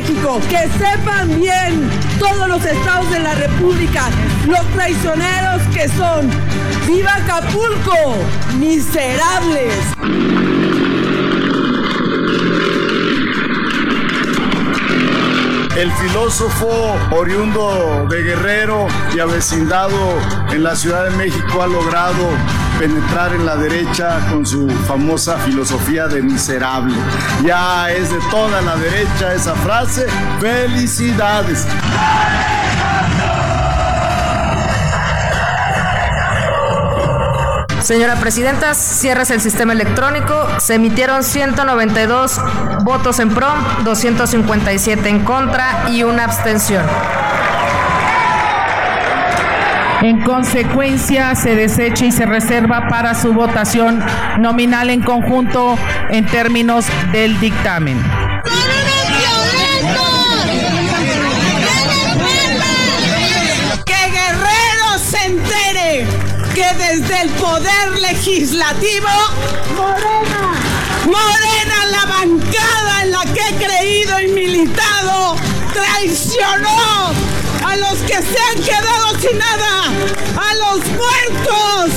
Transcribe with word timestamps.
México. 0.00 0.40
Que 0.48 0.68
sepan 0.78 1.40
bien 1.40 1.90
todos 2.20 2.46
los 2.48 2.64
estados 2.64 3.10
de 3.10 3.18
la 3.18 3.34
República, 3.34 4.08
los 4.46 4.64
traicioneros 4.72 5.60
que 5.74 5.88
son. 5.88 6.30
¡Viva 6.86 7.16
Acapulco! 7.16 8.14
¡Miserables! 8.58 9.74
El 15.78 15.92
filósofo 15.92 16.96
oriundo 17.12 18.04
de 18.10 18.20
Guerrero 18.24 18.88
y 19.14 19.20
avecindado 19.20 19.96
en 20.50 20.64
la 20.64 20.74
Ciudad 20.74 21.04
de 21.04 21.10
México 21.10 21.62
ha 21.62 21.68
logrado 21.68 22.30
penetrar 22.80 23.32
en 23.32 23.46
la 23.46 23.54
derecha 23.54 24.18
con 24.28 24.44
su 24.44 24.68
famosa 24.88 25.38
filosofía 25.38 26.08
de 26.08 26.20
miserable. 26.20 26.96
Ya 27.44 27.92
es 27.92 28.10
de 28.10 28.18
toda 28.28 28.60
la 28.60 28.74
derecha 28.74 29.32
esa 29.34 29.54
frase. 29.54 30.08
¡Felicidades! 30.40 31.64
Señora 37.88 38.16
Presidenta, 38.16 38.74
cierres 38.74 39.30
el 39.30 39.40
sistema 39.40 39.72
electrónico. 39.72 40.46
Se 40.58 40.74
emitieron 40.74 41.24
192 41.24 42.38
votos 42.84 43.18
en 43.18 43.30
pro, 43.30 43.48
257 43.82 45.08
en 45.08 45.24
contra 45.24 45.88
y 45.90 46.02
una 46.02 46.24
abstención. 46.24 46.84
En 50.02 50.20
consecuencia, 50.20 51.34
se 51.34 51.56
desecha 51.56 52.04
y 52.04 52.12
se 52.12 52.26
reserva 52.26 52.88
para 52.90 53.14
su 53.14 53.32
votación 53.32 54.04
nominal 54.38 54.90
en 54.90 55.00
conjunto 55.00 55.78
en 56.10 56.26
términos 56.26 56.84
del 57.10 57.40
dictamen. 57.40 58.27
El 67.22 67.30
poder 67.30 67.98
legislativo, 67.98 69.08
Morena, 69.76 70.54
Morena, 71.04 71.86
la 71.90 72.04
bancada 72.06 73.02
en 73.02 73.10
la 73.10 73.24
que 73.24 73.40
he 73.40 73.54
creído 73.56 74.20
y 74.20 74.28
militado, 74.28 75.36
traicionó 75.72 77.12
a 77.64 77.76
los 77.76 77.98
que 78.00 78.22
se 78.22 78.38
han 78.38 78.62
quedado 78.62 79.18
sin 79.20 79.38
nada, 79.38 79.92
a 80.36 80.54
los 80.54 80.78
muertos. 80.86 81.90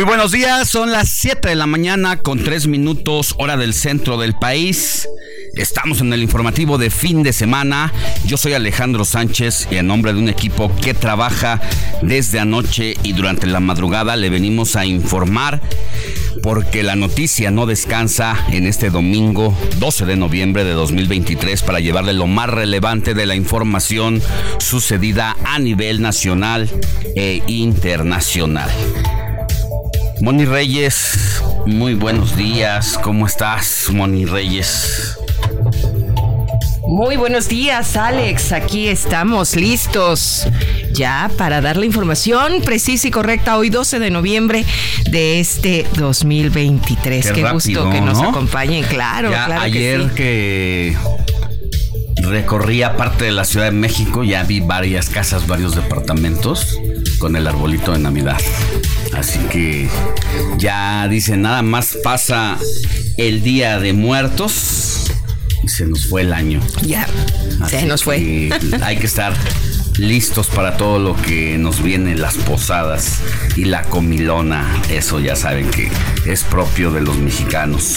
Muy 0.00 0.06
buenos 0.06 0.32
días, 0.32 0.66
son 0.66 0.90
las 0.92 1.10
7 1.10 1.50
de 1.50 1.54
la 1.56 1.66
mañana 1.66 2.16
con 2.16 2.42
3 2.42 2.68
minutos 2.68 3.34
hora 3.36 3.58
del 3.58 3.74
centro 3.74 4.16
del 4.16 4.32
país. 4.32 5.06
Estamos 5.52 6.00
en 6.00 6.10
el 6.14 6.22
informativo 6.22 6.78
de 6.78 6.88
fin 6.88 7.22
de 7.22 7.34
semana. 7.34 7.92
Yo 8.24 8.38
soy 8.38 8.54
Alejandro 8.54 9.04
Sánchez 9.04 9.68
y 9.70 9.76
en 9.76 9.88
nombre 9.88 10.14
de 10.14 10.18
un 10.18 10.30
equipo 10.30 10.74
que 10.76 10.94
trabaja 10.94 11.60
desde 12.00 12.40
anoche 12.40 12.94
y 13.02 13.12
durante 13.12 13.46
la 13.46 13.60
madrugada 13.60 14.16
le 14.16 14.30
venimos 14.30 14.74
a 14.74 14.86
informar 14.86 15.60
porque 16.42 16.82
la 16.82 16.96
noticia 16.96 17.50
no 17.50 17.66
descansa 17.66 18.46
en 18.52 18.66
este 18.66 18.88
domingo 18.88 19.54
12 19.80 20.06
de 20.06 20.16
noviembre 20.16 20.64
de 20.64 20.72
2023 20.72 21.60
para 21.60 21.78
llevarle 21.78 22.14
lo 22.14 22.26
más 22.26 22.48
relevante 22.48 23.12
de 23.12 23.26
la 23.26 23.34
información 23.34 24.22
sucedida 24.60 25.36
a 25.44 25.58
nivel 25.58 26.00
nacional 26.00 26.70
e 27.16 27.42
internacional. 27.48 28.70
Moni 30.20 30.44
Reyes, 30.44 31.42
muy 31.66 31.94
buenos 31.94 32.36
días. 32.36 32.98
¿Cómo 33.02 33.26
estás, 33.26 33.86
Moni 33.90 34.26
Reyes? 34.26 35.16
Muy 36.86 37.16
buenos 37.16 37.48
días, 37.48 37.96
Alex. 37.96 38.52
Aquí 38.52 38.88
estamos 38.88 39.56
listos 39.56 40.46
ya 40.92 41.30
para 41.38 41.62
dar 41.62 41.78
la 41.78 41.86
información 41.86 42.60
precisa 42.62 43.08
y 43.08 43.10
correcta 43.10 43.56
hoy 43.56 43.70
12 43.70 43.98
de 43.98 44.10
noviembre 44.10 44.66
de 45.10 45.40
este 45.40 45.86
2023. 45.96 47.26
Qué 47.26 47.32
Qué, 47.32 47.42
rápido, 47.42 47.54
gusto 47.84 47.90
que 47.90 48.00
nos 48.02 48.20
¿no? 48.20 48.28
acompañen, 48.28 48.84
claro, 48.84 49.30
Ya 49.30 49.46
claro 49.46 49.62
ayer 49.62 50.10
que 50.10 50.94
que 52.16 52.26
recorría 52.26 52.96
parte 52.96 53.24
de 53.24 53.32
la 53.32 53.44
Ciudad 53.44 53.66
de 53.66 53.72
México, 53.72 54.22
ya 54.22 54.42
vi 54.42 54.60
varias 54.60 55.08
casas, 55.08 55.46
varios 55.46 55.74
departamentos 55.74 56.78
con 57.18 57.36
el 57.36 57.46
arbolito 57.46 57.92
de 57.92 58.00
Navidad. 58.00 58.38
Así 59.20 59.38
que 59.50 59.86
ya 60.56 61.06
dicen, 61.06 61.42
nada 61.42 61.60
más 61.60 61.98
pasa 62.02 62.56
el 63.18 63.42
Día 63.42 63.78
de 63.78 63.92
Muertos 63.92 65.12
y 65.62 65.68
se 65.68 65.84
nos 65.84 66.06
fue 66.06 66.22
el 66.22 66.32
año. 66.32 66.58
Ya, 66.80 67.06
se 67.68 67.84
nos 67.84 68.02
fue. 68.02 68.16
que 68.16 68.50
hay 68.82 68.96
que 68.96 69.04
estar 69.04 69.34
listos 69.98 70.46
para 70.46 70.78
todo 70.78 70.98
lo 70.98 71.14
que 71.20 71.58
nos 71.58 71.82
viene, 71.82 72.14
las 72.14 72.36
posadas 72.36 73.20
y 73.56 73.66
la 73.66 73.82
comilona. 73.82 74.66
Eso 74.88 75.20
ya 75.20 75.36
saben 75.36 75.70
que 75.70 75.90
es 76.24 76.42
propio 76.44 76.90
de 76.90 77.02
los 77.02 77.18
mexicanos. 77.18 77.96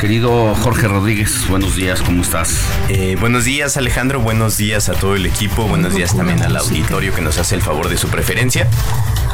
Querido 0.00 0.54
Jorge 0.54 0.88
Rodríguez, 0.88 1.46
buenos 1.46 1.76
días, 1.76 2.00
¿cómo 2.00 2.22
estás? 2.22 2.60
Eh, 2.88 3.18
buenos 3.20 3.44
días 3.44 3.76
Alejandro, 3.76 4.18
buenos 4.20 4.56
días 4.56 4.88
a 4.88 4.94
todo 4.94 5.14
el 5.14 5.26
equipo, 5.26 5.64
buenos 5.64 5.94
días 5.94 6.16
también 6.16 6.42
al 6.42 6.56
auditorio 6.56 7.14
que 7.14 7.20
nos 7.20 7.36
hace 7.36 7.54
el 7.54 7.60
favor 7.60 7.90
de 7.90 7.98
su 7.98 8.08
preferencia. 8.08 8.66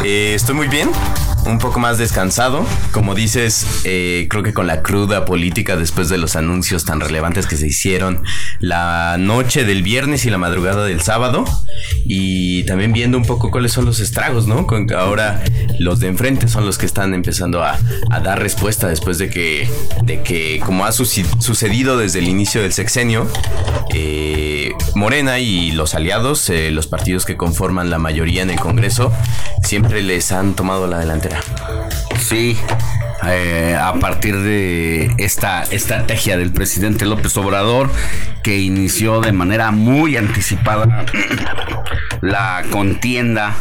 Eh, 0.03 0.33
estoy 0.35 0.55
muy 0.55 0.69
bien, 0.69 0.89
un 1.45 1.59
poco 1.59 1.79
más 1.79 1.99
descansado, 1.99 2.65
como 2.93 3.15
dices, 3.15 3.67
eh, 3.85 4.27
creo 4.31 4.43
que 4.43 4.55
con 4.55 4.67
la 4.67 4.83
cruda 4.83 5.25
política 5.25 5.77
después 5.77 6.09
de 6.09 6.17
los 6.17 6.37
anuncios 6.37 6.85
tan 6.85 7.01
relevantes 7.01 7.47
que 7.47 7.57
se 7.57 7.67
hicieron 7.67 8.23
la 8.61 9.17
noche 9.19 9.65
del 9.65 9.83
viernes 9.83 10.25
y 10.25 10.31
la 10.31 10.39
madrugada 10.39 10.85
del 10.85 11.03
sábado 11.03 11.45
y 12.05 12.63
también 12.65 12.93
viendo 12.93 13.19
un 13.19 13.25
poco 13.25 13.51
cuáles 13.51 13.73
son 13.73 13.85
los 13.85 14.01
estragos, 14.01 14.47
¿no? 14.47 14.67
Con 14.67 14.91
ahora 14.93 15.43
los 15.79 16.01
de 16.01 16.09
enfrente 16.09 16.49
son 16.49 16.65
los 16.67 16.79
que 16.79 16.87
están 16.87 17.15
empezando 17.15 17.63
a, 17.63 17.79
dar 18.23 18.41
respuesta 18.41 18.89
después 18.89 19.19
de 19.19 19.31
que, 19.31 19.69
de 20.03 20.23
que 20.23 20.61
como 20.65 20.85
ha 20.85 20.93
sucedido 20.93 21.97
desde 21.97 22.19
el 22.19 22.29
inicio 22.29 22.63
del 22.63 22.73
sexenio, 22.73 23.27
eh, 23.95 24.73
Morena 24.95 25.39
y 25.39 25.73
los 25.73 25.95
aliados, 25.95 26.49
eh, 26.51 26.71
los 26.71 26.87
partidos 26.87 27.25
que 27.25 27.37
conforman 27.37 27.91
la 27.91 27.99
mayoría 27.99 28.43
en 28.43 28.51
el 28.51 28.61
Congreso, 28.61 29.13
siempre 29.63 29.90
les 29.91 30.33
han 30.33 30.55
tomado 30.55 30.87
la 30.87 30.99
delantera. 30.99 31.41
Sí, 32.19 32.57
eh, 33.27 33.77
a 33.79 33.93
partir 33.95 34.37
de 34.39 35.13
esta 35.19 35.65
estrategia 35.65 36.37
del 36.37 36.53
presidente 36.53 37.05
López 37.07 37.37
Obrador 37.37 37.91
que 38.43 38.59
inició 38.59 39.21
de 39.21 39.33
manera 39.33 39.73
muy 39.73 40.17
anticipada 40.17 41.05
la 42.21 42.63
contienda 42.71 43.55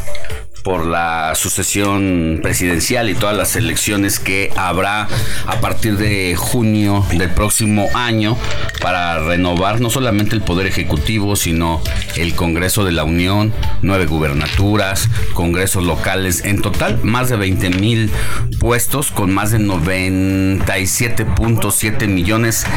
por 0.70 0.86
la 0.86 1.34
sucesión 1.34 2.42
presidencial 2.44 3.10
y 3.10 3.16
todas 3.16 3.36
las 3.36 3.56
elecciones 3.56 4.20
que 4.20 4.52
habrá 4.56 5.08
a 5.48 5.62
partir 5.62 5.98
de 5.98 6.36
junio 6.38 7.04
del 7.12 7.32
próximo 7.32 7.88
año 7.96 8.38
para 8.80 9.18
renovar 9.18 9.82
no 9.82 9.90
solamente 9.90 10.36
el 10.36 10.44
Poder 10.44 10.68
Ejecutivo, 10.68 11.36
sino 11.36 11.82
el 12.18 12.36
Congreso 12.36 12.86
de 12.86 12.92
la 12.92 13.04
Unión, 13.04 13.52
nueve 13.82 14.06
gubernaturas, 14.06 15.10
congresos 15.34 15.84
locales, 15.84 16.46
en 16.46 16.62
total 16.62 17.00
más 17.02 17.30
de 17.30 17.38
20 17.38 17.72
mil 17.72 18.12
puestos 18.60 19.10
con 19.10 19.34
más 19.34 19.50
de 19.50 19.58
97.7 19.58 22.08
millones 22.08 22.68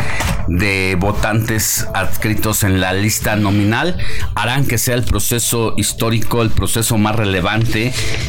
de 0.49 0.97
votantes 0.99 1.87
adscritos 1.93 2.65
en 2.65 2.81
la 2.81 2.95
lista 2.95 3.37
nominal, 3.37 3.99
harán 4.35 4.67
que 4.67 4.79
sea 4.79 4.95
el 4.95 5.05
proceso 5.05 5.75
histórico, 5.77 6.41
el 6.41 6.49
proceso 6.49 6.97
más 6.97 7.17
relevante 7.17 7.82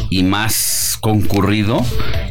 y 0.09 0.23
más 0.23 0.97
concurrido 1.01 1.85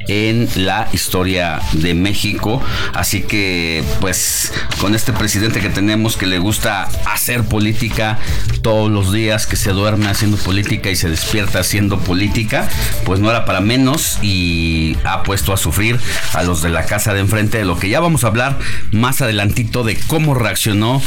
en 0.08 0.48
la 0.56 0.88
historia 0.92 1.60
de 1.72 1.92
México. 1.92 2.62
Así 2.94 3.20
que 3.20 3.84
pues 4.00 4.52
con 4.80 4.94
este 4.94 5.12
presidente 5.12 5.60
que 5.60 5.68
tenemos 5.68 6.16
que 6.16 6.26
le 6.26 6.38
gusta 6.38 6.88
hacer 7.04 7.44
política 7.44 8.18
todos 8.62 8.90
los 8.90 9.12
días, 9.12 9.46
que 9.46 9.56
se 9.56 9.72
duerme 9.72 10.06
haciendo 10.06 10.38
política 10.38 10.90
y 10.90 10.96
se 10.96 11.10
despierta 11.10 11.60
haciendo 11.60 12.00
política, 12.00 12.68
pues 13.04 13.20
no 13.20 13.30
era 13.30 13.44
para 13.44 13.60
menos 13.60 14.18
y 14.22 14.96
ha 15.04 15.22
puesto 15.22 15.52
a 15.52 15.56
sufrir 15.56 16.00
a 16.32 16.42
los 16.42 16.62
de 16.62 16.70
la 16.70 16.86
casa 16.86 17.12
de 17.12 17.20
enfrente 17.20 17.58
de 17.58 17.64
lo 17.64 17.78
que 17.78 17.88
ya 17.88 18.00
vamos 18.00 18.24
a 18.24 18.28
hablar 18.28 18.58
más 18.90 19.20
adelantito 19.20 19.84
de 19.84 19.98
cómo 20.06 20.34
reaccionó 20.34 21.02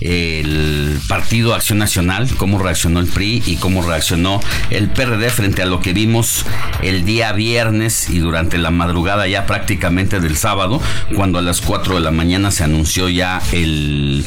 el 0.00 1.00
Partido 1.08 1.54
Acción 1.54 1.78
Nacional, 1.78 2.28
cómo 2.36 2.58
reaccionó 2.58 3.00
el 3.00 3.06
PRI 3.06 3.42
y 3.46 3.56
cómo 3.56 3.82
reaccionó 3.82 4.40
el 4.70 4.90
PRD 4.90 5.30
frente 5.30 5.47
a 5.56 5.66
lo 5.66 5.80
que 5.80 5.92
vimos 5.92 6.44
el 6.82 7.04
día 7.04 7.32
viernes 7.32 8.10
y 8.10 8.18
durante 8.18 8.58
la 8.58 8.70
madrugada 8.70 9.26
ya 9.26 9.46
prácticamente 9.46 10.20
del 10.20 10.36
sábado, 10.36 10.80
cuando 11.14 11.38
a 11.38 11.42
las 11.42 11.60
4 11.60 11.94
de 11.94 12.00
la 12.00 12.10
mañana 12.10 12.50
se 12.50 12.64
anunció 12.64 13.08
ya 13.08 13.40
el 13.52 14.24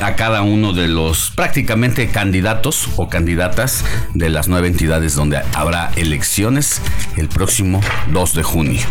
a 0.00 0.14
cada 0.14 0.42
uno 0.42 0.72
de 0.72 0.88
los 0.88 1.30
prácticamente 1.32 2.08
candidatos 2.08 2.88
o 2.96 3.08
candidatas 3.08 3.84
de 4.14 4.28
las 4.30 4.46
nueve 4.46 4.68
entidades 4.68 5.14
donde 5.14 5.40
habrá 5.54 5.90
elecciones 5.96 6.80
el 7.16 7.28
próximo 7.28 7.80
2 8.12 8.34
de 8.34 8.42
junio. 8.42 8.82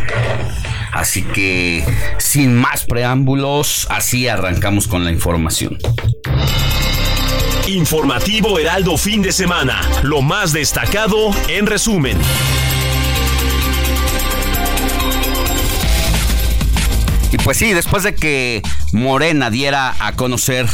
Así 0.92 1.24
que 1.24 1.86
sin 2.18 2.56
más 2.56 2.86
preámbulos, 2.86 3.88
así 3.90 4.28
arrancamos 4.28 4.88
con 4.88 5.06
la 5.06 5.12
información. 5.12 5.78
Informativo 7.69 8.57
Heraldo 8.57 8.98
fin 8.98 9.21
de 9.21 9.31
semana. 9.31 9.80
Lo 10.01 10.24
más 10.24 10.54
destacado 10.54 11.30
en 11.48 11.68
resumen. 11.68 12.18
Y 17.31 17.38
pues 17.38 17.57
sí, 17.57 17.74
después 17.74 18.01
de 18.01 18.16
que 18.16 18.63
Morena 18.92 19.51
diera 19.51 19.95
a 20.00 20.13
conocer 20.13 20.66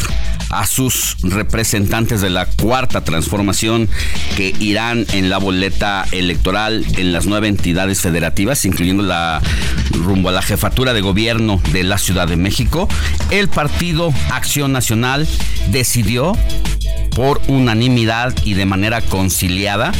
a 0.52 0.66
sus 0.66 1.18
representantes 1.22 2.22
de 2.22 2.30
la 2.30 2.46
cuarta 2.46 3.04
transformación 3.04 3.90
que 4.38 4.56
irán 4.60 5.06
en 5.12 5.30
la 5.30 5.38
boleta 5.38 6.06
electoral 6.14 6.86
en 6.98 7.12
las 7.12 7.26
nueve 7.26 7.50
entidades 7.50 8.00
federativas, 8.00 8.64
incluyendo 8.64 9.04
la 9.04 9.42
rumbo 9.92 10.30
a 10.30 10.32
la 10.32 10.42
jefatura 10.42 10.94
de 10.94 11.02
gobierno 11.02 11.62
de 11.74 11.84
la 11.84 11.98
Ciudad 11.98 12.30
de 12.30 12.38
México, 12.38 12.88
el 13.32 13.50
Partido 13.50 14.14
Acción 14.32 14.72
Nacional 14.72 15.28
decidió 15.72 16.38
por 17.16 17.42
unanimidad 17.48 18.36
y 18.44 18.54
de 18.54 18.66
manera 18.66 19.02
conciliada 19.02 19.92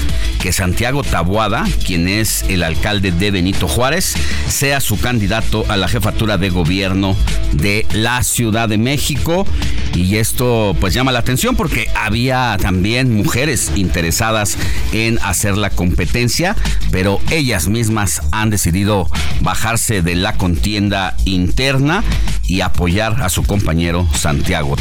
que 0.42 0.52
Santiago 0.52 1.02
Tabuada, 1.02 1.64
quien 1.84 2.08
es 2.08 2.44
el 2.50 2.62
alcalde 2.62 3.12
de 3.12 3.32
Benito 3.32 3.68
Juárez, 3.68 4.14
sea 4.48 4.80
su 4.80 5.00
candidato 5.00 5.66
a 5.70 5.78
la 5.78 5.88
jefatura 5.88 6.38
de 6.38 6.50
gobierno 6.50 7.16
de 7.54 7.88
la 7.94 8.22
Ciudad 8.22 8.70
de 8.70 8.78
México. 8.78 9.48
Y 9.96 10.18
esto 10.18 10.76
pues 10.80 10.94
llama 10.94 11.14
la 11.14 11.20
atención 11.20 11.56
porque 11.56 11.88
había 11.96 12.58
también 12.62 13.16
mujeres 13.16 13.72
interesadas 13.76 14.58
en 14.92 15.18
hacer 15.24 15.58
la 15.58 15.70
competencia, 15.70 16.56
pero 16.92 17.20
ellas 17.32 17.70
mismas 17.70 18.22
han 18.32 18.50
decidido 18.50 19.10
bajarse 19.40 20.02
de 20.02 20.16
la 20.16 20.34
contienda 20.34 21.16
interna 21.24 22.04
y 22.46 22.62
apoyar 22.62 23.24
a 23.24 23.30
su 23.30 23.44
compañero 23.44 24.08
Santiago 24.14 24.76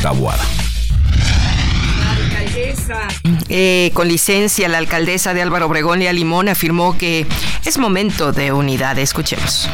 Eh, 3.49 3.91
con 3.94 4.09
licencia, 4.09 4.69
la 4.69 4.79
alcaldesa 4.79 5.35
de 5.35 5.43
Álvaro 5.43 5.67
Obregón, 5.67 6.00
Lea 6.00 6.12
Limón, 6.12 6.49
afirmó 6.49 6.97
que 6.99 7.26
es 7.65 7.79
momento 7.79 8.32
de 8.32 8.53
unidad. 8.53 8.99
Escuchemos. 8.99 9.69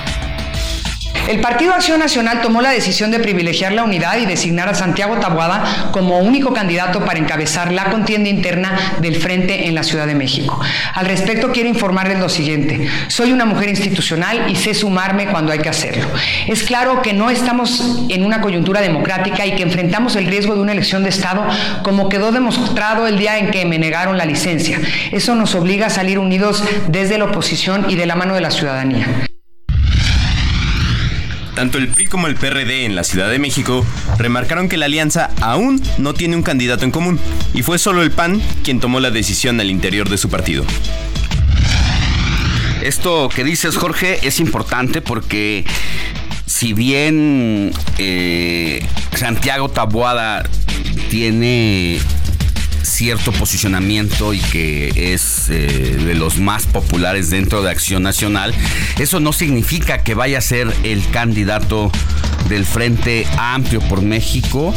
El 1.29 1.41
Partido 1.41 1.75
Acción 1.75 2.01
Nacional 2.01 2.41
tomó 2.41 2.61
la 2.61 2.71
decisión 2.71 3.11
de 3.11 3.21
privilegiar 3.21 3.73
la 3.73 3.85
unidad 3.85 4.19
y 4.19 4.27
designar 4.27 4.69
a 4.69 4.75
Santiago 4.75 5.17
Tabuada 5.19 5.91
como 5.93 6.19
único 6.19 6.53
candidato 6.53 7.05
para 7.05 7.19
encabezar 7.19 7.73
la 7.73 7.85
contienda 7.85 8.29
interna 8.29 8.97
del 9.01 9.17
Frente 9.17 9.69
en 9.69 9.75
la 9.75 9.83
Ciudad 9.83 10.07
de 10.07 10.15
México. 10.15 10.61
Al 10.95 11.07
respecto, 11.07 11.53
quiero 11.53 11.69
informarles 11.69 12.19
lo 12.19 12.29
siguiente. 12.29 12.89
Soy 13.09 13.33
una 13.33 13.45
mujer 13.45 13.69
institucional 13.69 14.51
y 14.51 14.57
sé 14.57 14.75
sumarme 14.75 15.27
cuando 15.29 15.53
hay 15.53 15.61
que 15.61 15.69
hacerlo. 15.69 16.09
Es 16.49 16.65
claro 16.65 17.01
que 17.03 17.13
no 17.13 17.31
estamos 17.31 18.05
en 18.09 18.25
una 18.25 18.41
coyuntura 18.41 18.81
democrática 18.81 19.47
y 19.47 19.53
que 19.53 19.63
enfrentamos 19.63 20.17
el 20.17 20.27
riesgo 20.27 20.55
de 20.55 20.61
una 20.61 20.73
elección 20.73 21.05
de 21.05 21.11
Estado 21.11 21.47
como 21.83 22.09
quedó 22.09 22.33
demostrado 22.33 23.07
el 23.07 23.19
día 23.19 23.39
en 23.39 23.51
que 23.51 23.65
me 23.67 23.79
negaron 23.79 24.19
la 24.19 24.25
licencia. 24.25 24.81
Eso 25.13 25.35
nos 25.35 25.55
obliga 25.55 25.87
a 25.87 25.91
salir 25.91 26.19
unidos 26.19 26.65
desde 26.89 27.19
la 27.19 27.27
oposición 27.27 27.87
y 27.89 27.95
de 27.95 28.07
la 28.07 28.17
mano 28.17 28.35
de 28.35 28.41
la 28.41 28.51
ciudadanía. 28.51 29.07
Tanto 31.55 31.79
el 31.79 31.89
PRI 31.89 32.07
como 32.07 32.27
el 32.27 32.37
PRD 32.37 32.85
en 32.85 32.95
la 32.95 33.05
Ciudad 33.05 33.31
de 33.31 33.39
México 33.39 33.85
remarcaron 34.19 34.69
que 34.69 34.77
la 34.77 34.87
alianza 34.87 35.31
aún 35.41 35.83
no 35.99 36.15
tiene 36.15 36.37
un 36.37 36.43
candidato 36.43 36.85
en 36.85 36.91
común 36.91 37.19
y 37.55 37.63
fue 37.63 37.79
solo 37.79 38.03
el 38.03 38.11
PAN 38.11 38.41
quien 38.63 38.81
tomó 38.81 39.01
la 39.01 39.11
decisión 39.11 39.61
al 39.61 39.71
interior 39.71 40.09
de 40.09 40.19
su 40.19 40.29
partido. 40.29 40.65
Esto 42.83 43.29
que 43.29 43.45
dices, 43.45 43.77
Jorge, 43.77 44.27
es 44.27 44.41
importante 44.41 45.03
porque 45.03 45.65
si 46.47 46.73
bien 46.73 47.73
eh, 47.99 48.87
Santiago 49.15 49.69
Taboada 49.69 50.49
tiene 51.11 52.01
cierto 52.83 53.33
posicionamiento 53.33 54.35
y 54.35 54.41
que 54.41 55.13
es 55.13 55.49
eh, 55.49 55.97
de 56.05 56.15
los 56.15 56.39
más 56.39 56.67
populares 56.67 57.31
dentro 57.31 57.63
de 57.63 57.71
Acción 57.71 58.03
Nacional, 58.03 58.55
eso 58.99 59.21
no 59.21 59.33
significa 59.33 60.03
que 60.03 60.15
vaya 60.15 60.39
a 60.39 60.41
ser 60.41 60.73
el 60.83 61.09
candidato 61.11 61.91
del 62.49 62.65
Frente 62.65 63.27
Amplio 63.39 63.81
por 63.81 64.03
México 64.03 64.75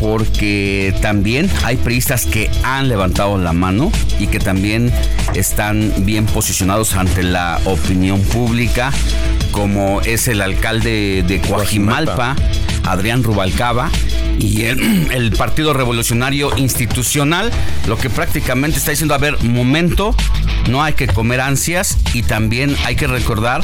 porque 0.00 0.94
también 1.02 1.50
hay 1.62 1.76
priistas 1.76 2.24
que 2.24 2.50
han 2.64 2.88
levantado 2.88 3.36
la 3.36 3.52
mano 3.52 3.92
y 4.18 4.28
que 4.28 4.38
también 4.38 4.90
están 5.34 5.92
bien 6.06 6.24
posicionados 6.24 6.94
ante 6.94 7.22
la 7.22 7.60
opinión 7.66 8.22
pública, 8.22 8.92
como 9.52 10.00
es 10.00 10.26
el 10.26 10.40
alcalde 10.40 11.22
de 11.28 11.40
Coajimalpa, 11.42 12.34
Adrián 12.84 13.22
Rubalcaba, 13.22 13.90
y 14.38 14.62
el, 14.64 15.32
Partido 15.36 15.74
Revolucionario 15.74 16.56
Institucional, 16.56 17.50
lo 17.86 17.98
que 17.98 18.08
prácticamente 18.08 18.78
está 18.78 18.92
diciendo, 18.92 19.14
a 19.14 19.18
ver, 19.18 19.42
momento, 19.42 20.14
no 20.70 20.82
hay 20.82 20.94
que 20.94 21.08
comer 21.08 21.42
ansias 21.42 21.98
y 22.14 22.22
también 22.22 22.74
hay 22.86 22.96
que 22.96 23.06
recordar 23.06 23.62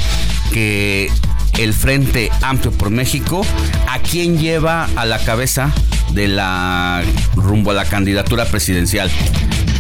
que 0.53 1.11
el 1.59 1.73
Frente 1.73 2.31
Amplio 2.43 2.73
por 2.73 2.91
México, 2.91 3.45
¿a 3.89 3.99
quién 4.01 4.39
lleva 4.39 4.89
a 4.97 5.05
la 5.05 5.19
cabeza 5.19 5.73
de 6.13 6.29
la 6.29 7.03
rumbo 7.35 7.71
a 7.71 7.75
la 7.75 7.85
candidatura 7.85 8.45
presidencial? 8.45 9.11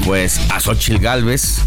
Pues 0.04 0.40
a 0.50 0.60
Xochitl 0.60 0.98
Galvez, 0.98 1.58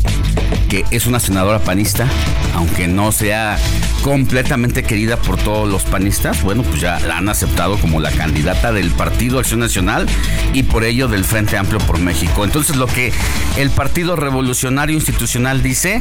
que 0.70 0.86
es 0.92 1.06
una 1.06 1.20
senadora 1.20 1.60
panista, 1.60 2.08
aunque 2.56 2.88
no 2.88 3.12
sea 3.12 3.58
completamente 4.02 4.84
querida 4.84 5.18
por 5.18 5.38
todos 5.38 5.70
los 5.70 5.84
panistas, 5.84 6.42
bueno, 6.42 6.64
pues 6.64 6.80
ya 6.80 7.00
la 7.02 7.18
han 7.18 7.30
aceptado 7.30 7.78
como 7.78 8.00
la 8.00 8.12
candidata 8.12 8.72
del 8.72 8.92
Partido 8.92 9.40
Acción 9.40 9.60
Nacional 9.60 10.08
y 10.54 10.64
por 10.64 10.86
ello 10.86 11.08
del 11.08 11.26
Frente 11.26 11.58
Amplio 11.58 11.80
por 11.80 12.00
México. 12.00 12.46
Entonces 12.46 12.78
lo 12.78 12.88
que 12.88 13.12
el 13.58 13.70
Partido 13.70 14.16
Revolucionario 14.16 14.96
Institucional 14.96 15.62
dice, 15.62 16.00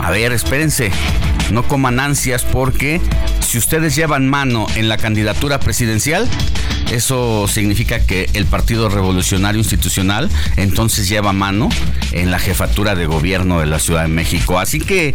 a 0.00 0.10
ver, 0.10 0.32
espérense, 0.32 0.92
no 1.50 1.62
coman 1.62 2.00
ansias 2.00 2.44
porque 2.44 3.00
si 3.40 3.58
ustedes 3.58 3.94
llevan 3.96 4.28
mano 4.28 4.66
en 4.76 4.88
la 4.88 4.96
candidatura 4.96 5.60
presidencial, 5.60 6.28
Eso 6.94 7.48
significa 7.48 7.98
que 7.98 8.30
el 8.34 8.46
Partido 8.46 8.88
Revolucionario 8.88 9.58
Institucional 9.58 10.30
entonces 10.56 11.08
lleva 11.08 11.32
mano 11.32 11.68
en 12.12 12.30
la 12.30 12.38
jefatura 12.38 12.94
de 12.94 13.06
gobierno 13.06 13.58
de 13.58 13.66
la 13.66 13.80
Ciudad 13.80 14.02
de 14.02 14.08
México. 14.08 14.60
Así 14.60 14.78
que 14.78 15.12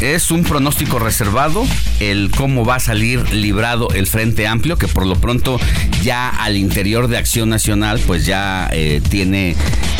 es 0.00 0.30
un 0.30 0.44
pronóstico 0.44 0.98
reservado 0.98 1.66
el 2.00 2.30
cómo 2.36 2.66
va 2.66 2.74
a 2.74 2.80
salir 2.80 3.32
librado 3.32 3.88
el 3.94 4.06
Frente 4.06 4.46
Amplio, 4.46 4.76
que 4.76 4.88
por 4.88 5.06
lo 5.06 5.14
pronto 5.14 5.58
ya 6.02 6.28
al 6.28 6.58
interior 6.58 7.08
de 7.08 7.16
Acción 7.16 7.48
Nacional 7.48 7.98
pues 8.06 8.26
ya 8.26 8.68
eh, 8.74 9.00
tiene 9.08 9.56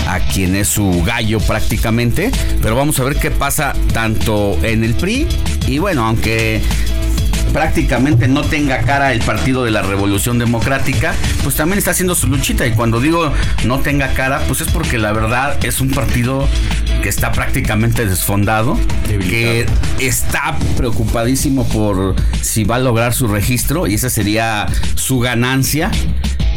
a 0.07 0.19
quien 0.21 0.55
es 0.55 0.69
su 0.69 1.03
gallo 1.03 1.41
prácticamente. 1.41 2.31
Pero 2.61 2.77
vamos 2.77 3.01
a 3.01 3.05
ver 3.05 3.17
qué 3.17 3.31
pasa 3.31 3.73
tanto 3.95 4.59
en 4.63 4.85
el 4.85 4.93
PRI 4.95 5.27
y 5.67 5.79
bueno, 5.79 6.05
aunque 6.05 6.61
prácticamente 7.53 8.29
no 8.29 8.43
tenga 8.43 8.79
cara 8.79 9.13
el 9.13 9.21
Partido 9.21 9.65
de 9.65 9.71
la 9.71 9.83
Revolución 9.83 10.39
Democrática, 10.39 11.15
pues 11.43 11.57
también 11.57 11.79
está 11.79 11.93
haciendo 11.93 12.15
su 12.15 12.27
luchita. 12.27 12.67
Y 12.67 12.73
cuando 12.73 13.01
digo 13.01 13.33
no 13.65 13.81
tenga 13.81 14.09
cara, 14.15 14.43
pues 14.47 14.61
es 14.61 14.69
porque 14.69 14.99
la 14.99 15.13
verdad 15.13 15.63
es 15.65 15.81
un 15.81 15.91
partido 15.91 16.49
que 17.03 17.09
está 17.09 17.33
prácticamente 17.33 18.07
desfondado, 18.07 18.79
que 19.07 19.67
está 20.01 20.57
preocupadísimo 20.77 21.67
por 21.69 22.15
si 22.43 22.65
va 22.65 22.77
a 22.77 22.81
lograr 22.81 23.15
su 23.15 23.29
registro 23.29 23.87
y 23.87 23.95
esa 23.95 24.11
sería 24.11 24.67
su 24.95 25.21
ganancia 25.21 25.91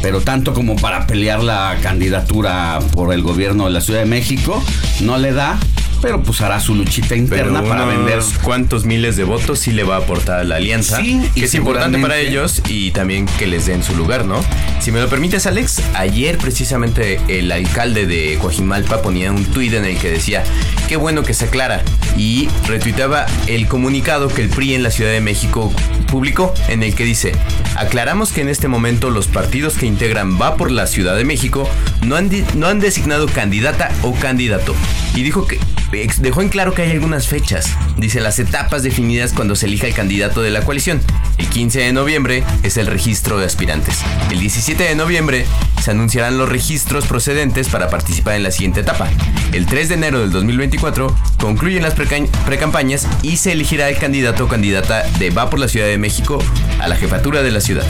pero 0.02 0.20
tanto 0.20 0.54
como 0.54 0.76
para 0.76 1.06
pelear 1.06 1.42
la 1.42 1.76
candidatura 1.82 2.78
por 2.92 3.12
el 3.12 3.22
gobierno 3.22 3.66
de 3.66 3.70
la 3.70 3.80
Ciudad 3.80 4.00
de 4.00 4.06
México, 4.06 4.62
no 5.00 5.18
le 5.18 5.32
da 5.32 5.58
pero 6.00 6.22
pues 6.22 6.40
hará 6.40 6.60
su 6.60 6.74
luchita 6.74 7.16
interna 7.16 7.62
para 7.62 7.84
vender. 7.84 8.20
cuántos 8.42 8.84
miles 8.84 9.16
de 9.16 9.24
votos 9.24 9.58
sí 9.58 9.72
le 9.72 9.84
va 9.84 9.96
a 9.96 9.98
aportar 9.98 10.40
a 10.40 10.44
la 10.44 10.56
alianza, 10.56 10.96
sí, 10.96 11.20
que 11.34 11.44
es 11.44 11.54
importante 11.54 11.98
para 11.98 12.18
ellos 12.18 12.62
y 12.68 12.90
también 12.90 13.26
que 13.38 13.46
les 13.46 13.66
den 13.66 13.82
su 13.82 13.94
lugar, 13.94 14.24
¿no? 14.24 14.44
Si 14.80 14.92
me 14.92 15.00
lo 15.00 15.08
permites, 15.08 15.46
Alex, 15.46 15.82
ayer 15.94 16.38
precisamente 16.38 17.20
el 17.28 17.52
alcalde 17.52 18.06
de 18.06 18.38
Coajimalpa 18.40 19.02
ponía 19.02 19.32
un 19.32 19.44
tuit 19.44 19.72
en 19.74 19.84
el 19.84 19.98
que 19.98 20.10
decía, 20.10 20.42
qué 20.88 20.96
bueno 20.96 21.22
que 21.22 21.34
se 21.34 21.46
aclara, 21.46 21.82
y 22.16 22.48
retuitaba 22.66 23.26
el 23.46 23.66
comunicado 23.68 24.28
que 24.28 24.42
el 24.42 24.48
PRI 24.48 24.74
en 24.74 24.82
la 24.82 24.90
Ciudad 24.90 25.10
de 25.12 25.20
México 25.20 25.72
publicó, 26.10 26.52
en 26.68 26.82
el 26.82 26.94
que 26.94 27.04
dice, 27.04 27.32
aclaramos 27.76 28.32
que 28.32 28.40
en 28.40 28.48
este 28.48 28.68
momento 28.68 29.10
los 29.10 29.28
partidos 29.28 29.74
que 29.74 29.86
integran 29.86 30.40
Va 30.40 30.56
por 30.56 30.70
la 30.70 30.86
Ciudad 30.86 31.16
de 31.16 31.24
México 31.24 31.68
no 32.04 32.16
han, 32.16 32.30
no 32.54 32.66
han 32.66 32.80
designado 32.80 33.26
candidata 33.26 33.90
o 34.02 34.14
candidato, 34.14 34.74
y 35.14 35.22
dijo 35.22 35.46
que 35.46 35.58
dejó 35.90 36.42
en 36.42 36.48
claro 36.48 36.72
que 36.72 36.82
hay 36.82 36.92
algunas 36.92 37.26
fechas. 37.26 37.68
Dice 37.96 38.20
las 38.20 38.38
etapas 38.38 38.82
definidas 38.82 39.32
cuando 39.32 39.56
se 39.56 39.66
elija 39.66 39.86
el 39.86 39.94
candidato 39.94 40.40
de 40.42 40.50
la 40.50 40.62
coalición. 40.62 41.00
El 41.38 41.48
15 41.48 41.80
de 41.80 41.92
noviembre 41.92 42.44
es 42.62 42.76
el 42.76 42.86
registro 42.86 43.38
de 43.38 43.46
aspirantes. 43.46 43.98
El 44.30 44.40
17 44.40 44.82
de 44.82 44.94
noviembre 44.94 45.46
se 45.82 45.90
anunciarán 45.90 46.38
los 46.38 46.48
registros 46.48 47.06
procedentes 47.06 47.68
para 47.68 47.88
participar 47.90 48.34
en 48.34 48.44
la 48.44 48.50
siguiente 48.50 48.80
etapa. 48.80 49.08
El 49.52 49.66
3 49.66 49.88
de 49.88 49.94
enero 49.94 50.20
del 50.20 50.30
2024 50.30 51.14
concluyen 51.38 51.82
las 51.82 51.94
precampañas 51.94 53.06
y 53.22 53.36
se 53.36 53.52
elegirá 53.52 53.88
el 53.88 53.98
candidato 53.98 54.44
o 54.44 54.48
candidata 54.48 55.02
de 55.18 55.30
Va 55.30 55.50
por 55.50 55.58
la 55.58 55.68
Ciudad 55.68 55.86
de 55.86 55.98
México 55.98 56.42
a 56.78 56.88
la 56.88 56.96
jefatura 56.96 57.42
de 57.42 57.50
la 57.50 57.60
ciudad. 57.60 57.84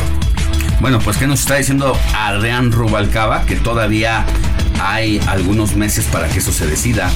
Bueno, 0.81 0.99
pues 1.01 1.19
¿qué 1.19 1.27
nos 1.27 1.41
está 1.41 1.57
diciendo 1.57 1.95
Adrián 2.15 2.73
Rubalcaba? 2.73 3.45
Que 3.45 3.57
todavía 3.57 4.25
hay 4.83 5.21
algunos 5.27 5.77
meses 5.77 6.07
para 6.07 6.29
que 6.29 6.39
eso 6.39 6.53
se 6.53 6.67
decida. 6.67 7.11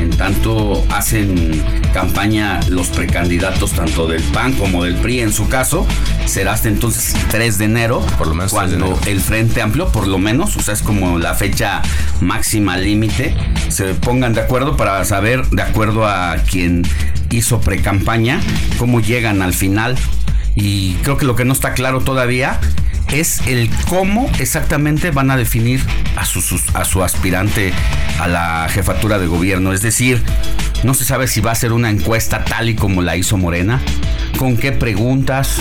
En 0.00 0.08
tanto 0.08 0.82
hacen 0.88 1.62
campaña 1.92 2.58
los 2.70 2.88
precandidatos 2.88 3.72
tanto 3.72 4.06
del 4.06 4.22
PAN 4.22 4.54
como 4.54 4.84
del 4.84 4.94
PRI 4.94 5.20
en 5.20 5.30
su 5.30 5.46
caso. 5.48 5.86
Será 6.24 6.54
hasta 6.54 6.68
entonces 6.68 7.14
3 7.28 7.58
de 7.58 7.64
enero, 7.66 8.00
por 8.16 8.26
lo 8.28 8.34
menos 8.34 8.50
cuando 8.50 8.98
el 9.06 9.20
Frente 9.20 9.60
Amplio, 9.60 9.92
por 9.92 10.06
lo 10.06 10.18
menos, 10.18 10.56
o 10.56 10.62
sea, 10.62 10.72
es 10.72 10.80
como 10.80 11.18
la 11.18 11.34
fecha 11.34 11.82
máxima 12.22 12.78
límite, 12.78 13.36
se 13.68 13.92
pongan 13.92 14.32
de 14.32 14.40
acuerdo 14.40 14.78
para 14.78 15.04
saber, 15.04 15.46
de 15.50 15.60
acuerdo 15.60 16.06
a 16.06 16.36
quien 16.50 16.82
hizo 17.30 17.60
precampaña, 17.60 18.40
cómo 18.78 19.00
llegan 19.00 19.42
al 19.42 19.52
final. 19.52 19.96
Y 20.54 20.94
creo 21.02 21.18
que 21.18 21.26
lo 21.26 21.36
que 21.36 21.44
no 21.44 21.52
está 21.52 21.74
claro 21.74 22.00
todavía 22.00 22.58
es 23.12 23.40
el 23.46 23.70
cómo 23.88 24.30
exactamente 24.38 25.10
van 25.10 25.30
a 25.30 25.36
definir 25.36 25.82
a 26.16 26.24
su, 26.24 26.60
a 26.74 26.84
su 26.84 27.02
aspirante 27.02 27.72
a 28.20 28.28
la 28.28 28.68
jefatura 28.70 29.18
de 29.18 29.26
gobierno. 29.26 29.72
Es 29.72 29.82
decir, 29.82 30.22
no 30.82 30.94
se 30.94 31.04
sabe 31.04 31.26
si 31.28 31.40
va 31.40 31.52
a 31.52 31.54
ser 31.54 31.72
una 31.72 31.90
encuesta 31.90 32.44
tal 32.44 32.68
y 32.68 32.74
como 32.74 33.02
la 33.02 33.16
hizo 33.16 33.36
Morena, 33.36 33.80
con 34.38 34.56
qué 34.56 34.72
preguntas. 34.72 35.58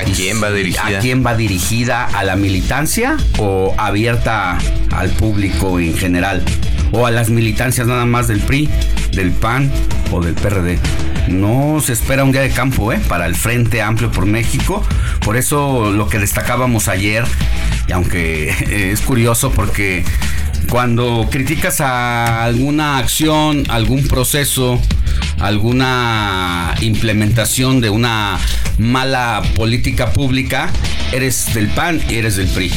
¿A 0.00 0.04
quién 0.04 0.42
va 0.42 0.50
dirigida? 0.50 0.98
¿A 0.98 1.00
quién 1.00 1.26
va 1.26 1.36
dirigida? 1.36 2.04
¿A 2.06 2.24
la 2.24 2.36
militancia 2.36 3.16
o 3.38 3.74
abierta 3.76 4.58
al 4.92 5.10
público 5.10 5.78
en 5.80 5.96
general? 5.96 6.42
¿O 6.92 7.06
a 7.06 7.10
las 7.10 7.30
militancias 7.30 7.86
nada 7.86 8.06
más 8.06 8.28
del 8.28 8.40
PRI, 8.40 8.68
del 9.12 9.32
PAN 9.32 9.70
o 10.10 10.22
del 10.22 10.34
PRD? 10.34 10.78
No 11.28 11.80
se 11.80 11.92
espera 11.92 12.24
un 12.24 12.32
día 12.32 12.40
de 12.40 12.50
campo 12.50 12.92
¿eh? 12.92 13.00
para 13.08 13.26
el 13.26 13.34
Frente 13.34 13.82
Amplio 13.82 14.10
por 14.10 14.26
México. 14.26 14.82
Por 15.24 15.36
eso 15.36 15.92
lo 15.92 16.08
que 16.08 16.18
destacábamos 16.18 16.88
ayer, 16.88 17.24
y 17.86 17.92
aunque 17.92 18.90
es 18.92 19.00
curioso 19.00 19.50
porque 19.50 20.04
cuando 20.70 21.28
criticas 21.30 21.80
a 21.80 22.44
alguna 22.44 22.98
acción, 22.98 23.64
algún 23.68 24.06
proceso, 24.06 24.80
alguna 25.38 26.74
implementación 26.80 27.80
de 27.80 27.90
una 27.90 28.38
mala 28.78 29.42
política 29.56 30.12
pública, 30.12 30.70
eres 31.12 31.54
del 31.54 31.68
PAN 31.68 32.00
y 32.08 32.16
eres 32.16 32.36
del 32.36 32.48
PRI 32.48 32.70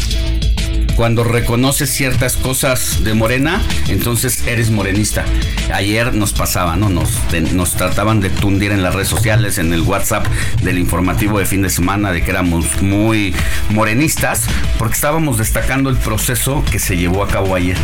cuando 0.96 1.24
reconoces 1.24 1.90
ciertas 1.90 2.38
cosas 2.38 3.04
de 3.04 3.14
Morena, 3.14 3.62
entonces 3.88 4.46
eres 4.48 4.72
morenista. 4.72 5.26
Ayer 5.74 6.14
nos 6.14 6.34
pasaba, 6.34 6.76
¿no? 6.76 6.90
Nos, 6.90 7.18
nos 7.54 7.76
trataban 7.76 8.20
de 8.20 8.30
tundir 8.30 8.72
en 8.72 8.84
las 8.84 8.94
redes 8.96 9.08
sociales, 9.08 9.58
en 9.58 9.74
el 9.74 9.82
WhatsApp 9.82 10.26
del 10.64 10.78
informativo 10.78 11.40
de 11.40 11.46
fin 11.46 11.62
de 11.62 11.70
semana, 11.70 12.12
de 12.12 12.24
que 12.24 12.32
éramos 12.32 12.82
muy 12.82 13.34
morenistas, 13.70 14.46
porque 14.78 14.96
estábamos 14.96 15.38
destacando 15.38 15.90
el 15.90 15.98
proceso 15.98 16.64
que 16.72 16.80
se 16.80 16.98
llevó 16.98 17.24
a 17.24 17.28
cabo 17.28 17.56
ayer. 17.56 17.78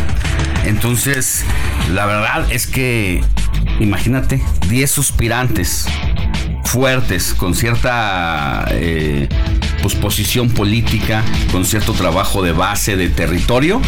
Entonces, 0.64 1.44
la 1.90 2.06
verdad 2.06 2.50
es 2.50 2.66
que, 2.66 3.22
imagínate, 3.80 4.42
10 4.68 4.90
suspirantes 4.90 5.86
fuertes, 6.68 7.32
con 7.32 7.54
cierta 7.54 8.66
eh, 8.72 9.26
pues, 9.80 9.94
posición 9.94 10.50
política, 10.50 11.24
con 11.50 11.64
cierto 11.64 11.94
trabajo 11.94 12.42
de 12.42 12.52
base, 12.52 12.96
de 12.96 13.08
territorio, 13.08 13.80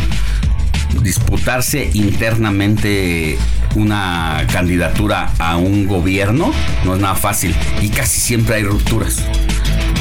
disputarse 1.02 1.90
internamente 1.92 3.38
una 3.76 4.46
candidatura 4.50 5.30
a 5.38 5.56
un 5.56 5.86
gobierno 5.86 6.52
no 6.84 6.94
es 6.94 7.00
nada 7.00 7.14
fácil 7.14 7.54
y 7.82 7.90
casi 7.90 8.18
siempre 8.18 8.56
hay 8.56 8.64
rupturas. 8.64 9.22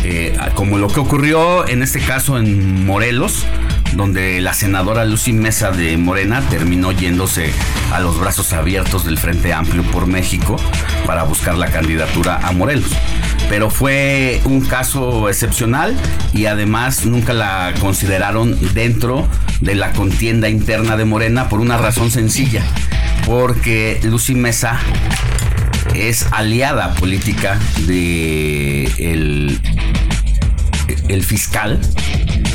Eh, 0.05 0.35
como 0.55 0.77
lo 0.77 0.87
que 0.87 1.01
ocurrió 1.01 1.67
en 1.67 1.83
este 1.83 1.99
caso 1.99 2.37
en 2.37 2.85
Morelos, 2.85 3.45
donde 3.93 4.41
la 4.41 4.53
senadora 4.53 5.05
Lucy 5.05 5.33
Mesa 5.33 5.71
de 5.71 5.97
Morena 5.97 6.41
terminó 6.49 6.91
yéndose 6.91 7.51
a 7.91 7.99
los 7.99 8.19
brazos 8.19 8.53
abiertos 8.53 9.05
del 9.05 9.17
Frente 9.17 9.53
Amplio 9.53 9.83
por 9.83 10.07
México 10.07 10.57
para 11.05 11.23
buscar 11.23 11.57
la 11.57 11.67
candidatura 11.67 12.39
a 12.43 12.51
Morelos. 12.51 12.91
Pero 13.49 13.69
fue 13.69 14.41
un 14.45 14.61
caso 14.61 15.27
excepcional 15.29 15.95
y 16.33 16.45
además 16.45 17.05
nunca 17.05 17.33
la 17.33 17.73
consideraron 17.79 18.57
dentro 18.73 19.27
de 19.61 19.75
la 19.75 19.91
contienda 19.91 20.49
interna 20.49 20.97
de 20.97 21.05
Morena 21.05 21.49
por 21.49 21.59
una 21.59 21.77
razón 21.77 22.11
sencilla, 22.11 22.63
porque 23.25 23.99
Lucy 24.03 24.35
Mesa 24.35 24.79
es 25.95 26.27
aliada 26.31 26.93
política 26.95 27.59
de 27.87 28.85
el, 28.97 29.59
el 31.09 31.23
fiscal 31.23 31.79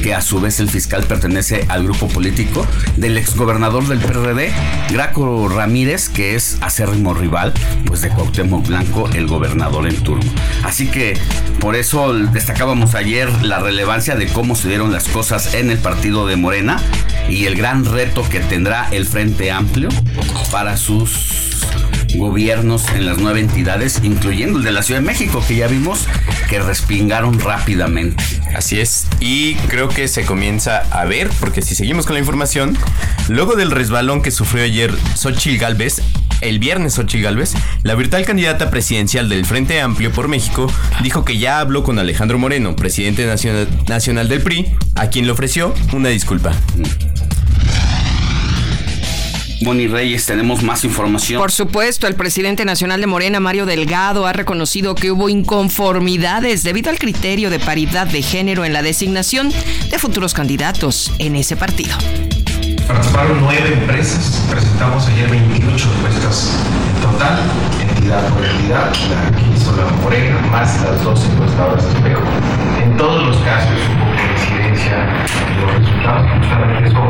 que 0.03 0.15
a 0.15 0.21
su 0.21 0.39
vez 0.41 0.61
el 0.61 0.69
fiscal 0.69 1.03
pertenece 1.05 1.65
al 1.69 1.85
grupo 1.85 2.09
político 2.09 2.67
del 2.97 3.17
exgobernador 3.17 3.89
del 3.89 4.01
PRD, 4.01 4.53
Graco 4.91 5.49
Ramírez, 5.49 6.11
que 6.11 6.35
es 6.35 6.59
acérrimo 6.61 7.15
rival 7.15 7.55
pues 7.87 8.03
de 8.03 8.11
Cuauhtémoc 8.11 8.67
Blanco, 8.67 9.09
el 9.15 9.27
gobernador 9.27 9.87
en 9.87 9.97
turno. 10.03 10.31
Así 10.63 10.89
que 10.89 11.17
por 11.59 11.75
eso 11.75 12.13
destacábamos 12.13 12.95
ayer 12.95 13.31
la 13.43 13.61
relevancia 13.61 14.15
de 14.15 14.27
cómo 14.27 14.57
se 14.57 14.69
dieron 14.69 14.93
las 14.93 15.09
cosas 15.09 15.55
en 15.55 15.71
el 15.71 15.79
partido 15.79 16.27
de 16.27 16.37
Morena 16.37 16.81
y 17.29 17.47
el 17.47 17.57
gran 17.57 17.87
reto 17.87 18.29
que 18.29 18.41
tendrá 18.41 18.89
el 18.91 19.07
Frente 19.07 19.51
Amplio 19.51 19.89
para 20.51 20.77
sus 20.77 21.65
gobiernos 22.17 22.89
en 22.91 23.07
las 23.07 23.19
nueve 23.19 23.41
entidades, 23.41 24.01
incluyendo 24.03 24.59
el 24.59 24.65
de 24.65 24.73
la 24.73 24.83
Ciudad 24.83 25.01
de 25.01 25.07
México, 25.07 25.43
que 25.47 25.57
ya 25.57 25.67
vimos 25.67 26.07
que 26.49 26.61
respingaron 26.61 27.41
rápidamente. 27.41 28.23
Así 28.55 28.81
es, 28.81 29.09
y 29.21 29.55
creo 29.69 29.89
que 29.89 30.07
se 30.09 30.25
comienza 30.25 30.79
a 30.91 31.05
ver, 31.05 31.29
porque 31.41 31.61
si 31.61 31.75
seguimos 31.75 32.07
con 32.07 32.15
la 32.15 32.21
información, 32.21 32.77
luego 33.29 33.57
del 33.57 33.71
resbalón 33.71 34.23
que 34.23 34.31
sufrió 34.31 34.65
ayer 34.65 34.95
Xochitl 35.17 35.59
Galvez, 35.59 36.03
el 36.41 36.59
viernes 36.59 36.95
Xochitl 36.95 37.25
Galvez, 37.25 37.55
la 37.83 37.95
virtual 37.95 38.25
candidata 38.25 38.71
presidencial 38.71 39.29
del 39.29 39.45
Frente 39.45 39.81
Amplio 39.81 40.13
por 40.13 40.29
México 40.29 40.71
dijo 41.03 41.25
que 41.25 41.39
ya 41.39 41.59
habló 41.59 41.83
con 41.83 41.99
Alejandro 41.99 42.39
Moreno, 42.39 42.77
presidente 42.77 43.27
nacional, 43.27 43.69
nacional 43.89 44.29
del 44.29 44.41
PRI, 44.41 44.75
a 44.95 45.09
quien 45.09 45.27
le 45.27 45.33
ofreció 45.33 45.75
una 45.93 46.11
disculpa. 46.11 46.53
Moni 49.63 49.87
Reyes, 49.87 50.27
tenemos 50.27 50.63
más 50.63 50.85
información. 50.85 51.41
Por 51.41 51.53
supuesto, 51.53 52.07
el 52.07 52.15
presidente 52.15 52.65
nacional 52.65 53.01
de 53.01 53.07
Morena, 53.07 53.41
Mario 53.41 53.67
Delgado, 53.67 54.27
ha 54.27 54.33
reconocido 54.33 54.95
que 54.95 55.11
hubo 55.11 55.29
inconformidades 55.29 56.63
debido 56.63 56.91
al 56.91 56.99
criterio 56.99 57.51
de 57.51 57.59
paridad 57.59 58.07
de 58.07 58.23
género 58.23 58.65
en 58.65 58.73
la 58.73 58.83
designación 58.83 59.51
de 59.91 59.99
futuros 59.99 60.35
candidatos 60.35 61.13
en 61.19 61.37
ese 61.37 61.57
partido. 61.57 61.97
Participaron 62.87 63.41
nueve 63.41 63.73
empresas, 63.73 64.45
presentamos 64.51 65.07
ayer 65.09 65.31
28 65.31 65.89
encuestas 65.97 66.53
en 66.95 67.03
total, 67.03 67.41
entidad 67.81 68.29
por 68.29 68.45
entidad, 68.45 68.93
la 69.11 69.37
que 69.37 69.57
hizo 69.57 69.75
la 69.77 69.87
Morena, 70.03 70.39
más 70.51 70.83
las 70.83 71.03
dos 71.03 71.25
encuestadoras 71.25 71.83
de 71.85 71.91
espejo. 71.93 72.23
En 72.83 72.97
todos 72.99 73.27
los 73.27 73.37
casos 73.39 73.71
hubo 73.71 74.14
coincidencia 74.85 75.07
en 75.49 75.61
los 75.61 75.75
resultados, 75.79 76.31
justamente 76.39 76.89
eso 76.89 77.01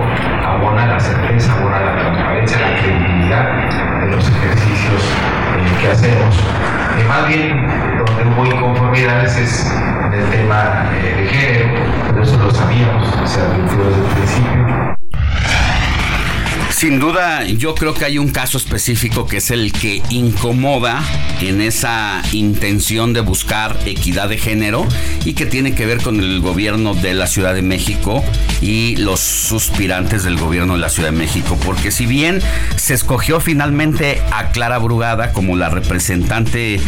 abona 0.47 0.87
la 0.87 1.01
certeza, 1.01 1.53
abona 1.55 1.81
la 1.81 1.97
transparencia, 1.99 2.59
la 2.61 2.77
credibilidad 2.81 4.01
de 4.01 4.11
los 4.11 4.29
ejercicios 4.29 5.03
eh, 5.57 5.81
que 5.81 5.91
hacemos. 5.91 6.37
Eh, 6.99 7.05
más 7.09 7.29
bien, 7.29 7.67
donde 8.07 8.25
hubo 8.25 8.47
inconformidades 8.47 9.37
es 9.37 9.73
en 10.05 10.13
el 10.13 10.31
tema 10.31 10.87
eh, 10.95 11.15
de 11.17 11.27
género, 11.27 11.69
pero 12.09 12.23
eso 12.23 12.39
lo 12.39 12.51
sabíamos, 12.51 13.09
se 13.25 13.41
advirtió 13.41 13.85
desde 13.85 14.01
el 14.01 14.15
principio. 14.15 14.95
Sin 16.85 17.01
duda, 17.01 17.45
yo 17.47 17.75
creo 17.75 17.95
que 17.95 18.05
hay 18.05 18.19
un 18.19 18.29
caso 18.29 18.59
específico 18.59 19.25
que 19.25 19.39
es 19.39 19.51
el 19.51 19.73
que 19.73 20.03
incomoda 20.11 21.03
en 21.41 21.63
esa 21.63 22.21
intención 22.33 23.15
de 23.15 23.23
buscar 23.23 23.79
equidad 23.87 24.29
de 24.29 24.37
género 24.37 24.87
y 25.25 25.33
que 25.33 25.47
tiene 25.47 25.75
que 25.75 25.87
ver 25.87 26.03
con 26.03 26.21
el 26.21 26.41
gobierno 26.41 26.95
de 26.95 27.15
la 27.15 27.27
Ciudad 27.27 27.55
de 27.55 27.63
México 27.63 28.23
y 28.61 28.97
los 28.97 29.21
suspirantes 29.21 30.25
del 30.25 30.37
gobierno 30.37 30.75
de 30.75 30.81
la 30.81 30.91
Ciudad 30.91 31.09
de 31.11 31.17
México. 31.17 31.59
Porque 31.65 31.91
si 31.91 32.05
bien 32.05 32.43
se 32.77 32.93
escogió 32.93 33.41
finalmente 33.41 34.21
a 34.31 34.51
Clara 34.51 34.77
Brugada 34.77 35.33
como 35.33 35.57
la 35.57 35.71
representante 35.71 36.79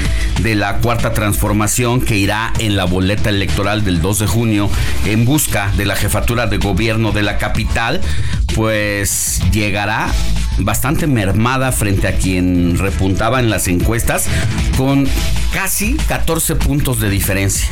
de 0.43 0.55
la 0.57 0.77
cuarta 0.77 1.15
transformación 1.15 2.03
que 2.03 2.19
irá 2.19 2.53
en 2.59 2.77
la 2.77 2.85
boleta 2.85 3.31
electoral 3.31 3.83
del 3.83 4.03
2 4.03 4.19
de 4.19 4.27
junio 4.27 4.69
en 5.07 5.25
busca 5.25 5.73
de 5.79 5.87
la 5.87 5.97
jefatura 5.97 6.47
de 6.47 6.59
gobierno 6.59 7.13
de 7.13 7.23
la 7.23 7.39
capital, 7.39 8.03
pues 8.55 9.43
llegará 9.53 10.09
bastante 10.59 11.07
mermada 11.07 11.73
frente 11.73 12.09
a 12.09 12.17
quien 12.17 12.79
repuntaba 12.79 13.41
en 13.41 13.51
las 13.51 13.69
encuestas 13.69 14.27
con 14.77 15.07
casi 15.53 15.95
14 16.09 16.57
puntos 16.57 17.01
de 17.01 17.11
diferencia. 17.11 17.69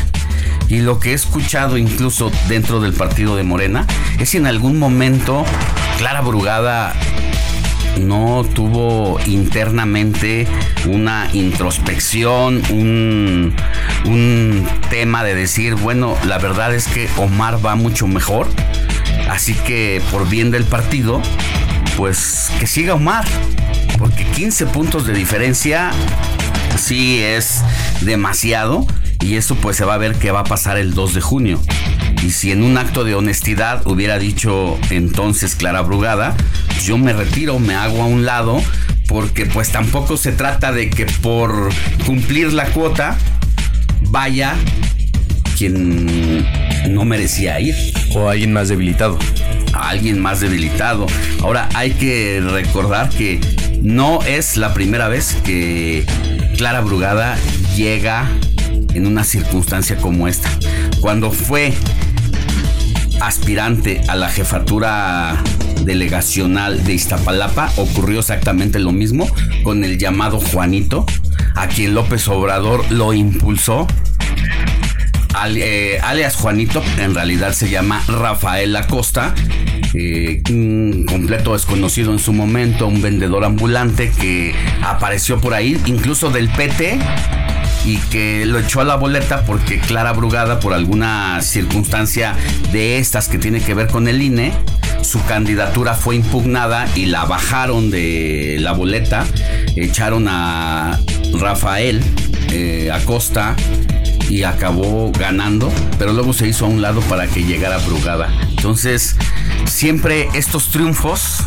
Y 0.69 0.81
lo 0.81 0.99
que 0.99 1.11
he 1.11 1.15
escuchado 1.15 1.77
incluso 1.77 2.33
dentro 2.49 2.81
del 2.81 2.95
partido 2.95 3.37
de 3.37 3.45
Morena 3.45 3.87
es 4.19 4.31
si 4.31 4.39
en 4.39 4.47
algún 4.47 4.79
momento 4.79 5.45
Clara 5.99 6.23
Brugada 6.23 6.95
no 8.01 8.45
tuvo 8.55 9.21
internamente 9.27 10.47
una 10.87 11.29
introspección, 11.33 12.63
un, 12.71 13.55
un, 14.07 14.67
tema 14.91 15.25
de 15.25 15.35
decir, 15.35 15.75
bueno, 15.75 16.17
la 16.27 16.39
verdad 16.39 16.75
es 16.75 16.87
que 16.89 17.09
Omar 17.17 17.65
va 17.65 17.75
mucho 17.77 18.07
mejor, 18.07 18.49
así 19.29 19.55
que 19.55 20.03
por 20.11 20.29
bien 20.29 20.51
del 20.51 20.65
partido, 20.65 21.21
pues 21.97 22.51
que 22.59 22.67
siga 22.67 22.95
Omar, 22.95 23.25
porque 23.99 24.25
15 24.25 24.67
puntos 24.67 25.07
de 25.07 25.13
diferencia 25.13 25.91
sí 26.77 27.21
es 27.23 27.63
demasiado 28.01 28.87
y 29.21 29.37
eso 29.37 29.55
pues 29.57 29.77
se 29.77 29.85
va 29.85 29.95
a 29.95 29.99
ver 29.99 30.17
qué 30.17 30.31
va 30.31 30.41
a 30.41 30.45
pasar 30.45 30.77
el 30.77 30.95
2 30.95 31.15
de 31.15 31.21
junio. 31.21 31.61
Y 32.23 32.31
si 32.31 32.53
en 32.53 32.63
un 32.63 32.79
acto 32.79 33.05
de 33.05 33.15
honestidad 33.15 33.87
hubiera 33.87 34.19
dicho 34.19 34.79
entonces 34.91 35.55
Clara 35.55 35.83
Brugada, 35.83 36.35
yo 36.83 36.99
me 36.99 37.13
retiro, 37.13 37.59
me 37.59 37.75
hago 37.75 38.03
a 38.03 38.07
un 38.07 38.25
lado, 38.25 38.63
porque 39.07 39.47
pues 39.47 39.71
tampoco 39.71 40.17
se 40.17 40.33
trata 40.33 40.73
de 40.73 40.91
que 40.91 41.07
por 41.07 41.71
cumplir 42.07 42.53
la 42.53 42.67
cuota 42.67 43.19
vaya 44.03 44.55
quien 45.57 46.47
no 46.91 47.05
merecía 47.05 47.61
ir. 47.61 47.75
O 48.15 48.29
alguien 48.29 48.53
más 48.53 48.69
debilitado. 48.69 49.19
A 49.73 49.91
alguien 49.91 50.21
más 50.21 50.41
debilitado. 50.41 51.07
Ahora 51.43 51.69
hay 51.75 51.93
que 51.93 52.43
recordar 52.45 53.09
que 53.11 53.41
no 53.83 54.23
es 54.23 54.57
la 54.57 54.73
primera 54.73 55.09
vez 55.09 55.37
que 55.45 56.07
Clara 56.57 56.81
Brugada 56.81 57.37
llega 57.77 58.31
en 58.95 59.07
una 59.07 59.25
circunstancia 59.25 59.97
como 59.97 60.29
esta. 60.29 60.49
Cuando 61.01 61.31
fue 61.31 61.75
aspirante 63.21 64.01
a 64.09 64.17
la 64.17 64.29
jefatura 64.29 65.43
delegacional 65.85 66.83
de 66.85 66.95
Iztapalapa 66.95 67.71
ocurrió 67.77 68.21
exactamente 68.21 68.79
lo 68.79 68.93
mismo 68.93 69.29
con 69.63 69.85
el 69.85 69.99
llamado 69.99 70.41
Juanito, 70.41 71.05
a 71.55 71.69
quien 71.69 71.95
López 71.95 72.27
Obrador 72.29 72.91
lo 72.91 73.13
impulsó. 73.13 73.87
Alias 75.35 76.37
Juanito, 76.37 76.83
en 76.99 77.15
realidad 77.15 77.53
se 77.53 77.69
llama 77.69 78.03
Rafael 78.09 78.75
Acosta, 78.77 79.35
eh, 79.95 80.43
un 80.51 81.05
completo 81.09 81.53
desconocido 81.53 82.13
en 82.13 82.19
su 82.19 82.33
momento, 82.33 82.87
un 82.87 83.03
vendedor 83.03 83.45
ambulante 83.45 84.11
que 84.11 84.55
apareció 84.83 85.41
por 85.41 85.55
ahí, 85.55 85.81
incluso 85.87 86.31
del 86.31 86.49
PT, 86.49 86.99
y 87.85 87.99
que 88.11 88.47
lo 88.47 88.59
echó 88.59 88.81
a 88.81 88.85
la 88.85 88.97
boleta 88.97 89.45
porque 89.45 89.79
Clara 89.79 90.13
Brugada, 90.13 90.61
por 90.61 90.73
alguna 90.73 91.43
circunstancia 91.43 92.35
de 92.73 92.99
estas 92.99 93.29
que 93.29 93.39
tiene 93.39 93.61
que 93.61 93.75
ver 93.75 93.89
con 93.89 94.09
el 94.09 94.23
INE, 94.23 94.53
su 95.03 95.23
candidatura 95.27 95.95
fue 95.95 96.17
impugnada 96.17 96.87
y 96.95 97.07
la 97.07 97.25
bajaron 97.27 97.91
de 97.91 98.57
la 98.61 98.73
boleta, 98.73 99.27
echaron 99.77 100.27
a 100.29 100.99
Rafael 101.35 102.03
eh, 102.51 102.91
Acosta 102.93 103.55
y 104.29 104.43
acabó 104.45 105.13
ganando, 105.13 105.73
pero 105.99 106.13
luego 106.13 106.33
se 106.33 106.49
hizo 106.49 106.67
a 106.67 106.69
un 106.69 106.83
lado 106.83 107.01
para 107.03 107.27
que 107.27 107.45
llegara 107.45 107.79
Brugada. 107.79 108.33
Entonces, 108.51 109.17
siempre 109.67 110.29
estos 110.35 110.69
triunfos 110.69 111.45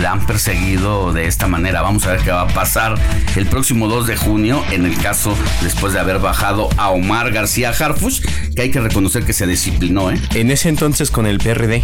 la 0.00 0.12
han 0.12 0.26
perseguido 0.26 1.12
de 1.12 1.26
esta 1.26 1.46
manera. 1.46 1.82
Vamos 1.82 2.06
a 2.06 2.12
ver 2.12 2.20
qué 2.20 2.30
va 2.30 2.42
a 2.42 2.48
pasar 2.48 2.94
el 3.36 3.46
próximo 3.46 3.88
2 3.88 4.06
de 4.06 4.16
junio 4.16 4.62
en 4.70 4.84
el 4.86 4.96
caso 4.98 5.36
después 5.62 5.92
de 5.92 6.00
haber 6.00 6.18
bajado 6.18 6.68
a 6.76 6.90
Omar 6.90 7.32
García 7.32 7.70
Harfush, 7.70 8.20
que 8.54 8.62
hay 8.62 8.70
que 8.70 8.80
reconocer 8.80 9.24
que 9.24 9.32
se 9.32 9.46
disciplinó. 9.46 10.10
¿eh? 10.10 10.20
En 10.34 10.50
ese 10.50 10.68
entonces 10.68 11.10
con 11.10 11.26
el 11.26 11.38
PRD. 11.38 11.82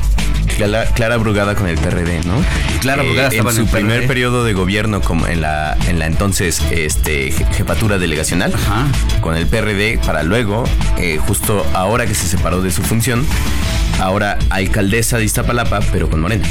Clara, 0.57 0.85
Clara 0.87 1.17
Brugada 1.17 1.55
con 1.55 1.67
el 1.67 1.77
PRD, 1.79 2.21
¿no? 2.25 2.35
Clara 2.81 3.03
Brugada 3.03 3.29
eh, 3.29 3.31
estaba 3.37 3.51
en 3.53 3.57
en, 3.59 3.63
su 3.63 3.69
el 3.69 3.81
primer 3.81 3.99
PRD. 4.01 4.09
periodo 4.09 4.45
de 4.45 4.53
gobierno 4.53 5.01
como 5.01 5.27
en 5.27 5.41
la 5.41 5.77
en 5.89 5.99
la 5.99 6.07
entonces 6.07 6.61
este 6.71 7.33
jefatura 7.53 7.99
delegacional 7.99 8.53
Ajá. 8.55 8.87
con 9.21 9.35
el 9.37 9.47
PRD 9.47 9.99
para 10.05 10.23
luego 10.23 10.65
eh, 10.99 11.19
justo 11.27 11.67
ahora 11.75 12.07
que 12.07 12.15
se 12.15 12.27
separó 12.27 12.61
de 12.61 12.71
su 12.71 12.83
función 12.83 13.25
ahora 14.01 14.39
alcaldesa 14.51 15.19
de 15.19 15.25
Iztapalapa 15.25 15.81
pero 15.93 16.09
con 16.09 16.21
Morena. 16.21 16.47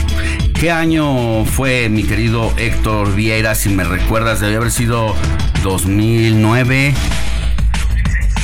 ¿Qué 0.53 0.71
año 0.71 1.45
fue, 1.45 1.89
mi 1.89 2.03
querido 2.03 2.53
Héctor 2.57 3.15
Vieira? 3.15 3.55
Si 3.55 3.69
me 3.69 3.83
recuerdas, 3.83 4.39
debe 4.39 4.57
haber 4.57 4.71
sido 4.71 5.15
2009. 5.63 6.93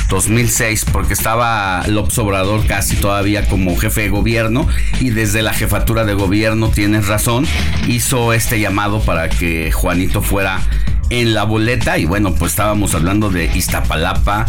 2006, 0.08 0.86
porque 0.90 1.12
estaba 1.12 1.86
López 1.86 2.18
Obrador 2.18 2.66
casi 2.66 2.96
todavía 2.96 3.46
como 3.46 3.76
jefe 3.76 4.02
de 4.02 4.08
gobierno 4.08 4.66
y 5.00 5.10
desde 5.10 5.42
la 5.42 5.52
jefatura 5.52 6.04
de 6.04 6.14
gobierno, 6.14 6.70
tienes 6.70 7.08
razón, 7.08 7.46
hizo 7.86 8.32
este 8.32 8.58
llamado 8.58 9.00
para 9.00 9.28
que 9.28 9.70
Juanito 9.70 10.22
fuera 10.22 10.62
en 11.10 11.34
la 11.34 11.44
boleta 11.44 11.98
y 11.98 12.04
bueno, 12.04 12.34
pues 12.34 12.52
estábamos 12.52 12.94
hablando 12.94 13.30
de 13.30 13.46
Iztapalapa, 13.54 14.46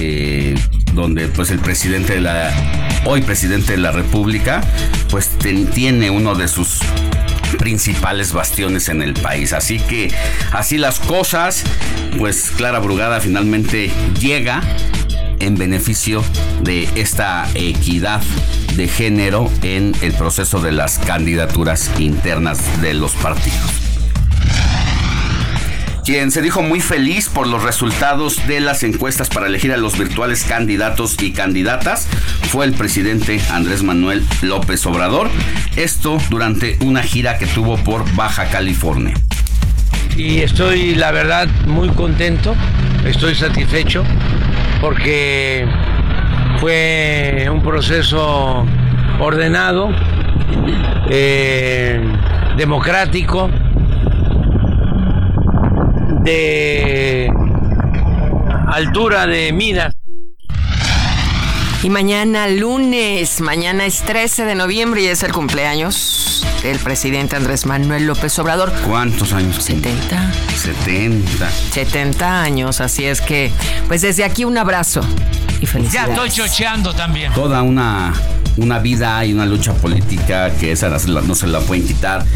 eh, 0.00 0.54
donde 0.94 1.26
pues 1.26 1.50
el 1.50 1.58
presidente 1.58 2.14
de 2.14 2.20
la, 2.20 2.52
hoy 3.04 3.20
presidente 3.22 3.72
de 3.72 3.78
la 3.78 3.90
República, 3.90 4.60
pues 5.10 5.30
tiene 5.74 6.10
uno 6.10 6.36
de 6.36 6.46
sus 6.46 6.78
principales 7.58 8.32
bastiones 8.32 8.88
en 8.88 9.02
el 9.02 9.14
país. 9.14 9.52
Así 9.52 9.78
que 9.80 10.12
así 10.52 10.78
las 10.78 11.00
cosas, 11.00 11.64
pues 12.16 12.52
Clara 12.56 12.78
Brugada 12.78 13.20
finalmente 13.20 13.90
llega 14.20 14.62
en 15.40 15.56
beneficio 15.56 16.22
de 16.62 16.88
esta 16.94 17.48
equidad 17.54 18.22
de 18.76 18.86
género 18.86 19.50
en 19.62 19.94
el 20.02 20.12
proceso 20.12 20.60
de 20.60 20.72
las 20.72 20.98
candidaturas 20.98 21.90
internas 21.98 22.80
de 22.80 22.94
los 22.94 23.12
partidos. 23.14 23.87
Quien 26.08 26.30
se 26.30 26.40
dijo 26.40 26.62
muy 26.62 26.80
feliz 26.80 27.28
por 27.28 27.46
los 27.46 27.62
resultados 27.62 28.46
de 28.48 28.60
las 28.60 28.82
encuestas 28.82 29.28
para 29.28 29.46
elegir 29.46 29.74
a 29.74 29.76
los 29.76 29.98
virtuales 29.98 30.42
candidatos 30.42 31.22
y 31.22 31.32
candidatas 31.32 32.08
fue 32.48 32.64
el 32.64 32.72
presidente 32.72 33.42
Andrés 33.50 33.82
Manuel 33.82 34.24
López 34.40 34.86
Obrador. 34.86 35.28
Esto 35.76 36.16
durante 36.30 36.78
una 36.80 37.02
gira 37.02 37.36
que 37.36 37.44
tuvo 37.44 37.76
por 37.76 38.10
Baja 38.14 38.46
California. 38.46 39.12
y 40.16 40.38
estoy, 40.38 40.94
la 40.94 41.12
verdad, 41.12 41.46
muy 41.66 41.90
contento, 41.90 42.56
estoy 43.04 43.34
satisfecho 43.34 44.02
porque 44.80 45.66
fue 46.58 47.50
un 47.52 47.62
proceso 47.62 48.64
ordenado, 49.20 49.90
eh, 51.10 52.00
democrático, 52.56 53.50
de 56.28 57.32
altura 58.70 59.26
de 59.26 59.50
miras. 59.52 59.94
Y 61.82 61.88
mañana 61.88 62.48
lunes, 62.48 63.40
mañana 63.40 63.86
es 63.86 64.02
13 64.02 64.44
de 64.44 64.54
noviembre 64.54 65.00
y 65.02 65.06
es 65.06 65.22
el 65.22 65.32
cumpleaños 65.32 66.44
del 66.62 66.78
presidente 66.80 67.36
Andrés 67.36 67.64
Manuel 67.64 68.06
López 68.06 68.38
Obrador. 68.40 68.72
¿Cuántos 68.86 69.32
años? 69.32 69.62
70. 69.64 70.32
70. 70.54 71.50
70 71.70 72.42
años, 72.42 72.82
así 72.82 73.04
es 73.06 73.22
que, 73.22 73.50
pues 73.86 74.02
desde 74.02 74.24
aquí 74.24 74.44
un 74.44 74.58
abrazo 74.58 75.00
y 75.60 75.64
Ya 75.64 75.72
felicidades. 75.72 76.10
estoy 76.10 76.30
chocheando 76.30 76.92
también. 76.92 77.32
Toda 77.32 77.62
una, 77.62 78.12
una 78.58 78.78
vida 78.80 79.24
y 79.24 79.32
una 79.32 79.46
lucha 79.46 79.72
política 79.72 80.50
que 80.60 80.72
esa 80.72 80.90
no 80.90 81.34
se 81.34 81.46
la 81.46 81.60
pueden 81.60 81.86
quitar. 81.86 82.26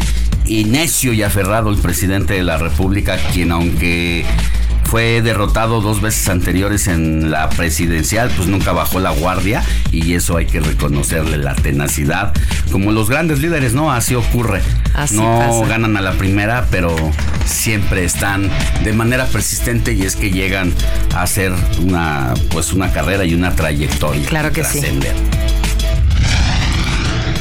Y 0.45 0.65
necio 0.65 1.13
y 1.13 1.23
aferrado 1.23 1.69
el 1.69 1.77
presidente 1.77 2.33
de 2.33 2.43
la 2.43 2.57
República, 2.57 3.17
quien 3.33 3.51
aunque 3.51 4.25
fue 4.93 5.23
derrotado 5.23 5.81
dos 5.81 6.01
veces 6.01 6.29
anteriores 6.29 6.87
en 6.87 7.31
la 7.31 7.49
presidencial, 7.49 8.29
pues 8.37 8.47
nunca 8.47 8.73
bajó 8.73 8.99
la 8.99 9.09
guardia 9.09 9.63
y 9.91 10.13
eso 10.13 10.37
hay 10.37 10.45
que 10.45 10.59
reconocerle 10.59 11.37
la 11.37 11.55
tenacidad. 11.55 12.31
Como 12.71 12.91
los 12.91 13.09
grandes 13.09 13.39
líderes, 13.39 13.73
¿no? 13.73 13.91
Así 13.91 14.13
ocurre. 14.13 14.61
Así 14.93 15.15
no 15.15 15.39
pasa. 15.39 15.65
ganan 15.65 15.97
a 15.97 16.01
la 16.01 16.11
primera, 16.11 16.67
pero 16.69 16.95
siempre 17.45 18.03
están 18.03 18.51
de 18.83 18.93
manera 18.93 19.25
persistente 19.25 19.93
y 19.93 20.03
es 20.03 20.15
que 20.15 20.29
llegan 20.29 20.71
a 21.15 21.23
hacer 21.23 21.51
una 21.81 22.35
pues 22.51 22.71
una 22.71 22.91
carrera 22.91 23.25
y 23.25 23.33
una 23.33 23.55
trayectoria. 23.55 24.27
Claro 24.27 24.51
que 24.51 24.63
sí. 24.63 24.79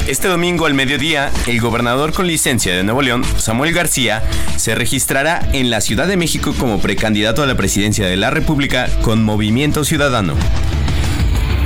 Este 0.08 0.26
domingo 0.28 0.66
al 0.66 0.74
mediodía, 0.74 1.30
el 1.46 1.60
gobernador 1.60 2.12
con 2.12 2.26
licencia 2.26 2.74
de 2.74 2.82
Nuevo 2.82 3.02
León, 3.02 3.22
Samuel 3.38 3.72
García, 3.72 4.22
se 4.56 4.74
registrará 4.74 5.48
en 5.52 5.70
la 5.70 5.80
Ciudad 5.80 6.08
de 6.08 6.16
México 6.16 6.54
como 6.58 6.80
precandidato 6.80 7.42
a 7.42 7.46
la 7.46 7.56
presidencia 7.56 8.06
de 8.06 8.16
la 8.16 8.30
República 8.30 8.88
con 9.02 9.22
Movimiento 9.22 9.84
Ciudadano. 9.84 10.34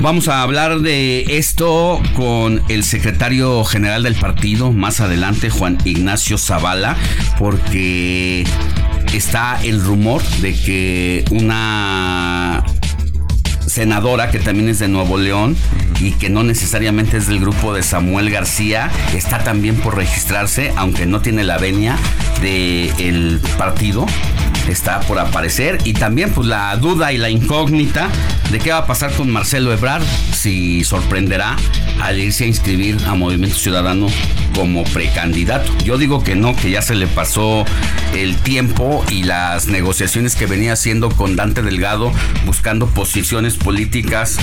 Vamos 0.01 0.27
a 0.27 0.43
hablar 0.43 0.79
de 0.81 1.37
esto 1.37 1.99
con 2.15 2.61
el 2.69 2.83
secretario 2.83 3.65
general 3.65 4.03
del 4.03 4.13
partido 4.13 4.71
más 4.71 4.99
adelante, 4.99 5.49
Juan 5.49 5.79
Ignacio 5.83 6.37
Zavala, 6.37 6.95
porque 7.39 8.45
está 9.13 9.59
el 9.63 9.81
rumor 9.81 10.21
de 10.41 10.53
que 10.53 11.25
una 11.31 12.63
senadora 13.77 14.31
que 14.31 14.39
también 14.39 14.69
es 14.69 14.79
de 14.79 14.87
Nuevo 14.87 15.19
León 15.19 15.55
y 15.99 16.13
que 16.13 16.31
no 16.31 16.41
necesariamente 16.41 17.17
es 17.17 17.27
del 17.27 17.39
grupo 17.39 17.75
de 17.75 17.83
Samuel 17.83 18.31
García, 18.31 18.89
está 19.13 19.43
también 19.43 19.75
por 19.75 19.95
registrarse, 19.95 20.73
aunque 20.77 21.05
no 21.05 21.21
tiene 21.21 21.43
la 21.43 21.59
venia 21.59 21.95
del 22.41 23.39
partido, 23.59 24.07
está 24.67 24.99
por 25.01 25.19
aparecer 25.19 25.77
y 25.83 25.93
también 25.93 26.31
pues 26.31 26.47
la 26.47 26.75
duda 26.77 27.13
y 27.13 27.17
la 27.17 27.29
incógnita 27.29 28.09
de 28.51 28.59
qué 28.59 28.71
va 28.71 28.79
a 28.79 28.85
pasar 28.87 29.11
con 29.13 29.29
Marcelo 29.29 29.73
Ebrard, 29.73 30.03
si 30.33 30.83
sorprenderá 30.83 31.55
al 32.01 32.19
irse 32.19 32.45
a 32.45 32.47
inscribir 32.47 32.97
a 33.07 33.15
Movimiento 33.15 33.57
Ciudadano 33.57 34.07
como 34.55 34.83
precandidato. 34.85 35.71
Yo 35.83 35.97
digo 35.97 36.23
que 36.23 36.35
no, 36.35 36.55
que 36.55 36.71
ya 36.71 36.81
se 36.81 36.95
le 36.95 37.07
pasó 37.07 37.65
el 38.15 38.35
tiempo 38.37 39.03
y 39.11 39.23
las 39.23 39.67
negociaciones 39.67 40.35
que 40.35 40.45
venía 40.45 40.73
haciendo 40.73 41.09
con 41.09 41.35
Dante 41.35 41.61
Delgado 41.61 42.11
buscando 42.45 42.87
posiciones 42.87 43.55
políticas, 43.55 44.37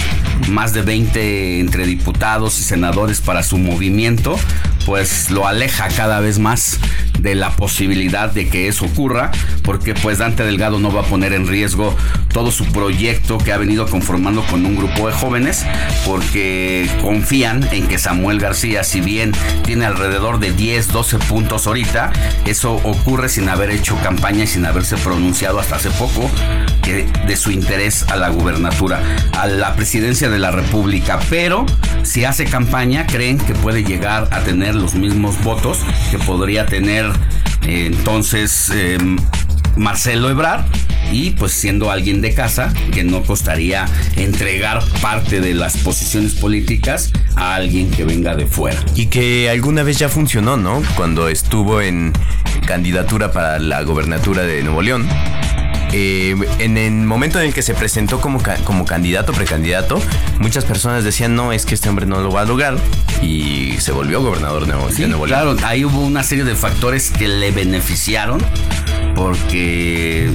más 0.48 0.72
de 0.72 0.82
20 0.82 1.60
entre 1.60 1.86
diputados 1.86 2.58
y 2.60 2.62
senadores 2.62 3.20
para 3.20 3.42
su 3.42 3.58
movimiento, 3.58 4.38
pues 4.84 5.30
lo 5.30 5.46
aleja 5.46 5.88
cada 5.88 6.20
vez 6.20 6.38
más 6.38 6.78
de 7.18 7.34
la 7.34 7.50
posibilidad 7.56 8.30
de 8.30 8.48
que 8.48 8.68
eso 8.68 8.84
ocurra, 8.84 9.30
porque 9.62 9.94
pues 9.94 10.18
Dante 10.18 10.44
Delgado 10.44 10.78
no 10.78 10.92
va 10.92 11.02
a 11.02 11.04
poner 11.04 11.32
en 11.32 11.46
riesgo 11.46 11.96
todo 12.32 12.50
su 12.50 12.66
proyecto 12.66 13.38
que 13.38 13.52
ha 13.52 13.56
venido 13.56 13.86
conformando 13.86 14.42
con 14.46 14.66
un 14.66 14.76
grupo 14.76 15.06
de 15.06 15.14
jóvenes, 15.14 15.64
porque 16.04 16.88
confían 17.00 17.66
en 17.72 17.86
que 17.86 17.98
Samuel 17.98 18.40
García, 18.40 18.84
si 18.84 19.00
bien 19.00 19.32
tiene 19.64 19.86
alrededor 19.86 20.38
de 20.38 20.52
10, 20.52 20.88
12 20.88 21.18
puntos 21.20 21.66
ahorita, 21.66 22.12
eso 22.44 22.74
ocurre 22.84 23.28
sin 23.28 23.48
haber 23.48 23.70
hecho 23.70 23.96
campaña 24.02 24.44
y 24.44 24.46
sin 24.46 24.66
haberse 24.66 24.96
pronunciado 24.96 25.60
hasta 25.60 25.76
hace 25.76 25.90
poco 25.90 26.30
que 26.82 27.06
de 27.26 27.36
su 27.36 27.50
interés 27.50 28.04
a 28.10 28.16
la 28.16 28.28
gubernatura, 28.28 29.00
a 29.38 29.46
la 29.46 29.74
presidencia 29.74 30.28
de 30.28 30.38
la 30.38 30.50
República, 30.50 31.18
pero 31.30 31.64
si 32.02 32.24
hace 32.24 32.44
campaña 32.44 33.06
creen 33.06 33.38
que 33.38 33.54
puede 33.54 33.84
llegar 33.84 34.28
a 34.30 34.40
tener 34.40 34.73
los 34.74 34.94
mismos 34.94 35.42
votos 35.42 35.78
que 36.10 36.18
podría 36.18 36.66
tener 36.66 37.06
eh, 37.66 37.86
entonces 37.86 38.70
eh, 38.74 38.98
Marcelo 39.76 40.30
Ebrard 40.30 40.64
y 41.12 41.30
pues 41.30 41.52
siendo 41.52 41.90
alguien 41.90 42.20
de 42.20 42.34
casa 42.34 42.72
que 42.92 43.04
no 43.04 43.22
costaría 43.22 43.86
entregar 44.16 44.82
parte 45.00 45.40
de 45.40 45.54
las 45.54 45.76
posiciones 45.78 46.34
políticas 46.34 47.12
a 47.36 47.54
alguien 47.54 47.90
que 47.90 48.04
venga 48.04 48.34
de 48.34 48.46
fuera. 48.46 48.78
Y 48.94 49.06
que 49.06 49.48
alguna 49.50 49.82
vez 49.82 49.98
ya 49.98 50.08
funcionó, 50.08 50.56
¿no? 50.56 50.82
Cuando 50.96 51.28
estuvo 51.28 51.80
en 51.80 52.12
candidatura 52.66 53.32
para 53.32 53.58
la 53.58 53.82
gobernatura 53.82 54.42
de 54.42 54.62
Nuevo 54.62 54.82
León. 54.82 55.06
Eh, 55.96 56.34
en 56.58 56.76
el 56.76 56.90
momento 56.92 57.38
en 57.38 57.46
el 57.46 57.54
que 57.54 57.62
se 57.62 57.72
presentó 57.72 58.20
como, 58.20 58.42
ca- 58.42 58.56
como 58.64 58.84
candidato, 58.84 59.32
precandidato, 59.32 60.02
muchas 60.40 60.64
personas 60.64 61.04
decían, 61.04 61.36
no, 61.36 61.52
es 61.52 61.66
que 61.66 61.74
este 61.76 61.88
hombre 61.88 62.04
no 62.04 62.20
lo 62.20 62.32
va 62.32 62.40
a 62.40 62.44
lograr. 62.44 62.76
Y 63.22 63.74
se 63.78 63.92
volvió 63.92 64.20
gobernador 64.20 64.66
de 64.66 64.72
Nuevo, 64.72 64.88
de 64.88 65.06
Nuevo 65.06 65.26
León. 65.26 65.56
claro, 65.56 65.56
ahí 65.68 65.84
hubo 65.84 66.00
una 66.00 66.24
serie 66.24 66.42
de 66.44 66.56
factores 66.56 67.12
que 67.12 67.28
le 67.28 67.52
beneficiaron 67.52 68.42
porque 69.14 70.28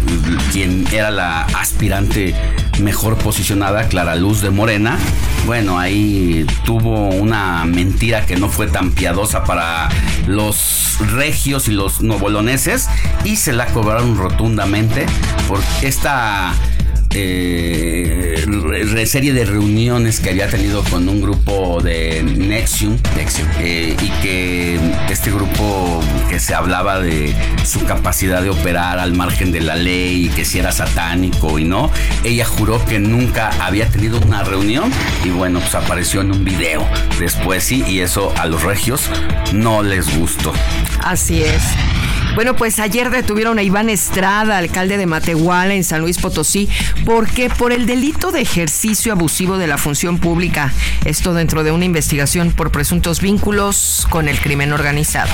quien 0.54 0.88
era 0.94 1.12
la 1.12 1.42
aspirante 1.42 2.34
mejor 2.80 3.18
posicionada, 3.18 3.90
Clara 3.90 4.16
Luz 4.16 4.40
de 4.42 4.52
Morena, 4.52 4.98
bueno, 5.46 5.78
ahí 5.78 6.46
tuvo 6.64 7.10
una 7.10 7.66
mentira 7.66 8.26
que 8.26 8.38
no 8.38 8.48
fue 8.48 8.68
tan 8.68 8.92
piadosa 8.92 9.44
para 9.44 9.90
los 10.28 10.96
regios 11.14 11.68
y 11.68 11.72
los 11.72 12.02
novoloneses 12.02 12.88
y 13.26 13.36
se 13.36 13.52
la 13.52 13.66
cobraron 13.68 14.18
rotundamente 14.18 15.06
esta 15.82 16.54
eh, 17.14 18.36
serie 19.06 19.34
de 19.34 19.46
reuniones 19.46 20.20
que 20.20 20.30
había 20.30 20.48
tenido 20.48 20.84
con 20.84 21.10
un 21.10 21.22
grupo 21.22 21.82
de 21.82 22.22
Nexium, 22.24 22.98
eh, 23.60 23.96
y 24.00 24.10
que 24.22 24.80
este 25.10 25.32
grupo 25.32 26.02
que 26.30 26.40
se 26.40 26.54
hablaba 26.54 27.00
de 27.00 27.34
su 27.66 27.84
capacidad 27.86 28.44
de 28.44 28.52
operar 28.52 29.00
al 29.00 29.14
margen 29.14 29.52
de 29.52 29.62
la 29.62 29.76
ley 29.76 30.26
y 30.26 30.30
que 30.30 30.46
si 30.46 30.60
era 30.60 30.72
satánico 30.72 31.58
y 31.58 31.64
no, 31.64 31.92
ella 32.24 32.46
juró 32.46 32.84
que 32.86 33.00
nunca 33.00 33.50
había 33.60 33.90
tenido 33.90 34.20
una 34.20 34.44
reunión 34.44 34.92
y 35.24 35.30
bueno, 35.30 35.60
pues 35.60 35.74
apareció 35.74 36.22
en 36.22 36.32
un 36.32 36.46
video 36.46 36.88
después 37.20 37.64
sí 37.64 37.84
y 37.88 38.02
eso 38.02 38.34
a 38.38 38.46
los 38.46 38.64
regios 38.64 39.10
no 39.54 39.82
les 39.82 40.16
gustó. 40.18 40.54
Así 41.04 41.42
es. 41.42 41.64
Bueno, 42.40 42.56
pues 42.56 42.80
ayer 42.80 43.10
detuvieron 43.10 43.60
a 43.60 43.64
Iván 43.64 43.90
Estrada, 43.90 44.58
alcalde 44.58 44.96
de 44.96 45.06
Matehuala, 45.06 45.74
en 45.74 45.84
San 45.84 46.00
Luis 46.00 46.20
Potosí, 46.20 46.70
porque 47.04 47.50
por 47.50 47.74
el 47.74 47.86
delito 47.86 48.32
de 48.32 48.40
ejercicio 48.40 49.12
abusivo 49.12 49.58
de 49.58 49.68
la 49.68 49.78
función 49.78 50.20
pública, 50.20 50.72
esto 51.04 51.34
dentro 51.34 51.66
de 51.66 51.74
una 51.74 51.84
investigación 51.84 52.54
por 52.54 52.72
presuntos 52.72 53.20
vínculos 53.20 54.08
con 54.10 54.30
el 54.30 54.40
crimen 54.40 54.72
organizado. 54.72 55.30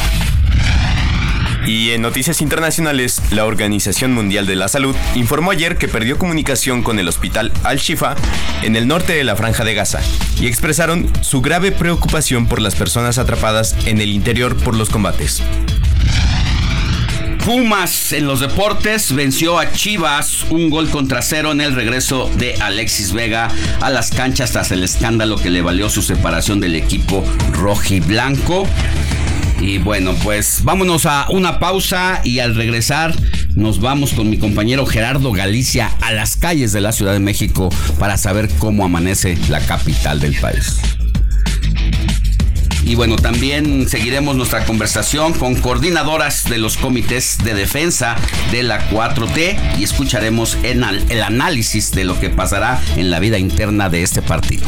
Y 1.67 1.91
en 1.91 2.01
noticias 2.01 2.41
internacionales, 2.41 3.21
la 3.29 3.45
Organización 3.45 4.11
Mundial 4.11 4.47
de 4.47 4.55
la 4.55 4.67
Salud 4.67 4.95
informó 5.13 5.51
ayer 5.51 5.77
que 5.77 5.87
perdió 5.87 6.17
comunicación 6.17 6.81
con 6.81 6.97
el 6.97 7.07
hospital 7.07 7.51
Al-Shifa 7.63 8.15
en 8.63 8.75
el 8.75 8.87
norte 8.87 9.13
de 9.13 9.23
la 9.23 9.35
Franja 9.35 9.63
de 9.63 9.75
Gaza 9.75 9.99
y 10.41 10.47
expresaron 10.47 11.07
su 11.21 11.43
grave 11.43 11.71
preocupación 11.71 12.47
por 12.47 12.59
las 12.59 12.73
personas 12.73 13.19
atrapadas 13.19 13.75
en 13.85 14.01
el 14.01 14.09
interior 14.09 14.57
por 14.57 14.75
los 14.75 14.89
combates. 14.89 15.43
Pumas 17.45 18.11
en 18.11 18.25
los 18.25 18.39
deportes 18.39 19.13
venció 19.13 19.59
a 19.59 19.71
Chivas 19.71 20.47
un 20.49 20.71
gol 20.71 20.89
contra 20.89 21.21
cero 21.21 21.51
en 21.51 21.61
el 21.61 21.75
regreso 21.75 22.27
de 22.39 22.55
Alexis 22.55 23.13
Vega 23.13 23.49
a 23.81 23.91
las 23.91 24.09
canchas 24.09 24.51
tras 24.51 24.71
el 24.71 24.83
escándalo 24.83 25.37
que 25.37 25.51
le 25.51 25.61
valió 25.61 25.87
su 25.91 26.01
separación 26.01 26.59
del 26.59 26.73
equipo 26.73 27.23
rojiblanco. 27.51 28.67
Y 29.61 29.77
bueno, 29.77 30.15
pues 30.23 30.61
vámonos 30.63 31.05
a 31.05 31.27
una 31.29 31.59
pausa 31.59 32.19
y 32.23 32.39
al 32.39 32.55
regresar 32.55 33.13
nos 33.53 33.79
vamos 33.79 34.13
con 34.13 34.27
mi 34.27 34.39
compañero 34.39 34.87
Gerardo 34.87 35.31
Galicia 35.31 35.95
a 36.01 36.11
las 36.13 36.37
calles 36.37 36.71
de 36.73 36.81
la 36.81 36.93
Ciudad 36.93 37.13
de 37.13 37.19
México 37.19 37.69
para 37.99 38.17
saber 38.17 38.49
cómo 38.57 38.85
amanece 38.85 39.37
la 39.49 39.59
capital 39.59 40.19
del 40.19 40.33
país. 40.39 40.79
Y 42.85 42.93
bueno, 42.93 43.15
también 43.15 43.89
seguiremos 43.89 44.35
nuestra 44.35 44.63
conversación 44.63 45.33
con 45.33 45.55
coordinadoras 45.55 46.43
de 46.43 46.59
los 46.59 46.77
comités 46.77 47.39
de 47.43 47.55
defensa 47.55 48.15
de 48.51 48.61
la 48.61 48.87
4T 48.91 49.79
y 49.79 49.83
escucharemos 49.83 50.55
el 50.61 50.83
análisis 51.23 51.91
de 51.91 52.03
lo 52.03 52.19
que 52.19 52.29
pasará 52.29 52.79
en 52.95 53.09
la 53.09 53.19
vida 53.19 53.39
interna 53.39 53.89
de 53.89 54.03
este 54.03 54.21
partido. 54.21 54.67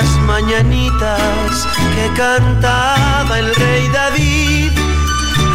Las 0.00 0.18
mañanitas 0.20 1.68
que 1.94 2.06
cantaba 2.16 3.38
el 3.38 3.54
rey 3.54 3.88
David. 3.88 4.72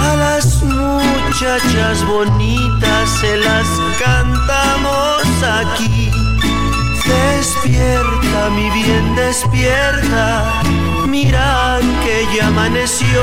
A 0.09 0.15
las 0.15 0.61
muchachas 0.61 2.05
bonitas 2.05 3.09
se 3.21 3.37
las 3.37 3.67
cantamos 4.03 5.23
aquí. 5.61 6.11
Despierta, 7.05 8.49
mi 8.51 8.69
bien, 8.69 9.15
despierta. 9.15 10.61
Mira 11.07 11.79
que 12.03 12.27
ya 12.35 12.47
amaneció. 12.47 13.21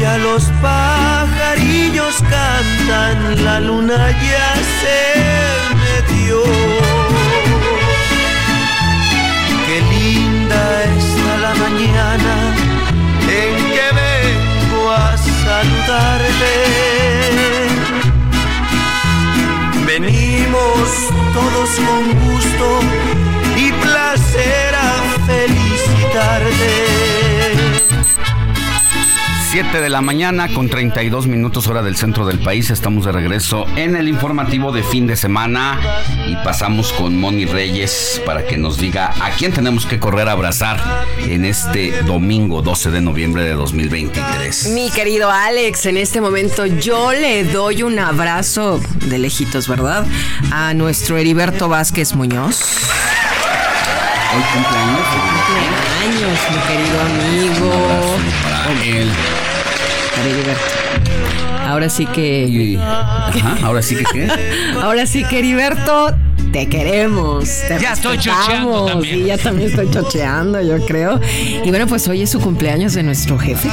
Ya 0.00 0.16
los 0.16 0.44
pajarillos 0.62 2.14
cantan, 2.22 3.44
la 3.44 3.60
luna 3.60 4.10
ya 4.30 4.50
se 4.80 4.98
metió. 5.82 6.99
Linda 10.50 10.84
está 10.98 11.32
la 11.38 11.54
mañana 11.54 12.34
en 13.28 13.54
que 13.74 13.88
vengo 14.00 14.82
a 14.90 15.16
saludarte. 15.16 16.54
Venimos 19.86 20.88
todos 21.34 21.70
con 21.86 22.02
gusto 22.26 22.66
y 23.56 23.72
placer 23.72 24.74
a 24.74 24.92
felicitarte. 25.26 26.74
7 29.50 29.80
de 29.80 29.88
la 29.88 30.00
mañana 30.00 30.46
con 30.54 30.68
32 30.68 31.26
minutos 31.26 31.66
hora 31.66 31.82
del 31.82 31.96
centro 31.96 32.24
del 32.24 32.38
país. 32.38 32.70
Estamos 32.70 33.04
de 33.04 33.10
regreso 33.10 33.66
en 33.74 33.96
el 33.96 34.06
informativo 34.06 34.70
de 34.70 34.84
fin 34.84 35.08
de 35.08 35.16
semana 35.16 35.80
y 36.28 36.36
pasamos 36.44 36.92
con 36.92 37.18
Moni 37.18 37.46
Reyes 37.46 38.22
para 38.24 38.46
que 38.46 38.56
nos 38.56 38.78
diga 38.78 39.12
a 39.20 39.30
quién 39.30 39.52
tenemos 39.52 39.86
que 39.86 39.98
correr 39.98 40.28
a 40.28 40.32
abrazar 40.32 40.78
en 41.18 41.44
este 41.44 42.00
domingo 42.02 42.62
12 42.62 42.92
de 42.92 43.00
noviembre 43.00 43.42
de 43.42 43.54
2023. 43.54 44.68
Mi 44.68 44.88
querido 44.92 45.32
Alex, 45.32 45.84
en 45.86 45.96
este 45.96 46.20
momento 46.20 46.66
yo 46.66 47.10
le 47.10 47.42
doy 47.42 47.82
un 47.82 47.98
abrazo 47.98 48.80
de 49.06 49.18
lejitos, 49.18 49.66
¿verdad? 49.66 50.06
A 50.52 50.74
nuestro 50.74 51.18
Heriberto 51.18 51.68
Vázquez 51.68 52.14
Muñoz. 52.14 52.62
Hoy 54.32 54.42
cumpleaños. 54.54 55.06
Cumpleaños, 56.06 56.38
mi 56.52 56.58
querido 56.68 57.00
amigo. 57.00 58.49
Él. 58.84 59.08
Ahora 61.66 61.88
sí 61.88 62.06
que. 62.06 62.78
Ajá, 62.78 63.58
ahora 63.62 63.82
sí 63.82 63.96
que 63.96 64.04
qué. 64.04 64.28
Ahora 64.82 65.06
sí 65.06 65.24
que 65.24 65.38
Heriberto, 65.38 66.14
te 66.52 66.68
queremos. 66.68 67.48
Te 67.68 67.78
Ya 67.80 67.92
estoy 67.92 68.18
chocheando 68.18 68.86
también. 68.86 69.14
Sí, 69.18 69.24
ya 69.24 69.38
también 69.38 69.70
estoy 69.70 69.90
chocheando, 69.90 70.60
yo 70.62 70.84
creo. 70.86 71.20
Y 71.64 71.68
bueno, 71.70 71.86
pues 71.86 72.06
hoy 72.08 72.22
es 72.22 72.30
su 72.30 72.40
cumpleaños 72.40 72.94
de 72.94 73.02
nuestro 73.02 73.38
jefe. 73.38 73.68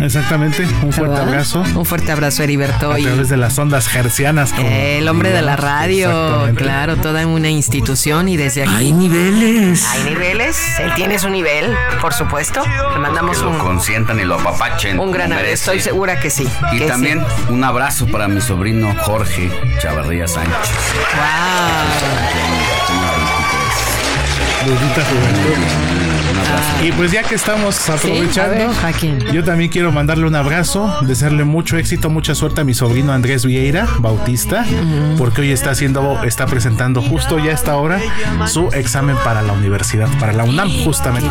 Exactamente, 0.00 0.62
un 0.82 0.92
fuerte 0.92 1.14
¿verdad? 1.14 1.28
abrazo. 1.28 1.64
Un 1.74 1.84
fuerte 1.84 2.12
abrazo, 2.12 2.42
Heriberto. 2.42 2.92
A 2.92 2.96
través 2.98 3.28
de 3.28 3.36
las 3.36 3.58
ondas 3.58 3.94
hercianas. 3.94 4.52
como 4.52 4.68
el 4.68 5.08
hombre 5.08 5.30
de 5.30 5.42
la 5.42 5.56
radio, 5.56 6.48
claro, 6.54 6.96
toda 6.96 7.26
una 7.26 7.50
institución 7.50 8.28
y 8.28 8.36
desde 8.36 8.62
aquí. 8.62 8.72
Hay 8.76 8.92
niveles. 8.92 9.84
Hay 9.88 10.04
niveles. 10.04 10.56
Él 10.78 10.92
tiene 10.94 11.18
su 11.18 11.28
nivel, 11.30 11.74
por 12.00 12.12
supuesto. 12.14 12.62
Le 12.92 12.98
mandamos 12.98 13.38
Que 13.38 13.44
lo 13.44 13.50
un, 13.50 13.58
consientan 13.58 14.20
y 14.20 14.24
lo 14.24 14.36
apapachen. 14.36 14.98
un 15.00 15.10
gran 15.10 15.32
abrazo. 15.32 15.52
Estoy 15.52 15.80
segura 15.80 16.20
que 16.20 16.30
sí. 16.30 16.46
Y 16.72 16.78
que 16.78 16.86
también 16.86 17.24
un 17.48 17.64
abrazo 17.64 18.06
para 18.06 18.28
mi 18.28 18.40
sobrino 18.40 18.94
Jorge 19.02 19.50
Chavarría 19.80 20.28
Sánchez. 20.28 20.52
Wow. 21.16 21.87
Bendita 24.64 25.02
juventud. 25.02 26.07
Un 26.38 26.46
abrazo. 26.46 26.86
Y 26.86 26.92
pues 26.92 27.12
ya 27.12 27.22
que 27.22 27.34
estamos 27.34 27.88
aprovechando, 27.88 28.54
a 28.54 28.58
ver, 28.58 28.68
Joaquín. 28.68 29.18
yo 29.32 29.44
también 29.44 29.70
quiero 29.70 29.92
mandarle 29.92 30.26
un 30.26 30.34
abrazo, 30.34 30.94
desearle 31.02 31.44
mucho 31.44 31.76
éxito, 31.76 32.10
mucha 32.10 32.34
suerte 32.34 32.60
a 32.60 32.64
mi 32.64 32.74
sobrino 32.74 33.12
Andrés 33.12 33.44
Vieira, 33.44 33.86
Bautista, 33.98 34.64
porque 35.16 35.42
hoy 35.42 35.52
está 35.52 35.70
haciendo, 35.70 36.22
está 36.24 36.46
presentando 36.46 37.02
justo 37.02 37.38
ya 37.38 37.50
a 37.50 37.54
esta 37.54 37.76
hora 37.76 38.00
su 38.46 38.68
examen 38.68 39.16
para 39.24 39.42
la 39.42 39.52
universidad, 39.52 40.08
para 40.18 40.32
la 40.32 40.44
UNAM 40.44 40.70
justamente. 40.84 41.28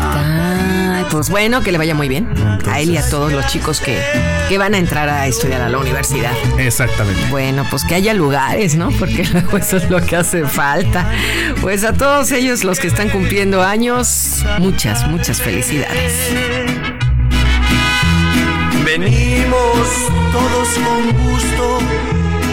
Pues 1.10 1.30
bueno, 1.30 1.62
que 1.62 1.72
le 1.72 1.78
vaya 1.78 1.94
muy 1.94 2.08
bien. 2.08 2.28
A 2.70 2.80
él 2.80 2.90
y 2.90 2.96
a 2.98 3.08
todos 3.08 3.32
los 3.32 3.46
chicos 3.46 3.80
que, 3.80 3.98
que 4.48 4.58
van 4.58 4.74
a 4.74 4.78
entrar 4.78 5.08
a 5.08 5.26
estudiar 5.26 5.62
a 5.62 5.68
la 5.70 5.78
universidad. 5.78 6.32
Exactamente. 6.58 7.20
Bueno, 7.30 7.66
pues 7.70 7.84
que 7.84 7.94
haya 7.94 8.12
lugares, 8.12 8.76
¿no? 8.76 8.90
Porque 8.90 9.24
luego 9.32 9.56
eso 9.56 9.78
es 9.78 9.88
lo 9.88 10.04
que 10.04 10.16
hace 10.16 10.44
falta. 10.46 11.10
Pues 11.62 11.84
a 11.84 11.94
todos 11.94 12.30
ellos, 12.32 12.62
los 12.62 12.78
que 12.78 12.88
están 12.88 13.08
cumpliendo 13.08 13.62
años, 13.62 14.44
muchas, 14.58 14.97
muchas 15.06 15.40
felicidades. 15.40 16.32
Venimos 18.84 19.88
todos 20.32 20.68
con 20.78 21.30
gusto 21.30 21.78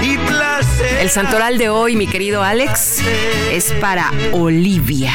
y 0.04 0.18
placer. 0.18 0.98
El 1.02 1.10
santoral 1.10 1.58
de 1.58 1.70
hoy, 1.70 1.96
mi 1.96 2.08
querido 2.08 2.44
Alex, 2.44 3.02
es 3.52 3.72
para 3.74 4.12
Olivia. 4.34 5.14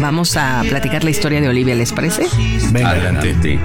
Vamos 0.00 0.36
a 0.36 0.62
platicar 0.68 1.02
la 1.02 1.10
historia 1.10 1.40
de 1.40 1.48
Olivia, 1.48 1.74
¿les 1.74 1.92
parece? 1.92 2.26
Venga, 2.70 2.90
Adelante. 2.90 3.58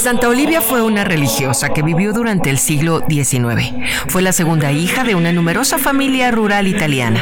Santa 0.00 0.30
Olivia 0.30 0.62
fue 0.62 0.80
una 0.80 1.04
religiosa 1.04 1.74
que 1.74 1.82
vivió 1.82 2.14
durante 2.14 2.48
el 2.48 2.56
siglo 2.56 3.02
XIX. 3.06 3.74
Fue 4.08 4.22
la 4.22 4.32
segunda 4.32 4.72
hija 4.72 5.04
de 5.04 5.14
una 5.14 5.30
numerosa 5.30 5.76
familia 5.76 6.30
rural 6.30 6.66
italiana. 6.66 7.20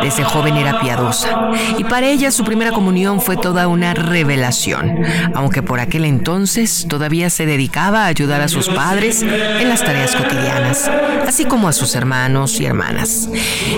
Desde 0.00 0.22
joven 0.22 0.56
era 0.56 0.78
piadosa 0.78 1.50
y 1.76 1.82
para 1.82 2.06
ella 2.06 2.30
su 2.30 2.44
primera 2.44 2.70
comunión 2.70 3.20
fue 3.20 3.36
toda 3.36 3.66
una 3.66 3.94
revelación, 3.94 5.02
aunque 5.34 5.64
por 5.64 5.80
aquel 5.80 6.04
entonces 6.04 6.86
todavía 6.88 7.30
se 7.30 7.46
dedicaba 7.46 8.04
a 8.04 8.06
ayudar 8.06 8.40
a 8.42 8.48
sus 8.48 8.68
padres 8.68 9.22
en 9.22 9.68
las 9.68 9.82
tareas 9.82 10.14
cotidianas, 10.14 10.88
así 11.26 11.46
como 11.46 11.66
a 11.66 11.72
sus 11.72 11.96
hermanos 11.96 12.60
y 12.60 12.66
hermanas. 12.66 13.28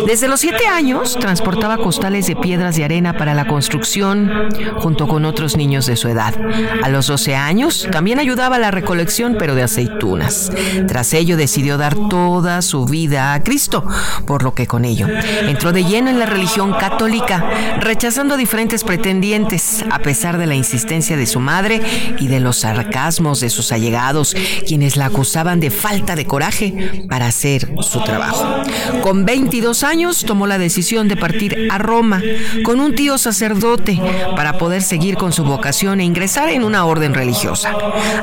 Desde 0.06 0.28
los 0.28 0.40
siete 0.40 0.66
años 0.66 1.16
transportaba 1.18 1.78
costales 1.78 2.26
de 2.26 2.36
piedras 2.36 2.76
de 2.76 2.84
arena 2.84 3.16
para 3.16 3.32
la 3.32 3.46
construcción 3.46 4.30
junto 4.76 5.08
con 5.08 5.24
otros 5.24 5.56
niños 5.56 5.86
de 5.86 5.96
su 5.96 6.08
edad. 6.08 6.34
A 6.82 6.90
los 6.90 7.06
12 7.06 7.34
años 7.34 7.88
también 7.90 8.18
ayudaba 8.18 8.41
la 8.48 8.70
recolección 8.70 9.36
pero 9.38 9.54
de 9.54 9.62
aceitunas. 9.62 10.50
Tras 10.86 11.12
ello 11.14 11.36
decidió 11.36 11.78
dar 11.78 11.94
toda 12.08 12.62
su 12.62 12.84
vida 12.86 13.34
a 13.34 13.42
Cristo, 13.42 13.86
por 14.26 14.42
lo 14.42 14.54
que 14.54 14.66
con 14.66 14.84
ello 14.84 15.06
entró 15.42 15.72
de 15.72 15.84
lleno 15.84 16.10
en 16.10 16.18
la 16.18 16.26
religión 16.26 16.72
católica, 16.72 17.44
rechazando 17.80 18.36
diferentes 18.36 18.84
pretendientes 18.84 19.84
a 19.90 19.98
pesar 20.00 20.38
de 20.38 20.46
la 20.46 20.54
insistencia 20.54 21.16
de 21.16 21.26
su 21.26 21.40
madre 21.40 21.80
y 22.18 22.28
de 22.28 22.40
los 22.40 22.58
sarcasmos 22.58 23.40
de 23.40 23.50
sus 23.50 23.72
allegados, 23.72 24.34
quienes 24.66 24.96
la 24.96 25.06
acusaban 25.06 25.60
de 25.60 25.70
falta 25.70 26.16
de 26.16 26.26
coraje 26.26 27.04
para 27.08 27.26
hacer 27.26 27.72
su 27.80 28.02
trabajo. 28.02 28.62
Con 29.02 29.24
22 29.24 29.82
años 29.84 30.24
tomó 30.24 30.46
la 30.46 30.58
decisión 30.58 31.08
de 31.08 31.16
partir 31.16 31.68
a 31.70 31.78
Roma 31.78 32.20
con 32.64 32.80
un 32.80 32.94
tío 32.94 33.18
sacerdote 33.18 34.00
para 34.36 34.58
poder 34.58 34.82
seguir 34.82 35.16
con 35.16 35.32
su 35.32 35.44
vocación 35.44 36.00
e 36.00 36.04
ingresar 36.04 36.48
en 36.48 36.64
una 36.64 36.84
orden 36.84 37.14
religiosa. 37.14 37.74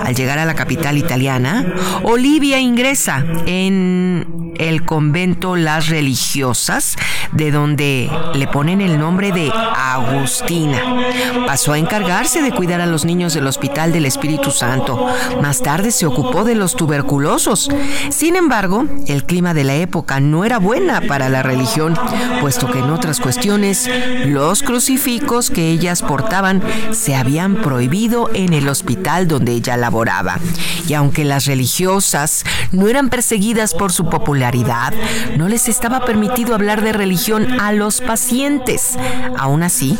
Al 0.09 0.15
llegar 0.15 0.39
a 0.39 0.45
la 0.45 0.55
capital 0.55 0.97
italiana, 0.97 1.71
Olivia 2.01 2.59
ingresa 2.59 3.23
en 3.45 4.53
el 4.57 4.83
convento 4.83 5.55
Las 5.55 5.87
Religiosas, 5.87 6.95
de 7.31 7.51
donde 7.51 8.09
le 8.33 8.47
ponen 8.47 8.81
el 8.81 8.97
nombre 8.97 9.31
de 9.31 9.51
Agustina. 9.53 10.81
Pasó 11.45 11.73
a 11.73 11.77
encargarse 11.77 12.41
de 12.41 12.51
cuidar 12.51 12.81
a 12.81 12.87
los 12.87 13.05
niños 13.05 13.35
del 13.35 13.45
Hospital 13.45 13.93
del 13.93 14.07
Espíritu 14.07 14.49
Santo. 14.49 15.07
Más 15.43 15.61
tarde 15.61 15.91
se 15.91 16.07
ocupó 16.07 16.43
de 16.43 16.55
los 16.55 16.75
tuberculosos. 16.75 17.69
Sin 18.09 18.35
embargo, 18.35 18.85
el 19.07 19.25
clima 19.25 19.53
de 19.53 19.63
la 19.63 19.75
época 19.75 20.19
no 20.19 20.43
era 20.43 20.57
buena 20.57 21.01
para 21.01 21.29
la 21.29 21.43
religión, 21.43 21.93
puesto 22.41 22.69
que 22.71 22.79
en 22.79 22.89
otras 22.89 23.19
cuestiones 23.19 23.87
los 24.25 24.63
crucifijos 24.63 25.51
que 25.51 25.69
ellas 25.69 26.01
portaban 26.01 26.63
se 26.91 27.15
habían 27.15 27.57
prohibido 27.57 28.31
en 28.33 28.53
el 28.53 28.67
hospital 28.67 29.27
donde 29.27 29.51
ella 29.53 29.77
laboraba. 29.77 29.98
Y 30.87 30.93
aunque 30.93 31.25
las 31.25 31.45
religiosas 31.45 32.43
no 32.71 32.87
eran 32.87 33.09
perseguidas 33.09 33.73
por 33.73 33.91
su 33.91 34.09
popularidad, 34.09 34.93
no 35.37 35.47
les 35.47 35.67
estaba 35.67 36.05
permitido 36.05 36.55
hablar 36.55 36.81
de 36.81 36.93
religión 36.93 37.59
a 37.59 37.71
los 37.73 38.01
pacientes. 38.01 38.97
Aún 39.37 39.63
así, 39.63 39.97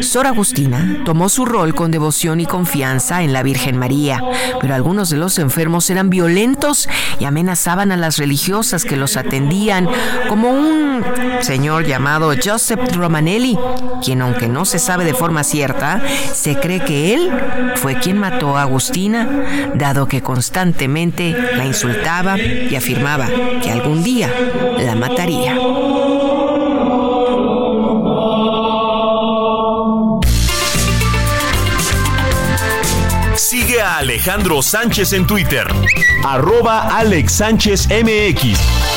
Sor 0.00 0.26
Agustina 0.26 1.02
tomó 1.04 1.28
su 1.28 1.44
rol 1.44 1.74
con 1.74 1.90
devoción 1.90 2.40
y 2.40 2.46
confianza 2.46 3.22
en 3.22 3.32
la 3.32 3.42
Virgen 3.42 3.76
María, 3.76 4.22
pero 4.60 4.74
algunos 4.74 5.10
de 5.10 5.18
los 5.18 5.38
enfermos 5.38 5.88
eran 5.90 6.10
violentos 6.10 6.88
y 7.18 7.24
amenazaban 7.24 7.92
a 7.92 7.96
las 7.96 8.16
religiosas 8.16 8.84
que 8.84 8.96
los 8.96 9.16
atendían, 9.16 9.88
como 10.28 10.50
un 10.50 11.04
señor 11.40 11.84
llamado 11.84 12.32
Joseph 12.42 12.80
Romanelli, 12.94 13.58
quien 14.02 14.22
aunque 14.22 14.48
no 14.48 14.64
se 14.64 14.78
sabe 14.78 15.04
de 15.04 15.14
forma 15.14 15.44
cierta, 15.44 16.02
se 16.32 16.56
cree 16.56 16.80
que 16.80 17.14
él 17.14 17.30
fue 17.76 17.98
quien 17.98 18.18
mató 18.18 18.56
a 18.56 18.62
Agustina, 18.62 19.28
dado 19.74 20.06
que 20.06 20.22
constantemente 20.22 21.34
la 21.56 21.66
insultaba 21.66 22.38
y 22.38 22.74
afirmaba 22.74 23.28
que 23.62 23.70
algún 23.70 24.02
día 24.02 24.30
la 24.78 24.94
mataría. 24.94 25.56
Sigue 33.36 33.80
a 33.80 33.98
Alejandro 33.98 34.62
Sánchez 34.62 35.12
en 35.12 35.26
Twitter, 35.26 35.66
arroba 36.24 36.96
Alex 36.96 37.32
Sánchez 37.32 37.88
MX. 37.88 38.93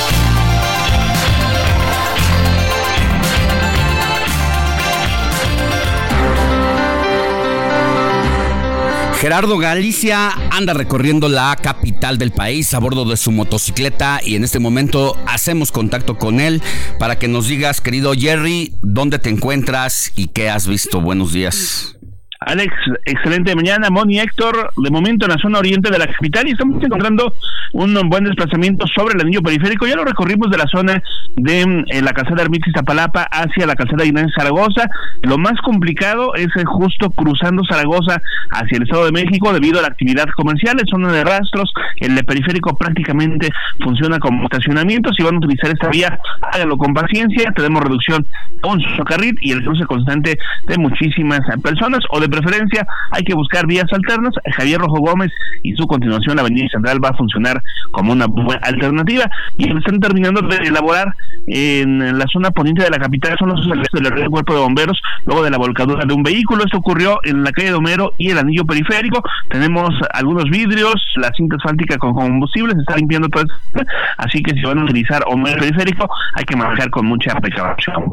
Gerardo 9.20 9.58
Galicia 9.58 10.30
anda 10.52 10.76
recorriendo 10.76 11.28
la 11.28 11.56
capital 11.56 12.20
del 12.20 12.32
país 12.32 12.76
a 12.76 12.80
bordo 12.80 13.04
de 13.04 13.18
su 13.18 13.32
motocicleta 13.32 14.20
y 14.24 14.36
en 14.36 14.44
este 14.44 14.60
momento 14.60 15.18
hacemos 15.26 15.72
contacto 15.72 16.20
con 16.20 16.40
él 16.40 16.62
para 17.00 17.18
que 17.18 17.28
nos 17.28 17.48
digas, 17.48 17.82
querido 17.82 18.14
Jerry, 18.14 18.76
dónde 18.84 19.18
te 19.18 19.32
encuentras 19.32 20.12
y 20.16 20.28
qué 20.28 20.52
has 20.52 20.68
visto. 20.68 21.02
Buenos 21.02 21.34
días. 21.34 21.97
Alex, 22.40 22.72
excelente 23.06 23.56
mañana. 23.56 23.90
Moni 23.90 24.20
Héctor, 24.20 24.72
de 24.78 24.92
momento 24.92 25.26
en 25.26 25.32
la 25.32 25.38
zona 25.38 25.58
oriente 25.58 25.90
de 25.90 25.98
la 25.98 26.06
capital 26.06 26.48
y 26.48 26.52
estamos 26.52 26.84
encontrando 26.84 27.34
un 27.74 27.94
buen 28.10 28.26
desplazamiento 28.26 28.86
sobre 28.88 29.16
el 29.16 29.22
anillo 29.22 29.42
periférico. 29.42 29.88
Ya 29.88 29.96
lo 29.96 30.06
recorrimos 30.06 30.52
de 30.52 30.58
la 30.58 30.68
zona 30.68 31.02
de 31.36 31.84
eh, 31.88 32.02
la 32.02 32.14
calzada 32.14 32.44
Ermita 32.44 32.68
Zapalapa 32.76 33.24
hacia 33.24 33.66
la 33.66 33.76
calzada 33.76 34.06
Inés 34.06 34.28
Zaragoza. 34.36 34.88
Lo 35.24 35.38
más 35.38 35.60
complicado 35.62 36.36
es 36.36 36.48
eh, 36.56 36.64
justo 36.66 37.10
cruzando 37.10 37.64
Zaragoza 37.68 38.22
hacia 38.52 38.78
el 38.78 38.84
Estado 38.84 39.06
de 39.06 39.12
México 39.12 39.52
debido 39.52 39.80
a 39.80 39.82
la 39.82 39.88
actividad 39.88 40.28
comercial, 40.36 40.80
en 40.80 40.88
zona 40.88 41.12
de 41.12 41.24
rastros. 41.24 41.74
El 42.00 42.24
periférico 42.24 42.78
prácticamente 42.78 43.50
funciona 43.84 44.20
como 44.20 44.44
estacionamiento. 44.44 45.12
Si 45.14 45.24
van 45.24 45.36
a 45.36 45.38
utilizar 45.40 45.72
esta 45.72 45.90
vía, 45.90 46.20
háganlo 46.54 46.78
con 46.78 46.94
paciencia. 46.94 47.52
Tenemos 47.56 47.84
reducción 47.84 48.26
a 48.62 48.68
un 48.68 48.82
socarril 48.96 49.36
y 49.42 49.52
el 49.52 49.64
cruce 49.64 49.86
constante 49.86 50.38
de 50.68 50.78
muchísimas 50.78 51.42
personas 51.64 52.02
o 52.12 52.20
de 52.20 52.27
preferencia 52.30 52.86
hay 53.12 53.24
que 53.24 53.34
buscar 53.34 53.66
vías 53.66 53.92
alternas. 53.92 54.34
Javier 54.56 54.80
Rojo 54.80 55.00
Gómez 55.00 55.32
y 55.64 55.74
su 55.74 55.88
continuación 55.88 56.36
la 56.36 56.42
Avenida 56.42 56.68
Central 56.70 57.04
va 57.04 57.10
a 57.10 57.14
funcionar 57.14 57.62
como 57.92 58.12
una 58.12 58.28
buena 58.28 58.62
alternativa 58.64 59.30
y 59.58 59.70
están 59.76 60.00
terminando 60.00 60.42
de 60.42 60.58
elaborar 60.58 61.16
en 61.48 62.18
la 62.18 62.26
zona 62.28 62.52
poniente 62.52 62.84
de 62.84 62.90
la 62.90 62.98
capital 62.98 63.36
son 63.40 63.50
los 63.50 63.68
del 63.92 64.30
cuerpo 64.30 64.54
de 64.54 64.60
bomberos 64.60 65.02
luego 65.26 65.44
de 65.44 65.50
la 65.50 65.58
volcadura 65.58 66.06
de 66.06 66.14
un 66.14 66.24
vehículo. 66.24 66.64
Esto 66.64 66.78
ocurrió 66.78 67.20
en 67.24 67.44
la 67.44 67.52
calle 67.52 67.70
de 67.70 67.76
Homero 67.76 68.14
y 68.18 68.30
el 68.30 68.38
anillo 68.38 68.66
periférico. 68.66 69.24
Tenemos 69.50 69.90
algunos 70.14 70.46
vidrios, 70.46 70.96
la 71.16 71.32
cinta 71.34 71.56
asfáltica 71.56 71.98
con 71.98 72.14
combustible 72.14 72.74
se 72.74 72.82
está 72.82 72.96
limpiando 72.96 73.30
todo 73.30 73.44
esto. 73.44 73.92
Así 74.18 74.42
que 74.42 74.54
si 74.54 74.62
van 74.62 74.80
a 74.80 74.84
utilizar 74.84 75.24
Homero 75.28 75.60
periférico 75.60 76.10
hay 76.36 76.44
que 76.46 76.56
manejar 76.56 76.90
con 76.90 77.06
mucha 77.06 77.36
precaución. 77.36 78.10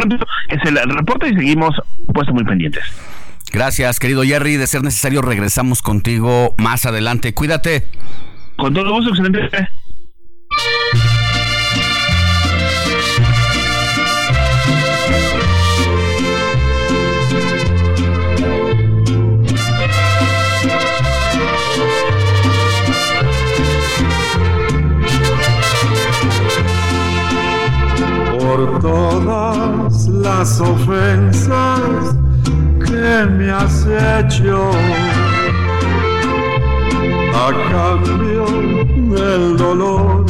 Es 0.49 0.59
el 0.65 0.77
reporte 0.91 1.29
y 1.29 1.35
seguimos 1.35 1.75
puestos 2.13 2.35
muy 2.35 2.45
pendientes. 2.45 2.85
Gracias, 3.55 4.01
querido 4.01 4.25
Jerry. 4.25 4.57
De 4.57 4.67
ser 4.67 4.83
necesario, 4.83 5.23
regresamos 5.23 5.81
contigo 5.81 6.57
más 6.59 6.87
adelante. 6.87 7.35
Cuídate. 7.35 7.87
Con 8.57 8.75
todo 8.75 8.93
gusto, 8.93 9.11
excelente. 9.11 9.49
Por 28.37 28.81
todas 28.81 30.09
las 30.09 30.61
ofensas 30.61 32.17
que 32.85 33.27
me 33.27 33.51
has 33.51 33.87
hecho 33.87 34.71
a 37.35 37.53
cambio 37.71 38.47
del 39.17 39.57
dolor 39.57 40.24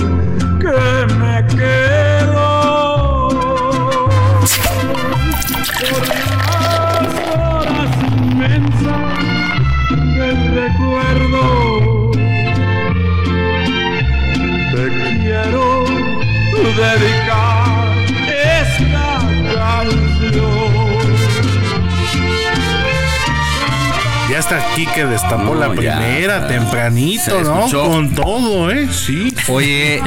esta 24.45 24.73
aquí 24.73 24.87
que 24.95 25.05
destapó 25.07 25.43
No, 25.43 25.55
la 25.55 25.69
ya, 25.69 25.75
primera, 25.75 26.41
ya. 26.41 26.47
tempranito, 26.49 27.41
¿no? 27.43 27.67
Con 27.71 28.15
todo, 28.15 28.71
¿eh? 28.71 28.89
Sí. 28.93 29.35
Oye, 29.49 30.03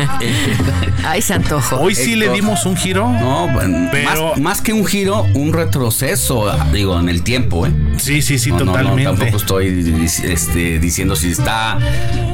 Ay, 1.05 1.21
se 1.21 1.33
antojo. 1.33 1.77
Hoy 1.77 1.95
sí 1.95 2.15
le 2.15 2.25
Héctor. 2.25 2.35
dimos 2.35 2.65
un 2.65 2.77
giro. 2.77 3.09
no, 3.09 3.47
bueno, 3.49 3.89
Pero- 3.91 4.29
más, 4.31 4.39
más 4.39 4.61
que 4.61 4.73
un 4.73 4.85
giro, 4.85 5.25
un 5.33 5.53
retroceso, 5.53 6.51
digo, 6.71 6.99
en 6.99 7.09
el 7.09 7.23
tiempo, 7.23 7.65
¿eh? 7.65 7.71
Sí, 7.97 8.21
sí, 8.21 8.37
sí, 8.39 8.51
No, 8.51 8.59
no, 8.59 8.65
no, 8.65 8.71
totalmente. 8.73 9.03
tampoco 9.05 9.37
estoy 9.37 10.03
este, 10.23 10.79
diciendo 10.79 11.15
si 11.15 11.31
está 11.31 11.77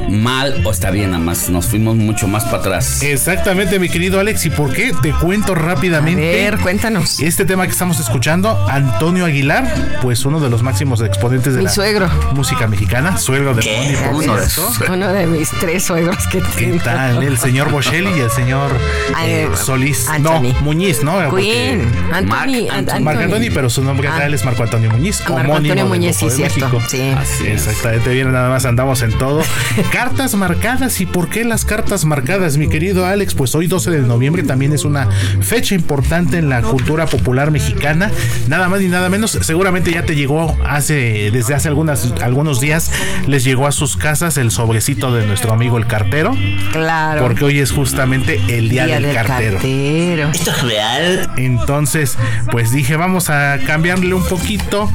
mal 0.08 0.60
o 0.64 0.70
está 0.70 0.90
bien, 0.90 1.10
nada 1.12 1.22
más 1.22 1.48
nos 1.48 1.66
fuimos 1.66 1.96
mucho 1.96 2.28
más 2.28 2.44
para 2.44 2.58
atrás. 2.58 3.02
Exactamente, 3.02 3.78
mi 3.78 3.88
querido 3.88 4.20
Alex. 4.20 4.46
¿Y 4.46 4.50
por 4.50 4.72
qué? 4.72 4.92
Te 5.02 5.12
cuento 5.12 5.54
rápidamente. 5.54 6.22
A 6.46 6.50
ver, 6.50 6.58
cuéntanos. 6.60 7.20
Este 7.20 7.44
tema 7.44 7.64
que 7.66 7.72
estamos 7.72 7.98
escuchando, 8.00 8.66
Antonio 8.70 9.24
Aguilar, 9.24 9.98
pues 10.02 10.24
uno 10.24 10.40
de 10.40 10.50
los 10.50 10.62
máximos 10.62 11.00
exponentes 11.00 11.54
de 11.54 11.60
Mi 11.60 11.64
la 11.64 11.70
suegro. 11.70 12.08
música 12.34 12.66
mexicana, 12.66 13.16
suegro 13.18 13.54
de 13.54 13.62
Moni, 13.62 13.96
por 13.96 14.14
Uno 14.22 14.36
de. 14.36 14.92
Uno 14.92 15.12
de 15.12 15.26
mis 15.26 15.50
tres 15.50 15.84
suegros 15.84 16.26
que 16.28 16.40
¿Qué 16.40 16.66
tengo. 16.66 16.84
tal? 16.84 17.22
El 17.22 17.38
señor 17.38 17.70
Bocelli 17.70 18.10
y 18.16 18.20
el 18.20 18.30
señor 18.30 18.70
Ay, 19.14 19.30
eh, 19.30 19.48
Solís. 19.56 20.08
Anthony. 20.08 20.52
No, 20.52 20.60
Muñiz, 20.60 21.02
¿no? 21.02 21.34
Queen. 21.34 21.90
Anthony. 22.12 22.28
Marc 22.28 22.50
An- 22.54 22.70
Anthony. 22.78 23.00
Marc 23.00 23.20
Anthony, 23.20 23.50
pero 23.52 23.70
su 23.70 23.82
nombre 23.82 24.08
Ah. 24.08 24.18
real 24.18 24.34
es 24.34 24.44
Marco 24.44 24.62
Antonio 24.62 24.90
Muñiz. 24.90 25.22
Marco 25.28 25.53
homónimo 25.56 25.72
Antonio 25.72 25.84
del 25.84 26.00
Muñiz, 26.00 26.16
sí, 26.16 26.30
cierto. 26.30 26.68
México. 26.68 26.82
Sí. 26.88 27.00
Así 27.16 27.46
es. 27.46 27.66
Exactamente, 27.66 28.10
bien, 28.12 28.32
nada 28.32 28.48
más 28.48 28.64
andamos 28.64 29.02
en 29.02 29.12
todo. 29.18 29.42
cartas 29.92 30.34
marcadas, 30.34 31.00
¿y 31.00 31.06
por 31.06 31.28
qué 31.28 31.44
las 31.44 31.64
cartas 31.64 32.04
marcadas, 32.04 32.56
mi 32.56 32.68
querido 32.68 33.06
Alex? 33.06 33.34
Pues 33.34 33.54
hoy 33.54 33.66
12 33.66 33.90
de 33.90 34.00
noviembre 34.00 34.42
también 34.42 34.72
es 34.72 34.84
una 34.84 35.08
fecha 35.40 35.74
importante 35.74 36.38
en 36.38 36.48
la 36.48 36.62
cultura 36.62 37.06
popular 37.06 37.50
mexicana. 37.50 38.10
Nada 38.48 38.68
más 38.68 38.80
ni 38.80 38.88
nada 38.88 39.08
menos, 39.08 39.32
seguramente 39.42 39.90
ya 39.92 40.04
te 40.04 40.14
llegó 40.14 40.56
hace, 40.66 41.30
desde 41.32 41.54
hace 41.54 41.68
algunas, 41.68 42.12
algunos 42.22 42.60
días, 42.60 42.90
les 43.26 43.44
llegó 43.44 43.66
a 43.66 43.72
sus 43.72 43.96
casas 43.96 44.36
el 44.36 44.50
sobrecito 44.50 45.14
de 45.14 45.26
nuestro 45.26 45.52
amigo 45.52 45.78
el 45.78 45.86
cartero, 45.86 46.36
Claro. 46.72 47.22
porque 47.22 47.44
hoy 47.44 47.58
es 47.60 47.70
justamente 47.72 48.40
el 48.48 48.68
día, 48.68 48.86
Día 48.86 49.00
del, 49.00 49.14
cartero. 49.14 49.54
cartero. 49.54 50.28
¿Esto 50.32 50.50
es 50.50 50.62
real? 50.62 51.30
Entonces, 51.36 52.16
pues 52.50 52.70
dije, 52.72 52.96
vamos 52.96 53.30
a 53.30 53.58
cambiarle 53.66 54.14
un 54.14 54.24
poquito 54.24 54.90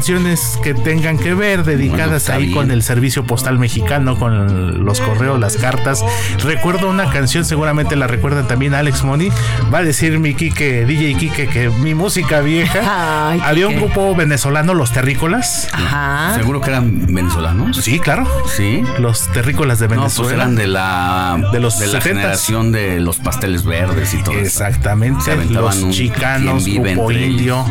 canciones 0.00 0.58
que 0.62 0.72
tengan 0.72 1.18
que 1.18 1.34
ver, 1.34 1.62
dedicadas 1.62 2.24
Bueno, 2.24 2.38
ahí 2.38 2.46
bien. 2.46 2.56
con 2.56 2.70
el 2.70 2.82
servicio 2.82 3.24
postal 3.24 3.58
mexicano, 3.58 4.18
con 4.18 4.82
los 4.82 4.98
correos, 4.98 5.38
las 5.38 5.58
cartas. 5.58 6.02
Recuerdo 6.42 6.88
una 6.88 7.10
canción, 7.10 7.44
seguramente 7.44 7.96
la 7.96 8.06
recuerdan 8.06 8.48
también 8.48 8.72
Alex 8.72 9.04
Money. 9.04 9.30
Va 9.72 9.78
a 9.78 9.82
decir 9.82 10.18
mi 10.18 10.32
Kike, 10.32 10.86
DJ 10.86 11.16
Kike, 11.18 11.48
que 11.48 11.68
mi 11.68 11.94
música 11.94 12.40
vieja. 12.40 12.80
Ay, 13.32 13.42
Había 13.44 13.68
un 13.68 13.76
grupo 13.76 14.14
venezolano, 14.16 14.72
los 14.72 14.90
Terrícolas. 14.90 15.68
Ajá. 15.70 16.32
¿Seguro 16.34 16.62
que 16.62 16.70
eran 16.70 17.04
venezolanos? 17.14 17.76
Sí, 17.76 17.98
claro. 17.98 18.26
Sí. 18.56 18.82
Los 19.00 19.28
Terrícolas 19.34 19.80
de 19.80 19.88
No, 19.88 19.96
Venezuela. 19.96 20.30
pues 20.30 20.34
eran 20.40 20.56
de 20.56 20.66
la 20.66 21.50
De 21.52 21.60
los 21.60 21.78
la 21.78 21.98
70s. 21.98 22.00
generación 22.02 22.72
de 22.72 23.00
los 23.00 23.18
pasteles 23.18 23.66
verdes 23.66 24.14
y 24.14 24.22
todo 24.22 24.32
eso. 24.32 24.40
Se 24.40 24.46
Exactamente, 24.46 25.30
aventaban 25.30 25.78
los 25.82 25.94
chicanos, 25.94 26.64
grupo 26.66 27.12
indio, 27.12 27.66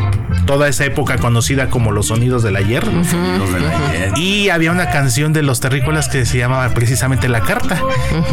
toda 0.45 0.67
esa 0.67 0.85
época 0.85 1.17
conocida 1.17 1.71
como 1.71 1.91
los 1.91 2.11
sonidos 2.19 2.43
del 2.43 2.57
ayer. 2.57 2.85
Los 2.85 3.07
Y 4.17 4.49
había 4.49 4.73
una 4.73 4.89
canción 4.89 5.31
de 5.31 5.41
los 5.41 5.61
terrícolas 5.61 6.09
que 6.09 6.25
se 6.25 6.37
llamaba 6.37 6.67
precisamente 6.73 7.29
La 7.29 7.39
Carta. 7.39 7.81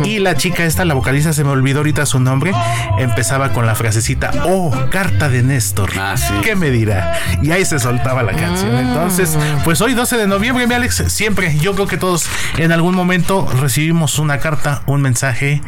Y 0.04 0.18
la 0.18 0.34
chica 0.34 0.64
esta, 0.64 0.84
la 0.84 0.94
vocalista, 0.94 1.32
se 1.32 1.44
me 1.44 1.50
olvidó 1.50 1.78
ahorita 1.78 2.04
su 2.04 2.18
nombre, 2.18 2.52
empezaba 2.98 3.52
con 3.52 3.64
la 3.64 3.76
frasecita, 3.76 4.32
oh, 4.44 4.74
carta 4.90 5.28
de 5.28 5.44
Néstor. 5.44 5.90
Ah, 5.96 6.16
sí. 6.16 6.34
¿Qué 6.42 6.56
me 6.56 6.70
dirá? 6.70 7.12
Y 7.42 7.52
ahí 7.52 7.64
se 7.64 7.78
soltaba 7.78 8.24
la 8.24 8.32
canción. 8.32 8.74
Entonces, 8.74 9.38
pues 9.62 9.80
hoy 9.80 9.94
12 9.94 10.16
de 10.16 10.26
noviembre, 10.26 10.66
mi 10.66 10.74
Alex, 10.74 11.04
siempre, 11.06 11.56
yo 11.58 11.74
creo 11.74 11.86
que 11.86 11.96
todos 11.96 12.26
en 12.56 12.72
algún 12.72 12.96
momento 12.96 13.48
recibimos 13.60 14.18
una 14.18 14.38
carta, 14.38 14.82
un 14.86 15.00
mensaje 15.00 15.62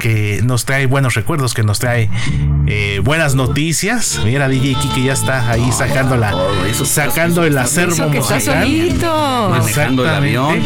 que 0.00 0.40
nos 0.42 0.64
trae 0.64 0.86
buenos 0.86 1.14
recuerdos, 1.14 1.54
que 1.54 1.62
nos 1.62 1.78
trae 1.78 2.10
eh, 2.66 3.00
buenas 3.04 3.36
noticias. 3.36 4.20
Mira, 4.24 4.48
DJ 4.48 4.74
Kike 4.74 5.04
ya 5.04 5.12
está 5.12 5.48
ahí 5.50 5.70
sacando 5.70 6.16
la, 6.16 6.34
sacando 6.72 7.44
el 7.44 7.59
acervo 7.60 7.92
Eso 7.92 8.10
que 8.10 8.18
está 8.18 8.34
musical. 8.34 8.62
solito. 8.62 9.48
Manejando 9.50 10.04
el 10.04 10.10
avión. 10.10 10.62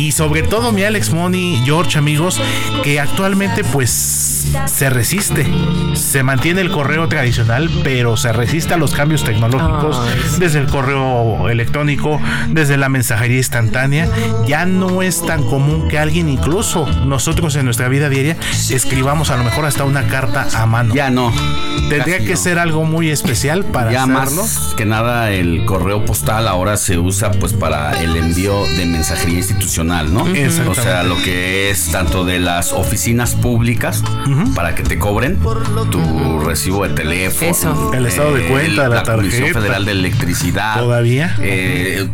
Y 0.00 0.12
sobre 0.12 0.42
todo 0.42 0.72
mi 0.72 0.82
Alex 0.82 1.12
Money, 1.12 1.60
George, 1.66 1.98
amigos, 1.98 2.40
que 2.82 2.98
actualmente 2.98 3.64
pues 3.64 4.46
se 4.64 4.88
resiste. 4.88 5.46
Se 5.92 6.22
mantiene 6.22 6.62
el 6.62 6.70
correo 6.70 7.06
tradicional, 7.06 7.68
pero 7.84 8.16
se 8.16 8.32
resiste 8.32 8.72
a 8.72 8.78
los 8.78 8.92
cambios 8.94 9.24
tecnológicos 9.24 10.00
sí. 10.30 10.40
desde 10.40 10.58
el 10.60 10.68
correo 10.68 11.50
electrónico, 11.50 12.18
desde 12.48 12.78
la 12.78 12.88
mensajería 12.88 13.36
instantánea. 13.36 14.08
Ya 14.46 14.64
no 14.64 15.02
es 15.02 15.20
tan 15.24 15.42
común 15.42 15.88
que 15.88 15.98
alguien, 15.98 16.30
incluso 16.30 16.86
nosotros 17.04 17.54
en 17.56 17.66
nuestra 17.66 17.88
vida 17.88 18.08
diaria, 18.08 18.38
escribamos 18.70 19.28
a 19.28 19.36
lo 19.36 19.44
mejor 19.44 19.66
hasta 19.66 19.84
una 19.84 20.06
carta 20.06 20.48
a 20.54 20.64
mano. 20.64 20.94
Ya 20.94 21.10
no. 21.10 21.30
Tendría 21.90 22.20
que 22.20 22.30
no. 22.30 22.36
ser 22.36 22.58
algo 22.58 22.84
muy 22.84 23.10
especial 23.10 23.64
para 23.66 23.92
Ya 23.92 24.04
hacerlo. 24.04 24.42
más 24.42 24.74
que 24.76 24.86
nada 24.86 25.30
el 25.30 25.64
correo 25.66 26.04
postal 26.06 26.48
ahora 26.48 26.76
se 26.78 26.98
usa 26.98 27.32
pues 27.32 27.52
para 27.52 28.00
el 28.00 28.16
envío 28.16 28.64
de 28.78 28.86
mensajería 28.86 29.38
institucional, 29.38 29.89
¿no? 29.90 30.26
Exactamente. 30.28 30.80
O 30.80 30.82
sea, 30.82 31.02
lo 31.02 31.16
que 31.16 31.70
es 31.70 31.90
tanto 31.90 32.24
de 32.24 32.38
las 32.38 32.72
oficinas 32.72 33.34
públicas 33.34 34.02
para 34.54 34.74
que 34.74 34.82
te 34.82 34.98
cobren 34.98 35.38
tu 35.90 36.40
recibo 36.40 36.86
de 36.86 36.94
teléfono, 36.94 37.50
Eso. 37.50 37.92
El 37.92 38.06
estado 38.06 38.34
de 38.34 38.46
cuenta, 38.46 38.88
la 38.88 39.02
Comisión 39.02 39.40
tarjeta. 39.42 39.60
Federal 39.60 39.84
de 39.84 39.92
Electricidad. 39.92 40.78
Todavía. 40.78 41.36
Eh, 41.40 42.08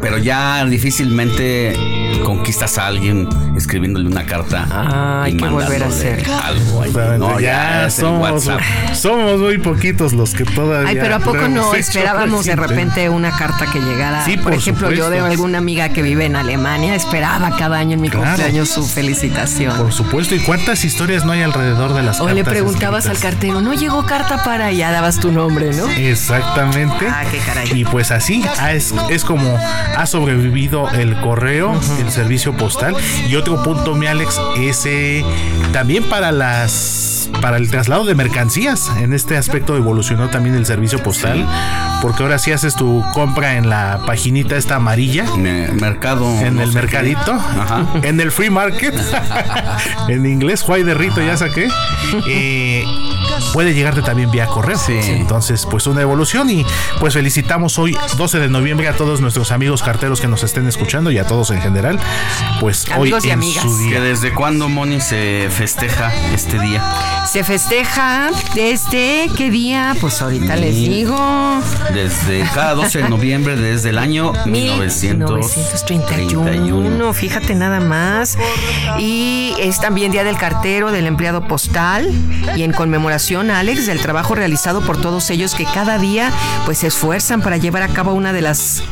pero 0.00 0.18
ya 0.18 0.64
difícilmente 0.64 1.72
conquistas 2.24 2.78
a 2.78 2.86
alguien 2.86 3.28
escribiéndole 3.56 4.08
una 4.08 4.24
carta. 4.26 4.66
Ah, 4.70 5.22
hay 5.24 5.34
y 5.34 5.36
que 5.36 5.48
volver 5.48 5.82
a 5.82 5.86
hacer. 5.86 6.24
Algo 6.42 6.82
ahí. 6.82 6.92
No, 7.18 7.40
ya, 7.40 7.88
somos, 7.90 8.48
somos 8.94 9.40
muy 9.40 9.58
poquitos 9.58 10.12
los 10.12 10.34
que 10.34 10.44
todavía. 10.44 10.88
Ay, 10.90 10.98
pero 11.00 11.16
¿a 11.16 11.18
poco 11.20 11.48
no 11.48 11.74
esperábamos 11.74 12.44
de 12.46 12.56
repente 12.56 13.08
una 13.08 13.30
carta 13.36 13.66
que 13.70 13.80
llegara? 13.80 14.24
Sí, 14.24 14.36
por, 14.36 14.44
por 14.44 14.54
ejemplo, 14.54 14.92
yo 14.92 15.10
de 15.10 15.20
alguna 15.20 15.58
amiga 15.58 15.88
que 15.90 16.02
vive 16.02 16.26
en 16.26 16.36
Alemania, 16.36 16.94
esperaba 16.94 17.56
cada 17.56 17.78
año 17.78 17.94
en 17.94 18.00
mi 18.00 18.08
Claro. 18.08 18.26
cumpleaños 18.26 18.68
su 18.70 18.86
felicitación. 18.86 19.76
Por 19.76 19.92
supuesto, 19.92 20.34
¿y 20.34 20.40
cuántas 20.40 20.84
historias 20.84 21.24
no 21.24 21.32
hay 21.32 21.42
alrededor 21.42 21.94
de 21.94 22.02
las 22.02 22.16
O 22.20 22.24
cartas? 22.26 22.34
le 22.36 22.44
preguntabas 22.44 23.06
al 23.06 23.18
cartero, 23.18 23.60
no 23.60 23.74
llegó 23.74 24.04
carta 24.06 24.42
para, 24.44 24.72
y 24.72 24.78
ya 24.78 24.90
dabas 24.90 25.18
tu 25.20 25.30
nombre, 25.32 25.72
¿no? 25.74 25.88
Exactamente. 25.90 27.06
Ah, 27.08 27.24
qué 27.30 27.38
caray. 27.38 27.68
Y 27.72 27.84
pues 27.84 28.10
así 28.10 28.44
ah, 28.58 28.72
es, 28.72 28.94
es 29.10 29.24
como 29.24 29.58
ha 29.96 30.06
sobrevivido 30.06 30.90
el 30.90 31.18
correo, 31.20 31.78
el 31.98 32.10
servicio 32.10 32.56
postal. 32.56 32.94
Y 33.28 33.36
otro 33.36 33.62
punto, 33.62 33.94
mi 33.94 34.06
Alex, 34.06 34.40
es 34.58 34.86
eh, 34.86 35.24
también 35.72 36.04
para 36.04 36.32
las 36.32 37.17
para 37.40 37.56
el 37.56 37.70
traslado 37.70 38.04
de 38.04 38.14
mercancías. 38.14 38.90
En 38.98 39.12
este 39.12 39.36
aspecto 39.36 39.76
evolucionó 39.76 40.28
también 40.28 40.54
el 40.56 40.66
servicio 40.66 41.02
postal. 41.02 41.46
Porque 42.02 42.22
ahora 42.22 42.38
sí 42.38 42.52
haces 42.52 42.76
tu 42.76 43.04
compra 43.12 43.56
en 43.56 43.68
la 43.68 44.00
paginita 44.06 44.56
esta 44.56 44.76
amarilla. 44.76 45.24
Me- 45.36 45.68
mercado. 45.68 46.28
En 46.40 46.56
no 46.56 46.62
el 46.62 46.72
mercadito, 46.72 47.32
Ajá. 47.32 47.86
en 48.02 48.20
el 48.20 48.30
free 48.30 48.50
market, 48.50 48.94
en 50.08 50.24
inglés, 50.26 50.62
Juay 50.62 50.84
de 50.84 50.94
Rito, 50.94 51.20
ya 51.20 51.36
saqué. 51.36 51.68
Eh, 52.28 52.84
puede 53.52 53.74
llegarte 53.74 54.02
también 54.02 54.30
vía 54.30 54.46
correo. 54.46 54.78
Sí. 54.78 54.92
Entonces, 55.06 55.66
pues 55.66 55.86
una 55.88 56.00
evolución 56.02 56.48
y 56.50 56.64
pues 57.00 57.14
felicitamos 57.14 57.78
hoy 57.80 57.96
12 58.16 58.38
de 58.38 58.48
noviembre 58.48 58.86
a 58.88 58.92
todos 58.96 59.20
nuestros 59.20 59.50
amigos 59.50 59.82
carteros 59.82 60.20
que 60.20 60.28
nos 60.28 60.44
estén 60.44 60.68
escuchando 60.68 61.10
y 61.10 61.18
a 61.18 61.26
todos 61.26 61.50
en 61.50 61.60
general. 61.60 61.98
Pues 62.60 62.88
Amigos 62.92 63.24
y 63.24 63.26
hoy 63.28 63.32
en 63.32 63.38
amigas. 63.38 63.62
su 63.64 63.76
¿Que 63.78 63.84
día. 63.90 64.00
desde 64.00 64.32
cuándo, 64.32 64.68
Moni, 64.68 65.00
se 65.00 65.48
festeja 65.50 66.12
este 66.32 66.60
día? 66.60 66.82
Se 67.26 67.44
festeja 67.44 68.30
desde 68.54 69.28
qué 69.36 69.50
día, 69.50 69.94
pues 70.00 70.22
ahorita 70.22 70.56
les 70.56 70.74
digo. 70.74 71.16
Desde 71.92 72.42
cada 72.54 72.74
12 72.74 73.02
de 73.02 73.08
noviembre, 73.08 73.56
desde 73.56 73.90
el 73.90 73.98
año 73.98 74.32
1931. 74.46 75.38
1931, 76.42 77.12
fíjate 77.12 77.54
nada 77.54 77.80
más. 77.80 78.38
Y 78.98 79.52
es 79.58 79.78
también 79.80 80.10
Día 80.10 80.24
del 80.24 80.38
Cartero, 80.38 80.90
del 80.90 81.06
Empleado 81.06 81.46
Postal. 81.46 82.10
Y 82.56 82.62
en 82.62 82.72
conmemoración, 82.72 83.50
Alex, 83.50 83.86
del 83.86 84.00
trabajo 84.00 84.34
realizado 84.34 84.80
por 84.80 85.00
todos 85.00 85.28
ellos 85.30 85.54
que 85.54 85.64
cada 85.64 85.98
día 85.98 86.32
pues 86.64 86.78
se 86.78 86.86
esfuerzan 86.86 87.42
para 87.42 87.58
llevar 87.58 87.82
a 87.82 87.88
cabo 87.88 88.14
una 88.14 88.32
de 88.32 88.40
las 88.40 88.82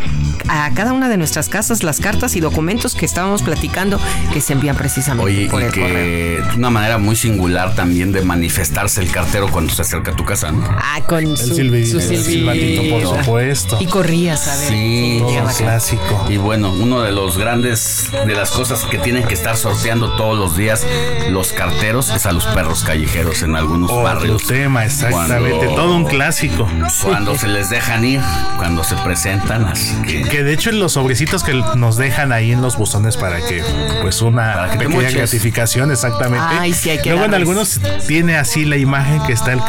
a 0.49 0.71
cada 0.75 0.93
una 0.93 1.09
de 1.09 1.17
nuestras 1.17 1.49
casas 1.49 1.83
las 1.83 1.99
cartas 1.99 2.37
y 2.37 2.41
documentos 2.41 2.95
que 2.95 3.05
estábamos 3.05 3.43
platicando 3.43 3.99
que 4.33 4.41
se 4.41 4.53
envían 4.53 4.77
precisamente 4.77 5.25
Oye, 5.25 5.49
por 5.51 5.61
y 5.61 5.65
el 5.65 5.73
correo. 5.73 6.49
es 6.51 6.57
una 6.57 6.71
manera 6.71 6.99
muy 6.99 7.17
singular 7.17 7.75
también 7.75 8.13
de 8.17 8.23
manifestarse 8.23 9.01
el 9.03 9.11
cartero 9.11 9.49
cuando 9.51 9.73
se 9.73 9.83
acerca 9.83 10.13
a 10.13 10.17
tu 10.17 10.25
casa, 10.25 10.51
¿no? 10.53 10.65
Ah, 10.69 11.01
con 11.07 11.25
El 11.25 11.37
su, 11.37 11.55
silbi- 11.55 11.85
su 11.91 11.99
el 11.99 12.03
silbito. 12.03 12.23
silbatito, 12.25 12.83
por 12.91 13.19
supuesto. 13.25 13.79
Y 13.81 13.87
corría, 13.87 14.37
¿sabes? 14.37 14.69
Sí, 14.69 15.19
Todo 15.21 15.51
sí. 15.51 15.63
clásico. 15.63 16.27
Y 16.29 16.37
bueno, 16.39 16.73
uno 16.73 17.03
de 17.03 17.13
los 17.13 17.37
grandes, 17.39 18.11
de 18.13 18.35
las 18.35 18.51
cosas 18.51 18.85
que 18.85 18.99
tienen 18.99 19.25
que 19.25 19.35
estar 19.35 19.57
sorteando 19.57 20.17
todos 20.17 20.39
los 20.39 20.57
días 20.57 20.87
los 21.31 21.53
carteros 21.53 22.11
es 22.11 22.25
a 22.27 22.33
los 22.33 22.45
perros 22.47 22.83
callejeros 22.85 23.43
en 23.43 23.55
algunos 23.57 23.91
Otro 23.91 24.03
barrios. 24.03 24.47
tema, 24.47 24.85
exactamente. 24.85 25.57
Cuando- 25.59 25.75
Todo 25.75 25.97
un 25.97 26.05
clásico. 26.07 26.69
Cuando 27.03 27.37
se 27.37 27.49
les 27.49 27.69
dejan 27.71 28.05
ir, 28.05 28.21
cuando 28.57 28.83
se 28.85 28.97
presentan, 28.97 29.65
así 29.67 29.95
que... 30.03 30.23
Que 30.23 30.43
de 30.43 30.53
hecho 30.55 30.71
en 30.71 30.79
los 30.81 30.93
sobrecitos 30.93 31.43
que 31.45 31.53
nos 31.77 31.97
dejan 31.97 32.33
ahí 32.33 32.53
en 32.53 32.63
los 32.63 32.77
buzones 32.77 33.17
para 33.17 33.39
que, 33.47 33.63
pues 34.03 34.23
una 34.23 34.69
pequeña 34.79 35.11
gratificación, 35.11 35.91
exactamente. 35.91 36.47
Ay, 36.49 36.73
sí, 36.73 36.91
hay 36.91 36.99
que 37.03 37.11
Luego 37.11 37.25
en 37.27 37.35
algunos 37.35 37.81
tiene 38.07 38.37
así 38.37 38.65
la 38.65 38.77
imagen 38.77 39.23
que 39.27 39.33
está 39.33 39.53
el, 39.53 39.61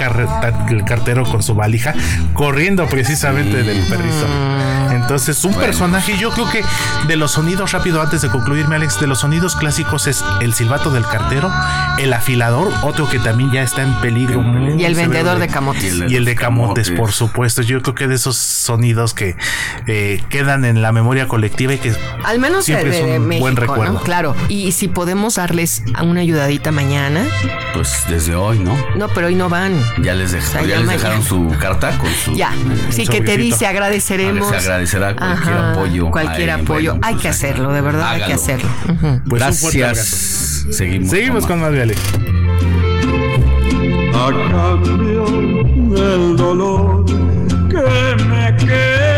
el 0.69 0.83
cartero 0.85 1.23
con 1.25 1.43
su 1.43 1.55
valija 1.55 1.93
corriendo 2.33 2.88
precisamente 2.88 3.63
del 3.63 3.85
perrito. 3.88 4.27
Entonces, 4.91 5.43
un 5.45 5.53
personaje, 5.53 6.17
yo 6.17 6.31
creo 6.31 6.49
que 6.49 6.63
de 7.07 7.15
los 7.15 7.31
sonidos, 7.31 7.71
rápido 7.71 8.01
antes 8.01 8.21
de 8.21 8.29
concluirme, 8.29 8.75
Alex, 8.75 8.99
de 8.99 9.07
los 9.07 9.19
sonidos 9.19 9.55
clásicos 9.55 10.07
es 10.07 10.23
el 10.41 10.53
silbato 10.53 10.91
del 10.91 11.05
cartero, 11.05 11.49
el 11.97 12.11
afilador, 12.13 12.73
otro 12.83 13.09
que 13.09 13.19
también 13.19 13.51
ya 13.51 13.61
está 13.61 13.83
en 13.83 13.93
peligro. 14.01 14.41
muy 14.41 14.81
Y 14.81 14.85
el 14.85 14.95
vendedor 14.95 15.39
de 15.39 15.47
camotes. 15.47 15.95
Y 16.09 16.15
el 16.15 16.25
de 16.25 16.35
camotes, 16.35 16.91
por 16.91 17.11
supuesto. 17.11 17.61
Yo 17.61 17.81
creo 17.81 17.95
que 17.95 18.07
de 18.07 18.15
esos 18.15 18.35
sonidos 18.35 19.13
que 19.13 19.38
eh, 19.88 20.21
quedan 20.29 20.65
en 20.65 20.81
la 20.81 20.91
memoria 20.91 21.27
colectiva 21.27 21.73
y 21.73 21.77
que 21.77 21.93
Al 22.25 22.39
menos 22.39 22.65
de, 22.65 22.73
siempre 22.73 22.99
es 22.99 23.19
un 23.19 23.27
México, 23.27 23.43
buen 23.43 23.55
recuerdo. 23.55 23.93
¿no? 23.93 24.01
Claro. 24.01 24.35
Y 24.49 24.73
si 24.73 24.88
podemos 24.88 25.35
darles 25.35 25.83
una 26.01 26.21
ayudadita 26.21 26.71
mañana. 26.71 27.25
Pues 27.73 28.03
desde 28.09 28.26
hoy, 28.36 28.59
¿no? 28.59 28.75
No, 28.95 29.07
pero 29.09 29.28
hoy 29.28 29.36
no 29.36 29.49
van. 29.49 29.73
Ya 30.01 30.13
les, 30.13 30.34
dej- 30.34 30.41
sea, 30.41 30.61
ya 30.61 30.67
ya 30.67 30.75
les 30.78 30.86
mañana. 30.86 31.03
dejaron 31.03 31.23
su 31.23 31.55
carta 31.59 31.97
con 31.97 32.09
su. 32.23 32.34
Ya. 32.36 32.51
Sí, 32.89 33.07
que 33.07 33.21
te 33.21 33.38
dice 33.38 33.65
agradeceremos. 33.67 34.49
Se 34.49 34.55
agradecerá 34.57 35.15
cualquier 35.15 35.53
Ajá, 35.53 35.71
apoyo. 35.71 36.11
Cualquier 36.11 36.51
apoyo. 36.51 36.91
bueno, 36.93 37.07
hay 37.07 37.13
pues, 37.15 37.21
que 37.23 37.30
hacerlo, 37.30 37.71
de 37.73 37.82
verdad 37.82 38.09
hay 38.09 38.21
que 38.23 38.34
hacerlo. 38.34 38.69
Ujú. 38.86 39.21
Pues 39.30 39.43
un 39.43 39.53
fuerte 39.53 39.80
Gracias. 39.80 40.65
Seguimos. 40.71 41.09
Seguimos 41.09 41.45
con 41.45 41.61
más 41.61 41.71
de 41.71 41.82
Alex. 41.84 42.01
a 44.13 44.32
cambio 44.51 45.25
del 45.25 46.36
dolor 46.36 47.05
que 47.05 48.23
me 48.25 48.55
quedo 48.57 49.16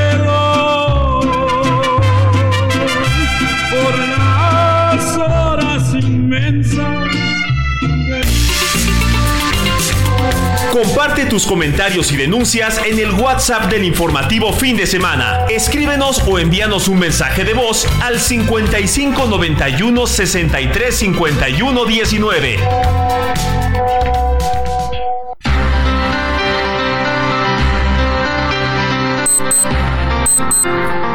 tus 11.29 11.45
comentarios 11.45 12.11
y 12.11 12.17
denuncias 12.17 12.81
en 12.85 12.97
el 12.97 13.11
WhatsApp 13.11 13.69
del 13.69 13.83
informativo 13.83 14.51
fin 14.51 14.75
de 14.75 14.87
semana. 14.87 15.45
Escríbenos 15.47 16.23
o 16.27 16.39
envíanos 16.39 16.87
un 16.87 16.97
mensaje 16.97 17.45
de 17.45 17.53
voz 17.53 17.85
al 18.01 18.19
55 18.19 19.27
91 19.27 20.07
63 20.07 20.95
51 20.95 21.85
19. 21.85 22.57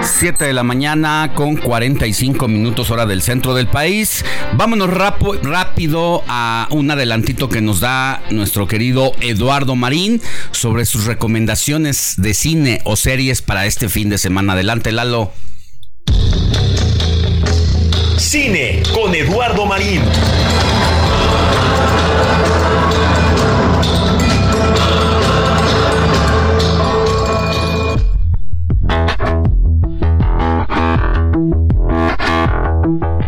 7 0.02 0.44
de 0.44 0.52
la 0.52 0.62
mañana 0.62 1.32
con 1.34 1.56
45 1.56 2.46
minutos 2.48 2.90
hora 2.90 3.06
del 3.06 3.22
centro 3.22 3.54
del 3.54 3.66
país. 3.66 4.24
Vámonos 4.54 4.90
rápido 4.90 6.22
a 6.28 6.68
un 6.70 6.90
adelantito 6.90 7.48
que 7.48 7.60
nos 7.60 7.80
da 7.80 8.22
nuestro 8.30 8.66
querido 8.66 9.12
Eduardo 9.20 9.76
Marín 9.76 10.20
sobre 10.50 10.86
sus 10.86 11.06
recomendaciones 11.06 12.14
de 12.18 12.34
cine 12.34 12.80
o 12.84 12.96
series 12.96 13.42
para 13.42 13.66
este 13.66 13.88
fin 13.88 14.08
de 14.08 14.18
semana. 14.18 14.52
Adelante, 14.52 14.92
Lalo. 14.92 15.32
Cine 18.18 18.82
con 18.94 19.14
Eduardo 19.14 19.66
Marín. 19.66 20.02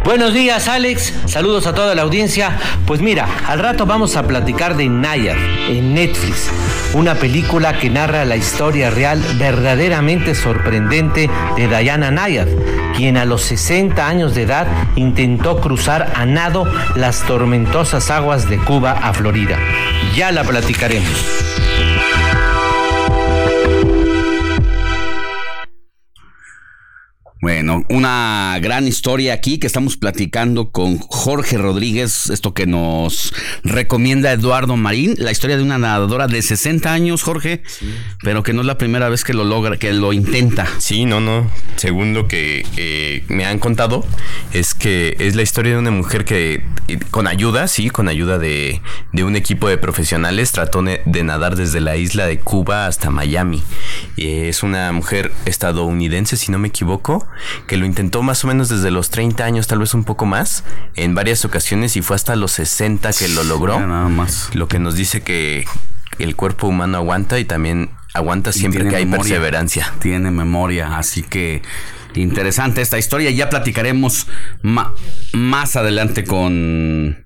Buenos 0.07 0.33
días 0.33 0.69
Alex, 0.69 1.13
saludos 1.27 1.67
a 1.67 1.75
toda 1.75 1.97
la 1.97 2.03
audiencia. 2.03 2.57
Pues 2.87 3.01
mira, 3.01 3.27
al 3.49 3.59
rato 3.59 3.87
vamos 3.87 4.15
a 4.15 4.25
platicar 4.25 4.77
de 4.77 4.89
Nayar 4.89 5.37
en 5.69 5.95
Netflix, 5.95 6.49
una 6.95 7.17
película 7.17 7.77
que 7.81 7.91
narra 7.91 8.25
la 8.25 8.37
historia 8.37 8.89
real 8.89 9.21
verdaderamente 9.37 10.37
sorprendente 10.37 11.29
de 11.57 11.67
Diana 11.67 12.13
Nayar, 12.13 12.47
quien 12.97 13.17
a 13.17 13.25
los 13.25 13.43
60 13.43 14.07
años 14.07 14.37
de 14.37 14.43
edad 14.43 14.69
intentó 14.95 15.61
cruzar 15.61 16.13
a 16.15 16.25
nado 16.25 16.73
las 16.95 17.23
tormentosas 17.23 18.09
aguas 18.09 18.49
de 18.49 18.59
Cuba 18.59 18.93
a 18.93 19.13
Florida. 19.13 19.59
Ya 20.15 20.31
la 20.31 20.45
platicaremos. 20.45 21.11
Bueno, 27.43 27.85
una 27.91 28.59
gran 28.63 28.89
historia 28.89 29.35
aquí 29.35 29.59
que 29.59 29.67
estamos 29.67 29.99
platicando 29.99 30.71
con 30.71 30.97
Jorge 30.97 31.59
Rodríguez, 31.59 32.31
esto 32.31 32.55
que 32.55 32.67
nos 32.67 33.35
recomienda 33.63 34.33
Eduardo 34.33 34.75
Marín, 34.79 35.17
la 35.19 35.33
historia 35.33 35.59
de 35.59 35.63
una 35.63 35.77
nadadora 35.77 36.29
de 36.29 36.41
60 36.41 36.91
años, 36.91 37.23
Jorge, 37.23 37.63
pero 38.23 38.43
que 38.43 38.55
no 38.55 38.63
es 38.63 38.67
la 38.67 38.79
primera 38.79 39.11
vez 39.11 39.23
que 39.23 39.35
lo 39.35 39.45
logra, 39.45 39.77
que 39.77 39.93
lo 39.93 40.15
intenta. 40.15 40.67
Sí, 40.79 41.05
no, 41.05 41.21
no. 41.21 41.51
Según 41.77 42.15
lo 42.15 42.27
que 42.27 42.65
eh, 42.79 43.23
me 43.29 43.45
han 43.45 43.59
contado, 43.59 44.07
es 44.55 44.73
que 44.73 45.15
es 45.19 45.37
la 45.37 45.43
historia 45.43 45.73
de 45.73 45.79
una 45.79 45.91
mujer 45.91 46.25
que, 46.25 46.65
eh, 46.89 46.99
con 47.11 47.27
ayuda, 47.27 47.69
sí, 47.69 47.91
con 47.91 48.09
ayuda 48.09 48.39
de, 48.39 48.81
de 49.13 49.25
un 49.25 49.37
equipo 49.37 49.69
de 49.69 49.77
profesionales, 49.77 50.53
trató 50.53 50.83
de 50.83 51.23
nadar 51.23 51.55
desde 51.55 51.83
la 51.83 51.97
isla 51.97 52.27
de 52.27 52.39
Cuba 52.39 52.87
hasta 52.87 53.11
Miami. 53.11 53.63
Eh, 54.17 54.49
es 54.49 54.63
una 54.63 54.91
mujer 54.93 55.33
estadounidense, 55.45 56.39
si 56.39 56.51
no 56.51 56.59
me 56.59 56.69
equivoco, 56.69 57.26
que 57.67 57.77
lo 57.77 57.87
intentó 57.87 58.23
más 58.23 58.45
o 58.45 58.49
menos 58.49 58.69
desde 58.69 58.91
los 58.91 59.11
30 59.11 59.45
años, 59.45 59.67
tal 59.67 59.79
vez 59.81 59.95
un 59.95 60.05
poco 60.05 60.27
más, 60.27 60.65
en 60.95 61.15
varias 61.15 61.45
ocasiones 61.45 61.97
y 61.97 62.03
fue 62.03 62.17
hasta 62.17 62.37
los 62.37 62.53
60 62.53 63.13
que 63.13 63.29
lo 63.29 63.45
logró. 63.45 63.81
nada 63.81 64.09
más. 64.09 64.51
Lo 64.55 64.69
que 64.69 64.79
nos 64.79 64.97
dice 64.97 65.23
que 65.23 65.65
el 66.19 66.37
cuerpo 66.37 66.69
humano 66.69 66.99
aguanta 66.99 67.39
y 67.39 67.45
también 67.45 67.91
aguanta 68.15 68.53
siempre 68.53 68.89
que 68.89 68.97
hay 68.97 69.05
memoria. 69.05 69.23
perseverancia. 69.23 69.93
Tiene 70.01 70.31
memoria, 70.31 70.97
así 70.97 71.23
que 71.23 71.63
interesante 72.15 72.81
esta 72.81 72.99
historia. 72.99 73.31
Ya 73.31 73.51
platicaremos 73.51 74.27
más 74.63 75.77
adelante 75.77 76.25
con 76.25 77.25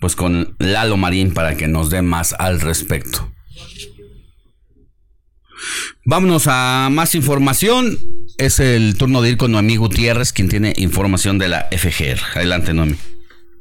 pues 0.00 0.16
con 0.16 0.56
Lalo 0.58 0.96
Marín 0.96 1.32
para 1.32 1.56
que 1.56 1.68
nos 1.68 1.90
dé 1.90 2.02
más 2.02 2.34
al 2.38 2.60
respecto. 2.60 3.30
Vámonos 6.04 6.44
a 6.46 6.88
más 6.90 7.14
información. 7.14 7.98
Es 8.38 8.60
el 8.60 8.96
turno 8.96 9.22
de 9.22 9.30
ir 9.30 9.36
con 9.36 9.52
Noemí 9.52 9.76
Gutiérrez, 9.76 10.32
quien 10.32 10.48
tiene 10.48 10.72
información 10.76 11.38
de 11.38 11.48
la 11.48 11.68
FGR. 11.70 12.38
Adelante, 12.38 12.72
Noemí. 12.74 12.96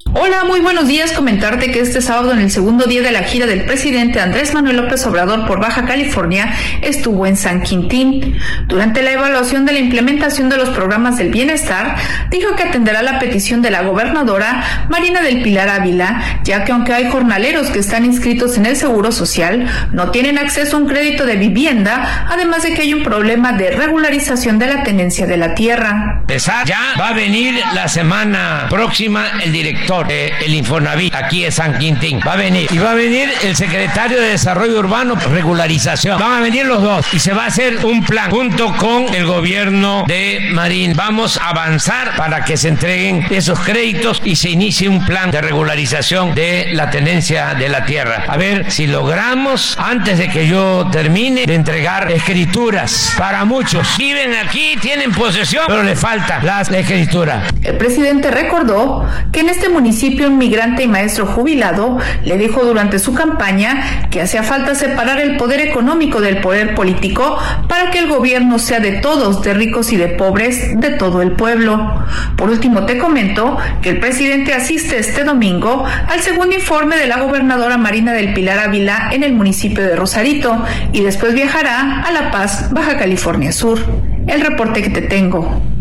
Hola, 0.06 0.44
muy 0.44 0.60
buenos 0.60 0.88
días. 0.88 1.14
Comentarte 1.14 1.72
que 1.72 1.80
este 1.80 2.02
sábado, 2.02 2.34
en 2.34 2.40
el 2.40 2.52
segundo 2.52 2.86
día 2.86 3.02
de 3.02 3.12
la 3.12 3.24
gira 3.24 3.46
del 3.46 3.66
presidente 3.66 4.20
Andrés 4.20 4.54
Manuel 4.54 4.76
López 4.78 5.06
Obrador 5.06 5.48
por 5.48 5.62
Baja 5.62 5.86
California, 5.86 6.54
estuvo 6.82 7.26
en 7.26 7.38
San 7.38 7.62
Quintín. 7.62 8.38
Durante 8.68 9.04
la 9.04 9.12
evaluación 9.12 9.66
de 9.66 9.72
la 9.74 9.80
implementación 9.80 10.50
de 10.50 10.58
los 10.58 10.70
programas 10.70 11.18
del 11.18 11.30
bienestar, 11.30 11.96
dijo 12.30 12.56
que 12.56 12.64
atenderá 12.64 13.02
la 13.04 13.20
petición 13.20 13.62
de 13.62 13.72
la 13.72 13.84
gobernadora 13.84 14.88
Marina 14.90 15.22
del 15.22 15.42
Pilar 15.44 15.70
Ávila, 15.70 16.42
ya 16.44 16.66
que 16.66 16.74
aunque 16.74 16.94
hay 16.94 17.10
jornaleros 17.10 17.70
que 17.70 17.80
están 17.80 18.04
inscritos 18.04 18.58
en 18.58 18.66
el 18.66 18.76
Seguro 18.76 19.14
Social, 19.14 19.68
no 19.94 20.12
tienen 20.12 20.38
acceso 20.38 20.76
a 20.76 20.80
un 20.82 20.88
crédito 20.88 21.26
de 21.26 21.38
vivienda, 21.38 22.26
además 22.30 22.64
de 22.64 22.74
que 22.74 22.82
hay 22.82 22.94
un 22.94 23.04
problema 23.04 23.54
de 23.54 23.72
regularización 23.72 24.60
de 24.60 24.68
la 24.68 24.84
tenencia 24.84 25.26
de 25.26 25.38
la 25.38 25.56
tierra. 25.56 26.24
Ya 26.66 26.96
va 27.00 27.10
a 27.10 27.14
venir 27.14 27.56
la 27.74 27.88
semana 27.88 28.68
próxima 28.70 29.26
el 29.44 29.54
director 29.54 29.91
del 29.92 30.54
Infonavit 30.54 31.14
aquí 31.14 31.44
en 31.44 31.52
San 31.52 31.78
Quintín. 31.78 32.22
Va 32.26 32.34
a 32.34 32.38
venir. 32.38 32.70
Y 32.72 32.78
va 32.78 32.92
a 32.92 32.94
venir 32.94 33.30
el 33.44 33.58
secretario 33.58 34.22
de 34.22 34.30
Desarrollo 34.30 34.80
Urbano, 34.80 35.16
regularización. 35.16 36.18
Van 36.18 36.32
a 36.32 36.40
venir 36.40 36.66
los 36.66 36.82
dos 36.82 37.06
y 37.14 37.20
se 37.20 37.34
va 37.34 37.44
a 37.44 37.48
hacer 37.48 37.86
un 37.86 38.02
plan 38.06 38.32
junto 38.32 38.74
con 38.78 39.14
el 39.14 39.26
gobierno 39.26 40.06
de 40.08 40.50
Marín. 40.54 40.94
Vamos 40.96 41.38
a 41.38 41.50
avanzar 41.50 42.16
para 42.16 42.46
que 42.46 42.56
se 42.56 42.70
entreguen 42.70 43.28
esos 43.30 43.60
créditos 43.60 44.22
y 44.24 44.38
se 44.38 44.50
inicie 44.50 44.88
un 44.88 45.06
plan 45.06 45.30
de 45.30 45.42
regularización 45.42 46.34
de 46.36 46.70
la 46.72 46.90
tenencia 46.90 47.54
de 47.54 47.68
la 47.68 47.86
tierra. 47.86 48.24
A 48.30 48.38
ver 48.38 48.72
si 48.72 48.88
logramos, 48.88 49.78
antes 49.78 50.20
de 50.20 50.30
que 50.30 50.48
yo 50.48 50.88
termine, 50.90 51.46
de 51.46 51.56
entregar 51.56 52.10
escrituras 52.10 53.14
para 53.18 53.44
muchos. 53.44 53.98
Viven 53.98 54.36
aquí, 54.36 54.78
tienen 54.82 55.12
posesión, 55.12 55.66
pero 55.68 55.84
le 55.84 55.98
falta 55.98 56.40
la 56.42 56.62
escritura. 56.62 57.44
El 57.62 57.76
presidente 57.76 58.32
recordó 58.32 59.06
que 59.34 59.42
en 59.42 59.50
este 59.50 59.68
municipio 59.68 59.81
un 60.28 60.38
migrante 60.38 60.84
y 60.84 60.88
maestro 60.88 61.26
jubilado 61.26 61.98
le 62.24 62.38
dijo 62.38 62.64
durante 62.64 63.00
su 63.00 63.14
campaña 63.14 64.08
que 64.10 64.22
hacía 64.22 64.44
falta 64.44 64.76
separar 64.76 65.20
el 65.20 65.38
poder 65.38 65.60
económico 65.62 66.22
del 66.22 66.38
poder 66.38 66.76
político 66.76 67.38
para 67.68 67.90
que 67.90 68.00
el 68.00 68.08
gobierno 68.08 68.60
sea 68.60 68.80
de 68.80 68.94
todos, 68.94 69.42
de 69.42 69.54
ricos 69.54 69.92
y 69.92 69.98
de 69.98 70.08
pobres, 70.08 70.80
de 70.80 70.92
todo 70.92 71.22
el 71.22 71.32
pueblo. 71.32 72.06
Por 72.38 72.50
último, 72.50 72.86
te 72.86 72.98
comento 72.98 73.58
que 73.82 73.90
el 73.90 74.00
presidente 74.00 74.54
asiste 74.54 75.00
este 75.00 75.24
domingo 75.24 75.84
al 76.08 76.22
segundo 76.22 76.56
informe 76.56 76.96
de 76.98 77.08
la 77.08 77.20
gobernadora 77.20 77.78
Marina 77.78 78.14
del 78.14 78.34
Pilar 78.34 78.60
Ávila 78.60 79.10
en 79.12 79.24
el 79.24 79.34
municipio 79.34 79.84
de 79.84 79.96
Rosarito 79.96 80.64
y 80.94 81.02
después 81.02 81.34
viajará 81.34 82.04
a 82.04 82.12
La 82.12 82.32
Paz, 82.32 82.72
Baja 82.72 82.98
California 82.98 83.52
Sur. 83.52 83.80
El 84.28 84.42
reporte 84.42 84.84
que 84.84 84.90
te 84.90 85.02
tengo. 85.02 85.81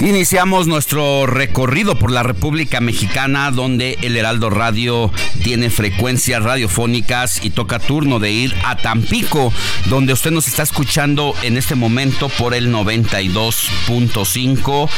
Iniciamos 0.00 0.66
nuestro 0.66 1.26
recorrido 1.26 1.98
por 1.98 2.10
la 2.10 2.22
República 2.22 2.80
Mexicana, 2.80 3.50
donde 3.50 3.98
el 4.00 4.16
Heraldo 4.16 4.48
Radio 4.48 5.12
tiene 5.42 5.68
frecuencias 5.68 6.42
radiofónicas 6.42 7.44
y 7.44 7.50
toca 7.50 7.78
turno 7.78 8.18
de 8.18 8.32
ir 8.32 8.54
a 8.64 8.76
Tampico, 8.76 9.52
donde 9.90 10.14
usted 10.14 10.30
nos 10.30 10.48
está 10.48 10.62
escuchando 10.62 11.34
en 11.42 11.58
este 11.58 11.74
momento 11.74 12.30
por 12.30 12.54
el 12.54 12.72
92.5. 12.72 14.88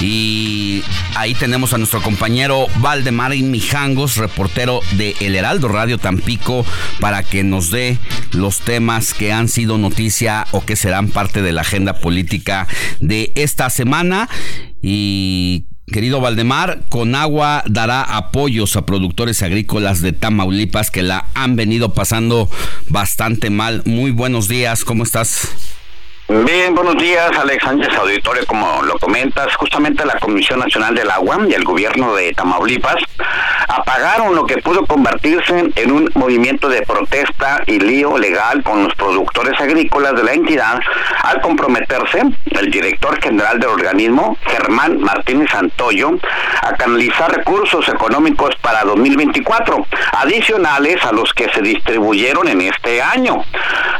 Y 0.00 0.84
ahí 1.16 1.34
tenemos 1.34 1.72
a 1.72 1.78
nuestro 1.78 2.00
compañero 2.00 2.68
Valdemar 2.76 3.32
Mijangos, 3.32 4.16
reportero 4.16 4.80
de 4.92 5.16
El 5.18 5.34
Heraldo 5.34 5.66
Radio 5.66 5.98
Tampico, 5.98 6.64
para 7.00 7.24
que 7.24 7.42
nos 7.42 7.72
dé 7.72 7.98
los 8.30 8.60
temas 8.60 9.12
que 9.12 9.32
han 9.32 9.48
sido 9.48 9.76
noticia 9.76 10.46
o 10.52 10.64
que 10.64 10.76
serán 10.76 11.08
parte 11.08 11.42
de 11.42 11.52
la 11.52 11.62
agenda 11.62 11.94
política 11.94 12.68
de 13.00 13.32
esta 13.34 13.68
semana. 13.70 14.28
Y 14.80 15.66
querido 15.86 16.20
Valdemar, 16.20 16.82
Conagua 16.88 17.62
dará 17.68 18.02
apoyos 18.02 18.76
a 18.76 18.86
productores 18.86 19.42
agrícolas 19.42 20.00
de 20.00 20.12
Tamaulipas 20.12 20.90
que 20.90 21.02
la 21.02 21.26
han 21.34 21.56
venido 21.56 21.94
pasando 21.94 22.50
bastante 22.88 23.50
mal. 23.50 23.82
Muy 23.84 24.10
buenos 24.10 24.48
días, 24.48 24.84
¿cómo 24.84 25.04
estás? 25.04 25.71
Bien, 26.32 26.74
buenos 26.74 26.96
días, 26.96 27.30
Alex 27.38 27.62
Sánchez 27.62 27.94
Auditorio. 27.94 28.46
Como 28.46 28.82
lo 28.84 28.98
comentas, 28.98 29.54
justamente 29.56 30.02
la 30.06 30.18
Comisión 30.18 30.60
Nacional 30.60 30.94
del 30.94 31.10
Agua 31.10 31.40
y 31.46 31.52
el 31.52 31.62
gobierno 31.62 32.14
de 32.14 32.32
Tamaulipas 32.32 32.96
apagaron 33.68 34.34
lo 34.34 34.46
que 34.46 34.56
pudo 34.56 34.86
convertirse 34.86 35.70
en 35.74 35.92
un 35.92 36.10
movimiento 36.14 36.70
de 36.70 36.82
protesta 36.82 37.62
y 37.66 37.78
lío 37.80 38.16
legal 38.16 38.62
con 38.62 38.82
los 38.82 38.94
productores 38.94 39.60
agrícolas 39.60 40.14
de 40.14 40.24
la 40.24 40.32
entidad 40.32 40.80
al 41.22 41.42
comprometerse 41.42 42.22
el 42.46 42.70
director 42.70 43.20
general 43.22 43.60
del 43.60 43.68
organismo, 43.68 44.38
Germán 44.46 45.00
Martínez 45.00 45.50
Santoyo, 45.50 46.12
a 46.62 46.72
canalizar 46.76 47.30
recursos 47.30 47.86
económicos 47.88 48.54
para 48.62 48.84
2024, 48.84 49.86
adicionales 50.12 51.04
a 51.04 51.12
los 51.12 51.32
que 51.34 51.50
se 51.52 51.60
distribuyeron 51.60 52.48
en 52.48 52.62
este 52.62 53.02
año. 53.02 53.44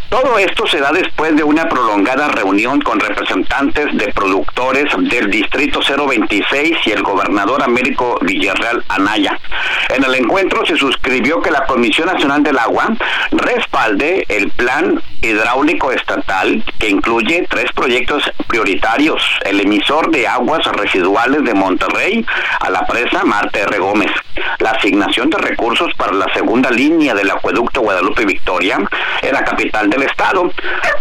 Todo 0.09 0.39
esto 0.39 0.67
se 0.67 0.79
da 0.79 0.93
después 0.93 1.35
de 1.37 1.43
una 1.43 1.69
prolongada 1.69 2.22
reunión 2.29 2.81
con 2.81 3.01
representantes 3.01 3.87
de 3.97 4.13
productores 4.13 4.85
del 4.99 5.31
Distrito 5.31 5.81
026 5.81 6.79
y 6.87 6.91
el 6.91 7.03
gobernador 7.03 7.63
Américo 7.63 8.19
Villarreal 8.23 8.85
Anaya. 8.89 9.39
En 9.91 10.05
el 10.05 10.15
encuentro 10.15 10.65
se 10.67 10.77
suscribió 10.77 11.41
que 11.41 11.51
la 11.51 11.67
Comisión 11.67 12.07
Nacional 12.07 12.43
del 12.43 12.59
Agua 12.59 12.89
respalde 13.31 14.25
el 14.29 14.51
plan 14.51 15.01
hidráulico 15.23 15.93
estatal 15.93 16.65
que 16.79 16.89
incluye 16.89 17.47
tres 17.49 17.71
proyectos 17.73 18.25
prioritarios, 18.49 19.23
el 19.45 19.61
emisor 19.61 20.11
de 20.11 20.27
aguas 20.27 20.65
residuales 20.67 21.45
de 21.45 21.55
Monterrey 21.55 22.27
a 22.61 22.71
la 22.71 22.85
presa 22.87 23.25
Marte 23.25 23.61
R. 23.61 23.79
Gómez, 23.79 24.11
la 24.59 24.71
asignación 24.71 25.31
de 25.31 25.39
recursos 25.39 25.93
para 25.97 26.13
la 26.13 26.33
segunda 26.35 26.71
línea 26.71 27.15
del 27.15 27.31
acueducto 27.31 27.81
Guadalupe 27.81 28.25
Victoria 28.25 28.79
en 29.23 29.33
la 29.33 29.45
capital 29.45 29.89
del 29.89 30.03
estado 30.03 30.51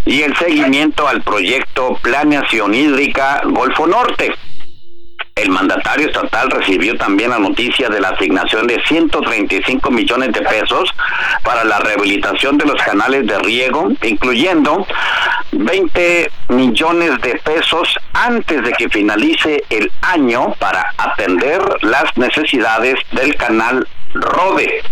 y 0.05 0.21
el 0.21 0.35
seguimiento 0.37 1.00
al 1.07 1.21
proyecto 1.21 1.97
Planeación 2.01 2.73
Hídrica 2.73 3.41
Golfo 3.45 3.87
Norte. 3.87 4.33
El 5.35 5.49
mandatario 5.49 6.07
estatal 6.07 6.51
recibió 6.51 6.97
también 6.97 7.29
la 7.29 7.39
noticia 7.39 7.89
de 7.89 8.01
la 8.01 8.09
asignación 8.09 8.67
de 8.67 8.81
135 8.85 9.89
millones 9.89 10.33
de 10.33 10.41
pesos 10.41 10.93
para 11.43 11.63
la 11.63 11.79
rehabilitación 11.79 12.57
de 12.57 12.65
los 12.65 12.81
canales 12.83 13.25
de 13.25 13.39
riego, 13.39 13.89
incluyendo 14.03 14.85
20 15.53 16.31
millones 16.49 17.21
de 17.21 17.35
pesos 17.43 17.97
antes 18.13 18.61
de 18.63 18.71
que 18.73 18.89
finalice 18.89 19.63
el 19.69 19.91
año 20.01 20.53
para 20.59 20.93
atender 20.97 21.61
las 21.81 22.15
necesidades 22.17 22.95
del 23.11 23.35
canal 23.35 23.87
Rode. 24.13 24.83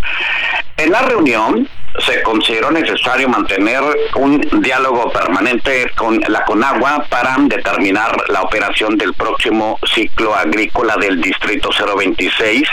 En 0.77 0.91
la 0.91 1.01
reunión, 1.01 1.67
se 1.99 2.21
consideró 2.23 2.71
necesario 2.71 3.29
mantener 3.29 3.81
un 4.15 4.41
diálogo 4.61 5.11
permanente 5.11 5.91
con 5.95 6.19
la 6.27 6.43
Conagua 6.45 7.05
para 7.09 7.35
determinar 7.39 8.15
la 8.29 8.41
operación 8.41 8.97
del 8.97 9.13
próximo 9.13 9.79
ciclo 9.93 10.35
agrícola 10.35 10.95
del 10.97 11.21
Distrito 11.21 11.69
026 11.69 12.67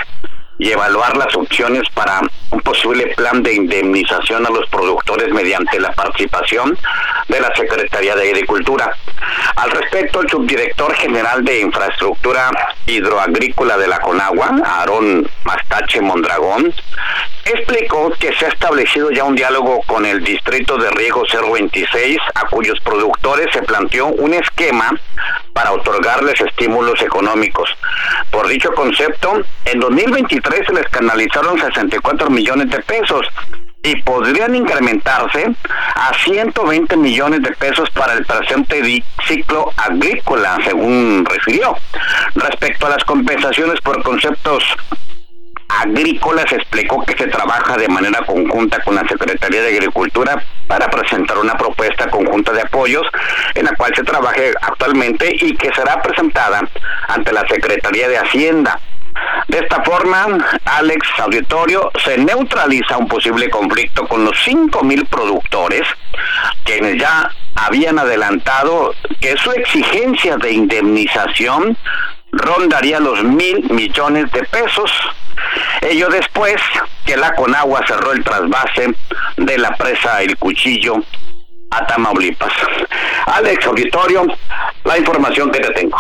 y 0.59 0.71
evaluar 0.71 1.17
las 1.17 1.35
opciones 1.35 1.83
para 1.91 2.21
un 2.51 2.61
posible 2.61 3.09
plan 3.17 3.43
de 3.43 3.55
indemnización 3.55 4.47
a 4.47 4.51
los 4.51 4.69
productores 4.69 5.33
mediante 5.33 5.79
la 5.81 5.93
participación 5.93 6.79
de 7.29 7.41
la 7.41 7.55
Secretaría 7.55 8.15
de 8.15 8.31
Agricultura. 8.31 8.97
Al 9.57 9.71
respecto, 9.71 10.21
el 10.21 10.31
subdirector 10.31 10.95
general 10.95 11.45
de 11.45 11.61
Infraestructura 11.61 12.51
Hidroagrícola 12.87 13.77
de 13.77 13.89
la 13.89 13.99
Conagua, 14.01 14.51
Aarón 14.65 15.29
Mastache 15.45 16.01
Mondragón, 16.01 16.73
explicó 17.45 18.13
que 18.19 18.33
se 18.35 18.47
ha 18.47 18.49
establecido 18.49 19.11
ya 19.11 19.25
un 19.25 19.37
diálogo 19.37 19.81
con 19.87 20.05
el 20.05 20.23
Distrito 20.23 20.77
de 20.79 20.91
Riego 20.91 21.23
026, 21.31 22.19
a 22.35 22.47
cuyos 22.49 22.79
productores 22.81 23.49
se 23.53 23.63
planteó 23.63 24.07
un 24.07 24.35
esquema 24.35 24.93
para 25.53 25.73
otorgarles 25.73 26.41
estímulos 26.41 27.01
económicos. 27.03 27.71
Por 28.31 28.47
dicho 28.49 28.73
concepto, 28.73 29.43
en 29.65 29.81
2023 29.81 30.46
se 30.67 30.73
les 30.73 30.87
canalizaron 30.89 31.59
64 31.59 32.31
millones 32.31 32.71
de 32.71 32.79
pesos 32.81 33.27
y 33.83 33.97
podrían 34.03 34.55
incrementarse 34.55 35.47
a 35.95 36.13
120 36.25 36.97
millones 36.97 37.43
de 37.43 37.53
pesos 37.53 37.89
para 37.91 38.15
el 38.15 38.25
presente 38.25 39.03
ciclo 39.27 39.71
agrícola, 39.77 40.59
según 40.65 41.25
refirió. 41.25 41.77
Respecto 42.35 42.87
a 42.87 42.91
las 42.91 43.05
compensaciones 43.05 43.81
por 43.81 44.03
conceptos 44.03 44.65
agrícolas 45.69 46.51
explicó 46.53 47.05
que 47.05 47.17
se 47.17 47.27
trabaja 47.29 47.77
de 47.77 47.89
manera 47.89 48.25
conjunta 48.25 48.81
con 48.83 48.95
la 48.95 49.07
Secretaría 49.07 49.63
de 49.63 49.77
Agricultura 49.77 50.43
para 50.67 50.89
presentar 50.89 51.39
una 51.39 51.55
propuesta 51.55 52.09
conjunta 52.09 52.53
de 52.53 52.63
apoyos 52.63 53.07
en 53.55 53.65
la 53.65 53.75
cual 53.77 53.93
se 53.95 54.05
trabaje 54.05 54.53
actualmente 54.61 55.37
y 55.41 55.57
que 55.57 55.73
será 55.75 56.01
presentada 56.03 56.69
ante 57.09 57.33
la 57.33 57.47
Secretaría 57.49 58.09
de 58.09 58.19
Hacienda. 58.19 58.81
De 59.49 59.59
esta 59.59 59.83
forma, 59.85 60.27
Alex 60.65 61.07
Auditorio 61.19 61.91
se 62.05 62.19
neutraliza 62.19 62.99
un 62.99 63.07
posible 63.07 63.49
conflicto 63.49 64.07
con 64.09 64.25
los 64.25 64.37
mil 64.83 65.07
productores, 65.07 65.83
quienes 66.65 67.01
ya 67.01 67.31
habían 67.55 67.99
adelantado 67.99 68.93
que 69.21 69.37
su 69.37 69.51
exigencia 69.53 70.37
de 70.37 70.53
indemnización 70.53 71.77
rondaría 72.33 73.01
los 73.01 73.23
mil 73.23 73.71
millones 73.71 74.31
de 74.33 74.43
pesos. 74.45 74.91
Ello 75.81 76.09
después 76.09 76.57
que 77.05 77.17
la 77.17 77.35
Conagua 77.35 77.85
cerró 77.87 78.13
el 78.13 78.25
trasvase 78.25 78.95
de 79.37 79.59
la 79.59 79.71
presa 79.77 80.23
El 80.23 80.37
Cuchillo 80.37 80.97
a 81.71 81.87
Tamaulipas. 81.87 82.53
Alex 83.27 83.67
Auditorio, 83.67 84.27
la 84.85 84.99
información 84.99 85.51
que 85.51 85.61
te 85.61 85.71
tengo. 85.71 85.99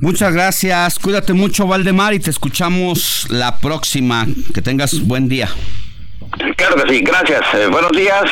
Muchas 0.00 0.32
gracias, 0.32 0.98
cuídate 0.98 1.32
mucho 1.32 1.66
Valdemar 1.66 2.12
y 2.14 2.20
te 2.20 2.30
escuchamos 2.30 3.26
la 3.30 3.58
próxima. 3.58 4.26
Que 4.52 4.60
tengas 4.60 5.00
buen 5.06 5.28
día. 5.28 5.48
Claro 6.56 6.76
que 6.76 6.94
sí, 6.94 7.00
gracias. 7.00 7.40
Eh, 7.54 7.66
buenos 7.68 7.92
días. 7.92 8.24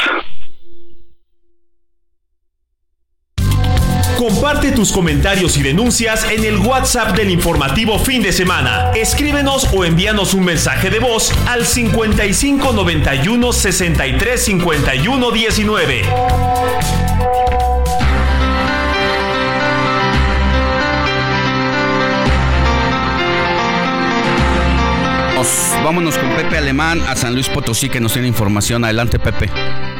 Comparte 4.18 4.72
tus 4.72 4.92
comentarios 4.92 5.56
y 5.56 5.62
denuncias 5.62 6.30
en 6.30 6.44
el 6.44 6.58
WhatsApp 6.58 7.16
del 7.16 7.30
informativo 7.30 7.98
fin 7.98 8.22
de 8.22 8.32
semana. 8.32 8.92
Escríbenos 8.94 9.68
o 9.74 9.84
envíanos 9.84 10.34
un 10.34 10.44
mensaje 10.44 10.88
de 10.88 10.98
voz 10.98 11.32
al 11.48 11.66
55 11.66 12.72
91 12.72 13.52
63 13.52 14.44
51 14.44 15.30
19. 15.30 16.02
Vámonos 25.84 26.16
con 26.16 26.30
Pepe 26.30 26.56
Alemán 26.56 26.98
a 27.06 27.14
San 27.14 27.34
Luis 27.34 27.50
Potosí 27.50 27.90
que 27.90 28.00
nos 28.00 28.14
tiene 28.14 28.26
información. 28.26 28.84
Adelante, 28.84 29.18
Pepe. 29.18 29.50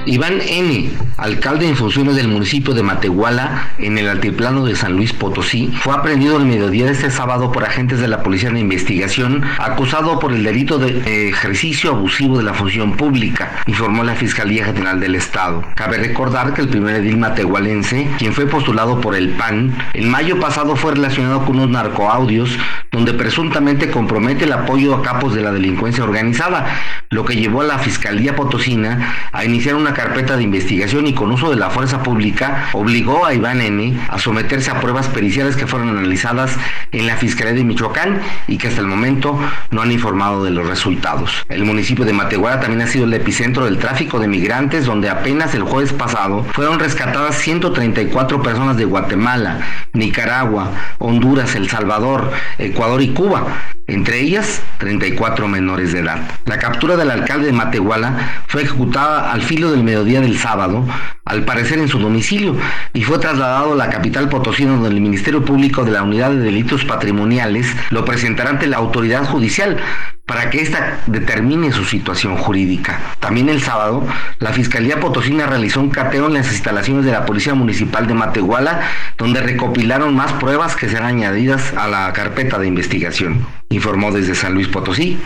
Iván 0.06 0.40
N., 0.46 0.90
alcalde 1.16 1.66
en 1.66 1.76
funciones 1.76 2.16
del 2.16 2.28
municipio 2.28 2.74
de 2.74 2.82
Matehuala, 2.82 3.70
en 3.78 3.96
el 3.96 4.08
altiplano 4.08 4.64
de 4.64 4.76
San 4.76 4.94
Luis 4.96 5.12
Potosí, 5.12 5.72
fue 5.80 5.94
aprendido 5.94 6.36
el 6.36 6.44
mediodía 6.44 6.86
de 6.86 6.92
este 6.92 7.10
sábado 7.10 7.52
por 7.52 7.64
agentes 7.64 8.00
de 8.00 8.08
la 8.08 8.22
Policía 8.22 8.50
de 8.50 8.60
Investigación, 8.60 9.42
acusado 9.58 10.18
por 10.18 10.32
el 10.32 10.42
delito 10.42 10.78
de 10.78 11.28
ejercicio 11.28 11.90
abusivo 11.90 12.36
de 12.38 12.44
la 12.44 12.54
función 12.54 12.96
pública, 12.96 13.62
informó 13.66 14.04
la 14.04 14.14
Fiscalía 14.14 14.66
General 14.66 15.00
del 15.00 15.14
Estado. 15.14 15.64
Cabe 15.74 15.98
recordar 15.98 16.52
que 16.54 16.62
el 16.62 16.68
primer 16.68 16.96
edil 16.96 17.16
matehualense, 17.16 18.08
quien 18.18 18.32
fue 18.32 18.46
postulado 18.46 19.00
por 19.00 19.14
el 19.14 19.30
PAN, 19.30 19.76
en 19.94 20.10
mayo 20.10 20.38
pasado 20.38 20.76
fue 20.76 20.92
relacionado 20.92 21.44
con 21.44 21.56
unos 21.56 21.70
narcoaudios 21.70 22.58
donde 22.92 23.14
presuntamente 23.14 23.90
compromete 23.90 24.44
el 24.44 24.52
apoyo 24.52 24.94
a 24.94 25.02
capos 25.02 25.34
de 25.34 25.40
la 25.40 25.50
delincuencia 25.50 25.73
organizada, 26.02 26.66
lo 27.10 27.24
que 27.24 27.36
llevó 27.36 27.60
a 27.60 27.64
la 27.64 27.78
Fiscalía 27.78 28.34
Potosina 28.34 29.14
a 29.32 29.44
iniciar 29.44 29.74
una 29.74 29.94
carpeta 29.94 30.36
de 30.36 30.42
investigación 30.42 31.06
y 31.06 31.14
con 31.14 31.30
uso 31.30 31.50
de 31.50 31.56
la 31.56 31.70
fuerza 31.70 32.02
pública 32.02 32.68
obligó 32.72 33.24
a 33.24 33.34
Iván 33.34 33.60
N. 33.60 33.98
a 34.08 34.18
someterse 34.18 34.70
a 34.70 34.80
pruebas 34.80 35.08
periciales 35.08 35.56
que 35.56 35.66
fueron 35.66 35.90
analizadas 35.90 36.56
en 36.92 37.06
la 37.06 37.16
Fiscalía 37.16 37.54
de 37.54 37.64
Michoacán 37.64 38.20
y 38.48 38.58
que 38.58 38.68
hasta 38.68 38.80
el 38.80 38.86
momento 38.86 39.38
no 39.70 39.82
han 39.82 39.92
informado 39.92 40.44
de 40.44 40.50
los 40.50 40.66
resultados. 40.66 41.44
El 41.48 41.64
municipio 41.64 42.04
de 42.04 42.12
Matehuala 42.12 42.60
también 42.60 42.82
ha 42.82 42.86
sido 42.86 43.04
el 43.04 43.14
epicentro 43.14 43.64
del 43.64 43.78
tráfico 43.78 44.18
de 44.18 44.28
migrantes 44.28 44.86
donde 44.86 45.08
apenas 45.10 45.54
el 45.54 45.62
jueves 45.62 45.92
pasado 45.92 46.44
fueron 46.52 46.78
rescatadas 46.78 47.36
134 47.36 48.42
personas 48.42 48.76
de 48.76 48.84
Guatemala, 48.84 49.60
Nicaragua, 49.92 50.70
Honduras, 50.98 51.54
El 51.54 51.68
Salvador, 51.68 52.30
Ecuador 52.58 53.02
y 53.02 53.08
Cuba 53.08 53.46
entre 53.86 54.20
ellas 54.20 54.62
34 54.78 55.48
menores 55.48 55.92
de 55.92 56.00
edad. 56.00 56.18
La 56.46 56.58
captura 56.58 56.96
del 56.96 57.10
alcalde 57.10 57.46
de 57.46 57.52
Matehuala 57.52 58.44
fue 58.46 58.62
ejecutada 58.62 59.32
al 59.32 59.42
filo 59.42 59.70
del 59.70 59.84
mediodía 59.84 60.20
del 60.20 60.38
sábado, 60.38 60.86
al 61.24 61.44
parecer 61.44 61.78
en 61.78 61.88
su 61.88 61.98
domicilio, 61.98 62.56
y 62.92 63.02
fue 63.02 63.18
trasladado 63.18 63.72
a 63.72 63.76
la 63.76 63.88
capital 63.88 64.28
potosina 64.28 64.72
donde 64.72 64.88
el 64.88 65.00
Ministerio 65.00 65.44
Público 65.44 65.84
de 65.84 65.92
la 65.92 66.02
Unidad 66.02 66.30
de 66.30 66.40
Delitos 66.40 66.84
Patrimoniales 66.84 67.74
lo 67.90 68.04
presentará 68.04 68.50
ante 68.50 68.66
la 68.66 68.76
autoridad 68.76 69.24
judicial 69.24 69.78
para 70.26 70.50
que 70.50 70.62
ésta 70.62 71.00
determine 71.06 71.72
su 71.72 71.84
situación 71.84 72.36
jurídica. 72.36 72.98
También 73.20 73.48
el 73.48 73.60
sábado, 73.60 74.06
la 74.38 74.52
Fiscalía 74.52 75.00
Potosina 75.00 75.46
realizó 75.46 75.80
un 75.80 75.90
cateo 75.90 76.26
en 76.26 76.34
las 76.34 76.50
instalaciones 76.50 77.04
de 77.04 77.12
la 77.12 77.26
Policía 77.26 77.54
Municipal 77.54 78.06
de 78.06 78.14
Matehuala, 78.14 78.82
donde 79.18 79.40
recopilaron 79.40 80.14
más 80.14 80.32
pruebas 80.34 80.76
que 80.76 80.88
serán 80.88 81.16
añadidas 81.16 81.74
a 81.74 81.88
la 81.88 82.12
carpeta 82.12 82.58
de 82.58 82.66
investigación. 82.66 83.46
Informó 83.70 84.12
desde 84.12 84.34
San 84.34 84.54
Luis 84.54 84.68
Potosí, 84.68 85.18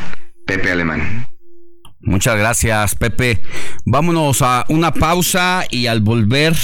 Pepe 0.47 0.73
Alemán. 0.73 1.27
Muchas 2.01 2.39
gracias, 2.39 2.95
Pepe. 2.95 3.41
Vámonos 3.85 4.41
a 4.43 4.65
una 4.69 4.93
pausa 4.93 5.65
y 5.69 5.89
al 5.89 6.01
volver 6.01 6.55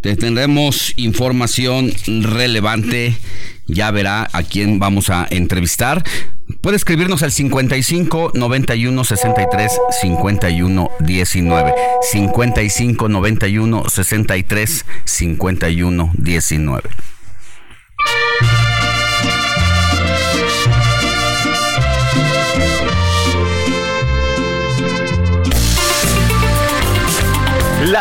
tendremos 0.00 0.94
información 0.96 1.92
relevante. 2.06 3.16
Ya 3.66 3.90
verá 3.90 4.28
a 4.32 4.42
quién 4.42 4.78
vamos 4.78 5.10
a 5.10 5.26
entrevistar. 5.30 6.02
Puede 6.62 6.76
escribirnos 6.76 7.22
al 7.22 7.32
55 7.32 8.32
91 8.34 9.04
63 9.04 9.72
51 10.00 10.90
19. 11.00 11.74
55 12.10 13.08
91 13.08 13.84
63 13.88 14.84
51 15.04 16.12
19. 16.14 17.11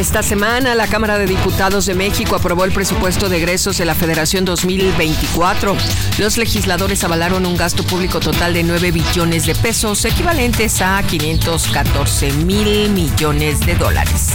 Esta 0.00 0.22
semana 0.22 0.74
la 0.74 0.86
Cámara 0.86 1.18
de 1.18 1.26
Diputados 1.26 1.84
de 1.84 1.94
México 1.94 2.34
aprobó 2.34 2.64
el 2.64 2.72
presupuesto 2.72 3.28
de 3.28 3.36
egresos 3.36 3.76
de 3.76 3.84
la 3.84 3.94
Federación 3.94 4.46
2024. 4.46 5.76
Los 6.18 6.38
legisladores 6.38 7.04
avalaron 7.04 7.44
un 7.44 7.54
gasto 7.54 7.82
público 7.82 8.18
total 8.18 8.54
de 8.54 8.62
9 8.62 8.92
billones 8.92 9.44
de 9.44 9.54
pesos, 9.54 10.02
equivalentes 10.06 10.80
a 10.80 11.02
514 11.02 12.32
mil 12.32 12.88
millones 12.88 13.60
de 13.60 13.74
dólares. 13.74 14.30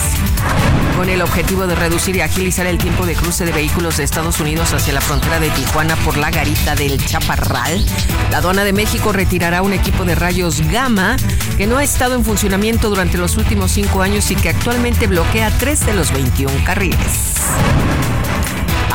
Con 0.95 1.09
el 1.09 1.23
objetivo 1.23 1.65
de 1.65 1.73
reducir 1.73 2.15
y 2.15 2.21
agilizar 2.21 2.67
el 2.67 2.77
tiempo 2.77 3.07
de 3.07 3.15
cruce 3.15 3.43
de 3.43 3.51
vehículos 3.51 3.97
de 3.97 4.03
Estados 4.03 4.39
Unidos 4.39 4.71
hacia 4.71 4.93
la 4.93 5.01
frontera 5.01 5.39
de 5.39 5.49
Tijuana 5.49 5.95
por 5.97 6.15
la 6.15 6.29
garita 6.29 6.75
del 6.75 7.03
Chaparral, 7.03 7.83
la 8.29 8.37
aduana 8.37 8.63
de 8.63 8.71
México 8.71 9.11
retirará 9.11 9.63
un 9.63 9.73
equipo 9.73 10.05
de 10.05 10.13
rayos 10.13 10.61
gamma 10.69 11.17
que 11.57 11.67
no 11.67 11.77
ha 11.77 11.83
estado 11.83 12.15
en 12.15 12.23
funcionamiento 12.23 12.89
durante 12.89 13.17
los 13.17 13.35
últimos 13.35 13.71
cinco 13.71 14.03
años 14.03 14.29
y 14.31 14.35
que 14.35 14.49
actualmente 14.49 15.07
bloquea 15.07 15.54
tres 15.59 15.85
de 15.85 15.93
los 15.93 16.11
21 16.11 16.51
carriles. 16.65 17.35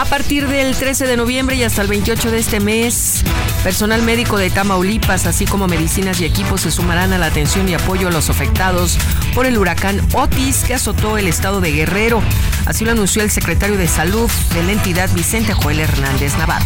A 0.00 0.06
partir 0.06 0.48
del 0.48 0.74
13 0.74 1.06
de 1.06 1.18
noviembre 1.18 1.56
y 1.56 1.62
hasta 1.62 1.82
el 1.82 1.88
28 1.88 2.30
de 2.30 2.38
este 2.38 2.58
mes, 2.58 3.22
personal 3.62 4.00
médico 4.00 4.38
de 4.38 4.48
Tamaulipas, 4.48 5.26
así 5.26 5.44
como 5.44 5.68
medicinas 5.68 6.22
y 6.22 6.24
equipos, 6.24 6.62
se 6.62 6.70
sumarán 6.70 7.12
a 7.12 7.18
la 7.18 7.26
atención 7.26 7.68
y 7.68 7.74
apoyo 7.74 8.08
a 8.08 8.10
los 8.10 8.30
afectados 8.30 8.96
por 9.34 9.44
el 9.44 9.58
huracán 9.58 10.00
Otis 10.14 10.64
que 10.64 10.72
azotó 10.72 11.18
el 11.18 11.28
estado 11.28 11.60
de 11.60 11.72
Guerrero. 11.72 12.22
Así 12.64 12.86
lo 12.86 12.92
anunció 12.92 13.22
el 13.22 13.30
secretario 13.30 13.76
de 13.76 13.88
Salud 13.88 14.30
de 14.54 14.62
la 14.62 14.72
entidad, 14.72 15.10
Vicente 15.12 15.52
Joel 15.52 15.80
Hernández 15.80 16.34
Navarro. 16.38 16.64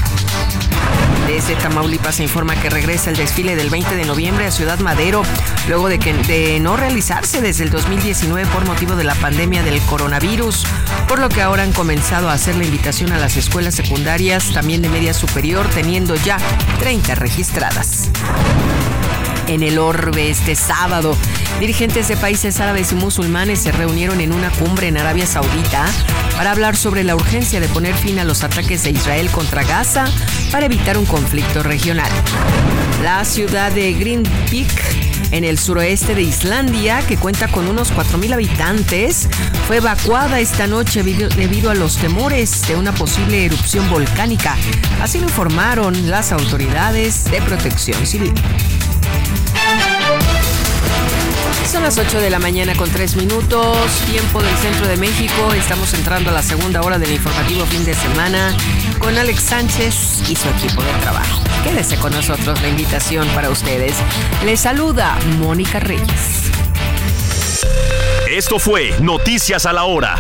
Desde 1.26 1.57
Tamaulipas 1.57 2.16
se 2.16 2.22
informa 2.22 2.55
que 2.55 2.68
regresa 2.68 3.11
el 3.11 3.16
desfile 3.16 3.57
del 3.57 3.70
20 3.70 3.97
de 3.97 4.05
noviembre 4.05 4.47
a 4.47 4.51
Ciudad 4.51 4.78
Madero, 4.78 5.22
luego 5.68 5.89
de, 5.89 5.99
que, 5.99 6.12
de 6.12 6.61
no 6.61 6.76
realizarse 6.76 7.41
desde 7.41 7.64
el 7.64 7.70
2019 7.70 8.47
por 8.53 8.66
motivo 8.66 8.95
de 8.95 9.05
la 9.05 9.14
pandemia 9.14 9.62
del 9.62 9.80
coronavirus, 9.82 10.66
por 11.09 11.18
lo 11.18 11.30
que 11.30 11.41
ahora 11.41 11.62
han 11.62 11.72
comenzado 11.72 12.28
a 12.28 12.35
hacer 12.35 12.57
la 12.57 12.64
invitación 12.64 13.11
a 13.12 13.18
las 13.25 13.39
escuelas 13.39 13.75
secundarias, 13.75 14.53
también 14.53 14.83
de 14.83 14.91
media 14.91 15.14
superior, 15.14 15.66
teniendo 15.70 16.14
ya 16.14 16.37
30 16.79 17.14
registradas 17.14 18.11
en 19.47 19.62
el 19.62 19.79
orbe 19.79 20.29
este 20.29 20.55
sábado. 20.55 21.16
Dirigentes 21.59 22.09
de 22.09 22.18
países 22.18 22.61
árabes 22.61 22.93
y 22.93 22.97
musulmanes 22.97 23.61
se 23.61 23.72
reunieron 23.72 24.20
en 24.20 24.35
una 24.35 24.51
cumbre 24.51 24.89
en 24.89 24.99
Arabia 24.99 25.27
Saudita 25.27 25.87
para 26.37 26.51
hablar 26.51 26.77
sobre 26.77 27.03
la 27.03 27.16
urgencia 27.16 27.61
de 27.61 27.68
poner 27.68 27.95
fin 27.95 28.18
a 28.18 28.25
los 28.25 28.45
ataques 28.45 28.83
de 28.85 28.91
Israel 28.91 29.31
contra 29.31 29.64
Gaza 29.64 30.05
para 30.53 30.66
evitar 30.66 30.99
un 30.99 31.07
conflicto 31.07 31.62
regional. 31.62 32.12
La 33.03 33.25
ciudad 33.25 33.72
de 33.72 33.95
Green 33.95 34.22
Peak 34.51 34.93
en 35.35 35.43
el 35.43 35.59
suroeste 35.59 36.14
de 36.14 36.22
Islandia, 36.22 37.05
que 37.09 37.16
cuenta 37.16 37.49
con 37.49 37.66
unos 37.66 37.93
4.000 37.93 38.35
habitantes, 38.35 39.28
fue 39.66 39.78
evacuada 39.78 40.39
esta 40.39 40.68
noche 40.68 41.03
debido 41.03 41.72
a 41.72 41.74
los 41.74 41.97
temores 41.97 42.62
de 42.68 42.76
una 42.76 42.95
posible 42.95 43.45
erupción 43.45 43.91
volcánica. 43.91 44.57
Así 45.03 45.18
lo 45.18 45.24
informaron 45.24 46.09
las 46.09 46.30
autoridades 46.30 47.24
de 47.24 47.43
protección 47.43 48.07
civil. 48.07 48.32
Son 51.68 51.82
las 51.82 51.99
8 51.99 52.20
de 52.20 52.30
la 52.30 52.39
mañana 52.39 52.76
con 52.76 52.89
3 52.89 53.16
minutos, 53.16 53.76
tiempo 54.09 54.41
del 54.41 54.57
centro 54.59 54.87
de 54.87 54.97
México. 54.97 55.53
Estamos 55.53 55.93
entrando 55.95 56.30
a 56.30 56.32
la 56.32 56.43
segunda 56.43 56.80
hora 56.82 57.01
del 57.01 57.11
informativo 57.11 57.66
fin 57.66 57.85
de 57.85 57.95
semana 57.95 58.57
con 58.99 59.16
Alex 59.16 59.42
Sánchez 59.42 60.22
y 60.28 60.36
su 60.36 60.49
equipo 60.49 60.82
de 60.82 60.92
trabajo. 61.03 61.42
Quédese 61.62 61.97
con 61.97 62.12
nosotros, 62.12 62.61
la 62.62 62.68
invitación 62.68 63.26
para 63.28 63.51
ustedes. 63.51 63.95
Les 64.45 64.61
saluda 64.61 65.16
Mónica 65.38 65.80
Reyes. 65.80 66.51
Esto 68.28 68.59
fue 68.59 68.95
Noticias 69.01 69.66
a 69.66 69.72
la 69.72 69.84
Hora. 69.84 70.16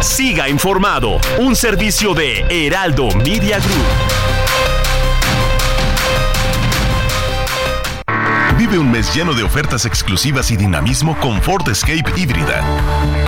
Siga 0.00 0.48
informado, 0.48 1.20
un 1.38 1.56
servicio 1.56 2.14
de 2.14 2.44
Heraldo 2.48 3.08
Media 3.16 3.58
Group. 3.58 4.14
Vive 8.56 8.78
un 8.78 8.90
mes 8.90 9.14
lleno 9.14 9.34
de 9.34 9.42
ofertas 9.42 9.84
exclusivas 9.84 10.50
y 10.50 10.56
dinamismo 10.56 11.18
con 11.20 11.42
Ford 11.42 11.68
Escape 11.68 12.04
híbrida. 12.16 12.64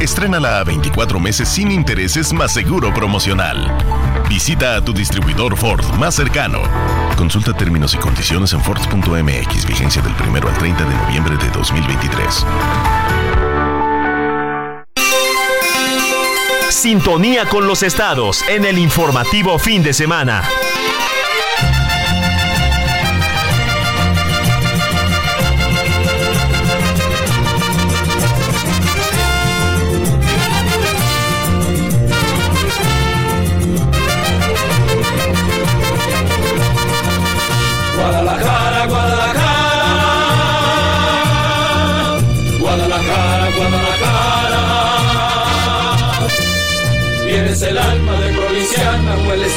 Estrénala 0.00 0.60
a 0.60 0.64
24 0.64 1.20
meses 1.20 1.48
sin 1.48 1.70
intereses 1.70 2.32
más 2.32 2.52
seguro 2.52 2.94
promocional. 2.94 3.95
Visita 4.28 4.76
a 4.76 4.84
tu 4.84 4.92
distribuidor 4.92 5.56
Ford 5.56 5.84
más 5.98 6.14
cercano. 6.14 6.60
Consulta 7.16 7.52
términos 7.52 7.94
y 7.94 7.98
condiciones 7.98 8.52
en 8.52 8.60
Ford.mx, 8.60 9.66
vigencia 9.66 10.02
del 10.02 10.12
1 10.28 10.48
al 10.48 10.58
30 10.58 10.84
de 10.84 10.94
noviembre 10.96 11.36
de 11.36 11.48
2023. 11.50 12.44
Sintonía 16.70 17.48
con 17.48 17.66
los 17.66 17.82
estados 17.82 18.42
en 18.48 18.64
el 18.64 18.78
informativo 18.78 19.58
fin 19.58 19.82
de 19.82 19.92
semana. 19.92 20.42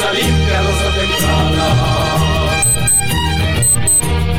hueles 0.00 0.02
a 0.02 0.12
limpia 0.12 0.62
rosa 0.62 0.90
temprana. 0.94 2.10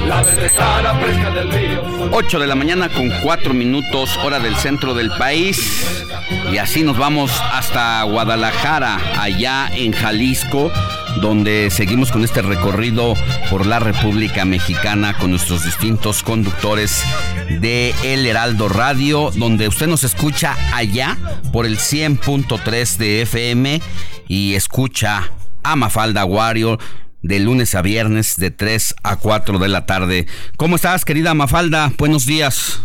La 0.07 0.23
verdejara 0.23 0.99
fresca 0.99 1.29
del 1.31 1.51
río. 1.51 2.09
8 2.11 2.39
de 2.39 2.47
la 2.47 2.55
mañana 2.55 2.89
con 2.89 3.09
4 3.23 3.53
minutos, 3.53 4.17
hora 4.17 4.39
del 4.39 4.55
centro 4.55 4.93
del 4.93 5.09
país. 5.11 6.03
Y 6.51 6.57
así 6.57 6.83
nos 6.83 6.97
vamos 6.97 7.31
hasta 7.53 8.03
Guadalajara, 8.03 8.99
allá 9.17 9.69
en 9.73 9.93
Jalisco, 9.93 10.71
donde 11.21 11.69
seguimos 11.69 12.11
con 12.11 12.23
este 12.23 12.41
recorrido 12.41 13.15
por 13.49 13.65
la 13.65 13.79
República 13.79 14.43
Mexicana 14.43 15.17
con 15.17 15.31
nuestros 15.31 15.63
distintos 15.63 16.23
conductores 16.23 17.03
de 17.59 17.93
El 18.03 18.25
Heraldo 18.25 18.67
Radio, 18.67 19.31
donde 19.35 19.67
usted 19.67 19.87
nos 19.87 20.03
escucha 20.03 20.57
allá 20.73 21.17
por 21.53 21.65
el 21.65 21.77
100.3 21.77 22.97
de 22.97 23.21
FM 23.21 23.81
y 24.27 24.55
escucha 24.55 25.31
a 25.63 25.75
Mafalda 25.75 26.25
Wario 26.25 26.79
de 27.21 27.39
lunes 27.39 27.75
a 27.75 27.81
viernes 27.81 28.35
de 28.37 28.51
3 28.51 28.95
a 29.03 29.15
4 29.17 29.59
de 29.59 29.67
la 29.67 29.85
tarde. 29.85 30.27
¿Cómo 30.57 30.75
estás, 30.75 31.05
querida 31.05 31.33
Mafalda? 31.33 31.91
Buenos 31.97 32.25
días. 32.25 32.81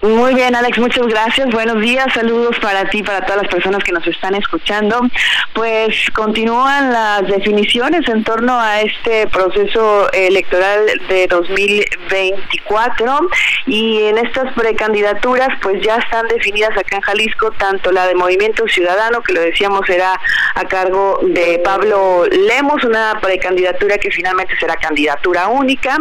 Muy 0.00 0.32
bien, 0.34 0.54
Alex, 0.54 0.78
muchas 0.78 1.08
gracias. 1.08 1.50
Buenos 1.50 1.80
días, 1.80 2.06
saludos 2.14 2.56
para 2.60 2.88
ti, 2.88 3.02
para 3.02 3.26
todas 3.26 3.42
las 3.42 3.50
personas 3.50 3.82
que 3.82 3.90
nos 3.90 4.06
están 4.06 4.36
escuchando. 4.36 5.00
Pues 5.54 6.08
continúan 6.14 6.92
las 6.92 7.26
definiciones 7.26 8.08
en 8.08 8.22
torno 8.22 8.60
a 8.60 8.80
este 8.80 9.26
proceso 9.26 10.08
electoral 10.12 10.86
de 11.08 11.26
2024 11.26 13.28
y 13.66 14.04
en 14.04 14.18
estas 14.18 14.54
precandidaturas 14.54 15.48
pues 15.60 15.82
ya 15.82 15.96
están 15.96 16.28
definidas 16.28 16.78
acá 16.78 16.94
en 16.94 17.02
Jalisco 17.02 17.50
tanto 17.58 17.90
la 17.90 18.06
de 18.06 18.14
Movimiento 18.14 18.68
Ciudadano, 18.68 19.20
que 19.22 19.32
lo 19.32 19.40
decíamos 19.40 19.80
será 19.84 20.20
a 20.54 20.64
cargo 20.66 21.18
de 21.24 21.60
Pablo 21.64 22.24
Lemos, 22.30 22.84
una 22.84 23.18
precandidatura 23.20 23.98
que 23.98 24.12
finalmente 24.12 24.56
será 24.60 24.76
candidatura 24.76 25.48
única 25.48 25.96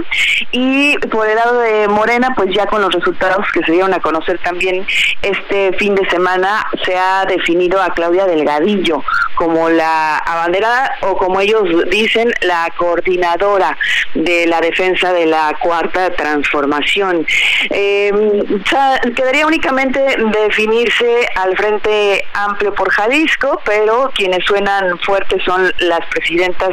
y 0.52 1.00
por 1.10 1.28
el 1.28 1.36
lado 1.36 1.62
de 1.62 1.88
Morena 1.88 2.36
pues 2.36 2.54
ya 2.54 2.68
con 2.68 2.84
los 2.84 2.94
resultados 2.94 3.44
que 3.52 3.64
se 3.64 3.72
dieron 3.72 3.87
a 3.94 4.00
conocer 4.00 4.40
también 4.40 4.86
este 5.22 5.74
fin 5.74 5.96
de 5.96 6.08
semana, 6.10 6.66
se 6.86 6.96
ha 6.98 7.26
definido 7.26 7.82
a 7.82 7.94
Claudia 7.94 8.26
Delgadillo 8.26 9.04
como 9.36 9.70
la 9.70 10.18
abanderada 10.18 10.98
o 11.02 11.16
como 11.16 11.40
ellos 11.40 11.64
dicen, 11.90 12.34
la 12.42 12.72
coordinadora 12.76 13.78
de 14.16 14.48
la 14.48 14.60
defensa 14.62 15.14
de 15.14 15.28
la 15.28 15.56
cuarta 15.62 16.10
transformación. 16.12 17.26
Eh, 17.70 18.12
quedaría 19.16 19.46
únicamente 19.46 20.00
definirse 20.32 21.28
al 21.36 21.56
Frente 21.56 22.26
Amplio 22.34 22.74
por 22.74 22.90
Jalisco, 22.90 23.62
pero 23.64 24.12
quienes 24.16 24.44
suenan 24.46 24.98
fuertes 25.00 25.44
son 25.44 25.72
las 25.80 26.00
presidentas 26.10 26.70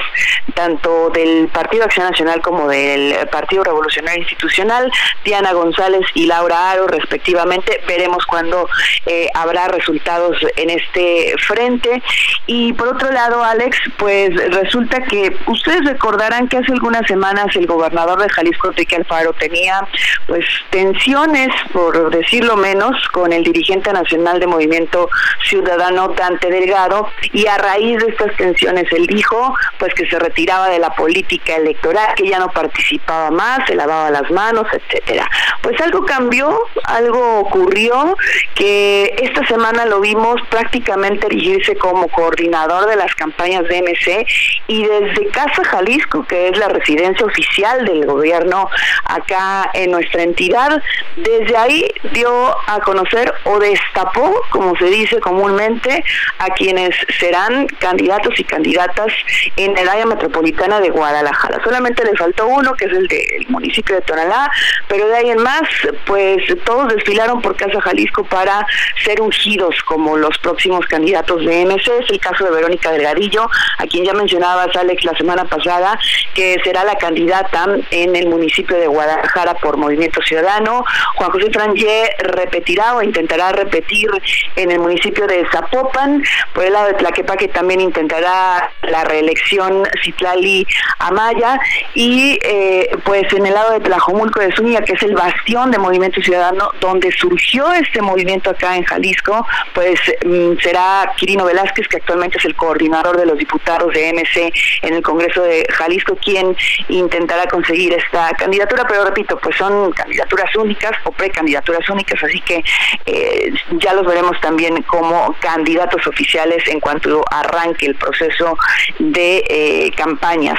tanto 0.55 1.11
del 1.11 1.49
Partido 1.49 1.85
Acción 1.85 2.09
Nacional 2.11 2.41
como 2.41 2.69
del 2.69 3.15
Partido 3.29 3.65
Revolucionario 3.65 4.21
Institucional, 4.21 4.91
Diana 5.25 5.53
González 5.53 6.03
y 6.15 6.27
Laura 6.27 6.71
Aro, 6.71 6.87
respectivamente. 7.05 7.81
Veremos 7.87 8.25
cuándo 8.27 8.69
eh, 9.07 9.29
habrá 9.35 9.69
resultados 9.69 10.37
en 10.57 10.71
este 10.71 11.35
frente. 11.47 12.03
Y 12.47 12.73
por 12.73 12.89
otro 12.89 13.11
lado, 13.11 13.43
Alex, 13.45 13.77
pues 13.97 14.31
resulta 14.53 15.03
que 15.03 15.37
ustedes 15.47 15.85
recordarán 15.85 16.49
que 16.49 16.59
hace 16.59 16.73
algunas 16.73 17.07
semanas 17.07 17.47
el 17.55 17.67
gobernador 17.67 18.21
de 18.21 18.29
Jalisco, 18.29 18.69
Enrique 18.69 18.97
Alfaro, 18.97 19.33
tenía 19.35 19.87
pues 20.27 20.45
tensiones, 20.71 21.49
por 21.73 22.11
decirlo 22.11 22.57
menos, 22.57 22.97
con 23.13 23.33
el 23.33 23.45
dirigente 23.45 23.93
nacional 23.93 24.41
de 24.41 24.47
Movimiento 24.47 25.09
Ciudadano, 25.49 26.09
Dante 26.09 26.51
Delgado, 26.51 27.09
y 27.33 27.47
a 27.47 27.57
raíz 27.59 27.99
de 27.99 28.11
estas 28.11 28.37
tensiones 28.37 28.91
él 28.93 29.07
dijo 29.07 29.55
pues 29.79 29.93
que 29.95 30.09
se 30.09 30.19
retiraba 30.19 30.69
de 30.69 30.79
la 30.79 30.95
política 30.95 31.57
electoral, 31.57 32.15
que 32.17 32.29
ya 32.29 32.39
no 32.39 32.49
participaba 32.49 33.31
más, 33.31 33.61
se 33.67 33.75
lavaba 33.75 34.11
las 34.11 34.31
manos, 34.31 34.67
etcétera. 34.73 35.29
Pues 35.63 35.81
algo 35.81 36.05
cambió, 36.05 36.59
algo 36.95 37.40
ocurrió 37.40 38.16
que 38.55 39.14
esta 39.20 39.45
semana 39.47 39.84
lo 39.84 40.01
vimos 40.01 40.40
prácticamente 40.49 41.26
erigirse 41.26 41.74
como 41.76 42.09
coordinador 42.09 42.88
de 42.88 42.97
las 42.97 43.12
campañas 43.16 43.64
de 43.68 43.82
MC 43.82 44.26
y 44.68 44.84
desde 44.86 45.26
Casa 45.28 45.64
Jalisco, 45.64 46.24
que 46.24 46.49
es 46.49 46.59
la 46.59 46.68
residencia 46.68 47.26
oficial 47.26 47.84
del 47.84 48.07
gobierno 48.07 48.68
acá 49.05 49.70
en 49.74 49.90
nuestra 49.90 50.22
entidad, 50.22 50.80
desde 51.16 51.57
ahí 51.57 51.84
dio 52.12 52.57
a 52.68 52.80
conocer 52.80 53.34
o 53.45 53.59
destapó, 53.59 54.40
como 54.51 54.76
se 54.76 54.86
dice 54.86 55.20
comúnmente, 55.20 56.05
a 56.38 56.47
quienes 56.51 56.95
serán 57.18 57.66
candidatos 57.78 58.38
y 58.38 58.45
candidatas 58.45 59.12
en 59.57 59.76
el 59.76 59.88
área 59.88 60.07
metropolitana 60.07 60.80
de 60.80 60.90
Guadalajara. 60.90 61.62
Solamente 61.64 62.05
le 62.05 62.16
faltó 62.16 62.47
uno, 62.47 62.74
que 62.74 62.84
es 62.84 62.92
el 62.92 63.09
del 63.09 63.47
municipio 63.49 63.97
de 63.97 64.03
Tonalá, 64.03 64.51
pero 64.86 65.09
de 65.09 65.16
ahí 65.16 65.30
en 65.30 65.42
más, 65.42 65.62
pues 66.07 66.42
todos 66.64 66.84
desfilaron 66.89 67.41
por 67.41 67.57
Casa 67.57 67.80
Jalisco 67.80 68.24
para 68.24 68.66
ser 69.05 69.20
ungidos 69.20 69.76
como 69.85 70.16
los 70.16 70.37
próximos 70.39 70.87
candidatos 70.87 71.45
de 71.45 71.64
MC. 71.64 71.99
Es 72.01 72.11
el 72.11 72.20
caso 72.20 72.45
de 72.45 72.51
Verónica 72.51 72.91
Delgadillo, 72.91 73.49
a 73.78 73.87
quien 73.87 74.05
ya 74.05 74.12
mencionabas, 74.12 74.74
Alex, 74.76 75.05
la 75.05 75.16
semana 75.16 75.45
pasada, 75.45 75.99
que 76.35 76.57
será 76.64 76.85
la 76.85 76.97
candidata 76.97 77.66
en 77.91 78.16
el 78.16 78.28
municipio 78.28 78.76
de 78.76 78.87
Guadalajara 78.87 79.55
por 79.55 79.76
Movimiento 79.76 80.20
Ciudadano. 80.22 80.85
Juan 81.16 81.30
José 81.30 81.51
Frangé 81.53 82.11
repetirá 82.18 82.97
o 82.97 83.03
intentará 83.03 83.53
repetir 83.53 84.11
en 84.57 84.70
el 84.70 84.78
municipio 84.78 85.26
de 85.26 85.45
Zapopan. 85.51 86.22
Por 86.53 86.64
el 86.64 86.72
lado 86.72 86.89
de 86.89 86.95
Tlaquepaque 86.95 87.49
también 87.49 87.80
intentará 87.80 88.70
la 88.82 89.05
reelección 89.05 89.85
Citlali 90.03 90.66
Amaya. 90.99 91.59
Y 91.95 92.39
eh, 92.43 92.91
pues 93.05 93.32
en 93.32 93.47
el 93.47 93.55
lado 93.55 93.72
de 93.72 93.80
Tlajomulco 93.80 94.41
de 94.41 94.55
Zúñiga, 94.55 94.82
que 94.82 94.93
es 94.93 95.03
el 95.03 95.14
bastión 95.14 95.70
de 95.70 95.78
Movimiento 95.78 96.20
Ciudadano, 96.22 96.70
donde 96.81 97.11
surgió 97.12 97.72
este 97.72 98.03
movimiento 98.03 98.51
acá 98.51 98.77
en 98.77 98.85
Jalisco, 98.85 99.47
pues 99.75 100.01
mm, 100.25 100.59
será 100.61 101.12
Quirino 101.16 101.45
Velázquez, 101.45 101.89
que 101.89 101.97
actualmente 101.97 102.39
es 102.39 102.45
el 102.45 102.55
coordinador 102.55 103.16
de 103.16 103.27
los 103.27 103.39
diputados 103.39 103.93
de 103.93 104.12
MC 104.12 104.53
en 104.83 104.95
el 104.95 105.03
Congreso 105.03 105.43
de 105.43 105.66
Jalisco, 105.70 106.16
quien 106.16 106.57
intentará 106.89 107.47
conseguir 107.47 107.93
esta 107.95 108.31
candidatura, 108.33 108.87
pero 108.87 109.05
repito, 109.05 109.39
pues 109.39 109.57
son 109.57 109.93
candidaturas 109.93 110.55
únicas 110.57 110.93
o 111.05 111.12
precandidaturas 111.12 111.89
únicas, 111.89 112.22
así 112.22 112.41
que 112.41 112.62
eh, 113.07 113.53
ya 113.72 113.95
los 113.95 114.07
veremos 114.07 114.41
también 114.41 114.83
como 114.83 115.35
candidatos 115.41 116.07
oficiales 116.07 116.66
en 116.68 116.81
cuanto 116.81 117.25
arranque 117.31 117.87
el 117.87 117.95
proceso 117.95 118.57
de 118.99 119.45
eh, 119.49 119.93
campañas. 119.97 120.59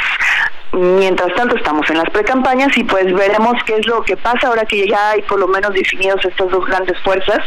Mientras 0.76 1.34
tanto 1.36 1.56
estamos 1.56 1.90
en 1.90 1.98
las 1.98 2.10
precampañas 2.10 2.78
y 2.78 2.84
pues 2.84 3.06
veremos 3.14 3.54
qué 3.66 3.76
es 3.78 3.88
lo 3.88 4.02
que 4.04 4.18
pasa 4.18 4.48
ahora 4.48 4.66
que 4.66 4.86
ya 4.86 5.12
hay 5.12 5.22
por 5.22 5.40
lo 5.40 5.48
menos 5.48 5.74
definidos 5.74 6.24
estas 6.26 6.50
dos 6.50 6.66
grandes 6.66 7.00
fuerzas 7.00 7.40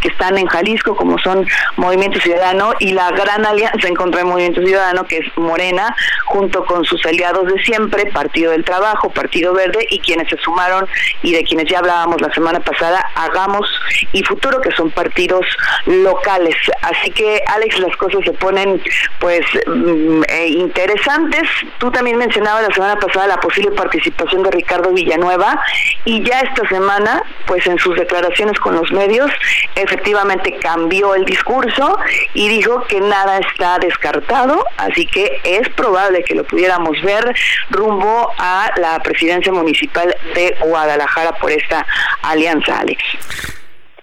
que 0.00 0.06
están 0.06 0.38
en 0.38 0.46
Jalisco 0.46 0.94
como 0.94 1.18
son 1.18 1.44
Movimiento 1.76 2.20
Ciudadano 2.20 2.74
y 2.78 2.92
la 2.92 3.10
gran 3.10 3.44
alianza 3.44 3.88
en 3.88 3.96
contra 3.96 4.20
del 4.20 4.28
Movimiento 4.28 4.62
Ciudadano 4.62 5.04
que 5.04 5.18
es 5.18 5.26
Morena 5.36 5.96
junto 6.26 6.64
con 6.64 6.84
sus 6.84 7.04
aliados 7.06 7.52
de 7.52 7.60
siempre, 7.64 8.06
Partido 8.12 8.52
del 8.52 8.64
Trabajo, 8.64 9.10
Partido 9.10 9.52
Verde 9.52 9.84
y 9.90 9.98
quienes 9.98 10.28
se 10.28 10.36
sumaron 10.36 10.86
y 11.22 11.32
de 11.32 11.42
quienes 11.42 11.68
ya 11.68 11.80
hablábamos 11.80 12.20
la 12.20 12.32
semana 12.34 12.60
pasada, 12.60 13.04
Hagamos 13.16 13.68
y 14.12 14.22
Futuro 14.22 14.60
que 14.60 14.70
son 14.72 14.92
partidos 14.92 15.44
locales. 15.86 16.54
Así 16.82 17.10
que 17.10 17.42
Alex 17.48 17.80
las 17.80 17.96
cosas 17.96 18.20
se 18.24 18.32
ponen 18.32 18.80
pues 19.18 19.44
mm, 19.66 20.22
eh, 20.28 20.48
interesantes. 20.48 21.48
Tú 21.78 21.90
también 21.90 22.16
mencionabas 22.16 22.68
la 22.68 22.75
semana 22.76 22.96
pasada 23.00 23.26
la 23.26 23.40
posible 23.40 23.70
participación 23.72 24.42
de 24.42 24.50
Ricardo 24.50 24.92
Villanueva 24.92 25.58
y 26.04 26.22
ya 26.22 26.40
esta 26.40 26.68
semana, 26.68 27.22
pues 27.46 27.66
en 27.66 27.78
sus 27.78 27.96
declaraciones 27.96 28.58
con 28.60 28.76
los 28.76 28.92
medios, 28.92 29.30
efectivamente 29.74 30.58
cambió 30.60 31.14
el 31.14 31.24
discurso 31.24 31.98
y 32.34 32.48
dijo 32.48 32.84
que 32.84 33.00
nada 33.00 33.38
está 33.38 33.78
descartado, 33.78 34.62
así 34.76 35.06
que 35.06 35.40
es 35.42 35.68
probable 35.70 36.22
que 36.22 36.34
lo 36.34 36.44
pudiéramos 36.44 37.00
ver 37.02 37.34
rumbo 37.70 38.30
a 38.38 38.70
la 38.76 39.00
presidencia 39.00 39.52
municipal 39.52 40.14
de 40.34 40.54
Guadalajara 40.60 41.32
por 41.32 41.50
esta 41.50 41.86
alianza, 42.22 42.78
Alex. 42.80 43.55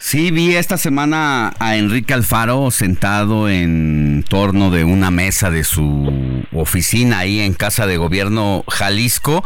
Sí, 0.05 0.31
vi 0.31 0.53
esta 0.53 0.77
semana 0.77 1.53
a 1.59 1.77
Enrique 1.77 2.13
Alfaro 2.13 2.71
sentado 2.71 3.47
en 3.47 4.25
torno 4.27 4.69
de 4.69 4.83
una 4.83 5.11
mesa 5.11 5.49
de 5.49 5.63
su 5.63 6.43
oficina 6.51 7.19
ahí 7.19 7.39
en 7.39 7.53
Casa 7.53 7.87
de 7.87 7.95
Gobierno 7.95 8.65
Jalisco, 8.67 9.45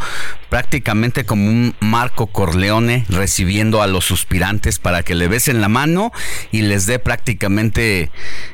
prácticamente 0.50 1.28
como 1.28 1.48
un 1.48 1.76
Marco 1.80 2.26
Corleone 2.26 3.06
recibiendo 3.08 3.84
a 3.84 3.88
los 3.88 4.06
suspirantes 4.06 4.80
para 4.80 5.04
que 5.04 5.14
le 5.14 5.28
besen 5.28 5.62
la 5.62 5.70
mano 5.70 6.12
y 6.52 6.64
les 6.64 6.88
dé 6.88 6.98
prácticamente 6.98 8.10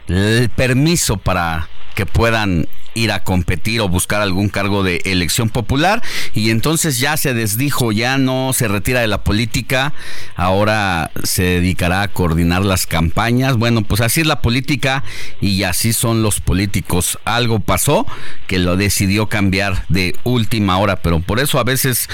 el 0.10 0.50
permiso 0.50 1.16
para 1.16 1.70
que 1.96 2.06
puedan 2.06 2.68
ir 2.96 3.12
a 3.12 3.24
competir 3.24 3.82
o 3.82 3.90
buscar 3.90 4.22
algún 4.22 4.50
cargo 4.50 4.84
de 4.84 5.02
elección 5.06 5.50
popular 5.50 6.02
y 6.34 6.50
entonces 6.50 7.00
ya 7.00 7.18
se 7.18 7.34
desdijo, 7.34 7.92
ya 7.92 8.18
no 8.18 8.52
se 8.54 8.68
retira 8.68 9.02
de 9.02 9.08
la 9.08 9.24
política, 9.24 9.94
ahora 10.36 11.12
se 11.24 11.44
dedicará 11.44 12.04
a 12.04 12.08
coordinar 12.08 12.64
las 12.64 12.86
campañas. 12.86 13.58
Bueno, 13.58 13.84
pues 13.84 14.02
así 14.02 14.22
es 14.22 14.28
la 14.28 14.42
política 14.42 15.04
y 15.42 15.64
así 15.64 15.94
son 15.94 16.24
los 16.24 16.40
políticos. 16.40 17.20
Algo 17.26 17.60
pasó 17.60 18.06
que 18.48 18.60
lo 18.60 18.78
decidió 18.78 19.28
cambiar 19.28 19.86
de 19.90 20.16
última 20.24 20.78
hora, 20.78 20.98
pero 20.98 21.20
por 21.20 21.40
eso 21.40 21.60
a 21.60 21.64
veces 21.64 22.10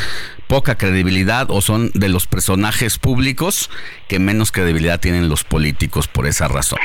poca 0.48 0.76
credibilidad 0.76 1.48
o 1.52 1.62
son 1.62 1.92
de 1.94 2.10
los 2.10 2.26
personajes 2.26 2.98
públicos 2.98 3.70
que 4.08 4.20
menos 4.20 4.52
credibilidad 4.52 5.00
tienen 5.00 5.30
los 5.30 5.44
políticos 5.44 6.08
por 6.08 6.26
esa 6.26 6.48
razón. 6.48 6.80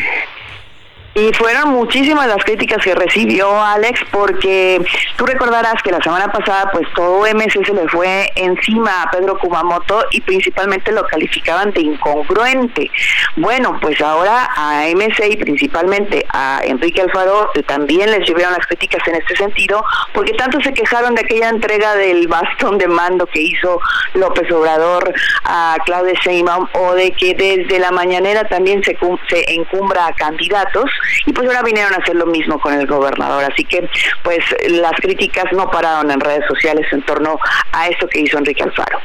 Y 1.16 1.32
fueron 1.34 1.70
muchísimas 1.70 2.26
las 2.26 2.42
críticas 2.42 2.82
que 2.82 2.92
recibió 2.92 3.62
Alex 3.62 4.00
porque 4.10 4.84
tú 5.14 5.24
recordarás 5.24 5.80
que 5.84 5.92
la 5.92 6.02
semana 6.02 6.32
pasada 6.32 6.72
pues 6.72 6.88
todo 6.92 7.24
MC 7.32 7.64
se 7.64 7.72
le 7.72 7.86
fue 7.88 8.32
encima 8.34 9.02
a 9.02 9.10
Pedro 9.12 9.38
Kumamoto 9.38 10.06
y 10.10 10.20
principalmente 10.22 10.90
lo 10.90 11.04
calificaban 11.06 11.72
de 11.72 11.82
incongruente. 11.82 12.90
Bueno, 13.36 13.78
pues 13.80 14.00
ahora 14.00 14.48
a 14.56 14.86
MC 14.92 15.30
y 15.30 15.36
principalmente 15.36 16.26
a 16.30 16.62
Enrique 16.64 17.02
Alfaro 17.02 17.48
también 17.68 18.10
les 18.10 18.26
llevaron 18.28 18.54
las 18.54 18.66
críticas 18.66 19.06
en 19.06 19.14
este 19.14 19.36
sentido 19.36 19.84
porque 20.12 20.32
tanto 20.32 20.60
se 20.62 20.74
quejaron 20.74 21.14
de 21.14 21.20
aquella 21.20 21.48
entrega 21.48 21.94
del 21.94 22.26
bastón 22.26 22.76
de 22.76 22.88
mando 22.88 23.26
que 23.26 23.40
hizo 23.40 23.80
López 24.14 24.50
Obrador 24.50 25.14
a 25.44 25.76
Claudia 25.84 26.14
Sheinbaum 26.24 26.66
o 26.72 26.94
de 26.94 27.12
que 27.12 27.34
desde 27.34 27.78
la 27.78 27.92
mañanera 27.92 28.42
también 28.48 28.82
se, 28.82 28.98
se 29.28 29.54
encumbra 29.54 30.08
a 30.08 30.12
candidatos 30.12 30.90
y 31.26 31.32
pues 31.32 31.46
ahora 31.48 31.62
vinieron 31.62 31.92
a 31.94 31.96
hacer 31.96 32.16
lo 32.16 32.26
mismo 32.26 32.60
con 32.60 32.74
el 32.74 32.86
gobernador. 32.86 33.44
Así 33.44 33.64
que 33.64 33.88
pues 34.22 34.44
las 34.68 34.92
críticas 34.92 35.46
no 35.52 35.70
pararon 35.70 36.10
en 36.10 36.20
redes 36.20 36.44
sociales 36.48 36.86
en 36.92 37.02
torno 37.02 37.38
a 37.72 37.88
esto 37.88 38.08
que 38.08 38.20
hizo 38.20 38.38
Enrique 38.38 38.62
Alfaro 38.62 38.98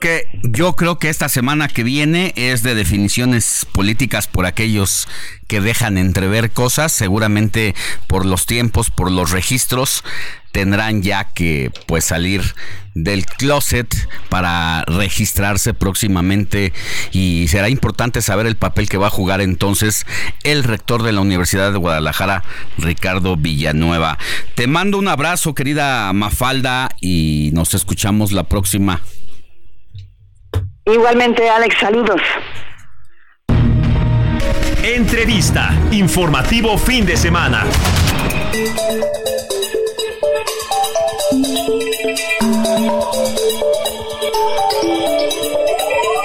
que 0.00 0.26
yo 0.44 0.74
creo 0.76 1.00
que 1.00 1.08
esta 1.08 1.28
semana 1.28 1.66
que 1.66 1.82
viene 1.82 2.32
es 2.36 2.62
de 2.62 2.76
definiciones 2.76 3.66
políticas 3.72 4.28
por 4.28 4.46
aquellos 4.46 5.08
que 5.48 5.60
dejan 5.60 5.98
entrever 5.98 6.52
cosas, 6.52 6.92
seguramente 6.92 7.74
por 8.06 8.24
los 8.24 8.46
tiempos, 8.46 8.90
por 8.90 9.10
los 9.10 9.32
registros, 9.32 10.04
tendrán 10.52 11.02
ya 11.02 11.24
que 11.24 11.70
pues 11.86 12.04
salir 12.04 12.42
del 12.94 13.26
closet 13.26 13.94
para 14.28 14.84
registrarse 14.86 15.74
próximamente 15.74 16.72
y 17.12 17.46
será 17.48 17.68
importante 17.68 18.22
saber 18.22 18.46
el 18.46 18.56
papel 18.56 18.88
que 18.88 18.98
va 18.98 19.06
a 19.06 19.10
jugar 19.10 19.40
entonces 19.40 20.06
el 20.42 20.64
rector 20.64 21.02
de 21.02 21.12
la 21.12 21.20
Universidad 21.20 21.70
de 21.72 21.78
Guadalajara, 21.78 22.42
Ricardo 22.76 23.36
Villanueva. 23.36 24.18
Te 24.54 24.66
mando 24.66 24.98
un 24.98 25.08
abrazo, 25.08 25.54
querida 25.54 26.12
Mafalda, 26.12 26.88
y 27.00 27.50
nos 27.52 27.74
escuchamos 27.74 28.32
la 28.32 28.44
próxima. 28.44 29.02
Igualmente, 30.86 31.48
Alex, 31.48 31.76
saludos. 31.78 32.20
Entrevista. 34.82 35.76
Informativo 35.90 36.78
fin 36.78 37.04
de 37.04 37.16
semana. 37.16 37.66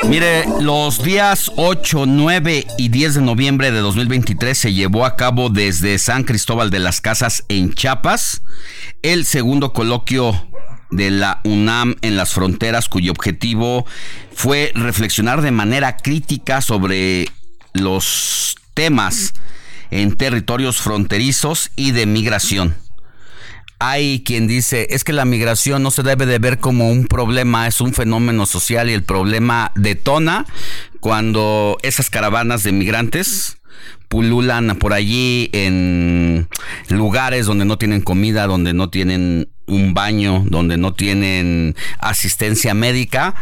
Mire, 0.05 0.45
los 0.61 1.03
días 1.03 1.51
8, 1.55 2.05
9 2.05 2.67
y 2.77 2.89
10 2.89 3.15
de 3.15 3.21
noviembre 3.21 3.71
de 3.71 3.79
2023 3.79 4.57
se 4.57 4.73
llevó 4.73 5.05
a 5.05 5.15
cabo 5.15 5.49
desde 5.49 5.97
San 5.97 6.23
Cristóbal 6.23 6.69
de 6.69 6.79
las 6.79 7.01
Casas 7.01 7.43
en 7.49 7.73
Chiapas 7.73 8.41
el 9.01 9.25
segundo 9.25 9.73
coloquio 9.73 10.47
de 10.91 11.09
la 11.09 11.41
UNAM 11.43 11.95
en 12.01 12.15
las 12.15 12.33
fronteras 12.33 12.87
cuyo 12.87 13.11
objetivo 13.11 13.85
fue 14.33 14.71
reflexionar 14.75 15.41
de 15.41 15.51
manera 15.51 15.97
crítica 15.97 16.61
sobre 16.61 17.27
los 17.73 18.55
temas 18.73 19.33
en 19.91 20.15
territorios 20.15 20.77
fronterizos 20.77 21.71
y 21.75 21.91
de 21.91 22.05
migración. 22.05 22.82
Hay 23.86 24.23
quien 24.23 24.47
dice, 24.47 24.88
es 24.91 25.03
que 25.03 25.11
la 25.11 25.25
migración 25.25 25.84
no 25.84 25.91
se 25.91 26.03
debe 26.03 26.25
de 26.25 26.39
ver 26.39 26.57
como 26.59 26.89
un 26.89 27.05
problema, 27.05 27.67
es 27.67 27.81
un 27.81 27.93
fenómeno 27.93 28.45
social 28.45 28.89
y 28.89 28.93
el 28.93 29.03
problema 29.03 29.73
detona 29.75 30.45
cuando 31.01 31.77
esas 31.81 32.09
caravanas 32.09 32.63
de 32.63 32.71
migrantes 32.71 33.57
pululan 34.07 34.77
por 34.77 34.93
allí 34.93 35.49
en 35.51 36.47
lugares 36.88 37.45
donde 37.45 37.65
no 37.65 37.77
tienen 37.77 37.99
comida, 37.99 38.47
donde 38.47 38.73
no 38.73 38.89
tienen 38.89 39.49
un 39.67 39.93
baño, 39.93 40.45
donde 40.47 40.77
no 40.77 40.93
tienen 40.93 41.75
asistencia 41.99 42.73
médica 42.73 43.36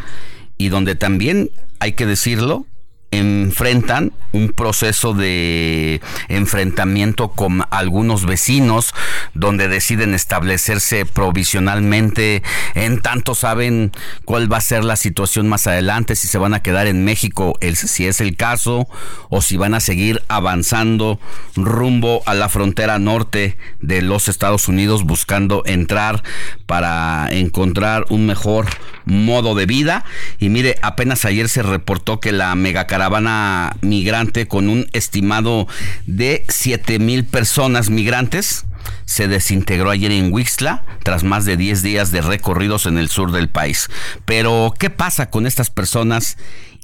y 0.57 0.69
donde 0.69 0.95
también, 0.95 1.51
hay 1.77 1.91
que 1.91 2.07
decirlo, 2.07 2.65
enfrentan 3.11 4.11
un 4.31 4.49
proceso 4.49 5.13
de 5.13 6.01
enfrentamiento 6.27 7.29
con 7.29 7.63
algunos 7.69 8.25
vecinos 8.25 8.93
donde 9.33 9.67
deciden 9.67 10.13
establecerse 10.13 11.05
provisionalmente. 11.05 12.43
En 12.75 13.01
tanto 13.01 13.35
saben 13.35 13.91
cuál 14.25 14.51
va 14.51 14.57
a 14.57 14.61
ser 14.61 14.83
la 14.83 14.95
situación 14.95 15.47
más 15.47 15.67
adelante 15.67 16.15
si 16.15 16.27
se 16.27 16.37
van 16.37 16.53
a 16.53 16.61
quedar 16.61 16.87
en 16.87 17.03
México 17.03 17.57
si 17.73 18.07
es 18.07 18.21
el 18.21 18.35
caso 18.35 18.87
o 19.29 19.41
si 19.41 19.57
van 19.57 19.73
a 19.73 19.79
seguir 19.79 20.23
avanzando 20.27 21.19
rumbo 21.55 22.21
a 22.25 22.33
la 22.33 22.49
frontera 22.49 22.99
norte 22.99 23.57
de 23.79 24.01
los 24.01 24.27
Estados 24.27 24.67
Unidos 24.67 25.03
buscando 25.03 25.63
entrar 25.65 26.23
para 26.65 27.29
encontrar 27.31 28.05
un 28.09 28.25
mejor 28.25 28.67
modo 29.05 29.55
de 29.55 29.65
vida 29.65 30.05
y 30.39 30.49
mire 30.49 30.77
apenas 30.81 31.25
ayer 31.25 31.49
se 31.49 31.63
reportó 31.63 32.19
que 32.19 32.31
la 32.31 32.53
megacaravana 32.55 33.75
migrante 33.81 34.47
con 34.47 34.69
un 34.69 34.87
estimado 34.93 35.67
de 36.05 36.45
7 36.47 36.99
mil 36.99 37.25
personas 37.25 37.89
migrantes 37.89 38.65
se 39.05 39.27
desintegró 39.27 39.89
ayer 39.89 40.11
en 40.11 40.31
Wixla 40.31 40.83
tras 41.03 41.23
más 41.23 41.45
de 41.45 41.57
10 41.57 41.83
días 41.83 42.11
de 42.11 42.21
recorridos 42.21 42.85
en 42.85 42.97
el 42.97 43.09
sur 43.09 43.31
del 43.31 43.49
país. 43.49 43.89
Pero, 44.25 44.73
¿qué 44.77 44.89
pasa 44.89 45.29
con 45.29 45.45
estas 45.45 45.69
personas 45.69 46.37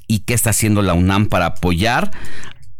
y 0.06 0.20
qué 0.20 0.34
está 0.34 0.50
haciendo 0.50 0.82
la 0.82 0.94
UNAM 0.94 1.26
para 1.26 1.46
apoyar 1.46 2.10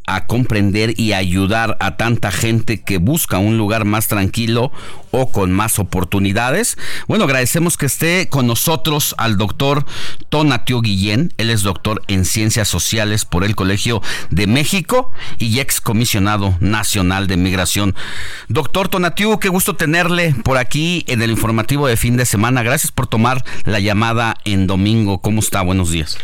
a 0.08 0.26
comprender 0.26 0.98
y 0.98 1.12
ayudar 1.12 1.76
a 1.80 1.96
tanta 1.96 2.32
gente 2.32 2.80
que 2.80 2.96
busca 2.96 3.38
un 3.38 3.58
lugar 3.58 3.84
más 3.84 4.08
tranquilo 4.08 4.72
o 5.10 5.30
con 5.30 5.52
más 5.52 5.78
oportunidades. 5.78 6.78
Bueno, 7.06 7.24
agradecemos 7.24 7.76
que 7.76 7.86
esté 7.86 8.28
con 8.28 8.46
nosotros 8.46 9.14
al 9.18 9.36
doctor 9.36 9.84
Tonatio 10.30 10.80
Guillén. 10.80 11.32
Él 11.36 11.50
es 11.50 11.62
doctor 11.62 12.02
en 12.08 12.24
Ciencias 12.24 12.68
Sociales 12.68 13.26
por 13.26 13.44
el 13.44 13.54
Colegio 13.54 14.02
de 14.30 14.46
México 14.46 15.10
y 15.38 15.60
ex 15.60 15.80
comisionado 15.80 16.56
nacional 16.60 17.26
de 17.26 17.36
migración. 17.36 17.94
Doctor 18.48 18.88
Tonatio, 18.88 19.38
qué 19.38 19.50
gusto 19.50 19.76
tenerle 19.76 20.34
por 20.42 20.56
aquí 20.56 21.04
en 21.06 21.20
el 21.20 21.30
informativo 21.30 21.86
de 21.86 21.98
fin 21.98 22.16
de 22.16 22.24
semana. 22.24 22.62
Gracias 22.62 22.92
por 22.92 23.06
tomar 23.06 23.44
la 23.64 23.78
llamada 23.78 24.38
en 24.46 24.66
domingo. 24.66 25.20
¿Cómo 25.20 25.40
está? 25.40 25.60
Buenos 25.60 25.90
días. 25.90 26.16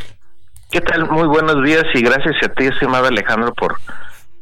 ¿Qué 0.75 0.81
tal? 0.81 1.09
Muy 1.09 1.29
buenos 1.29 1.65
días 1.65 1.85
y 1.95 2.01
gracias 2.01 2.35
a 2.43 2.49
ti, 2.49 2.65
estimado 2.65 3.07
Alejandro, 3.07 3.55
por, 3.55 3.79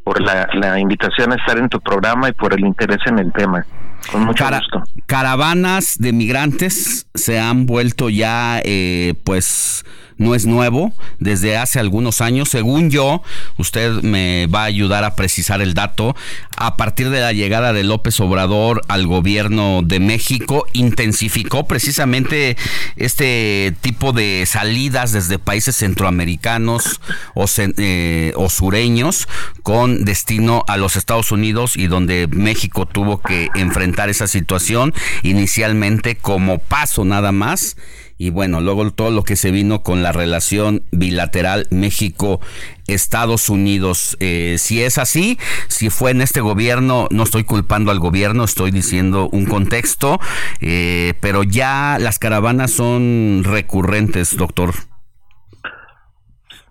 por 0.02 0.18
la, 0.22 0.80
invitación 0.80 1.30
a 1.30 1.34
estar 1.34 1.58
en 1.58 1.68
tu 1.68 1.78
programa 1.78 2.30
y 2.30 2.32
por 2.32 2.54
el 2.54 2.60
interés 2.60 3.00
en 3.04 3.18
el 3.18 3.30
tema. 3.34 3.66
Con 4.10 4.24
mucho 4.24 4.46
gusto. 4.48 4.82
Caravanas 5.04 5.98
de 5.98 6.14
migrantes 6.14 7.06
se 7.12 7.38
han 7.38 7.66
vuelto 7.66 8.08
ya, 8.08 8.62
eh, 8.64 9.12
pues, 9.24 9.84
no 10.18 10.34
es 10.34 10.46
nuevo, 10.46 10.92
desde 11.18 11.56
hace 11.56 11.78
algunos 11.78 12.20
años, 12.20 12.48
según 12.48 12.90
yo, 12.90 13.22
usted 13.58 13.90
me 14.02 14.46
va 14.46 14.62
a 14.62 14.66
ayudar 14.66 15.04
a 15.04 15.16
precisar 15.16 15.62
el 15.62 15.74
dato, 15.74 16.14
a 16.56 16.76
partir 16.76 17.10
de 17.10 17.20
la 17.20 17.32
llegada 17.32 17.72
de 17.72 17.84
López 17.84 18.18
Obrador 18.20 18.82
al 18.88 19.06
gobierno 19.06 19.82
de 19.82 20.00
México, 20.00 20.66
intensificó 20.72 21.66
precisamente 21.66 22.56
este 22.96 23.74
tipo 23.80 24.12
de 24.12 24.44
salidas 24.46 25.12
desde 25.12 25.38
países 25.38 25.76
centroamericanos 25.76 27.00
o, 27.34 27.46
eh, 27.58 28.32
o 28.36 28.48
sureños 28.48 29.28
con 29.62 30.04
destino 30.04 30.64
a 30.68 30.76
los 30.76 30.96
Estados 30.96 31.32
Unidos 31.32 31.76
y 31.76 31.86
donde 31.86 32.28
México 32.28 32.86
tuvo 32.86 33.20
que 33.20 33.48
enfrentar 33.54 34.08
esa 34.08 34.26
situación 34.26 34.94
inicialmente 35.22 36.16
como 36.16 36.58
paso 36.58 37.04
nada 37.04 37.32
más 37.32 37.76
y 38.18 38.30
bueno, 38.30 38.60
luego 38.60 38.90
todo 38.90 39.10
lo 39.10 39.24
que 39.24 39.36
se 39.36 39.50
vino 39.50 39.82
con 39.82 40.02
la 40.02 40.12
relación 40.12 40.82
bilateral 40.90 41.66
México-Estados 41.70 43.48
Unidos. 43.48 44.16
Eh, 44.20 44.56
si 44.58 44.82
es 44.82 44.98
así, 44.98 45.38
si 45.68 45.90
fue 45.90 46.10
en 46.10 46.22
este 46.22 46.40
gobierno, 46.40 47.08
no 47.10 47.22
estoy 47.22 47.44
culpando 47.44 47.90
al 47.90 47.98
gobierno, 47.98 48.44
estoy 48.44 48.70
diciendo 48.70 49.28
un 49.30 49.46
contexto, 49.46 50.20
eh, 50.60 51.14
pero 51.20 51.42
ya 51.42 51.98
las 52.00 52.18
caravanas 52.18 52.72
son 52.72 53.42
recurrentes, 53.44 54.36
doctor. 54.36 54.74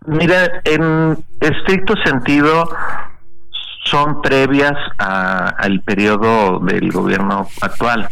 Mira, 0.07 0.61
en 0.63 1.23
estricto 1.41 1.93
sentido, 2.03 2.67
son 3.85 4.21
previas 4.21 4.73
al 4.97 5.81
periodo 5.81 6.59
del 6.59 6.91
gobierno 6.91 7.47
actual. 7.61 8.09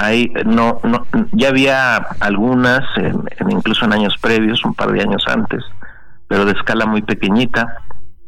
Hay, 0.00 0.32
no, 0.46 0.78
no, 0.84 1.06
ya 1.32 1.48
había 1.48 1.96
algunas, 2.20 2.84
en, 2.96 3.20
incluso 3.50 3.84
en 3.84 3.92
años 3.92 4.14
previos, 4.20 4.64
un 4.64 4.72
par 4.72 4.92
de 4.92 5.02
años 5.02 5.24
antes, 5.26 5.64
pero 6.28 6.44
de 6.44 6.52
escala 6.52 6.86
muy 6.86 7.02
pequeñita, 7.02 7.78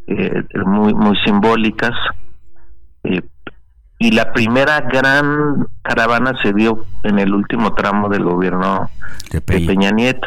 eh, 0.09 0.43
muy, 0.67 0.93
muy 0.95 1.17
simbólicas. 1.25 1.93
Eh, 3.05 3.23
y 4.01 4.11
la 4.11 4.33
primera 4.33 4.81
gran 4.81 5.69
caravana 5.83 6.33
se 6.43 6.53
dio 6.53 6.87
en 7.05 7.21
el 7.21 7.33
último 7.33 7.73
tramo 7.75 8.09
del 8.09 8.25
gobierno 8.25 8.91
de 9.31 9.41
Peña 9.41 9.93
Nieto 9.93 10.27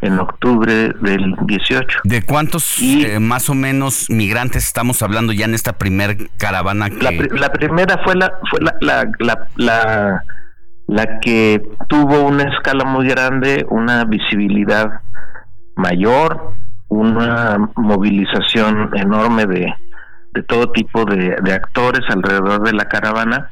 en 0.00 0.18
octubre 0.18 0.94
del 1.00 1.34
18. 1.42 1.98
¿De 2.04 2.22
cuántos 2.22 2.80
eh, 2.80 3.18
más 3.20 3.50
o 3.50 3.54
menos 3.54 4.08
migrantes 4.08 4.64
estamos 4.64 5.02
hablando 5.02 5.34
ya 5.34 5.44
en 5.44 5.54
esta 5.54 5.74
primer 5.74 6.30
caravana? 6.38 6.88
La, 6.88 7.52
primera 7.52 7.98
fue 8.04 8.14
la 8.14 8.32
fue 8.50 8.60
la, 8.60 9.04
la, 9.18 9.46
la, 9.56 10.24
la, 10.88 11.20
que 11.20 11.62
tuvo 11.86 12.22
una 12.26 12.44
escala 12.44 12.84
muy 12.84 13.06
grande, 13.06 13.64
una 13.68 14.04
visibilidad 14.04 15.00
mayor, 15.76 16.54
una 16.88 17.70
movilización 17.76 18.90
enorme 18.96 19.46
de, 19.46 19.72
de 20.32 20.42
todo 20.42 20.72
tipo 20.72 21.04
de, 21.04 21.36
de 21.42 21.52
actores 21.52 22.00
alrededor 22.08 22.62
de 22.62 22.72
la 22.72 22.86
caravana 22.86 23.50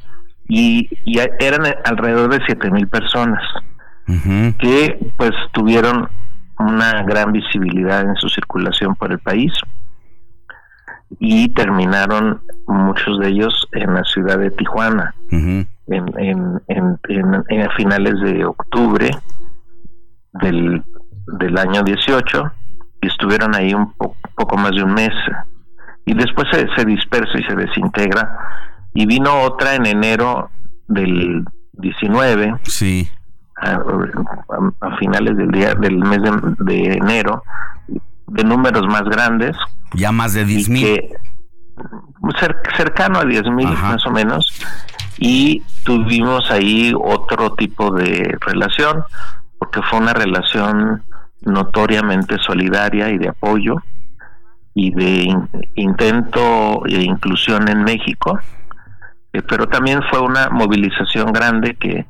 y, 0.49 0.89
y 1.05 1.19
eran 1.39 1.61
alrededor 1.85 2.31
de 2.31 2.45
siete 2.45 2.71
mil 2.71 2.87
personas 2.87 3.41
que 4.59 4.97
pues 5.17 5.33
tuvieron 5.51 6.07
una 6.59 7.03
gran 7.03 7.33
visibilidad 7.33 8.01
en 8.01 8.15
su 8.15 8.29
circulación 8.29 8.95
por 8.95 9.11
el 9.11 9.19
país 9.19 9.51
y 11.19 11.49
terminaron 11.49 12.41
muchos 12.67 13.19
de 13.19 13.27
ellos 13.27 13.67
en 13.73 13.93
la 13.93 14.03
ciudad 14.05 14.39
de 14.39 14.49
Tijuana 14.51 15.13
en, 15.87 16.61
en, 16.67 16.99
en, 17.07 17.61
a 17.61 17.75
finales 17.75 18.13
de 18.21 18.45
octubre 18.45 19.09
del, 20.33 20.83
del 21.39 21.57
año 21.57 21.83
18 21.83 22.51
y 23.01 23.07
estuvieron 23.07 23.55
ahí 23.55 23.73
un 23.73 23.93
poco 23.93 24.57
más 24.57 24.71
de 24.71 24.83
un 24.83 24.93
mes. 24.93 25.13
Y 26.05 26.13
después 26.13 26.47
se, 26.51 26.67
se 26.75 26.85
dispersa 26.85 27.37
y 27.37 27.43
se 27.43 27.55
desintegra. 27.55 28.37
Y 28.93 29.05
vino 29.05 29.41
otra 29.41 29.75
en 29.75 29.85
enero 29.85 30.49
del 30.87 31.45
19 31.73 32.59
sí. 32.63 33.09
a, 33.61 33.77
finales 34.99 35.37
del 35.37 35.51
día 35.51 35.73
del 35.75 35.97
mes 35.97 36.21
de, 36.59 36.93
enero 36.93 37.43
de 38.27 38.43
números 38.43 38.87
más 38.87 39.03
grandes. 39.03 39.55
Ya 39.93 40.11
más 40.11 40.33
de 40.33 40.45
10 40.45 40.69
mil. 40.69 41.01
cercano 42.75 43.19
a 43.19 43.25
10 43.25 43.43
mil 43.51 43.67
más 43.67 44.05
o 44.05 44.11
menos 44.11 44.61
y 45.19 45.63
tuvimos 45.83 46.49
ahí 46.51 46.93
otro 46.97 47.53
tipo 47.53 47.91
de 47.91 48.37
relación 48.41 49.03
porque 49.57 49.81
fue 49.81 49.99
una 49.99 50.13
relación 50.13 51.03
notoriamente 51.41 52.37
solidaria 52.39 53.09
y 53.09 53.17
de 53.17 53.29
apoyo 53.29 53.75
y 54.73 54.93
de 54.93 55.35
intento 55.75 56.81
de 56.85 57.01
inclusión 57.01 57.67
en 57.67 57.83
México 57.83 58.39
eh, 59.33 59.41
pero 59.41 59.67
también 59.67 60.01
fue 60.09 60.19
una 60.21 60.49
movilización 60.49 61.31
grande 61.31 61.75
que 61.75 62.05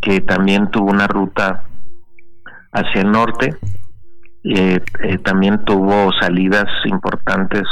que, 0.00 0.20
también 0.20 0.70
tuvo 0.70 0.90
una 0.90 1.06
ruta 1.06 1.64
hacia 2.72 3.02
el 3.02 3.10
norte, 3.10 3.56
eh, 4.44 4.80
eh, 5.02 5.18
también 5.18 5.64
tuvo 5.64 6.10
salidas 6.20 6.66
importantes 6.86 7.64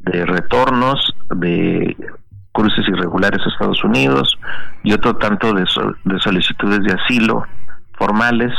de 0.00 0.24
retornos, 0.24 1.14
de 1.36 1.96
cruces 2.52 2.86
irregulares 2.88 3.40
a 3.44 3.50
Estados 3.50 3.82
Unidos 3.84 4.38
y 4.82 4.92
otro 4.92 5.16
tanto 5.16 5.52
de, 5.52 5.64
de 6.04 6.18
solicitudes 6.20 6.80
de 6.80 6.92
asilo 6.92 7.44
formales, 7.96 8.52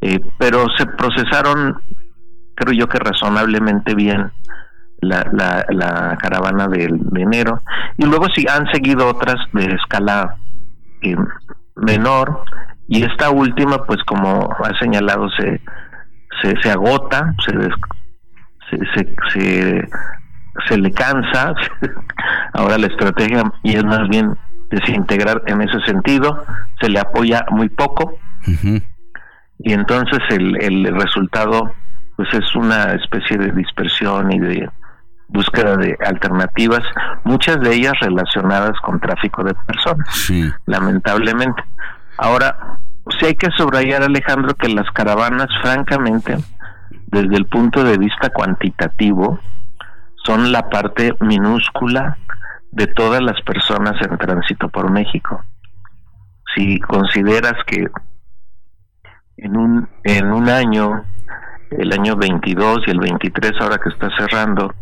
eh, 0.00 0.20
pero 0.38 0.66
se 0.76 0.86
procesaron, 0.86 1.80
creo 2.54 2.72
yo 2.72 2.88
que 2.88 2.98
razonablemente 2.98 3.94
bien 3.94 4.30
la, 5.00 5.24
la, 5.68 6.16
caravana 6.16 6.68
de, 6.68 6.84
enero. 7.16 7.60
Y 7.96 8.06
luego 8.06 8.26
sí 8.34 8.46
han 8.48 8.66
seguido 8.72 9.08
otras 9.08 9.36
de 9.52 9.66
escala 9.74 10.36
menor 11.76 12.44
y 12.88 13.04
esta 13.04 13.30
última 13.30 13.84
pues 13.84 14.02
como 14.04 14.50
ha 14.52 14.76
señalado 14.80 15.28
se 15.30 15.60
se, 16.42 16.60
se 16.60 16.70
agota 16.70 17.32
se, 17.46 17.52
se, 18.68 19.14
se, 19.32 19.88
se, 20.66 20.76
le 20.76 20.90
cansa 20.90 21.54
ahora 22.58 22.76
la 22.76 22.88
estrategia 22.88 23.44
y 23.62 23.76
es 23.76 23.84
más 23.84 24.08
bien 24.08 24.36
desintegrar 24.68 25.42
en 25.46 25.62
ese 25.62 25.80
sentido 25.86 26.44
se 26.80 26.88
le 26.88 26.98
apoya 26.98 27.46
muy 27.50 27.68
poco. 27.68 28.18
Y 29.60 29.72
entonces 29.72 30.18
el, 30.30 30.60
el 30.60 30.94
resultado 30.94 31.72
pues 32.16 32.28
es 32.34 32.54
una 32.56 32.94
especie 32.94 33.38
de 33.38 33.52
dispersión 33.52 34.32
y 34.32 34.40
de 34.40 34.70
búsqueda 35.28 35.76
de 35.76 35.96
alternativas, 36.04 36.82
muchas 37.22 37.60
de 37.60 37.74
ellas 37.74 37.92
relacionadas 38.00 38.72
con 38.82 38.98
tráfico 38.98 39.44
de 39.44 39.54
personas, 39.54 40.08
lamentablemente. 40.66 41.62
Ahora, 42.16 42.78
sí 43.18 43.26
hay 43.26 43.34
que 43.36 43.50
subrayar, 43.56 44.02
Alejandro, 44.02 44.54
que 44.54 44.68
las 44.68 44.90
caravanas, 44.92 45.48
francamente, 45.62 46.38
desde 47.06 47.36
el 47.36 47.44
punto 47.46 47.84
de 47.84 47.98
vista 47.98 48.30
cuantitativo, 48.30 49.38
son 50.24 50.50
la 50.50 50.68
parte 50.70 51.14
minúscula 51.20 52.16
de 52.70 52.86
todas 52.88 53.22
las 53.22 53.40
personas 53.42 53.94
en 54.02 54.16
tránsito 54.18 54.68
por 54.68 54.90
México. 54.90 55.42
Si 56.54 56.78
consideras 56.80 57.54
que 57.66 57.86
en 59.36 59.56
un, 59.56 59.88
en 60.04 60.32
un 60.32 60.48
año, 60.48 61.04
el 61.70 61.92
año 61.92 62.16
22 62.16 62.80
y 62.86 62.90
el 62.90 62.98
23 62.98 63.52
ahora 63.60 63.78
que 63.78 63.90
está 63.90 64.08
cerrando, 64.16 64.74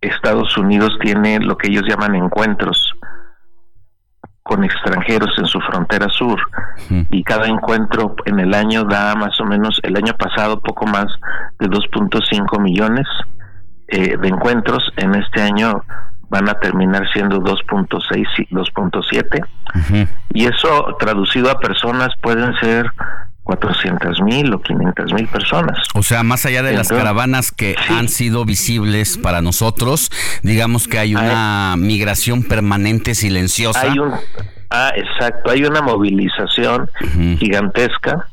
Estados 0.00 0.56
Unidos 0.56 0.90
tiene 1.00 1.40
lo 1.40 1.56
que 1.56 1.68
ellos 1.68 1.84
llaman 1.88 2.14
encuentros 2.14 2.94
con 4.42 4.64
extranjeros 4.64 5.30
en 5.38 5.46
su 5.46 5.60
frontera 5.60 6.08
sur. 6.08 6.40
Y 7.10 7.22
cada 7.22 7.46
encuentro 7.46 8.16
en 8.24 8.40
el 8.40 8.54
año 8.54 8.84
da 8.84 9.14
más 9.14 9.38
o 9.40 9.44
menos 9.44 9.78
el 9.82 9.96
año 9.96 10.14
pasado 10.14 10.60
poco 10.60 10.86
más 10.86 11.06
de 11.58 11.68
2.5 11.68 12.60
millones 12.60 13.06
eh, 13.88 14.16
de 14.16 14.28
encuentros. 14.28 14.82
En 14.96 15.14
este 15.14 15.42
año 15.42 15.84
van 16.30 16.48
a 16.48 16.54
terminar 16.54 17.06
siendo 17.12 17.40
2.6 17.40 18.24
y 18.38 18.54
2.7 18.54 20.16
y 20.32 20.46
eso 20.46 20.96
traducido 20.98 21.50
a 21.50 21.58
personas 21.58 22.10
pueden 22.22 22.54
ser 22.60 22.90
400 23.42 24.20
mil 24.22 24.54
o 24.54 24.62
500 24.62 25.12
mil 25.12 25.26
personas. 25.26 25.78
O 25.94 26.04
sea, 26.04 26.22
más 26.22 26.46
allá 26.46 26.62
de 26.62 26.72
las 26.72 26.88
caravanas 26.88 27.50
que 27.50 27.74
han 27.88 28.08
sido 28.08 28.44
visibles 28.44 29.18
para 29.18 29.42
nosotros, 29.42 30.10
digamos 30.42 30.86
que 30.86 31.00
hay 31.00 31.16
una 31.16 31.74
migración 31.76 32.44
permanente 32.44 33.16
silenciosa. 33.16 33.80
Hay 33.80 33.98
un, 33.98 34.14
ah, 34.70 34.92
exacto, 34.94 35.50
hay 35.50 35.64
una 35.64 35.82
movilización 35.82 36.88
gigantesca 37.38 38.28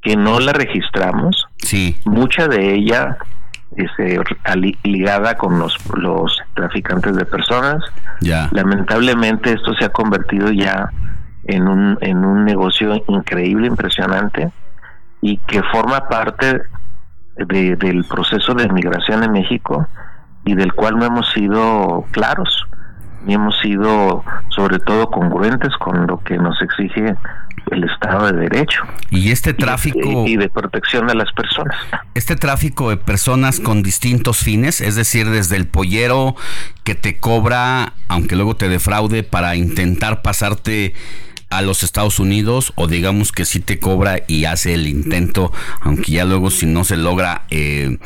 que 0.00 0.16
no 0.16 0.38
la 0.38 0.52
registramos. 0.52 1.46
Sí. 1.58 1.98
Mucha 2.04 2.46
de 2.46 2.76
ella 2.76 3.18
este, 3.76 4.20
ligada 4.84 5.36
con 5.36 5.58
los, 5.58 5.76
los 5.94 6.38
traficantes 6.54 7.16
de 7.16 7.24
personas. 7.24 7.82
Ya. 8.20 8.48
Lamentablemente 8.52 9.52
esto 9.52 9.74
se 9.74 9.84
ha 9.84 9.88
convertido 9.90 10.50
ya 10.50 10.90
en 11.44 11.68
un, 11.68 11.98
en 12.00 12.24
un 12.24 12.44
negocio 12.44 13.02
increíble, 13.08 13.66
impresionante, 13.66 14.50
y 15.20 15.38
que 15.38 15.62
forma 15.64 16.08
parte 16.08 16.62
del 17.36 18.04
proceso 18.04 18.54
de 18.54 18.68
migración 18.68 19.22
en 19.22 19.32
México 19.32 19.86
y 20.44 20.54
del 20.54 20.72
cual 20.72 20.98
no 20.98 21.04
hemos 21.04 21.30
sido 21.32 22.04
claros 22.12 22.66
ni 23.26 23.34
hemos 23.34 23.58
sido 23.58 24.24
sobre 24.50 24.78
todo 24.78 25.10
congruentes 25.10 25.76
con 25.78 26.06
lo 26.06 26.18
que 26.18 26.38
nos 26.38 26.62
exige 26.62 27.16
el 27.70 27.84
Estado 27.84 28.32
de 28.32 28.48
Derecho. 28.48 28.82
Y 29.10 29.30
este 29.30 29.54
tráfico... 29.54 30.26
Y, 30.26 30.36
de 30.36 30.48
protección 30.48 31.06
de 31.06 31.14
las 31.14 31.32
personas. 31.32 31.76
Este 32.14 32.36
tráfico 32.36 32.90
de 32.90 32.96
personas 32.96 33.60
con 33.60 33.82
distintos 33.82 34.38
fines, 34.38 34.80
es 34.80 34.94
decir, 34.94 35.30
desde 35.30 35.56
el 35.56 35.66
pollero 35.66 36.36
que 36.84 36.94
te 36.94 37.18
cobra, 37.18 37.94
aunque 38.08 38.36
luego 38.36 38.56
te 38.56 38.68
defraude, 38.68 39.22
para 39.22 39.56
intentar 39.56 40.22
pasarte 40.22 40.94
a 41.50 41.62
los 41.62 41.82
Estados 41.82 42.18
Unidos 42.18 42.72
o 42.76 42.88
digamos 42.88 43.32
que 43.32 43.44
sí 43.44 43.60
te 43.60 43.78
cobra 43.78 44.20
y 44.26 44.46
hace 44.46 44.74
el 44.74 44.86
intento, 44.88 45.52
aunque 45.80 46.12
ya 46.12 46.24
luego 46.24 46.50
si 46.50 46.66
no 46.66 46.84
se 46.84 46.96
logra 46.96 47.44
eh, 47.50 47.98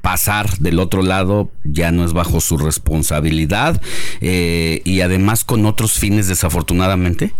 pasar 0.00 0.58
del 0.58 0.78
otro 0.78 1.02
lado 1.02 1.50
ya 1.64 1.92
no 1.92 2.04
es 2.04 2.12
bajo 2.12 2.40
su 2.40 2.56
responsabilidad 2.56 3.80
eh, 4.20 4.82
y 4.84 5.00
además 5.00 5.44
con 5.44 5.66
otros 5.66 5.92
fines 5.92 6.28
desafortunadamente? 6.28 7.34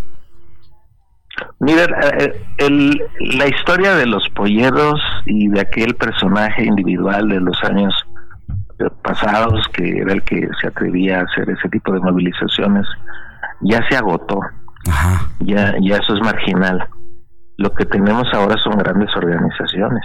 Miren, 1.60 1.90
eh, 2.18 2.40
el, 2.58 3.02
la 3.36 3.46
historia 3.48 3.94
de 3.94 4.06
los 4.06 4.28
polleros 4.30 5.00
y 5.26 5.48
de 5.48 5.60
aquel 5.60 5.94
personaje 5.94 6.64
individual 6.64 7.28
de 7.28 7.40
los 7.40 7.62
años 7.64 7.94
pasados 9.02 9.60
que 9.72 9.98
era 9.98 10.12
el 10.12 10.22
que 10.22 10.48
se 10.60 10.68
atrevía 10.68 11.18
a 11.18 11.24
hacer 11.24 11.50
ese 11.50 11.68
tipo 11.68 11.92
de 11.92 12.00
movilizaciones 12.00 12.86
ya 13.60 13.80
se 13.88 13.96
agotó. 13.96 14.40
Ya, 15.40 15.74
ya 15.80 15.96
eso 15.96 16.14
es 16.14 16.20
marginal. 16.20 16.86
Lo 17.56 17.72
que 17.74 17.84
tenemos 17.84 18.26
ahora 18.32 18.56
son 18.62 18.78
grandes 18.78 19.10
organizaciones 19.16 20.04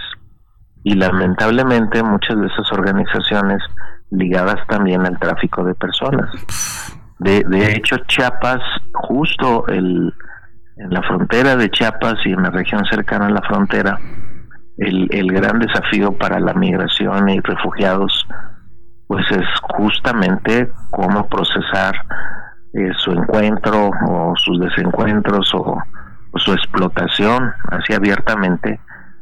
y 0.84 0.96
lamentablemente 0.96 2.04
muchas 2.04 2.38
de 2.40 2.48
esas 2.48 2.72
organizaciones 2.72 3.62
ligadas 4.10 4.58
también 4.68 5.06
al 5.06 5.18
tráfico 5.20 5.64
de 5.64 5.76
personas. 5.76 6.30
De, 7.20 7.44
de 7.48 7.72
hecho, 7.72 7.98
Chiapas, 8.08 8.60
justo 8.94 9.68
el, 9.68 10.14
en 10.78 10.90
la 10.90 11.02
frontera 11.04 11.56
de 11.56 11.70
Chiapas 11.70 12.16
y 12.26 12.32
en 12.32 12.44
la 12.44 12.50
región 12.50 12.84
cercana 12.86 13.28
a 13.28 13.32
la 13.32 13.42
frontera, 13.42 14.00
el, 14.78 15.08
el 15.12 15.32
gran 15.32 15.60
desafío 15.60 16.18
para 16.18 16.40
la 16.40 16.54
migración 16.54 17.30
y 17.30 17.40
refugiados, 17.40 18.28
pues 19.08 19.26
es 19.32 19.46
justamente 19.76 20.72
cómo 20.90 21.28
procesar 21.28 21.96
eh, 22.74 22.92
su 22.98 23.12
encuentro 23.12 23.92
o 24.08 24.34
sus 24.36 24.60
desencuentros 24.60 25.54
o, 25.54 25.78
su 26.36 26.52
explotación 26.52 27.54
así 27.70 27.94
abiertamente 27.94 28.80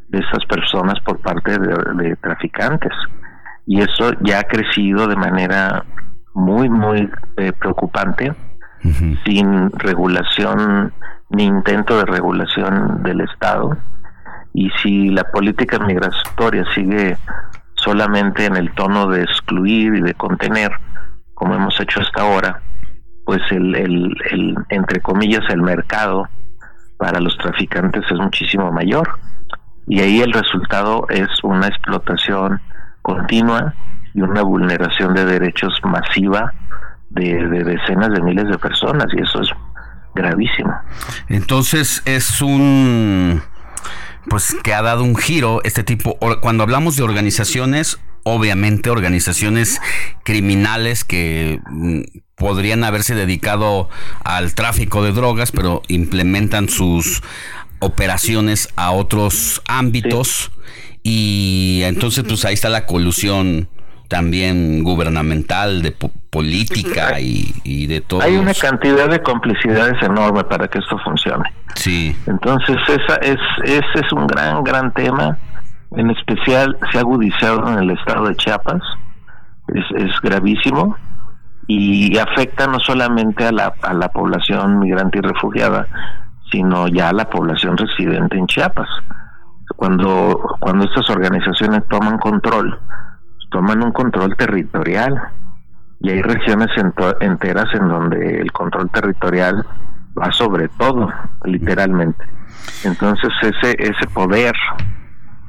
de 0.08 0.20
estas 0.20 0.46
personas 0.46 0.98
por 1.02 1.20
parte 1.20 1.58
de, 1.60 2.16
traficantes. 2.16 2.94
Y 3.66 3.82
eso 3.82 4.14
ya 4.22 4.40
ha 4.40 4.44
crecido 4.44 5.08
de 5.08 5.18
manera 5.18 5.84
muy, 6.34 6.70
muy 6.70 7.12
eh, 7.36 7.52
preocupante, 7.52 8.34
sin 9.26 9.72
regulación 9.72 10.94
ni 11.30 11.46
intento 11.46 11.98
de 11.98 12.06
regulación 12.06 13.04
del 13.04 13.22
Estado. 13.22 13.78
Y 14.54 14.70
si 14.82 15.10
la 15.10 15.24
política 15.24 15.80
migratoria 15.80 16.66
sigue 16.74 17.18
solamente 17.76 18.46
en 18.46 18.58
el 18.58 18.74
tono 18.74 19.08
de 19.08 19.24
excluir 19.24 19.96
y 19.96 20.02
de 20.02 20.14
contener, 20.14 20.72
como 21.34 21.56
hemos 21.56 21.80
hecho 21.80 22.02
hasta 22.02 22.22
ahora, 22.22 22.62
pues 23.26 23.42
el, 23.52 23.76
el, 23.76 24.16
el 24.32 24.56
entre 24.70 25.00
comillas, 25.00 25.44
el 25.50 25.62
mercado 25.62 26.28
para 26.98 27.20
los 27.20 27.38
traficantes 27.38 28.04
es 28.12 28.18
muchísimo 28.18 28.72
mayor 28.72 29.10
y 29.88 30.00
ahí 30.00 30.22
el 30.22 30.32
resultado 30.32 31.06
es 31.10 31.28
una 31.44 31.68
explotación 31.68 32.62
continua 33.02 33.74
y 34.14 34.22
una 34.22 34.42
vulneración 34.42 35.14
de 35.14 35.26
derechos 35.26 35.74
masiva 35.84 36.54
de, 37.12 37.64
decenas 37.64 38.12
de 38.12 38.22
miles 38.22 38.48
de 38.48 38.58
personas 38.58 39.08
y 39.16 39.22
eso 39.22 39.42
es 39.42 39.50
gravísimo. 40.16 40.74
Entonces 41.30 42.02
es 42.06 42.42
un 42.42 43.42
pues 44.30 44.56
que 44.64 44.74
ha 44.74 44.82
dado 44.82 45.04
un 45.04 45.16
giro 45.16 45.62
este 45.64 45.84
tipo 45.84 46.18
cuando 46.42 46.62
hablamos 46.62 46.96
de 46.96 47.02
organizaciones 47.02 48.00
obviamente 48.24 48.92
organizaciones 48.92 49.82
criminales 50.24 51.04
que 51.04 51.60
mm, 51.68 52.02
podrían 52.36 52.84
haberse 52.84 53.16
dedicado 53.16 53.90
al 54.24 54.54
tráfico 54.54 55.04
de 55.04 55.12
drogas 55.12 55.52
pero 55.52 55.82
implementan 55.88 56.70
sus 56.70 57.24
operaciones 57.80 58.70
a 58.76 58.92
otros 58.92 59.64
ámbitos 59.66 60.52
y 61.02 61.82
entonces 61.86 62.24
pues 62.24 62.46
ahí 62.46 62.54
está 62.54 62.70
la 62.70 62.86
colusión 62.86 63.70
también 64.12 64.84
gubernamental, 64.84 65.82
de 65.82 65.96
política 66.30 67.18
y, 67.22 67.88
de 67.88 68.02
todo. 68.02 68.22
Hay 68.22 68.36
una 68.36 68.54
cantidad 68.54 69.10
de 69.10 69.24
complicidades 69.24 70.04
enorme 70.04 70.44
para 70.44 70.68
que 70.68 70.80
esto 70.80 70.98
funcione. 70.98 71.50
Sí. 71.76 72.14
Entonces 72.28 72.76
esa 72.90 73.16
es, 73.22 73.38
ese 73.64 74.06
es 74.06 74.12
un 74.12 74.28
gran, 74.28 74.66
gran 74.66 74.92
tema. 74.94 75.38
En 75.92 76.10
especial 76.10 76.78
se 76.92 76.98
ha 76.98 77.02
agudizado 77.02 77.72
en 77.72 77.80
el 77.80 77.92
estado 77.92 78.28
de 78.28 78.36
Chiapas. 78.36 78.82
Es, 79.70 79.86
es 79.96 80.12
gravísimo 80.22 80.98
y 81.68 82.18
afecta 82.18 82.68
no 82.68 82.82
solamente 82.82 83.46
a 83.46 83.54
la, 83.54 83.74
a 83.82 83.94
la 83.94 84.10
población 84.10 84.80
migrante 84.80 85.20
y 85.20 85.22
refugiada, 85.22 85.88
sino 86.52 86.90
ya 86.90 87.14
la 87.14 87.30
población 87.30 87.78
residente 87.78 88.38
en 88.38 88.48
Chiapas. 88.48 88.90
Cuando, 89.78 90.38
cuando 90.60 90.84
estas 90.84 91.10
organizaciones 91.10 91.88
toman 91.88 92.18
control, 92.18 92.78
toman 93.52 93.84
un 93.84 93.92
control 93.92 94.36
territorial 94.36 95.22
y 96.00 96.10
hay 96.10 96.22
regiones 96.22 96.70
enteras 97.20 97.68
en 97.76 97.88
donde 97.88 98.42
el 98.42 98.52
control 98.52 98.90
territorial 98.90 99.64
va 100.20 100.32
sobre 100.32 100.68
todo, 100.70 101.12
literalmente. 101.46 102.26
Entonces 102.84 103.30
ese 103.42 103.76
ese 103.78 104.08
poder 104.14 104.54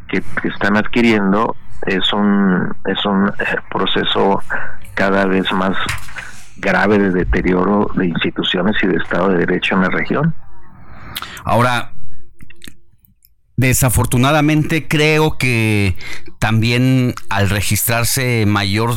que, 0.08 0.22
están 0.46 0.76
adquiriendo 0.76 1.56
es 1.86 2.12
un 2.12 2.74
es 2.84 3.04
un 3.06 3.28
eh, 3.28 3.32
proceso 3.70 4.42
cada 4.94 5.24
vez 5.26 5.50
más 5.52 5.76
grave 6.58 6.98
de 6.98 7.10
deterioro 7.10 7.90
de 7.94 8.06
instituciones 8.06 8.76
y 8.82 8.88
de 8.88 8.96
Estado 8.96 9.30
de 9.30 9.38
Derecho 9.38 9.74
en 9.74 9.82
la 9.82 9.88
región. 9.88 10.34
Ahora, 11.44 11.91
desafortunadamente 13.56 14.88
creo 14.88 15.38
que 15.38 15.96
también 16.38 17.14
al 17.28 17.50
registrarse 17.50 18.46
mayor 18.46 18.94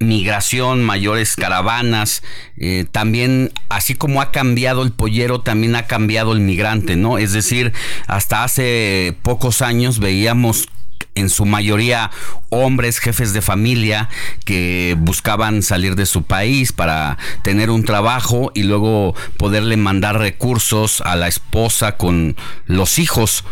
migración, 0.00 0.84
mayores 0.84 1.34
caravanas, 1.34 2.22
eh, 2.56 2.86
también 2.90 3.52
así 3.68 3.94
como 3.94 4.20
ha 4.20 4.30
cambiado 4.30 4.82
el 4.82 4.92
pollero, 4.92 5.40
también 5.40 5.74
ha 5.74 5.86
cambiado 5.86 6.32
el 6.32 6.40
migrante, 6.40 6.96
¿no? 6.96 7.18
Es 7.18 7.32
decir, 7.32 7.72
hasta 8.06 8.44
hace 8.44 9.16
pocos 9.22 9.60
años 9.60 9.98
veíamos 9.98 10.68
en 11.14 11.28
su 11.28 11.44
mayoría 11.44 12.10
hombres, 12.50 12.98
jefes 12.98 13.32
de 13.32 13.42
familia 13.42 14.08
que 14.44 14.96
buscaban 14.98 15.62
salir 15.62 15.94
de 15.94 16.06
su 16.06 16.24
país 16.24 16.72
para 16.72 17.18
tener 17.42 17.70
un 17.70 17.84
trabajo 17.84 18.50
y 18.54 18.62
luego 18.62 19.14
poderle 19.38 19.76
mandar 19.76 20.18
recursos 20.18 21.00
a 21.00 21.16
la 21.16 21.28
esposa 21.28 21.96
con 21.96 22.36
los 22.66 22.98
hijos. 22.98 23.44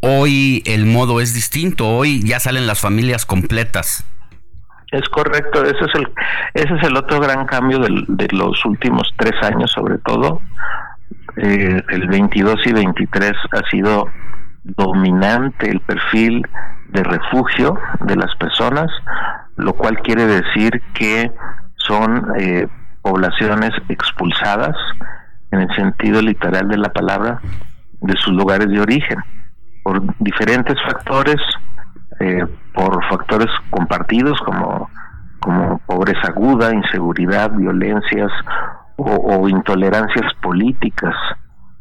Hoy 0.00 0.62
el 0.66 0.84
modo 0.84 1.20
es 1.20 1.32
distinto, 1.32 1.88
hoy 1.88 2.22
ya 2.24 2.40
salen 2.40 2.66
las 2.66 2.80
familias 2.80 3.24
completas. 3.24 4.04
Es 4.90 5.08
correcto, 5.08 5.64
ese 5.64 5.84
es 5.84 5.94
el, 5.94 6.08
ese 6.52 6.74
es 6.74 6.82
el 6.82 6.96
otro 6.96 7.18
gran 7.18 7.46
cambio 7.46 7.78
de 7.78 8.28
los 8.32 8.64
últimos 8.66 9.08
tres 9.16 9.32
años 9.42 9.70
sobre 9.72 9.98
todo. 9.98 10.40
Eh, 11.36 11.82
el 11.88 12.08
22 12.08 12.56
y 12.66 12.72
23 12.72 13.32
ha 13.52 13.70
sido 13.70 14.06
dominante 14.64 15.70
el 15.70 15.80
perfil 15.80 16.46
de 16.92 17.02
refugio 17.02 17.78
de 18.00 18.16
las 18.16 18.34
personas, 18.36 18.90
lo 19.56 19.72
cual 19.74 19.98
quiere 19.98 20.26
decir 20.26 20.82
que 20.94 21.32
son 21.76 22.32
eh, 22.38 22.68
poblaciones 23.02 23.70
expulsadas 23.88 24.76
en 25.50 25.60
el 25.60 25.74
sentido 25.74 26.22
literal 26.22 26.68
de 26.68 26.78
la 26.78 26.90
palabra 26.90 27.40
de 28.00 28.14
sus 28.18 28.32
lugares 28.34 28.68
de 28.68 28.80
origen 28.80 29.18
por 29.82 30.00
diferentes 30.18 30.76
factores, 30.84 31.40
eh, 32.20 32.46
por 32.72 33.04
factores 33.08 33.48
compartidos 33.70 34.38
como, 34.44 34.88
como 35.40 35.78
pobreza 35.86 36.28
aguda, 36.28 36.74
inseguridad, 36.74 37.50
violencias 37.50 38.30
o, 38.96 39.48
intolerancias 39.48 40.32
políticas 40.40 41.14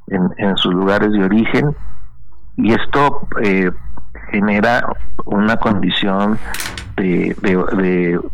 en, 0.07 0.29
en, 0.37 0.57
sus 0.57 0.73
lugares 0.73 1.11
de 1.11 1.23
origen. 1.23 1.75
Y 2.57 2.73
esto 2.73 3.27
eh, 3.43 3.69
genera 4.31 4.85
una 5.25 5.57
condición 5.57 6.39
de, 6.95 7.35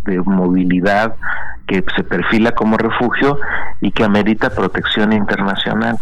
de, 0.06 0.22
movilidad 0.26 1.16
que 1.68 1.84
se 1.96 2.04
perfila 2.04 2.54
como 2.54 2.78
refugio 2.78 3.40
y 3.82 3.92
que 3.92 4.04
amerita 4.04 4.50
protección 4.50 5.14
internacional. 5.14 5.98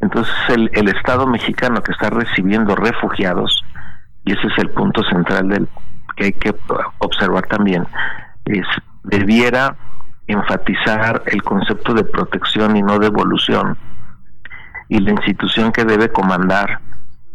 Entonces 0.00 0.34
el, 0.48 0.70
el 0.74 0.88
Estado 0.88 1.26
mexicano 1.26 1.82
que 1.82 1.92
está 1.92 2.10
recibiendo 2.10 2.74
refugiados 2.74 3.64
y 4.24 4.32
ese 4.32 4.46
es 4.46 4.58
el 4.58 4.70
punto 4.70 5.02
central 5.04 5.48
del 5.48 5.68
que 6.16 6.24
hay 6.24 6.32
que 6.32 6.54
observar 6.98 7.46
también, 7.46 7.86
es 8.44 8.66
debiera 9.04 9.76
enfatizar 10.26 11.22
el 11.26 11.42
concepto 11.42 11.94
de 11.94 12.04
protección 12.04 12.76
y 12.76 12.82
no 12.82 12.98
de 12.98 13.10
y 14.88 14.98
la 14.98 15.10
institución 15.12 15.72
que 15.72 15.84
debe 15.84 16.10
comandar 16.10 16.80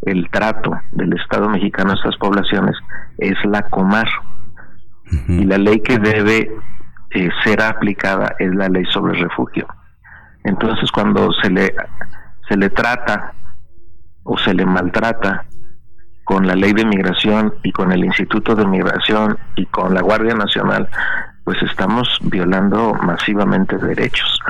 el 0.06 0.30
trato 0.30 0.80
del 0.92 1.12
Estado 1.14 1.48
mexicano 1.48 1.90
a 1.90 1.94
estas 1.94 2.16
poblaciones 2.16 2.76
es 3.18 3.34
la 3.44 3.62
Comar 3.62 4.06
y 5.28 5.44
la 5.44 5.58
ley 5.58 5.80
que 5.80 5.98
debe 5.98 6.50
eh, 7.10 7.28
ser 7.44 7.62
aplicada 7.62 8.34
es 8.38 8.54
la 8.54 8.68
ley 8.68 8.84
sobre 8.86 9.20
refugio. 9.20 9.66
Entonces 10.44 10.90
cuando 10.92 11.32
se 11.42 11.50
le 11.50 11.74
se 12.48 12.56
le 12.56 12.70
trata 12.70 13.32
o 14.22 14.38
se 14.38 14.54
le 14.54 14.64
maltrata 14.64 15.44
con 16.24 16.46
la 16.46 16.54
ley 16.54 16.72
de 16.72 16.84
migración 16.84 17.54
y 17.64 17.72
con 17.72 17.92
el 17.92 18.04
Instituto 18.04 18.54
de 18.54 18.66
Migración 18.66 19.38
y 19.56 19.66
con 19.66 19.94
la 19.94 20.02
Guardia 20.02 20.34
Nacional, 20.34 20.88
pues 21.44 21.60
estamos 21.62 22.18
violando 22.22 22.94
masivamente 22.94 23.78
derechos. 23.78 24.40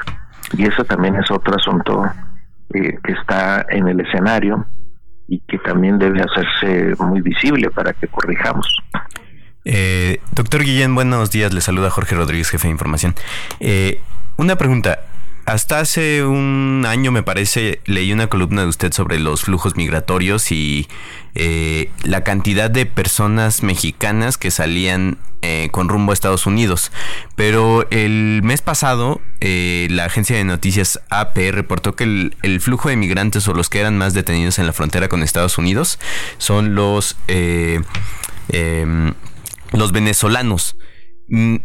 Y 0.57 0.67
eso 0.67 0.85
también 0.85 1.17
es 1.17 1.31
otro 1.31 1.55
asunto 1.55 2.07
eh, 2.75 2.99
que 3.03 3.13
está 3.13 3.65
en 3.69 3.89
el 3.89 4.01
escenario 4.01 4.67
y 5.29 5.41
que 5.41 5.59
también 5.59 5.99
debe 5.99 6.21
hacerse 6.23 6.95
muy 7.03 7.21
visible 7.21 7.71
para 7.71 7.93
que 7.93 8.07
corrijamos. 8.09 8.67
Eh, 9.65 10.21
doctor 10.33 10.63
Guillén, 10.63 10.95
buenos 10.95 11.31
días. 11.31 11.53
Le 11.53 11.61
saluda 11.61 11.91
Jorge 11.91 12.15
Rodríguez, 12.15 12.51
jefe 12.51 12.69
de 12.69 12.73
información. 12.73 13.15
Eh, 13.59 14.01
una 14.37 14.57
pregunta. 14.57 15.01
Hasta 15.47 15.79
hace 15.79 16.25
un 16.25 16.85
año, 16.89 17.13
me 17.13 17.23
parece, 17.23 17.81
leí 17.85 18.13
una 18.13 18.27
columna 18.27 18.63
de 18.63 18.69
usted 18.69 18.93
sobre 18.93 19.21
los 19.21 19.43
flujos 19.43 19.77
migratorios 19.77 20.51
y 20.51 20.89
eh, 21.37 21.89
la 22.03 22.25
cantidad 22.25 22.69
de 22.69 22.85
personas 22.85 23.63
mexicanas 23.63 24.39
que 24.39 24.51
salían 24.51 25.19
eh, 25.43 25.69
con 25.71 25.89
rumbo 25.89 26.11
a 26.11 26.15
Estados 26.15 26.47
Unidos. 26.47 26.91
Pero 27.37 27.89
el 27.93 28.41
mes 28.43 28.61
pasado, 28.61 29.21
eh, 29.41 29.87
la 29.89 30.07
agencia 30.07 30.37
de 30.37 30.43
noticias 30.43 31.01
AP 31.11 31.53
reportó 31.53 31.95
que 31.95 32.33
el, 32.43 32.61
flujo 32.61 32.89
de 32.89 32.97
migrantes 32.97 33.47
o 33.47 33.55
los 33.55 33.69
que 33.69 33.79
eran 33.79 33.97
más 33.97 34.15
detenidos 34.15 34.59
en 34.59 34.67
la 34.67 34.73
frontera 34.73 35.07
con 35.07 35.23
Estados 35.23 35.59
Unidos 35.59 36.01
son 36.39 36.75
los, 36.75 37.17
em, 37.29 37.85
los 39.71 39.93
venezolanos. 39.93 40.77
Mm, 41.29 41.57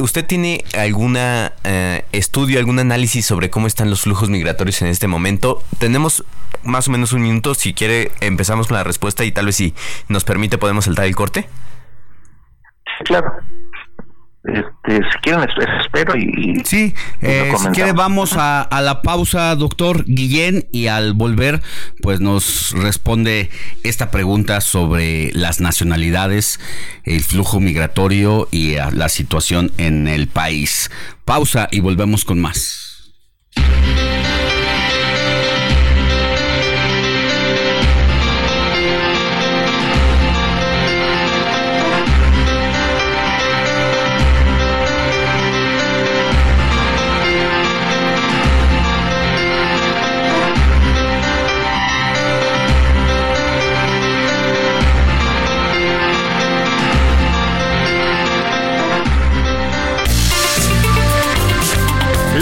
¿Usted 0.00 0.26
tiene 0.26 0.64
algún 0.76 1.16
eh, 1.16 2.04
estudio, 2.10 2.58
algún 2.58 2.80
análisis 2.80 3.24
sobre 3.24 3.48
cómo 3.48 3.68
están 3.68 3.90
los 3.90 4.02
flujos 4.02 4.28
migratorios 4.28 4.82
en 4.82 4.88
este 4.88 5.06
momento? 5.06 5.62
Tenemos 5.78 6.24
más 6.64 6.88
o 6.88 6.90
menos 6.90 7.12
un 7.12 7.22
minuto. 7.22 7.54
Si 7.54 7.74
quiere, 7.74 8.10
empezamos 8.20 8.66
con 8.66 8.76
la 8.76 8.82
respuesta 8.82 9.24
y 9.24 9.30
tal 9.30 9.46
vez 9.46 9.56
si 9.56 9.72
nos 10.08 10.24
permite 10.24 10.58
podemos 10.58 10.86
saltar 10.86 11.04
el 11.04 11.14
corte. 11.14 11.48
Claro. 13.04 13.34
Este, 14.44 14.96
si 14.96 15.18
quieren, 15.22 15.48
espero 15.80 16.16
y. 16.16 16.62
Sí, 16.64 16.94
eh, 17.22 17.50
si 17.58 17.68
quiere, 17.68 17.92
vamos 17.92 18.36
a, 18.36 18.60
a, 18.60 18.82
la 18.82 19.00
pausa, 19.00 19.54
doctor 19.56 20.04
Guillén, 20.06 20.66
y 20.70 20.88
al 20.88 21.14
volver, 21.14 21.62
pues 22.02 22.20
nos 22.20 22.72
responde 22.72 23.48
esta 23.84 24.10
pregunta 24.10 24.60
sobre 24.60 25.30
las 25.32 25.60
nacionalidades, 25.60 26.60
el 27.04 27.22
flujo 27.22 27.58
migratorio 27.58 28.46
y 28.50 28.74
la 28.74 29.08
situación 29.08 29.72
en 29.78 30.08
el 30.08 30.28
país. 30.28 30.90
Pausa 31.24 31.68
y 31.70 31.80
volvemos 31.80 32.26
con 32.26 32.38
más. 32.38 33.14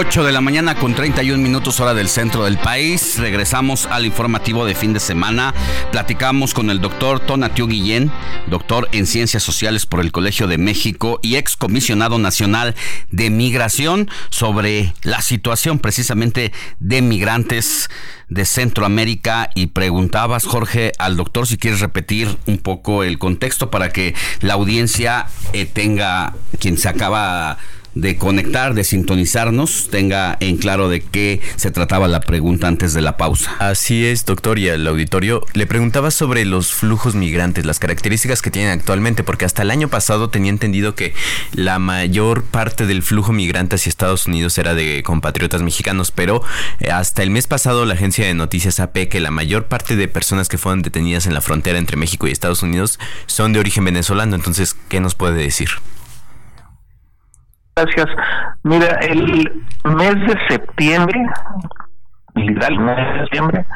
8 0.00 0.24
de 0.24 0.32
la 0.32 0.40
mañana 0.40 0.76
con 0.76 0.94
31 0.94 1.42
minutos 1.42 1.78
hora 1.78 1.92
del 1.92 2.08
centro 2.08 2.44
del 2.44 2.56
país. 2.56 3.18
Regresamos 3.18 3.84
al 3.84 4.06
informativo 4.06 4.64
de 4.64 4.74
fin 4.74 4.94
de 4.94 4.98
semana. 4.98 5.52
Platicamos 5.92 6.54
con 6.54 6.70
el 6.70 6.80
doctor 6.80 7.20
Tonatiu 7.20 7.66
Guillén, 7.66 8.10
doctor 8.46 8.88
en 8.92 9.06
Ciencias 9.06 9.42
Sociales 9.42 9.84
por 9.84 10.00
el 10.00 10.10
Colegio 10.10 10.46
de 10.46 10.56
México 10.56 11.20
y 11.22 11.36
ex 11.36 11.54
comisionado 11.54 12.18
nacional 12.18 12.74
de 13.10 13.28
migración 13.28 14.08
sobre 14.30 14.94
la 15.02 15.20
situación 15.20 15.78
precisamente 15.78 16.50
de 16.78 17.02
migrantes 17.02 17.90
de 18.30 18.46
Centroamérica 18.46 19.50
y 19.54 19.66
preguntabas, 19.66 20.46
Jorge, 20.46 20.92
al 20.98 21.18
doctor 21.18 21.46
si 21.46 21.58
quieres 21.58 21.80
repetir 21.80 22.38
un 22.46 22.56
poco 22.56 23.04
el 23.04 23.18
contexto 23.18 23.70
para 23.70 23.90
que 23.90 24.14
la 24.40 24.54
audiencia 24.54 25.26
eh, 25.52 25.66
tenga, 25.66 26.32
quien 26.58 26.78
se 26.78 26.88
acaba 26.88 27.58
de 27.94 28.16
conectar, 28.16 28.74
de 28.74 28.84
sintonizarnos, 28.84 29.88
tenga 29.90 30.36
en 30.40 30.56
claro 30.56 30.88
de 30.88 31.00
qué 31.00 31.40
se 31.56 31.70
trataba 31.70 32.08
la 32.08 32.20
pregunta 32.20 32.68
antes 32.68 32.94
de 32.94 33.00
la 33.00 33.16
pausa. 33.16 33.56
Así 33.58 34.06
es, 34.06 34.24
doctor, 34.24 34.58
y 34.58 34.68
al 34.68 34.86
auditorio 34.86 35.44
le 35.54 35.66
preguntaba 35.66 36.10
sobre 36.10 36.44
los 36.44 36.72
flujos 36.72 37.14
migrantes, 37.14 37.66
las 37.66 37.78
características 37.78 38.42
que 38.42 38.50
tienen 38.50 38.70
actualmente, 38.70 39.24
porque 39.24 39.44
hasta 39.44 39.62
el 39.62 39.70
año 39.70 39.88
pasado 39.88 40.30
tenía 40.30 40.50
entendido 40.50 40.94
que 40.94 41.14
la 41.52 41.78
mayor 41.78 42.44
parte 42.44 42.86
del 42.86 43.02
flujo 43.02 43.32
migrante 43.32 43.76
hacia 43.76 43.90
Estados 43.90 44.26
Unidos 44.26 44.56
era 44.58 44.74
de 44.74 45.02
compatriotas 45.02 45.62
mexicanos, 45.62 46.10
pero 46.10 46.42
eh, 46.80 46.90
hasta 46.90 47.22
el 47.22 47.30
mes 47.30 47.46
pasado 47.46 47.84
la 47.84 47.94
agencia 47.94 48.26
de 48.26 48.34
noticias 48.34 48.80
AP 48.80 49.08
que 49.08 49.20
la 49.20 49.30
mayor 49.30 49.66
parte 49.66 49.96
de 49.96 50.08
personas 50.08 50.48
que 50.48 50.58
fueron 50.58 50.82
detenidas 50.82 51.26
en 51.26 51.34
la 51.34 51.40
frontera 51.40 51.78
entre 51.78 51.96
México 51.96 52.26
y 52.26 52.32
Estados 52.32 52.62
Unidos 52.62 52.98
son 53.26 53.52
de 53.52 53.60
origen 53.60 53.84
venezolano, 53.84 54.36
entonces, 54.36 54.76
¿qué 54.88 55.00
nos 55.00 55.14
puede 55.14 55.42
decir? 55.42 55.70
Gracias. 57.76 58.06
Mira, 58.62 58.98
el 59.00 59.64
mes 59.84 60.14
de 60.14 60.36
septiembre, 60.48 61.20
el 62.34 62.80
mes 62.80 62.96
de 62.96 63.20
septiembre, 63.20 63.66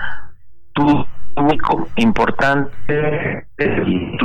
tu 0.74 1.06
único 1.36 1.88
importante 1.96 3.46
el 3.56 4.18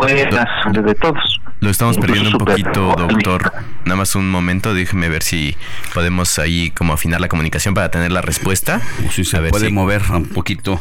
fue 0.00 0.30
la 0.30 0.46
de 0.72 0.94
todos. 0.94 1.40
Lo 1.60 1.70
estamos 1.70 1.96
perdiendo 1.98 2.30
un 2.30 2.38
poquito, 2.38 2.94
doctor. 2.96 3.52
Nada 3.84 3.96
más 3.96 4.14
un 4.16 4.30
momento, 4.30 4.74
déjeme 4.74 5.08
ver 5.08 5.22
si 5.22 5.56
podemos 5.94 6.38
ahí 6.38 6.70
como 6.70 6.92
afinar 6.92 7.20
la 7.20 7.28
comunicación 7.28 7.74
para 7.74 7.90
tener 7.90 8.10
la 8.12 8.20
respuesta. 8.20 8.80
Si 9.10 9.24
se 9.24 9.40
puede 9.42 9.70
mover 9.70 10.02
un 10.10 10.26
poquito 10.26 10.80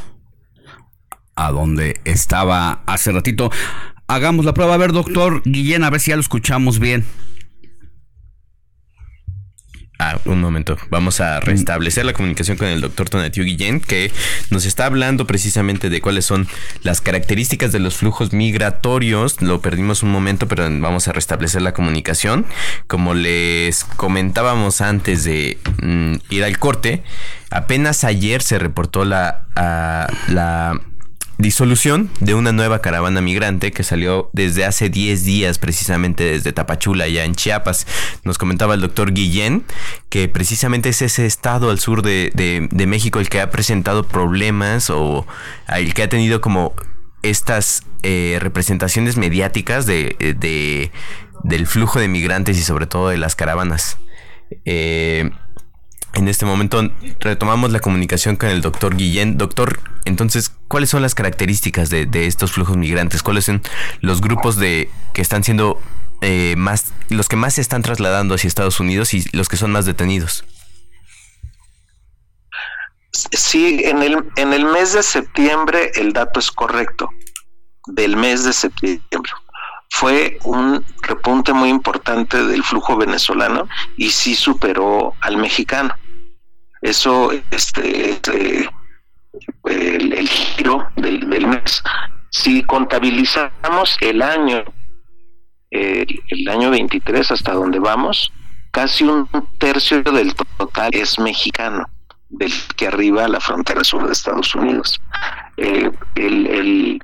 a 1.35 1.51
donde 1.51 2.01
estaba 2.05 2.81
hace 2.85 3.11
ratito. 3.11 3.51
Hagamos 4.11 4.43
la 4.43 4.53
prueba. 4.53 4.73
A 4.73 4.77
ver, 4.77 4.91
doctor 4.91 5.41
Guillén, 5.45 5.85
a 5.85 5.89
ver 5.89 6.01
si 6.01 6.09
ya 6.09 6.17
lo 6.17 6.21
escuchamos 6.21 6.79
bien. 6.79 7.05
Ah, 9.99 10.19
un 10.25 10.41
momento. 10.41 10.77
Vamos 10.89 11.21
a 11.21 11.39
restablecer 11.39 12.03
la 12.03 12.11
comunicación 12.11 12.57
con 12.57 12.67
el 12.67 12.81
doctor 12.81 13.07
Tonatiu 13.07 13.45
Guillén, 13.45 13.79
que 13.79 14.11
nos 14.49 14.65
está 14.65 14.85
hablando 14.87 15.25
precisamente 15.27 15.89
de 15.89 16.01
cuáles 16.01 16.25
son 16.25 16.49
las 16.83 16.99
características 16.99 17.71
de 17.71 17.79
los 17.79 17.95
flujos 17.95 18.33
migratorios. 18.33 19.41
Lo 19.41 19.61
perdimos 19.61 20.03
un 20.03 20.11
momento, 20.11 20.45
pero 20.45 20.63
vamos 20.63 21.07
a 21.07 21.13
restablecer 21.13 21.61
la 21.61 21.73
comunicación. 21.73 22.45
Como 22.87 23.13
les 23.13 23.85
comentábamos 23.85 24.81
antes 24.81 25.23
de 25.23 25.57
mm, 25.81 26.15
ir 26.31 26.43
al 26.43 26.59
corte, 26.59 27.01
apenas 27.49 28.03
ayer 28.03 28.41
se 28.41 28.59
reportó 28.59 29.05
la, 29.05 29.45
la 30.27 30.81
disolución 31.41 32.09
de 32.19 32.33
una 32.33 32.51
nueva 32.51 32.79
caravana 32.79 33.21
migrante 33.21 33.71
que 33.71 33.83
salió 33.83 34.29
desde 34.33 34.65
hace 34.65 34.89
10 34.89 35.25
días 35.25 35.59
precisamente 35.59 36.23
desde 36.23 36.53
Tapachula, 36.53 37.07
ya 37.07 37.25
en 37.25 37.35
Chiapas. 37.35 37.87
Nos 38.23 38.37
comentaba 38.37 38.75
el 38.75 38.81
doctor 38.81 39.13
Guillén 39.13 39.63
que 40.09 40.29
precisamente 40.29 40.89
es 40.89 41.01
ese 41.01 41.25
estado 41.25 41.69
al 41.69 41.79
sur 41.79 42.01
de, 42.01 42.31
de 42.33 42.87
México 42.87 43.19
el 43.19 43.29
que 43.29 43.41
ha 43.41 43.49
presentado 43.49 44.07
problemas 44.07 44.89
o 44.89 45.25
el 45.67 45.93
que 45.93 46.03
ha 46.03 46.09
tenido 46.09 46.41
como 46.41 46.73
estas 47.23 47.83
eh, 48.03 48.37
representaciones 48.41 49.17
mediáticas 49.17 49.85
de, 49.85 50.15
de, 50.39 50.91
del 51.43 51.67
flujo 51.67 51.99
de 51.99 52.07
migrantes 52.07 52.57
y 52.57 52.63
sobre 52.63 52.87
todo 52.87 53.09
de 53.09 53.17
las 53.17 53.35
caravanas. 53.35 53.97
Eh, 54.65 55.29
en 56.13 56.27
este 56.27 56.45
momento 56.45 56.91
retomamos 57.19 57.71
la 57.71 57.79
comunicación 57.79 58.35
con 58.35 58.49
el 58.49 58.61
doctor 58.61 58.95
Guillén. 58.95 59.37
Doctor, 59.37 59.79
entonces, 60.05 60.51
¿cuáles 60.67 60.89
son 60.89 61.01
las 61.01 61.15
características 61.15 61.89
de, 61.89 62.07
estos 62.25 62.51
flujos 62.51 62.77
migrantes? 62.77 63.23
¿Cuáles 63.23 63.45
son 63.45 63.61
los 64.01 64.21
grupos 64.21 64.57
de 64.57 64.89
que 65.13 65.21
están 65.21 65.43
siendo 65.43 65.79
eh, 66.21 66.55
más, 66.57 66.93
los 67.09 67.29
que 67.29 67.35
más 67.35 67.55
se 67.55 67.61
están 67.61 67.81
trasladando 67.81 68.35
hacia 68.35 68.47
Estados 68.47 68.79
Unidos 68.79 69.13
y 69.13 69.23
los 69.31 69.47
que 69.47 69.57
son 69.57 69.71
más 69.71 69.85
detenidos? 69.85 70.43
Sí, 73.31 73.81
en 73.83 74.01
el, 74.01 74.17
en 74.35 74.53
el 74.53 74.65
mes 74.65 74.93
de 74.93 75.03
septiembre 75.03 75.91
el 75.95 76.13
dato 76.13 76.39
es 76.39 76.51
correcto, 76.51 77.09
del 77.87 78.17
mes 78.17 78.43
de 78.43 78.53
septiembre. 78.53 79.31
Fue 79.93 80.39
un 80.45 80.83
repunte 81.01 81.51
muy 81.51 81.69
importante 81.69 82.43
del 82.45 82.63
flujo 82.63 82.95
venezolano 82.95 83.67
y 83.97 84.09
sí 84.09 84.35
superó 84.35 85.13
al 85.19 85.35
mexicano. 85.37 85.93
Eso, 86.81 87.31
este, 87.51 88.11
este 88.11 88.69
el, 89.65 90.27
giro 90.29 90.87
del, 90.95 91.45
mes. 91.45 91.83
Si 92.29 92.63
contabilizamos 92.63 93.97
el 93.99 94.21
año, 94.21 94.63
el, 95.69 96.47
año 96.49 96.71
23 96.71 97.29
hasta 97.29 97.51
donde 97.51 97.79
vamos, 97.79 98.31
casi 98.71 99.03
un 99.03 99.27
tercio 99.59 100.01
del 100.03 100.33
total 100.33 100.91
es 100.93 101.19
mexicano 101.19 101.85
del 102.29 102.51
que 102.77 102.87
arriba 102.87 103.27
la 103.27 103.41
frontera 103.41 103.83
sur 103.83 104.05
de 104.07 104.13
Estados 104.13 104.55
Unidos. 104.55 104.99
Eh, 105.57 105.91
el, 106.15 107.01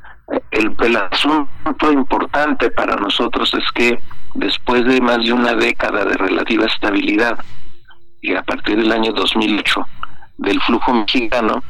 el, 0.52 0.98
asunto 1.12 1.92
importante 1.92 2.70
para 2.72 2.96
nosotros 2.96 3.54
es 3.54 3.72
que 3.74 4.00
después 4.34 4.86
de 4.86 5.02
más 5.02 5.24
de 5.24 5.34
una 5.34 5.54
década 5.54 6.06
de 6.06 6.16
relativa 6.16 6.66
estabilidad, 6.66 7.40
y 8.22 8.36
a 8.36 8.44
partir 8.44 8.78
del 8.78 8.92
año 8.92 9.14
2008, 9.14 9.88
del 10.38 10.62
flujo 10.62 10.94
mexicano, 10.94 11.64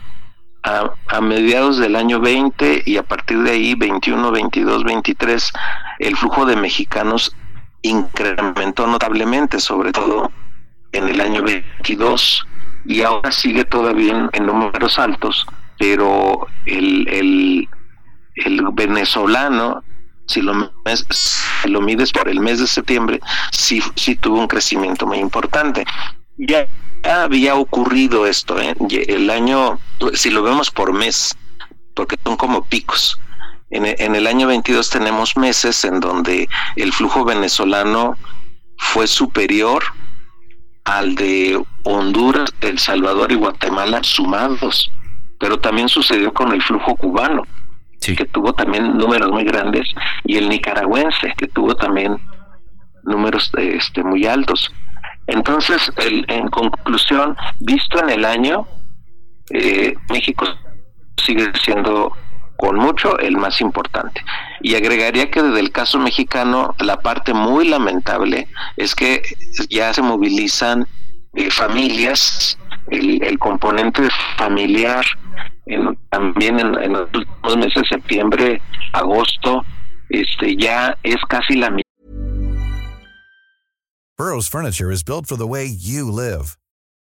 a, 0.64 0.92
a, 1.08 1.22
mediados 1.22 1.78
del 1.78 1.96
año 1.96 2.20
20 2.20 2.84
y 2.86 2.98
a 2.98 3.04
partir 3.04 3.42
de 3.44 3.52
ahí 3.52 3.76
21, 3.76 4.32
22, 4.32 4.84
23, 4.84 5.54
el 6.00 6.16
flujo 6.18 6.46
de 6.46 6.56
mexicanos 6.56 7.36
incrementó 7.84 8.88
notablemente, 8.88 9.60
sobre 9.60 9.92
todo 9.92 10.32
en 10.92 11.08
el 11.08 11.22
año 11.22 11.44
22 11.44 12.46
y 12.88 13.02
ahora 13.02 13.32
sigue 13.32 13.66
todavía 13.66 14.30
en, 14.32 14.46
números 14.46 14.98
altos, 14.98 15.46
pero 15.78 16.48
el, 16.66 17.08
el, 17.10 17.70
el 18.46 18.62
venezolano, 18.74 19.84
si 20.28 20.42
lo, 20.42 20.72
lo 21.66 21.82
mides 21.82 22.12
por 22.12 22.28
el 22.28 22.40
mes 22.40 22.60
de 22.60 22.68
septiembre, 22.68 23.20
sí, 23.52 23.82
sí 23.96 24.16
tuvo 24.16 24.40
un 24.40 24.48
crecimiento 24.48 25.06
muy 25.06 25.20
importante. 25.20 25.86
Ya 26.38 26.68
había 27.04 27.56
ocurrido 27.56 28.28
esto, 28.28 28.60
¿eh? 28.60 28.76
el 29.08 29.30
año, 29.30 29.80
si 30.14 30.30
lo 30.30 30.44
vemos 30.44 30.70
por 30.70 30.94
mes, 30.94 31.36
porque 31.96 32.18
son 32.24 32.38
como 32.38 32.64
picos. 32.66 33.20
En, 33.70 33.86
en 33.86 34.16
el 34.16 34.28
año 34.28 34.48
22 34.48 34.90
tenemos 34.90 35.36
meses 35.36 35.84
en 35.84 36.00
donde 36.00 36.48
el 36.76 36.94
flujo 36.94 37.26
venezolano 37.26 38.16
fue 38.78 39.08
superior 39.08 39.84
al 40.86 41.16
de 41.16 41.62
Honduras, 41.84 42.54
El 42.62 42.80
Salvador 42.80 43.32
y 43.32 43.36
Guatemala 43.36 44.00
sumados. 44.04 44.90
Pero 45.40 45.60
también 45.60 45.90
sucedió 45.90 46.34
con 46.34 46.52
el 46.54 46.64
flujo 46.64 46.96
cubano, 46.96 47.44
que 48.00 48.26
tuvo 48.26 48.54
también 48.54 48.98
números 48.98 49.32
muy 49.32 49.44
grandes, 49.44 49.88
y 50.24 50.38
el 50.38 50.50
nicaragüense, 50.50 51.34
que 51.38 51.48
tuvo 51.48 51.76
también 51.76 52.18
números 53.04 53.52
este, 53.58 54.04
muy 54.04 54.26
altos. 54.26 54.72
Entonces, 55.28 55.92
el, 55.98 56.26
en 56.30 56.48
conclusión, 56.48 57.36
visto 57.60 58.00
en 58.00 58.10
el 58.10 58.26
año, 58.26 58.68
eh, 59.50 59.94
México 60.10 60.46
sigue 61.18 61.52
siendo 61.64 62.14
con 62.58 62.76
mucho 62.76 63.18
el 63.20 63.38
más 63.38 63.62
importante. 63.62 64.22
Y 64.62 64.76
agregaría 64.76 65.30
que 65.30 65.42
desde 65.42 65.60
el 65.60 65.72
caso 65.72 66.00
mexicano, 66.00 66.76
la 66.80 67.00
parte 67.00 67.34
muy 67.34 67.68
lamentable 67.68 68.48
es 68.76 68.96
que 68.96 69.22
ya 69.70 69.94
se 69.94 70.02
movilizan 70.02 70.88
eh, 71.36 71.52
familias, 71.52 72.58
el, 72.90 73.38
componente 73.38 74.02
familiar, 74.38 75.06
también 76.18 76.60
en, 76.60 76.94
los 76.94 77.10
últimos 77.14 77.58
meses, 77.58 77.84
septiembre, 77.90 78.62
agosto, 78.94 79.64
este 80.10 80.56
ya 80.58 80.98
es 81.04 81.18
casi 81.30 81.56
la 81.56 81.70
mitad. 81.70 81.84
Burroughs 84.18 84.48
Furniture 84.48 84.90
is 84.92 85.04
built 85.04 85.28
for 85.28 85.38
the 85.38 85.46
way 85.46 85.66
you 85.66 86.12
live. 86.12 86.58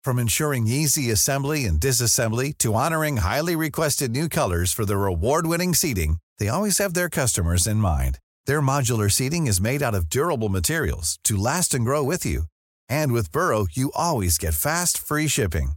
From 0.05 0.18
ensuring 0.18 0.66
easy 0.66 1.10
assembly 1.10 1.64
and 1.64 1.80
disassembly 1.80 2.56
to 2.59 2.74
honoring 2.74 3.18
highly 3.18 3.56
requested 3.56 4.10
new 4.10 4.28
colors 4.28 4.74
for 4.74 4.85
their 4.85 5.06
award-winning 5.06 5.74
seating, 5.74 6.18
they 6.39 6.48
always 6.48 6.76
have 6.78 6.93
their 6.93 7.09
customers 7.09 7.66
in 7.66 7.78
mind. 7.78 8.18
Their 8.47 8.60
modular 8.60 9.10
seating 9.10 9.47
is 9.47 9.60
made 9.60 9.82
out 9.82 9.94
of 9.94 10.10
durable 10.10 10.51
materials 10.51 11.18
to 11.24 11.36
last 11.36 11.74
and 11.74 11.85
grow 11.85 12.05
with 12.05 12.26
you. 12.26 12.43
And 12.90 13.12
with 13.12 13.32
Burrow, 13.32 13.66
you 13.70 13.90
always 13.94 14.39
get 14.39 14.55
fast, 14.55 14.98
free 14.98 15.28
shipping. 15.28 15.72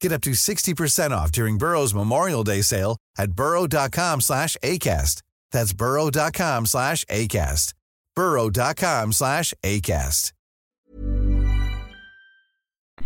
Get 0.00 0.12
up 0.12 0.22
to 0.22 0.30
60% 0.30 1.10
off 1.10 1.32
during 1.32 1.58
Burrow's 1.58 1.94
Memorial 1.94 2.44
Day 2.44 2.62
sale 2.62 2.96
at 3.18 3.32
burrow.com 3.32 4.20
slash 4.20 4.56
ACAST. 4.62 5.22
That's 5.52 5.72
burrow.com 5.72 6.66
slash 6.66 7.04
ACAST. 7.06 7.74
burrow.com 8.14 9.12
slash 9.12 9.54
ACAST. 9.62 10.32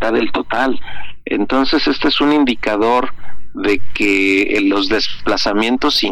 del 0.08 0.32
total. 0.32 0.78
Entonces, 1.26 1.86
este 1.86 2.08
es 2.08 2.20
un 2.20 2.32
indicador 2.32 3.10
de 3.54 3.80
que 3.94 4.60
los 4.62 4.88
desplazamientos 4.88 6.02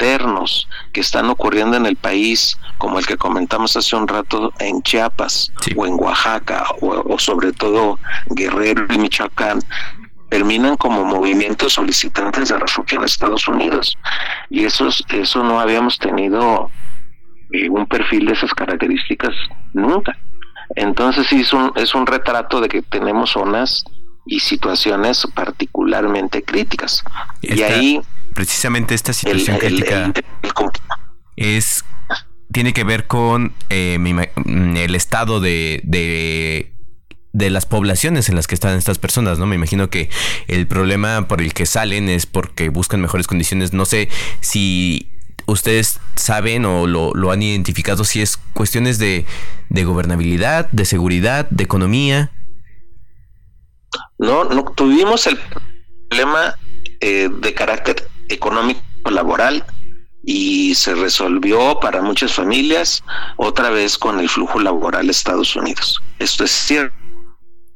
internos 0.00 0.66
que 0.92 1.00
están 1.00 1.28
ocurriendo 1.28 1.76
en 1.76 1.84
el 1.84 1.96
país, 1.96 2.58
como 2.78 2.98
el 2.98 3.06
que 3.06 3.16
comentamos 3.16 3.76
hace 3.76 3.94
un 3.96 4.08
rato 4.08 4.52
en 4.58 4.82
Chiapas 4.82 5.52
o 5.76 5.86
en 5.86 5.94
Oaxaca 5.94 6.64
o, 6.80 7.18
sobre 7.18 7.52
todo 7.52 7.98
Guerrero 8.30 8.86
y 8.88 8.98
Michoacán, 8.98 9.60
terminan 10.30 10.76
como 10.76 11.04
movimientos 11.04 11.74
solicitantes 11.74 12.48
de 12.48 12.58
refugio 12.58 12.98
en 12.98 13.04
Estados 13.04 13.46
Unidos. 13.46 13.98
Y 14.48 14.64
eso, 14.64 14.88
eso 15.10 15.44
no 15.44 15.60
habíamos 15.60 15.98
tenido 15.98 16.70
eh, 17.52 17.68
un 17.68 17.86
perfil 17.86 18.26
de 18.26 18.32
esas 18.32 18.54
características 18.54 19.34
nunca. 19.74 20.16
Entonces 20.76 21.26
sí 21.26 21.40
es 21.40 21.52
un, 21.52 21.72
es 21.74 21.94
un 21.94 22.06
retrato 22.06 22.60
de 22.60 22.68
que 22.68 22.80
tenemos 22.80 23.30
zonas 23.30 23.84
y 24.24 24.40
situaciones 24.40 25.26
particularmente 25.34 26.42
críticas. 26.42 27.04
y 27.42 27.62
ahí 27.62 28.00
precisamente 28.34 28.94
esta 28.94 29.12
situación 29.12 29.58
crítica 29.58 30.12
es 31.36 31.84
tiene 32.52 32.72
que 32.72 32.82
ver 32.84 33.06
con 33.06 33.54
eh, 33.68 33.96
mm, 33.98 34.76
el 34.76 34.94
estado 34.94 35.40
de, 35.40 35.80
de 35.84 36.72
de 37.32 37.50
las 37.50 37.66
poblaciones 37.66 38.28
en 38.28 38.34
las 38.34 38.46
que 38.46 38.54
están 38.54 38.76
estas 38.76 38.98
personas, 38.98 39.38
¿no? 39.38 39.46
Me 39.46 39.54
imagino 39.54 39.88
que 39.88 40.10
el 40.48 40.66
problema 40.66 41.28
por 41.28 41.40
el 41.40 41.54
que 41.54 41.66
salen 41.66 42.08
es 42.08 42.26
porque 42.26 42.68
buscan 42.70 43.00
mejores 43.00 43.26
condiciones. 43.26 43.72
No 43.72 43.84
sé 43.84 44.08
si 44.40 45.10
ustedes 45.46 46.00
saben 46.16 46.64
o 46.64 46.86
lo, 46.86 47.30
han 47.30 47.42
identificado 47.42 48.04
si 48.04 48.20
es 48.20 48.36
cuestiones 48.36 48.98
de, 48.98 49.24
gobernabilidad, 49.70 50.68
de 50.70 50.84
seguridad, 50.84 51.48
de 51.50 51.64
economía. 51.64 52.32
No, 54.18 54.44
no 54.44 54.64
tuvimos 54.72 55.26
el 55.26 55.38
problema 56.08 56.56
eh, 57.00 57.28
de 57.32 57.54
carácter 57.54 58.09
económico 58.30 58.80
laboral 59.10 59.64
y 60.24 60.74
se 60.74 60.94
resolvió 60.94 61.78
para 61.80 62.02
muchas 62.02 62.34
familias 62.34 63.02
otra 63.36 63.70
vez 63.70 63.96
con 63.98 64.20
el 64.20 64.28
flujo 64.28 64.60
laboral 64.60 65.08
a 65.08 65.10
Estados 65.10 65.56
Unidos. 65.56 66.00
Esto 66.18 66.44
es 66.44 66.50
cierto 66.50 67.00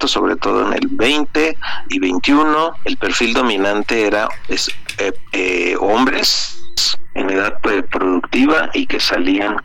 sobre 0.07 0.37
todo 0.37 0.67
en 0.67 0.75
el 0.75 0.89
20 0.89 1.57
y 1.89 1.99
21, 1.99 2.73
el 2.85 2.97
perfil 2.97 3.33
dominante 3.33 4.07
era 4.07 4.29
eh, 4.49 5.13
eh, 5.33 5.77
hombres 5.81 6.61
en 7.15 7.31
edad 7.31 7.59
productiva 7.91 8.71
y 8.75 8.87
que 8.87 9.01
salían 9.01 9.57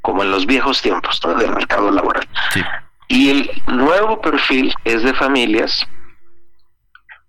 como 0.00 0.22
en 0.22 0.30
los 0.30 0.46
viejos 0.46 0.80
tiempos 0.82 1.20
del 1.38 1.52
mercado 1.52 1.90
laboral. 1.90 2.26
Y 3.08 3.30
el 3.30 3.62
nuevo 3.66 4.20
perfil 4.20 4.74
es 4.84 5.02
de 5.02 5.14
familias 5.14 5.86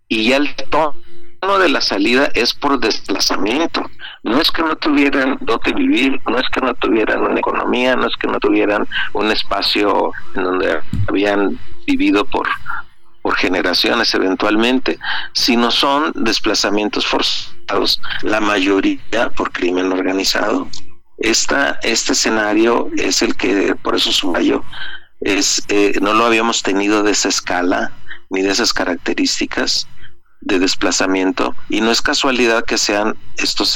y 0.07 0.29
ya 0.29 0.37
el 0.37 0.55
tono 0.69 0.95
de 1.43 1.69
la 1.69 1.81
salida 1.81 2.29
es 2.33 2.53
por 2.53 2.79
desplazamiento. 2.79 3.89
No 4.23 4.39
es 4.39 4.49
que 4.49 4.61
no 4.63 4.75
tuvieran 4.75 5.37
donde 5.41 5.73
vivir, 5.73 6.19
no 6.25 6.37
es 6.37 6.47
que 6.49 6.61
no 6.61 6.73
tuvieran 6.75 7.21
una 7.21 7.39
economía, 7.39 7.95
no 7.95 8.07
es 8.07 8.15
que 8.15 8.27
no 8.27 8.39
tuvieran 8.39 8.87
un 9.13 9.29
espacio 9.29 10.11
en 10.35 10.43
donde 10.43 10.79
habían 11.07 11.59
vivido 11.85 12.25
por, 12.25 12.47
por 13.21 13.35
generaciones 13.35 14.13
eventualmente, 14.15 14.97
sino 15.33 15.69
son 15.69 16.13
desplazamientos 16.15 17.05
forzados, 17.05 17.99
la 18.21 18.39
mayoría 18.39 19.29
por 19.35 19.51
crimen 19.51 19.91
organizado. 19.91 20.67
Esta, 21.17 21.79
este 21.83 22.13
escenario 22.13 22.89
es 22.97 23.21
el 23.21 23.35
que, 23.35 23.75
por 23.81 23.95
eso 23.95 24.11
subrayo, 24.11 24.63
es, 25.19 25.63
eh, 25.67 25.93
no 26.01 26.13
lo 26.13 26.25
habíamos 26.25 26.63
tenido 26.63 27.03
de 27.03 27.11
esa 27.11 27.29
escala 27.29 27.91
ni 28.29 28.41
de 28.41 28.49
esas 28.49 28.73
características 28.73 29.87
de 30.45 30.59
desplazamiento 30.59 31.55
y 31.69 31.81
no 31.81 31.91
es 31.91 32.01
casualidad 32.01 32.65
que 32.65 32.77
sean 32.77 33.15
estos 33.37 33.75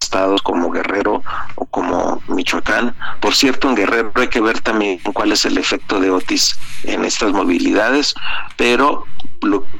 estados 0.00 0.42
como 0.42 0.70
Guerrero 0.70 1.22
o 1.56 1.66
como 1.66 2.22
Michoacán. 2.28 2.94
Por 3.20 3.34
cierto, 3.34 3.68
en 3.68 3.76
Guerrero 3.76 4.12
hay 4.14 4.28
que 4.28 4.40
ver 4.40 4.60
también 4.60 4.98
cuál 5.12 5.32
es 5.32 5.44
el 5.44 5.58
efecto 5.58 6.00
de 6.00 6.10
Otis 6.10 6.58
en 6.84 7.04
estas 7.04 7.32
movilidades, 7.32 8.14
pero 8.56 9.04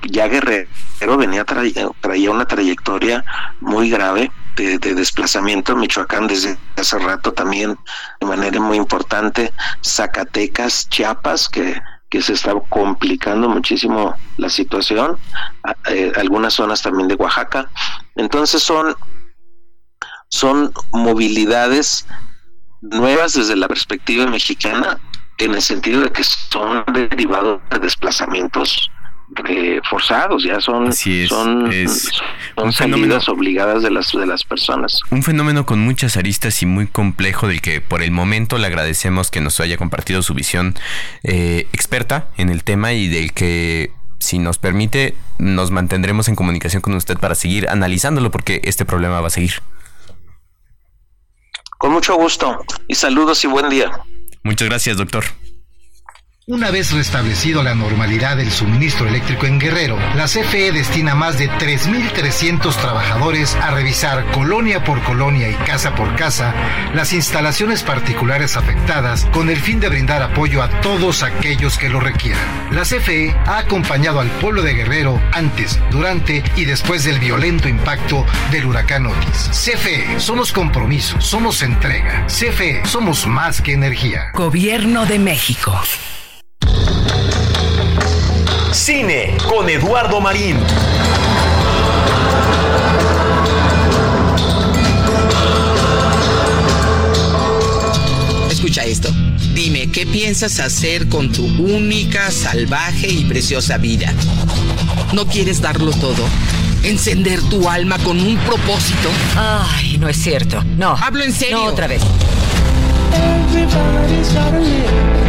ya 0.09 0.29
Guerrero 0.29 1.17
venía 1.17 1.45
traía 1.45 2.31
una 2.31 2.47
trayectoria 2.47 3.25
muy 3.61 3.91
grave 3.91 4.31
de, 4.57 4.79
de, 4.79 4.95
desplazamiento 4.95 5.73
en 5.73 5.81
Michoacán 5.81 6.27
desde 6.27 6.59
hace 6.77 6.99
rato 6.99 7.33
también 7.33 7.77
de 8.21 8.27
manera 8.27 8.61
muy 8.61 8.77
importante, 8.77 9.53
Zacatecas, 9.85 10.89
Chiapas, 10.89 11.49
que 11.49 11.81
que 12.11 12.23
se 12.23 12.33
está 12.33 12.55
complicando 12.69 13.49
muchísimo 13.49 14.15
la 14.37 14.49
situación, 14.49 15.19
eh, 15.91 16.13
algunas 16.17 16.55
zonas 16.55 16.83
también 16.83 17.09
de 17.09 17.15
Oaxaca. 17.15 17.71
Entonces 18.17 18.63
son, 18.63 18.95
son 20.29 20.73
movilidades 20.93 22.07
nuevas 22.81 23.35
desde 23.35 23.57
la 23.57 23.69
perspectiva 23.69 24.27
mexicana, 24.27 24.99
en 25.39 25.55
el 25.55 25.63
sentido 25.63 26.03
de 26.03 26.11
que 26.11 26.25
son 26.25 26.85
derivados 26.93 27.61
de 27.71 27.79
desplazamientos 27.79 28.91
forzados, 29.89 30.43
ya 30.43 30.61
son, 30.61 30.93
son, 30.93 31.71
son 32.57 32.73
salidas 32.73 33.29
obligadas 33.29 33.83
de 33.83 33.91
las, 33.91 34.13
de 34.13 34.27
las 34.27 34.45
personas. 34.45 35.01
Un 35.11 35.23
fenómeno 35.23 35.67
con 35.67 35.81
muchas 35.81 36.17
aristas 36.17 36.63
y 36.63 36.67
muy 36.67 36.87
complejo 36.87 37.49
del 37.49 37.61
que 37.61 37.81
por 37.81 38.03
el 38.03 38.11
momento 38.11 38.59
le 38.59 38.67
agradecemos 38.67 39.31
que 39.31 39.41
nos 39.41 39.61
haya 39.61 39.77
compartido 39.77 40.23
su 40.23 40.35
visión 40.35 40.75
eh, 41.23 41.67
experta 41.73 42.29
en 42.37 42.49
el 42.49 42.65
tema 42.65 42.93
y 42.93 43.09
del 43.09 43.33
que 43.33 43.93
si 44.19 44.39
nos 44.39 44.59
permite, 44.59 45.15
nos 45.39 45.71
mantendremos 45.71 46.29
en 46.29 46.35
comunicación 46.35 46.83
con 46.83 46.95
usted 46.95 47.19
para 47.19 47.35
seguir 47.35 47.69
analizándolo 47.69 48.31
porque 48.31 48.61
este 48.65 48.85
problema 48.85 49.21
va 49.21 49.29
a 49.29 49.31
seguir. 49.31 49.63
Con 51.79 51.93
mucho 51.93 52.17
gusto 52.17 52.65
y 52.89 52.97
saludos 52.97 53.45
y 53.45 53.47
buen 53.47 53.69
día. 53.69 53.91
Muchas 54.43 54.69
gracias, 54.69 54.97
doctor. 54.97 55.25
Una 56.51 56.71
vez 56.71 56.93
restablecido 56.93 57.63
la 57.63 57.75
normalidad 57.75 58.39
del 58.39 58.51
suministro 58.51 59.07
eléctrico 59.07 59.45
en 59.45 59.59
Guerrero, 59.59 59.99
la 60.17 60.25
CFE 60.25 60.73
destina 60.73 61.15
más 61.15 61.37
de 61.37 61.51
3.300 61.51 62.75
trabajadores 62.75 63.55
a 63.57 63.71
revisar 63.71 64.25
colonia 64.33 64.83
por 64.83 65.03
colonia 65.03 65.51
y 65.51 65.53
casa 65.53 65.95
por 65.95 66.17
casa 66.17 66.55
las 66.95 67.13
instalaciones 67.13 67.83
particulares 67.83 68.57
afectadas 68.57 69.27
con 69.27 69.51
el 69.51 69.59
fin 69.59 69.79
de 69.79 69.91
brindar 69.91 70.23
apoyo 70.23 70.63
a 70.63 70.71
todos 70.81 71.23
aquellos 71.23 71.77
que 71.77 71.91
lo 71.91 72.01
requieran. 72.01 72.41
La 72.73 72.85
CFE 72.85 73.37
ha 73.45 73.59
acompañado 73.59 74.19
al 74.19 74.31
pueblo 74.41 74.63
de 74.63 74.73
Guerrero 74.73 75.21
antes, 75.33 75.79
durante 75.91 76.43
y 76.57 76.65
después 76.65 77.05
del 77.05 77.19
violento 77.19 77.69
impacto 77.69 78.25
del 78.51 78.65
huracán 78.65 79.05
Otis. 79.05 79.51
CFE, 79.53 80.19
somos 80.19 80.55
compromiso, 80.55 81.21
somos 81.21 81.63
entrega. 81.63 82.27
CFE, 82.27 82.87
somos 82.87 83.27
más 83.27 83.61
que 83.61 83.75
energía. 83.75 84.31
Gobierno 84.33 85.05
de 85.05 85.19
México. 85.19 85.79
Cine 88.73 89.37
con 89.49 89.69
Eduardo 89.69 90.21
Marín. 90.21 90.57
Escucha 98.51 98.85
esto. 98.85 99.11
Dime, 99.55 99.91
¿qué 99.91 100.07
piensas 100.07 100.59
hacer 100.61 101.09
con 101.09 101.33
tu 101.33 101.45
única, 101.45 102.31
salvaje 102.31 103.09
y 103.09 103.25
preciosa 103.25 103.77
vida? 103.79 104.13
¿No 105.13 105.27
quieres 105.27 105.61
darlo 105.61 105.91
todo? 105.93 106.25
¿Encender 106.83 107.43
tu 107.51 107.69
alma 107.69 107.99
con 107.99 108.21
un 108.21 108.37
propósito? 108.39 109.11
Ay, 109.37 109.99
no 109.99 110.09
es 110.09 110.17
cierto. 110.17 110.63
No. 110.77 110.97
Hablo 110.97 111.25
en 111.25 111.33
serio. 111.33 111.59
No 111.59 111.65
otra 111.65 111.87
vez. 111.89 112.03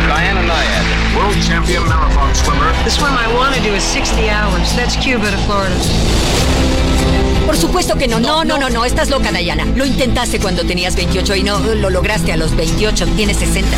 Diana 0.08 0.42
Nyad, 0.42 1.16
world 1.16 1.38
champion 1.48 1.88
marathon 1.88 2.34
swimmer. 2.36 2.72
The 2.84 2.90
swim 2.92 3.14
I 3.14 3.28
want 3.34 3.56
to 3.56 3.62
do 3.62 3.74
is 3.74 3.84
60 3.84 4.30
hours. 4.30 4.76
That's 4.76 4.96
Cuba 4.98 5.32
to 5.32 5.38
Florida. 5.46 5.76
Por 7.46 7.58
supuesto 7.58 7.98
que 7.98 8.08
no. 8.08 8.20
No, 8.20 8.44
no, 8.44 8.58
no, 8.58 8.70
no. 8.70 8.86
Estás 8.86 9.10
loca, 9.10 9.32
Diana. 9.32 9.66
Lo 9.76 9.86
intentaste 9.86 10.40
cuando 10.40 10.64
tenías 10.66 10.96
28 10.96 11.36
y 11.36 11.44
no 11.44 11.60
lo 11.60 11.90
lograste 11.90 12.32
a 12.32 12.38
los 12.38 12.56
28. 12.56 13.08
Tienes 13.16 13.38
60. 13.38 13.76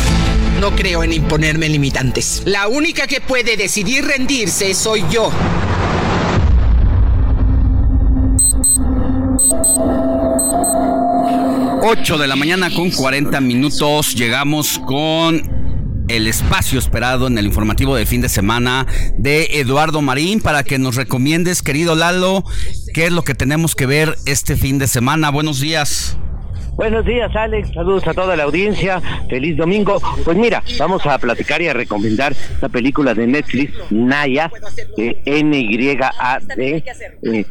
No 0.60 0.72
creo 0.72 1.02
en 1.02 1.12
imponerme 1.12 1.68
limitantes. 1.68 2.42
La 2.44 2.68
única 2.68 3.06
que 3.06 3.20
puede 3.20 3.56
decidir 3.56 4.04
rendirse 4.04 4.74
soy 4.74 5.04
yo. 5.10 5.30
8 11.92 12.16
de 12.16 12.26
la 12.26 12.36
mañana 12.36 12.70
con 12.70 12.90
40 12.90 13.38
minutos. 13.42 14.14
Llegamos 14.14 14.80
con 14.86 16.06
el 16.08 16.26
espacio 16.26 16.78
esperado 16.78 17.26
en 17.26 17.36
el 17.36 17.44
informativo 17.44 17.94
de 17.94 18.06
fin 18.06 18.22
de 18.22 18.30
semana 18.30 18.86
de 19.18 19.60
Eduardo 19.60 20.00
Marín 20.00 20.40
para 20.40 20.64
que 20.64 20.78
nos 20.78 20.96
recomiendes, 20.96 21.60
querido 21.60 21.94
Lalo, 21.94 22.44
qué 22.94 23.04
es 23.04 23.12
lo 23.12 23.24
que 23.24 23.34
tenemos 23.34 23.74
que 23.74 23.84
ver 23.84 24.16
este 24.24 24.56
fin 24.56 24.78
de 24.78 24.88
semana. 24.88 25.28
Buenos 25.28 25.60
días. 25.60 26.16
Buenos 26.74 27.04
días, 27.04 27.34
Alex. 27.36 27.70
Saludos 27.74 28.06
a 28.08 28.14
toda 28.14 28.34
la 28.34 28.44
audiencia. 28.44 29.00
Feliz 29.28 29.56
domingo. 29.56 30.00
Pues 30.24 30.36
mira, 30.36 30.62
vamos 30.78 31.04
a 31.06 31.18
platicar 31.18 31.60
y 31.60 31.68
a 31.68 31.74
recomendar 31.74 32.34
la 32.60 32.68
película 32.70 33.12
de 33.12 33.26
Netflix, 33.26 33.74
Naya, 33.90 34.50
eh, 34.96 35.20
N-Y-A-D, 35.24 36.76
eh, 36.76 36.84
eh, 37.22 37.44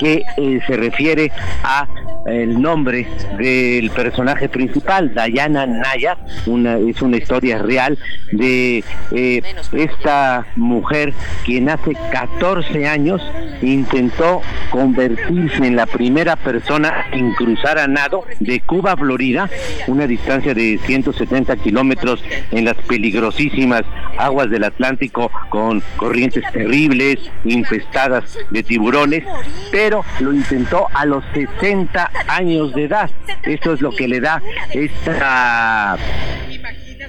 que 0.00 0.22
eh, 0.36 0.60
se 0.66 0.76
refiere 0.76 1.30
a 1.62 1.86
el 2.26 2.60
nombre 2.60 3.06
del 3.38 3.90
personaje 3.90 4.48
principal, 4.48 5.14
Diana 5.14 5.66
Naya. 5.66 6.18
Una, 6.46 6.78
es 6.78 7.02
una 7.02 7.16
historia 7.16 7.58
real 7.58 7.98
de 8.32 8.84
eh, 9.10 9.42
esta 9.72 10.46
mujer 10.56 11.12
quien 11.44 11.68
hace 11.68 11.92
14 12.12 12.86
años 12.86 13.22
intentó 13.60 14.40
convertirse 14.70 15.66
en 15.66 15.76
la 15.76 15.86
primera 15.86 16.36
persona 16.36 17.06
en 17.12 17.32
cruzar 17.34 17.78
a 17.78 17.86
nado 17.86 18.24
de 18.40 18.60
Cuba, 18.66 18.96
Florida, 18.96 19.48
una 19.86 20.06
distancia 20.06 20.54
de 20.54 20.78
170 20.84 21.56
kilómetros 21.56 22.22
en 22.50 22.64
las 22.64 22.76
peligrosísimas 22.76 23.82
aguas 24.18 24.50
del 24.50 24.64
Atlántico 24.64 25.30
con 25.48 25.82
corrientes 25.96 26.44
terribles, 26.52 27.18
infestadas 27.44 28.38
de 28.50 28.62
tiburones, 28.62 29.24
pero 29.70 30.04
lo 30.20 30.32
intentó 30.32 30.88
a 30.94 31.04
los 31.04 31.24
60 31.34 32.10
años 32.28 32.74
de 32.74 32.84
edad. 32.84 33.10
Esto 33.42 33.72
es 33.72 33.80
lo 33.80 33.90
que 33.90 34.08
le 34.08 34.20
da 34.20 34.42
esta 34.72 35.98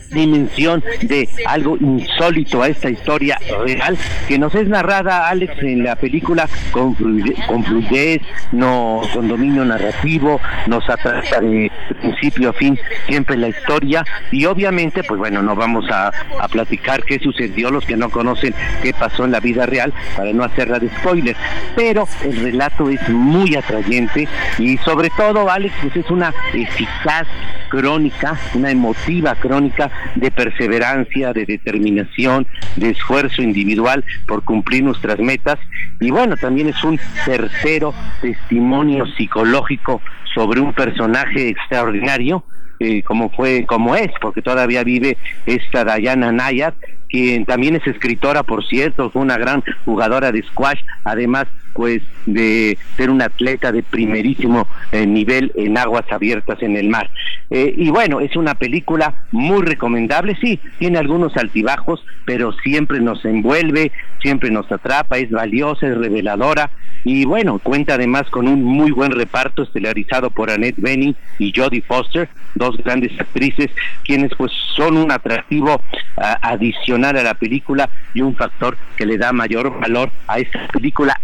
dimensión 0.10 0.84
de 1.02 1.28
algo 1.48 1.78
insólito 1.78 2.62
a 2.62 2.68
esta 2.68 2.90
historia 2.90 3.40
real 3.66 3.98
que 4.28 4.38
nos 4.38 4.54
es 4.56 4.68
narrada 4.68 5.30
Alex 5.30 5.62
en 5.64 5.84
la 5.84 5.96
película 5.96 6.48
con, 6.72 6.96
fluidez, 6.96 7.38
con 7.48 7.64
fluidez 7.64 8.22
no 8.52 9.02
con 9.14 9.28
dominio 9.28 9.66
narrativo 9.66 10.40
nos 10.68 10.88
atrasa 10.90 11.40
de 11.40 11.72
principio 12.02 12.50
a 12.50 12.54
fin 12.54 12.78
siempre 13.08 13.38
la 13.38 13.50
historia 13.50 14.06
y 14.32 14.46
obviamente 14.46 15.04
pues 15.04 15.20
bueno 15.20 15.42
no 15.42 15.56
vamos 15.56 15.90
a, 15.90 16.12
a 16.40 16.48
platicar 16.48 17.04
qué 17.04 17.20
sucedió 17.20 17.72
los 17.72 17.86
que 17.86 17.98
no 17.98 18.10
conocen 18.10 18.54
qué 18.82 18.94
pasó 18.94 19.26
en 19.26 19.32
la 19.32 19.40
vida 19.40 19.66
real 19.66 19.94
para 20.16 20.32
no 20.34 20.44
hacerla 20.44 20.80
de 20.80 20.90
spoiler 20.90 21.36
pero 21.76 22.08
el 22.24 22.38
relato 22.38 22.90
es 22.90 23.08
muy 23.10 23.56
atrayente 23.56 24.28
y 24.60 24.78
sobre 24.78 25.10
todo 25.12 25.50
Alex 25.50 25.74
pues 25.82 25.98
es 25.98 26.10
una 26.12 26.34
eficaz 26.54 27.28
crónica 27.70 28.38
una 28.54 28.72
emotiva 28.72 29.36
crónica 29.36 29.90
de 30.16 30.32
perseverancia, 30.32 31.34
de 31.34 31.46
determinación, 31.46 32.48
de 32.76 32.92
esfuerzo 32.92 33.42
individual 33.42 34.04
por 34.28 34.44
cumplir 34.44 34.84
nuestras 34.84 35.20
metas. 35.20 35.60
Y 36.00 36.12
bueno, 36.12 36.38
también 36.38 36.70
es 36.70 36.84
un 36.84 37.00
tercero 37.26 37.94
testimonio 38.22 39.06
psicológico 39.18 40.02
sobre 40.34 40.60
un 40.60 40.74
personaje 40.74 41.50
extraordinario 41.50 42.44
eh, 42.80 43.02
como 43.04 43.30
fue, 43.30 43.66
como 43.66 43.96
es, 43.96 44.12
porque 44.20 44.42
todavía 44.42 44.84
vive 44.84 45.18
esta 45.46 45.86
Diana 45.86 46.32
Nayar, 46.32 46.74
quien 47.08 47.46
también 47.46 47.76
es 47.76 47.88
escritora, 47.88 48.44
por 48.44 48.66
cierto, 48.66 49.10
fue 49.10 49.22
una 49.22 49.38
gran 49.38 49.64
jugadora 49.86 50.32
de 50.32 50.44
squash, 50.44 50.82
además 51.06 51.46
pues 51.74 52.02
de 52.26 52.78
ser 52.98 53.10
un 53.10 53.22
atleta 53.22 53.72
de 53.72 53.84
primerísimo 53.84 54.68
eh, 54.92 55.06
nivel 55.06 55.52
en 55.56 55.78
aguas 55.78 56.06
abiertas 56.12 56.62
en 56.62 56.78
el 56.78 56.90
mar. 56.90 57.10
Eh, 57.50 57.74
y 57.78 57.90
bueno, 57.90 58.20
es 58.20 58.36
una 58.36 58.56
película 58.56 59.26
muy 59.32 59.62
recomendable, 59.62 60.38
sí, 60.42 60.60
tiene 60.80 60.98
algunos 60.98 61.36
altibajos, 61.38 62.04
pero 62.26 62.52
siempre 62.64 63.00
nos 63.00 63.24
envuelve, 63.26 63.92
siempre 64.22 64.50
nos 64.50 64.72
atrapa, 64.72 65.18
es 65.18 65.30
valiosa, 65.30 65.88
es 65.88 65.98
reveladora 65.98 66.72
y 67.04 67.26
bueno, 67.26 67.60
cuenta 67.60 67.96
además 67.96 68.24
con 68.30 68.48
un 68.48 68.64
muy 68.64 68.92
buen 68.92 69.12
reparto 69.12 69.64
estelarizado 69.64 70.30
por 70.30 70.50
Annette 70.50 70.80
Bening 70.80 71.16
y 71.38 71.52
Jodie 71.54 71.82
Foster, 71.82 72.30
dos 72.56 72.78
grandes 72.78 73.12
actrices, 73.20 73.70
quienes 74.06 74.32
pues 74.38 74.52
son 74.76 74.98
un 74.98 75.12
atractivo 75.12 75.82
adicional 76.16 77.18
a 77.18 77.24
la 77.24 77.34
película 77.34 77.90
y 78.14 78.22
un 78.22 78.36
factor 78.36 78.78
que 78.96 79.06
le 79.06 79.18
da 79.18 79.34
mayor 79.34 79.80
valor 79.80 80.12
a 80.28 80.40
esta 80.40 80.68
película 80.68 81.20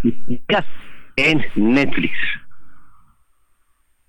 en 1.15 1.45
Netflix. 1.55 2.13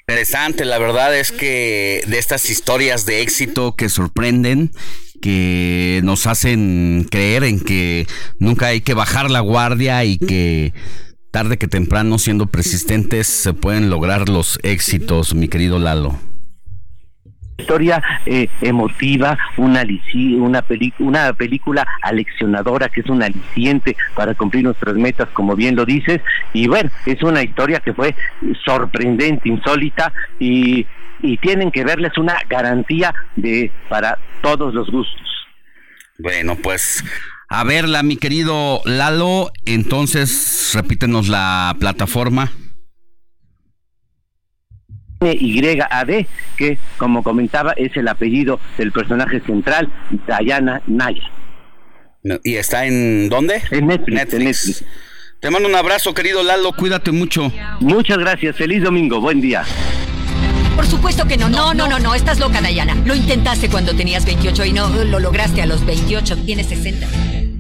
Interesante, 0.09 0.65
la 0.65 0.79
verdad 0.79 1.17
es 1.17 1.31
que 1.31 2.03
de 2.07 2.19
estas 2.19 2.51
historias 2.51 3.07
de 3.07 3.23
éxito 3.23 3.77
que 3.77 3.89
sorprenden, 3.89 4.73
que 5.23 6.01
nos 6.03 6.27
hacen 6.27 7.07
creer 7.11 7.45
en 7.45 7.61
que 7.61 8.07
nunca 8.39 8.67
hay 8.67 8.81
que 8.81 8.95
bajar 8.95 9.31
la 9.31 9.41
guardia 9.41 10.05
y 10.05 10.19
que 10.19 10.73
tarde 11.31 11.59
que 11.59 11.69
temprano, 11.69 12.19
siendo 12.19 12.47
persistentes, 12.47 13.29
se 13.29 13.53
pueden 13.53 13.89
lograr 13.89 14.29
los 14.29 14.59
éxitos, 14.65 15.35
mi 15.35 15.49
querido 15.49 15.79
Lalo 15.79 16.30
historia 17.61 18.03
eh, 18.27 18.49
emotiva, 18.61 19.39
una, 19.57 19.85
una, 20.39 20.65
una 20.99 21.33
película 21.33 21.87
aleccionadora 22.03 22.89
que 22.89 23.01
es 23.01 23.07
un 23.07 23.23
aliciente 23.23 23.97
para 24.15 24.35
cumplir 24.35 24.65
nuestras 24.65 24.95
metas, 24.97 25.29
como 25.33 25.55
bien 25.57 25.77
lo 25.77 25.85
dices. 25.85 26.21
Y 26.53 26.67
bueno, 26.67 26.91
es 27.07 27.23
una 27.23 27.43
historia 27.43 27.81
que 27.81 27.93
fue 27.93 28.15
sorprendente, 28.65 29.49
insólita 29.49 30.13
y, 30.39 30.87
y 31.23 31.37
tienen 31.39 31.71
que 31.71 31.85
verles 31.85 32.17
una 32.19 32.37
garantía 32.49 33.15
de 33.37 33.71
para 33.89 34.19
todos 34.43 34.75
los 34.75 34.91
gustos. 34.91 35.27
Bueno, 36.19 36.57
pues 36.57 37.05
a 37.49 37.65
verla, 37.65 38.03
mi 38.03 38.17
querido 38.17 38.81
Lalo. 38.85 39.51
Entonces, 39.65 40.71
repítenos 40.75 41.29
la 41.29 41.75
plataforma. 41.81 42.53
YAD, 45.21 46.27
que 46.57 46.79
como 46.97 47.23
comentaba 47.23 47.73
es 47.73 47.95
el 47.97 48.09
apellido 48.09 48.59
del 48.79 48.91
personaje 48.91 49.41
central, 49.41 49.93
Diana 50.27 50.81
Naya. 50.87 51.31
¿Y 52.43 52.57
está 52.57 52.87
en 52.87 53.29
dónde? 53.29 53.63
En 53.71 53.87
Netflix, 53.87 54.85
Te 55.41 55.51
mando 55.51 55.69
un 55.69 55.75
abrazo, 55.75 56.15
querido 56.15 56.43
Lalo, 56.43 56.73
cuídate 56.73 57.13
mucho. 57.13 57.53
Muchas 57.81 58.19
gracias, 58.19 58.57
feliz 58.57 58.83
domingo, 58.83 59.21
buen 59.21 59.41
día. 59.41 59.65
Por 60.77 60.87
supuesto 60.87 61.27
que 61.27 61.37
no, 61.37 61.51
no, 61.51 61.75
no, 61.75 61.87
no, 61.87 61.99
no, 61.99 62.15
estás 62.15 62.39
loca, 62.39 62.63
Dayana. 62.63 62.95
Lo 63.05 63.15
intentaste 63.15 63.69
cuando 63.69 63.95
tenías 63.95 64.25
28 64.25 64.65
y 64.65 64.73
no 64.73 64.89
lo 64.89 65.19
lograste 65.19 65.61
a 65.61 65.67
los 65.67 65.85
28, 65.85 66.45
tienes 66.45 66.67
60. 66.69 67.50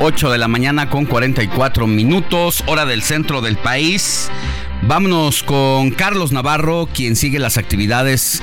8 0.00 0.30
de 0.30 0.38
la 0.38 0.46
mañana 0.46 0.90
con 0.90 1.06
44 1.06 1.86
minutos, 1.86 2.62
hora 2.66 2.84
del 2.84 3.02
centro 3.02 3.40
del 3.40 3.56
país. 3.56 4.30
Vámonos 4.82 5.42
con 5.42 5.90
Carlos 5.90 6.32
Navarro, 6.32 6.88
quien 6.92 7.16
sigue 7.16 7.38
las 7.38 7.56
actividades 7.56 8.42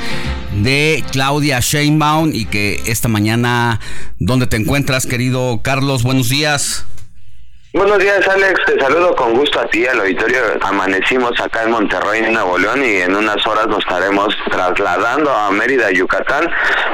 de 0.62 1.04
Claudia 1.12 1.60
Sheinbaum 1.60 2.32
y 2.34 2.46
que 2.46 2.82
esta 2.88 3.08
mañana, 3.08 3.80
¿dónde 4.20 4.48
te 4.48 4.58
encuentras, 4.58 5.06
querido 5.06 5.62
Carlos? 5.64 6.04
Buenos 6.04 6.30
días. 6.30 6.86
Buenos 7.76 7.98
días, 7.98 8.28
Alex. 8.28 8.62
Te 8.68 8.80
saludo 8.80 9.16
con 9.16 9.34
gusto 9.34 9.60
a 9.60 9.66
ti, 9.66 9.84
al 9.88 10.00
auditorio. 10.00 10.42
Amanecimos 10.62 11.32
acá 11.42 11.64
en 11.64 11.72
Monterrey, 11.72 12.22
Nuevo 12.32 12.60
León, 12.60 12.86
y 12.86 12.98
en 12.98 13.16
unas 13.16 13.48
horas 13.48 13.66
nos 13.66 13.80
estaremos 13.80 14.38
trasladando 14.52 15.32
a 15.32 15.50
Mérida, 15.50 15.90
Yucatán, 15.90 16.48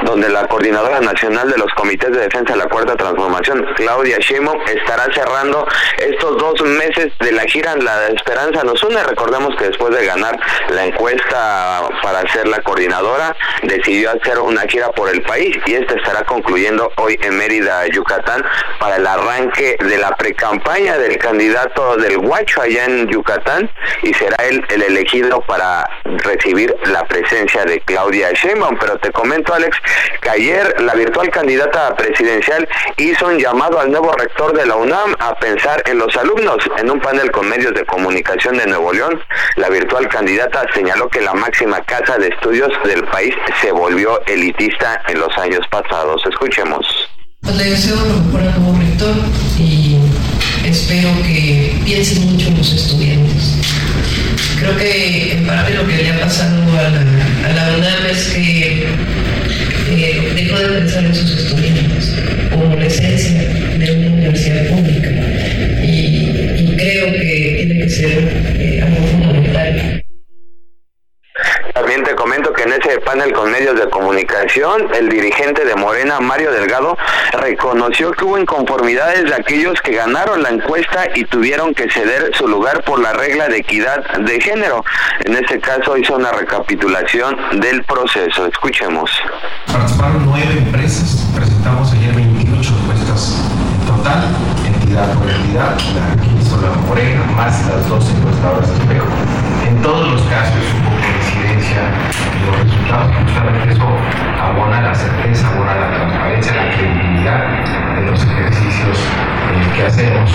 donde 0.04 0.30
la 0.30 0.48
Coordinadora 0.48 1.00
Nacional 1.00 1.50
de 1.50 1.58
los 1.58 1.70
Comités 1.74 2.10
de 2.12 2.20
Defensa 2.20 2.54
de 2.54 2.60
la 2.60 2.64
Cuarta 2.64 2.96
Transformación, 2.96 3.62
Claudia 3.76 4.16
Sheinbaum, 4.20 4.58
estará 4.68 5.04
cerrando 5.12 5.68
estos 5.98 6.38
dos 6.38 6.62
meses 6.62 7.12
de 7.18 7.32
la 7.32 7.42
gira 7.42 7.76
La 7.76 8.08
Esperanza 8.08 8.64
nos 8.64 8.82
une. 8.82 9.02
Recordemos 9.02 9.54
que 9.56 9.66
después 9.66 9.94
de 9.94 10.06
ganar 10.06 10.40
la 10.70 10.86
encuesta 10.86 11.90
para 12.02 12.22
ser 12.32 12.48
la 12.48 12.62
coordinadora, 12.62 13.36
decidió 13.64 14.12
hacer 14.12 14.38
una 14.38 14.62
gira 14.62 14.90
por 14.92 15.10
el 15.10 15.20
país 15.20 15.54
y 15.66 15.74
esta 15.74 15.94
estará 15.94 16.24
concluyendo 16.24 16.90
hoy 16.96 17.18
en 17.20 17.36
Mérida, 17.36 17.86
Yucatán, 17.88 18.42
para 18.78 18.96
el 18.96 19.06
arranque 19.06 19.76
de 19.78 19.98
la 19.98 20.16
precampaña 20.16 20.69
del 20.78 21.18
candidato 21.18 21.96
del 21.96 22.18
Huacho 22.18 22.62
allá 22.62 22.84
en 22.84 23.08
Yucatán 23.08 23.68
y 24.02 24.14
será 24.14 24.36
él 24.46 24.64
el 24.68 24.82
elegido 24.82 25.40
para 25.40 25.84
recibir 26.04 26.72
la 26.84 27.04
presencia 27.06 27.64
de 27.64 27.80
Claudia 27.80 28.30
Sheinbaum. 28.32 28.78
Pero 28.78 28.96
te 28.98 29.10
comento, 29.10 29.52
Alex, 29.52 29.76
que 30.20 30.30
ayer 30.30 30.80
la 30.80 30.94
virtual 30.94 31.28
candidata 31.30 31.94
presidencial 31.96 32.68
hizo 32.98 33.26
un 33.26 33.38
llamado 33.38 33.80
al 33.80 33.90
nuevo 33.90 34.12
rector 34.12 34.56
de 34.56 34.64
la 34.64 34.76
UNAM 34.76 35.16
a 35.18 35.34
pensar 35.40 35.82
en 35.86 35.98
los 35.98 36.16
alumnos. 36.16 36.58
En 36.78 36.88
un 36.88 37.00
panel 37.00 37.32
con 37.32 37.48
medios 37.48 37.74
de 37.74 37.84
comunicación 37.84 38.56
de 38.56 38.66
Nuevo 38.66 38.92
León, 38.92 39.20
la 39.56 39.68
virtual 39.70 40.08
candidata 40.08 40.64
señaló 40.72 41.08
que 41.08 41.20
la 41.20 41.34
máxima 41.34 41.80
casa 41.82 42.16
de 42.16 42.28
estudios 42.28 42.70
del 42.84 43.04
país 43.08 43.34
se 43.60 43.72
volvió 43.72 44.24
elitista 44.26 45.02
en 45.08 45.18
los 45.18 45.36
años 45.36 45.66
pasados. 45.68 46.22
Escuchemos. 46.26 47.10
Espero 50.90 51.22
que 51.22 51.72
piensen 51.84 52.32
mucho 52.32 52.50
los 52.50 52.72
estudiantes. 52.72 53.54
Creo 54.58 54.76
que 54.76 55.34
en 55.34 55.46
parte 55.46 55.72
lo 55.72 55.86
que 55.86 56.02
le 56.02 56.10
ha 56.10 56.20
pasado 56.20 56.60
a 56.76 56.90
la, 56.90 57.66
a 57.66 57.76
UNAM 57.76 58.06
es 58.10 58.24
que 58.34 58.86
eh, 59.88 60.32
dejó 60.34 60.58
de 60.58 60.80
pensar 60.80 61.04
en 61.04 61.14
sus 61.14 61.30
estudiantes 61.30 62.12
como 62.50 62.74
la 62.74 62.86
esencia 62.86 63.40
de 63.40 63.92
una 63.92 64.14
universidad 64.14 64.66
pública 64.66 65.10
y, 65.84 66.74
creo 66.76 67.12
que 67.12 67.66
tiene 67.66 67.84
que 67.84 67.90
ser 67.90 68.56
eh, 68.58 68.82
algo 68.82 69.06
fundamental. 69.06 70.04
También 71.74 72.02
te 72.02 72.14
comento 72.14 72.52
que 72.52 72.64
en 72.64 72.72
ese 72.72 73.00
panel 73.00 73.32
con 73.32 73.50
medios 73.50 73.78
de 73.78 73.88
comunicación, 73.88 74.88
el 74.94 75.08
dirigente 75.08 75.64
de 75.64 75.74
Morena, 75.76 76.20
Mario 76.20 76.52
Delgado, 76.52 76.96
reconoció 77.32 78.10
que 78.12 78.24
hubo 78.24 78.38
inconformidades 78.38 79.24
de 79.24 79.34
aquellos 79.34 79.80
que 79.80 79.92
ganaron 79.92 80.42
la 80.42 80.50
encuesta 80.50 81.06
y 81.14 81.24
tuvieron 81.24 81.74
que 81.74 81.90
ceder 81.90 82.30
su 82.34 82.48
lugar 82.48 82.82
por 82.84 83.00
la 83.00 83.12
regla 83.12 83.48
de 83.48 83.58
equidad 83.58 84.04
de 84.18 84.40
género. 84.40 84.84
En 85.24 85.34
ese 85.34 85.60
caso 85.60 85.96
hizo 85.96 86.16
una 86.16 86.32
recapitulación 86.32 87.36
del 87.60 87.84
proceso. 87.84 88.46
Escuchemos. 88.46 89.10
Participaron 89.72 90.26
nueve 90.26 90.54
empresas, 90.58 91.26
presentamos 91.34 91.92
ayer 91.92 92.14
28 92.14 92.72
encuestas 92.82 93.36
en 93.80 93.86
total, 93.86 94.24
entidad 94.66 95.14
por 95.14 95.30
entidad, 95.30 95.78
la 95.94 96.22
que 96.22 96.42
hizo 96.42 96.60
la 96.60 96.70
Morena, 96.86 97.24
más 97.36 97.66
las 97.68 97.88
dos 97.88 98.04
encuestadoras 98.10 98.68
de 98.68 98.74
espejo. 98.74 99.06
En 99.68 99.82
todos 99.82 100.08
los 100.12 100.22
casos 100.22 100.79
y 101.80 102.46
los 102.46 102.60
resultados, 102.62 103.16
justamente 103.16 103.72
eso 103.72 103.86
abona 104.40 104.80
la 104.80 104.94
certeza, 104.94 105.48
abona 105.48 105.74
la 105.74 105.90
transparencia, 105.90 106.54
la 106.54 106.70
credibilidad 106.70 107.40
de 107.96 108.10
los 108.10 108.24
ejercicios 108.24 108.98
eh, 108.98 109.72
que 109.76 109.86
hacemos. 109.86 110.30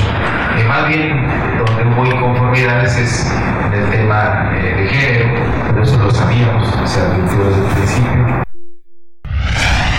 Y 0.59 0.63
más 0.63 0.87
bien, 0.87 1.27
donde 1.65 1.85
hubo 1.85 2.05
inconformidades 2.05 2.97
es 2.97 3.31
en 3.65 3.73
el 3.73 3.89
tema 3.89 4.51
eh, 4.55 4.75
de 4.75 4.87
género, 4.87 5.29
pero 5.67 5.83
eso 5.83 5.97
lo 5.97 6.11
sabíamos, 6.11 6.67
se 6.85 7.01
advirtió 7.01 7.45
desde 7.45 7.61
el 7.61 7.73
principio. 7.73 8.43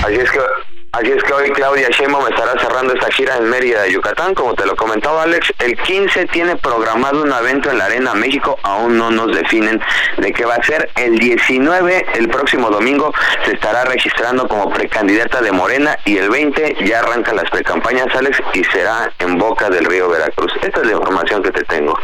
Así 0.04 0.14
es 0.14 0.30
que 0.30 0.65
Así 0.96 1.10
es 1.10 1.22
que 1.24 1.32
hoy 1.34 1.50
Claudia 1.50 1.90
Sheinbaum 1.90 2.26
estará 2.26 2.58
cerrando 2.58 2.94
esta 2.94 3.12
gira 3.12 3.36
en 3.36 3.50
Mérida, 3.50 3.86
Yucatán. 3.86 4.32
Como 4.32 4.54
te 4.54 4.64
lo 4.64 4.74
comentaba 4.76 5.24
Alex, 5.24 5.52
el 5.58 5.76
15 5.76 6.24
tiene 6.28 6.56
programado 6.56 7.22
un 7.22 7.30
evento 7.30 7.70
en 7.70 7.76
la 7.76 7.84
Arena 7.84 8.14
México. 8.14 8.58
Aún 8.62 8.96
no 8.96 9.10
nos 9.10 9.36
definen 9.36 9.78
de 10.16 10.32
qué 10.32 10.46
va 10.46 10.54
a 10.54 10.62
ser. 10.64 10.88
El 10.96 11.18
19, 11.18 12.06
el 12.14 12.30
próximo 12.30 12.70
domingo, 12.70 13.12
se 13.44 13.52
estará 13.52 13.84
registrando 13.84 14.48
como 14.48 14.70
precandidata 14.70 15.42
de 15.42 15.52
Morena 15.52 15.98
y 16.06 16.16
el 16.16 16.30
20 16.30 16.76
ya 16.86 17.00
arrancan 17.00 17.36
las 17.36 17.50
precampañas, 17.50 18.06
Alex, 18.16 18.38
y 18.54 18.64
será 18.64 19.12
en 19.18 19.36
Boca 19.36 19.68
del 19.68 19.84
Río 19.84 20.08
Veracruz. 20.08 20.50
Esta 20.62 20.80
es 20.80 20.86
la 20.86 20.92
información 20.94 21.42
que 21.42 21.50
te 21.50 21.64
tengo. 21.64 21.94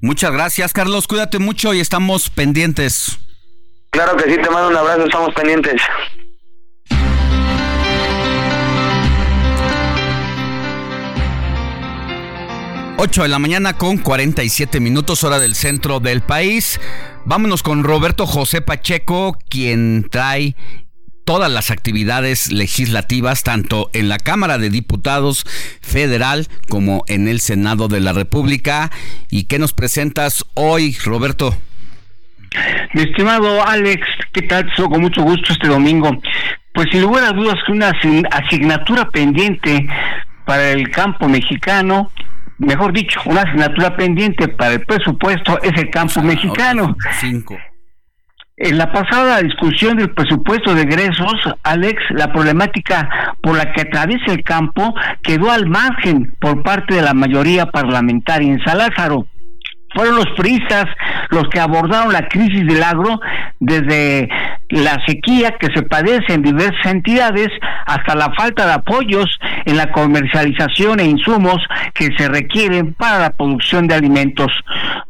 Muchas 0.00 0.32
gracias, 0.32 0.72
Carlos. 0.72 1.06
Cuídate 1.06 1.38
mucho 1.38 1.72
y 1.72 1.78
estamos 1.78 2.28
pendientes. 2.28 3.20
Claro 3.90 4.16
que 4.16 4.24
sí, 4.24 4.36
te 4.36 4.50
mando 4.50 4.70
un 4.70 4.76
abrazo, 4.76 5.04
estamos 5.04 5.32
pendientes. 5.34 5.80
Ocho 12.96 13.24
de 13.24 13.28
la 13.28 13.40
mañana 13.40 13.72
con 13.72 13.98
47 13.98 14.78
minutos 14.78 15.24
hora 15.24 15.40
del 15.40 15.56
centro 15.56 15.98
del 15.98 16.20
país. 16.20 16.80
Vámonos 17.24 17.64
con 17.64 17.82
Roberto 17.82 18.24
José 18.24 18.60
Pacheco, 18.60 19.36
quien 19.48 20.06
trae 20.08 20.54
todas 21.24 21.50
las 21.50 21.72
actividades 21.72 22.52
legislativas, 22.52 23.42
tanto 23.42 23.90
en 23.94 24.08
la 24.08 24.18
Cámara 24.18 24.58
de 24.58 24.70
Diputados 24.70 25.44
Federal 25.82 26.46
como 26.68 27.02
en 27.08 27.26
el 27.26 27.40
Senado 27.40 27.88
de 27.88 28.00
la 28.00 28.12
República. 28.12 28.92
¿Y 29.28 29.44
qué 29.44 29.58
nos 29.58 29.72
presentas 29.72 30.44
hoy, 30.54 30.96
Roberto? 31.04 31.56
Mi 32.92 33.02
estimado 33.02 33.66
Alex, 33.66 34.06
¿qué 34.32 34.42
tal? 34.42 34.72
Con 34.76 35.00
mucho 35.00 35.22
gusto 35.22 35.52
este 35.52 35.66
domingo. 35.66 36.16
Pues 36.72 36.86
sin 36.92 37.02
lugar 37.02 37.24
a 37.24 37.32
dudas 37.32 37.56
que 37.66 37.72
una 37.72 37.92
asignatura 38.30 39.10
pendiente 39.10 39.84
para 40.44 40.70
el 40.70 40.90
campo 40.90 41.28
mexicano, 41.28 42.12
mejor 42.58 42.92
dicho, 42.92 43.20
una 43.26 43.42
asignatura 43.42 43.96
pendiente 43.96 44.48
para 44.48 44.74
el 44.74 44.80
presupuesto 44.80 45.60
es 45.62 45.72
el 45.76 45.90
campo 45.90 46.20
ah, 46.20 46.22
mexicano. 46.22 46.96
Cinco. 47.20 47.56
En 48.56 48.78
la 48.78 48.92
pasada 48.92 49.42
discusión 49.42 49.96
del 49.96 50.10
presupuesto 50.10 50.74
de 50.74 50.82
egresos, 50.82 51.34
Alex, 51.64 52.00
la 52.10 52.32
problemática 52.32 53.36
por 53.42 53.56
la 53.56 53.72
que 53.72 53.82
atraviesa 53.82 54.32
el 54.32 54.44
campo 54.44 54.94
quedó 55.22 55.50
al 55.50 55.66
margen 55.66 56.36
por 56.40 56.62
parte 56.62 56.94
de 56.94 57.02
la 57.02 57.14
mayoría 57.14 57.66
parlamentaria 57.66 58.52
en 58.52 58.62
Salázaro 58.62 59.26
fueron 59.94 60.16
los 60.16 60.30
priistas 60.36 60.86
los 61.30 61.48
que 61.48 61.60
abordaron 61.60 62.12
la 62.12 62.28
crisis 62.28 62.66
del 62.66 62.82
agro 62.82 63.20
desde 63.60 64.28
la 64.70 64.98
sequía 65.06 65.52
que 65.58 65.68
se 65.74 65.82
padece 65.82 66.34
en 66.34 66.42
diversas 66.42 66.86
entidades 66.86 67.48
hasta 67.86 68.14
la 68.14 68.32
falta 68.32 68.66
de 68.66 68.72
apoyos 68.72 69.38
en 69.64 69.76
la 69.76 69.90
comercialización 69.92 71.00
e 71.00 71.04
insumos 71.04 71.62
que 71.94 72.10
se 72.16 72.28
requieren 72.28 72.94
para 72.94 73.18
la 73.18 73.30
producción 73.30 73.86
de 73.86 73.94
alimentos. 73.94 74.52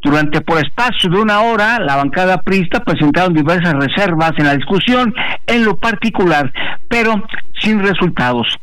Durante 0.02 0.40
por 0.40 0.58
espacio 0.58 1.10
de 1.10 1.20
una 1.20 1.40
hora, 1.40 1.78
la 1.78 1.96
bancada 1.96 2.38
priista 2.42 2.80
presentaron 2.80 3.34
diversas 3.34 3.74
reservas 3.74 4.32
en 4.36 4.46
la 4.46 4.56
discusión, 4.56 5.14
en 5.46 5.64
lo 5.64 5.76
particular, 5.76 6.52
pero 6.88 7.24
sin 7.60 7.82
resultados. 7.82 8.58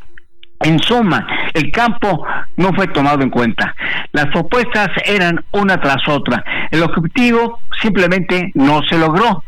En 0.64 0.80
suma, 0.80 1.26
el 1.54 1.72
campo 1.72 2.26
no 2.58 2.72
fue 2.74 2.88
tomado 2.88 3.24
en 3.24 3.30
cuenta. 3.30 3.76
Las 4.12 4.28
propuestas 4.28 4.90
eran 5.06 5.44
una 5.52 5.80
tras 5.82 6.08
otra. 6.08 6.44
El 6.70 6.84
objetivo 6.84 7.60
simplemente 7.82 8.52
no 8.54 8.82
se 8.88 8.98
logró. 8.98 9.44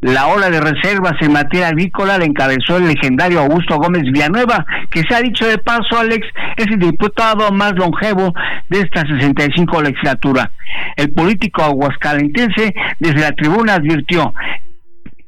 La 0.00 0.28
ola 0.28 0.48
de 0.48 0.60
reservas 0.60 1.14
en 1.20 1.32
materia 1.32 1.68
agrícola 1.68 2.18
la 2.18 2.24
encabezó 2.24 2.76
el 2.76 2.86
legendario 2.86 3.40
Augusto 3.40 3.78
Gómez 3.78 4.04
Villanueva, 4.04 4.64
que 4.90 5.02
se 5.02 5.14
ha 5.14 5.20
dicho 5.20 5.46
de 5.46 5.58
paso, 5.58 5.98
Alex, 5.98 6.24
es 6.56 6.66
el 6.68 6.78
diputado 6.78 7.50
más 7.50 7.72
longevo 7.72 8.32
de 8.68 8.80
esta 8.80 9.00
65 9.00 9.82
legislatura. 9.82 10.52
El 10.96 11.12
político 11.12 11.62
aguascalentense 11.62 12.74
desde 13.00 13.20
la 13.20 13.32
tribuna 13.32 13.74
advirtió 13.74 14.32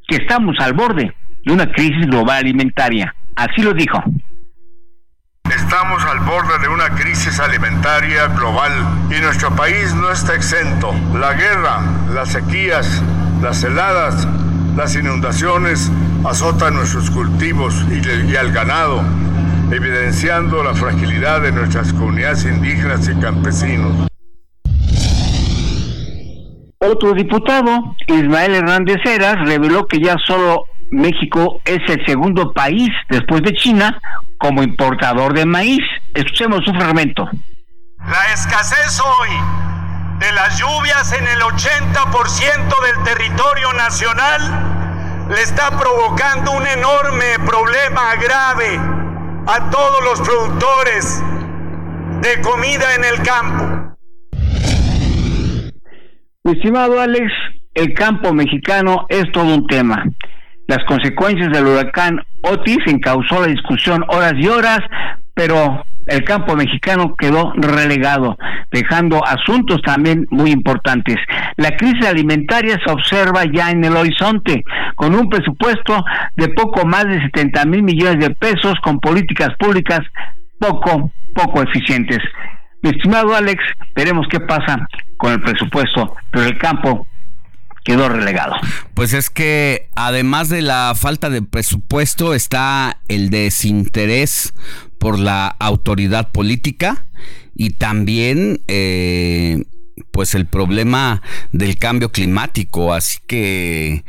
que 0.07 0.17
estamos 0.17 0.57
al 0.61 0.75
borde 0.75 1.13
de 1.45 1.53
una 1.53 1.67
crisis 1.73 2.07
global 2.07 2.39
alimentaria. 2.39 3.15
Así 3.35 3.63
lo 3.63 3.73
dijo. 3.73 4.03
Estamos 5.51 6.05
al 6.05 6.21
borde 6.21 6.59
de 6.61 6.69
una 6.69 6.91
crisis 6.91 7.41
alimentaria 7.41 8.29
global 8.29 8.73
y 9.11 9.21
nuestro 9.21 9.51
país 9.57 9.93
no 9.95 10.11
está 10.11 10.35
exento. 10.37 10.95
La 11.13 11.33
guerra, 11.35 11.81
las 12.15 12.31
sequías, 12.31 13.03
las 13.43 13.65
heladas, 13.65 14.29
las 14.77 14.95
inundaciones 14.95 15.91
azotan 16.25 16.75
nuestros 16.75 17.11
cultivos 17.11 17.85
y, 17.91 18.37
al 18.37 18.53
ganado, 18.53 19.03
evidenciando 19.73 20.63
la 20.63 20.75
fragilidad 20.75 21.41
de 21.41 21.51
nuestras 21.51 21.93
comunidades 21.93 22.45
indígenas 22.45 23.09
y 23.09 23.21
campesinos. 23.21 24.07
Otro 26.79 27.13
diputado, 27.13 27.97
Ismael 28.07 28.55
Hernández 28.55 28.99
Heras, 29.05 29.37
reveló 29.45 29.87
que 29.87 29.99
ya 29.99 30.17
solo 30.25 30.65
México 30.91 31.61
es 31.65 31.79
el 31.89 32.05
segundo 32.07 32.53
país 32.53 32.91
después 33.09 33.43
de 33.43 33.53
China 33.53 34.01
como 34.39 34.63
importador 34.63 35.35
de 35.35 35.47
maíz. 35.47 35.83
Escuchemos 36.15 36.67
un 36.67 36.75
fragmento. 36.75 37.29
La 37.99 38.33
escasez 38.33 39.01
hoy 39.01 39.29
de 40.19 40.33
las 40.33 40.59
lluvias 40.59 41.13
en 41.13 41.27
el 41.27 41.41
80% 41.41 42.83
del 42.83 43.05
territorio 43.05 43.73
nacional 43.75 44.41
le 45.29 45.43
está 45.43 45.79
provocando 45.79 46.53
un 46.53 46.67
enorme 46.67 47.39
problema 47.47 48.17
grave 48.17 48.79
a 49.47 49.71
todos 49.71 50.05
los 50.05 50.21
productores 50.21 51.23
de 52.21 52.41
comida 52.43 52.95
en 52.97 53.05
el 53.05 53.23
campo. 53.23 53.97
Mi 56.43 56.53
estimado 56.53 57.01
Alex, 57.01 57.31
el 57.75 57.95
campo 57.95 58.33
mexicano 58.33 59.07
es 59.09 59.31
todo 59.33 59.55
un 59.55 59.67
tema. 59.67 60.05
Las 60.71 60.85
consecuencias 60.85 61.51
del 61.51 61.67
huracán 61.67 62.21
Otis 62.43 62.79
encausó 62.87 63.41
la 63.41 63.49
discusión 63.49 64.05
horas 64.07 64.35
y 64.37 64.47
horas, 64.47 64.79
pero 65.35 65.85
el 66.07 66.23
campo 66.23 66.55
mexicano 66.55 67.17
quedó 67.19 67.53
relegado, 67.57 68.39
dejando 68.71 69.21
asuntos 69.27 69.83
también 69.83 70.29
muy 70.31 70.53
importantes. 70.53 71.17
La 71.57 71.77
crisis 71.77 72.07
alimentaria 72.07 72.79
se 72.87 72.93
observa 72.93 73.43
ya 73.53 73.73
en 73.73 73.85
el 73.85 73.97
horizonte, 73.97 74.63
con 74.95 75.17
un 75.17 75.29
presupuesto 75.29 76.05
de 76.37 76.47
poco 76.51 76.87
más 76.87 77.05
de 77.07 77.21
70 77.21 77.65
mil 77.65 77.83
millones 77.83 78.21
de 78.21 78.33
pesos, 78.37 78.75
con 78.81 79.01
políticas 79.01 79.49
públicas 79.59 80.03
poco, 80.61 81.11
poco 81.35 81.63
eficientes. 81.65 82.21
Mi 82.83 82.91
estimado 82.91 83.35
Alex, 83.35 83.61
veremos 83.97 84.25
qué 84.31 84.39
pasa 84.39 84.87
con 85.17 85.33
el 85.33 85.41
presupuesto, 85.41 86.15
pero 86.31 86.47
el 86.47 86.57
campo 86.59 87.09
quedó 87.85 88.09
relegado. 88.09 88.55
Pues 88.95 89.13
es 89.13 89.31
que 89.31 89.89
además 89.95 90.49
de 90.49 90.63
la 90.63 90.95
falta 90.97 91.31
de 91.31 91.43
presupuesto 91.43 92.35
está 92.35 93.01
el 93.09 93.31
desinterés 93.31 94.53
por 94.99 95.19
la 95.19 95.49
autoridad 95.59 96.31
política 96.31 97.05
y 97.55 97.71
también 97.71 98.63
eh, 98.69 99.65
pues 100.11 100.35
el 100.35 100.47
problema 100.47 101.23
del 101.53 101.79
cambio 101.79 102.13
climático. 102.13 102.93
Así 102.93 103.19
que 103.27 104.05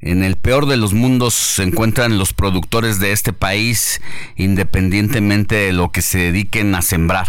en 0.00 0.22
el 0.22 0.36
peor 0.36 0.66
de 0.66 0.76
los 0.76 0.94
mundos 0.94 1.34
se 1.34 1.62
encuentran 1.62 2.18
los 2.18 2.32
productores 2.32 3.00
de 3.00 3.12
este 3.12 3.32
país 3.32 4.00
independientemente 4.36 5.56
de 5.56 5.72
lo 5.72 5.90
que 5.90 6.02
se 6.02 6.18
dediquen 6.18 6.74
a 6.74 6.82
sembrar. 6.82 7.26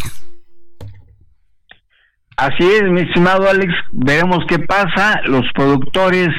Así 2.37 2.63
es, 2.63 2.83
mi 2.83 3.01
estimado 3.01 3.49
Alex, 3.49 3.73
veremos 3.91 4.45
qué 4.47 4.59
pasa. 4.59 5.21
Los 5.25 5.51
productores 5.53 6.29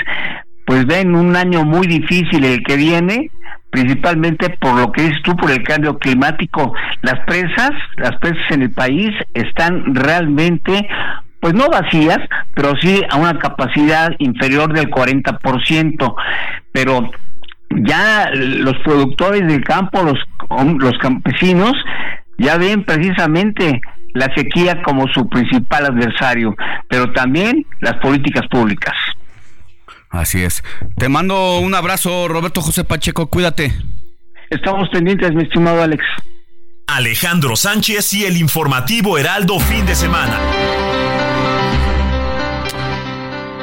pues 0.65 0.87
ven 0.87 1.17
un 1.17 1.35
año 1.35 1.65
muy 1.65 1.89
difícil 1.89 2.45
el 2.45 2.63
que 2.63 2.77
viene, 2.77 3.33
principalmente 3.71 4.49
por 4.61 4.79
lo 4.79 4.93
que 4.93 5.03
dices 5.03 5.21
tú, 5.25 5.35
por 5.37 5.51
el 5.51 5.65
cambio 5.65 5.99
climático. 5.99 6.73
Las 7.03 7.19
presas, 7.27 7.73
las 7.97 8.15
presas 8.21 8.49
en 8.51 8.63
el 8.63 8.71
país 8.71 9.11
están 9.35 9.93
realmente 9.93 10.89
pues 11.41 11.55
no 11.55 11.69
vacías, 11.69 12.19
pero 12.55 12.75
sí 12.81 13.03
a 13.11 13.17
una 13.17 13.37
capacidad 13.37 14.13
inferior 14.19 14.73
del 14.73 14.91
40%, 14.91 16.15
pero 16.71 17.11
ya 17.71 18.31
los 18.33 18.77
productores 18.85 19.49
del 19.49 19.65
campo, 19.65 20.05
los, 20.05 20.19
los 20.79 20.97
campesinos, 20.99 21.73
ya 22.39 22.57
ven 22.57 22.85
precisamente 22.85 23.81
la 24.15 24.33
sequía 24.35 24.83
como 24.83 25.07
su 25.09 25.29
principal 25.29 25.87
adversario, 25.87 26.55
pero 26.89 27.13
también 27.13 27.67
las 27.81 27.95
políticas 27.95 28.47
públicas. 28.51 28.95
Así 30.11 30.43
es. 30.43 30.63
Te 30.97 31.09
mando 31.09 31.59
un 31.59 31.75
abrazo, 31.75 32.29
Roberto 32.29 32.61
José 32.63 32.85
Pacheco, 32.85 33.27
cuídate. 33.27 33.73
Estamos 34.51 34.89
pendientes, 34.89 35.35
mi 35.35 35.43
estimado 35.43 35.83
Alex. 35.83 36.03
Alejandro 36.87 37.55
Sánchez 37.55 38.15
y 38.15 38.25
el 38.25 38.39
informativo 38.39 39.19
Heraldo 39.19 39.61
fin 39.61 39.85
de 39.85 39.95
semana. 39.95 40.39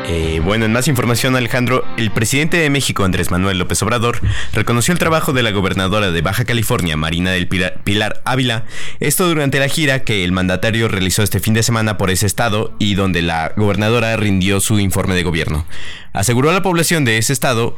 Eh, 0.07 0.40
bueno, 0.44 0.65
en 0.65 0.72
más 0.72 0.88
información, 0.88 1.36
Alejandro, 1.36 1.84
el 1.98 2.11
presidente 2.11 2.57
de 2.57 2.69
México, 2.69 3.03
Andrés 3.03 3.32
Manuel 3.32 3.57
López 3.57 3.82
Obrador, 3.82 4.19
reconoció 4.53 4.91
el 4.91 4.99
trabajo 4.99 5.34
de 5.34 5.41
la 5.41 5.49
gobernadora 5.49 6.11
de 6.11 6.22
Baja 6.22 6.45
California, 6.45 6.95
Marina 6.95 7.32
del 7.32 7.48
Pilar, 7.48 8.22
Ávila, 8.23 8.65
esto 8.99 9.27
durante 9.27 9.60
la 9.60 9.68
gira 9.68 10.03
que 10.03 10.23
el 10.23 10.32
mandatario 10.32 10.88
realizó 10.90 11.23
este 11.23 11.40
fin 11.40 11.56
de 11.56 11.64
semana 11.64 11.98
por 11.98 12.11
ese 12.11 12.27
estado 12.27 12.76
y 12.77 12.94
donde 12.94 13.23
la 13.23 13.53
gobernadora 13.57 14.15
rindió 14.15 14.60
su 14.60 14.80
informe 14.80 15.15
de 15.15 15.23
gobierno. 15.23 15.65
Aseguró 16.14 16.52
a 16.52 16.53
la 16.53 16.61
población 16.61 17.03
de 17.03 17.18
ese 17.18 17.34
estado 17.34 17.76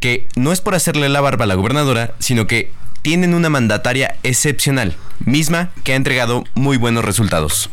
que 0.00 0.26
no 0.34 0.50
es 0.50 0.60
por 0.60 0.74
hacerle 0.74 1.08
la 1.08 1.20
barba 1.20 1.44
a 1.44 1.48
la 1.48 1.54
gobernadora, 1.54 2.14
sino 2.18 2.48
que 2.48 2.72
tienen 3.02 3.32
una 3.32 3.48
mandataria 3.48 4.16
excepcional, 4.24 4.96
misma 5.24 5.70
que 5.84 5.92
ha 5.92 5.96
entregado 5.96 6.44
muy 6.54 6.78
buenos 6.78 7.04
resultados. 7.04 7.70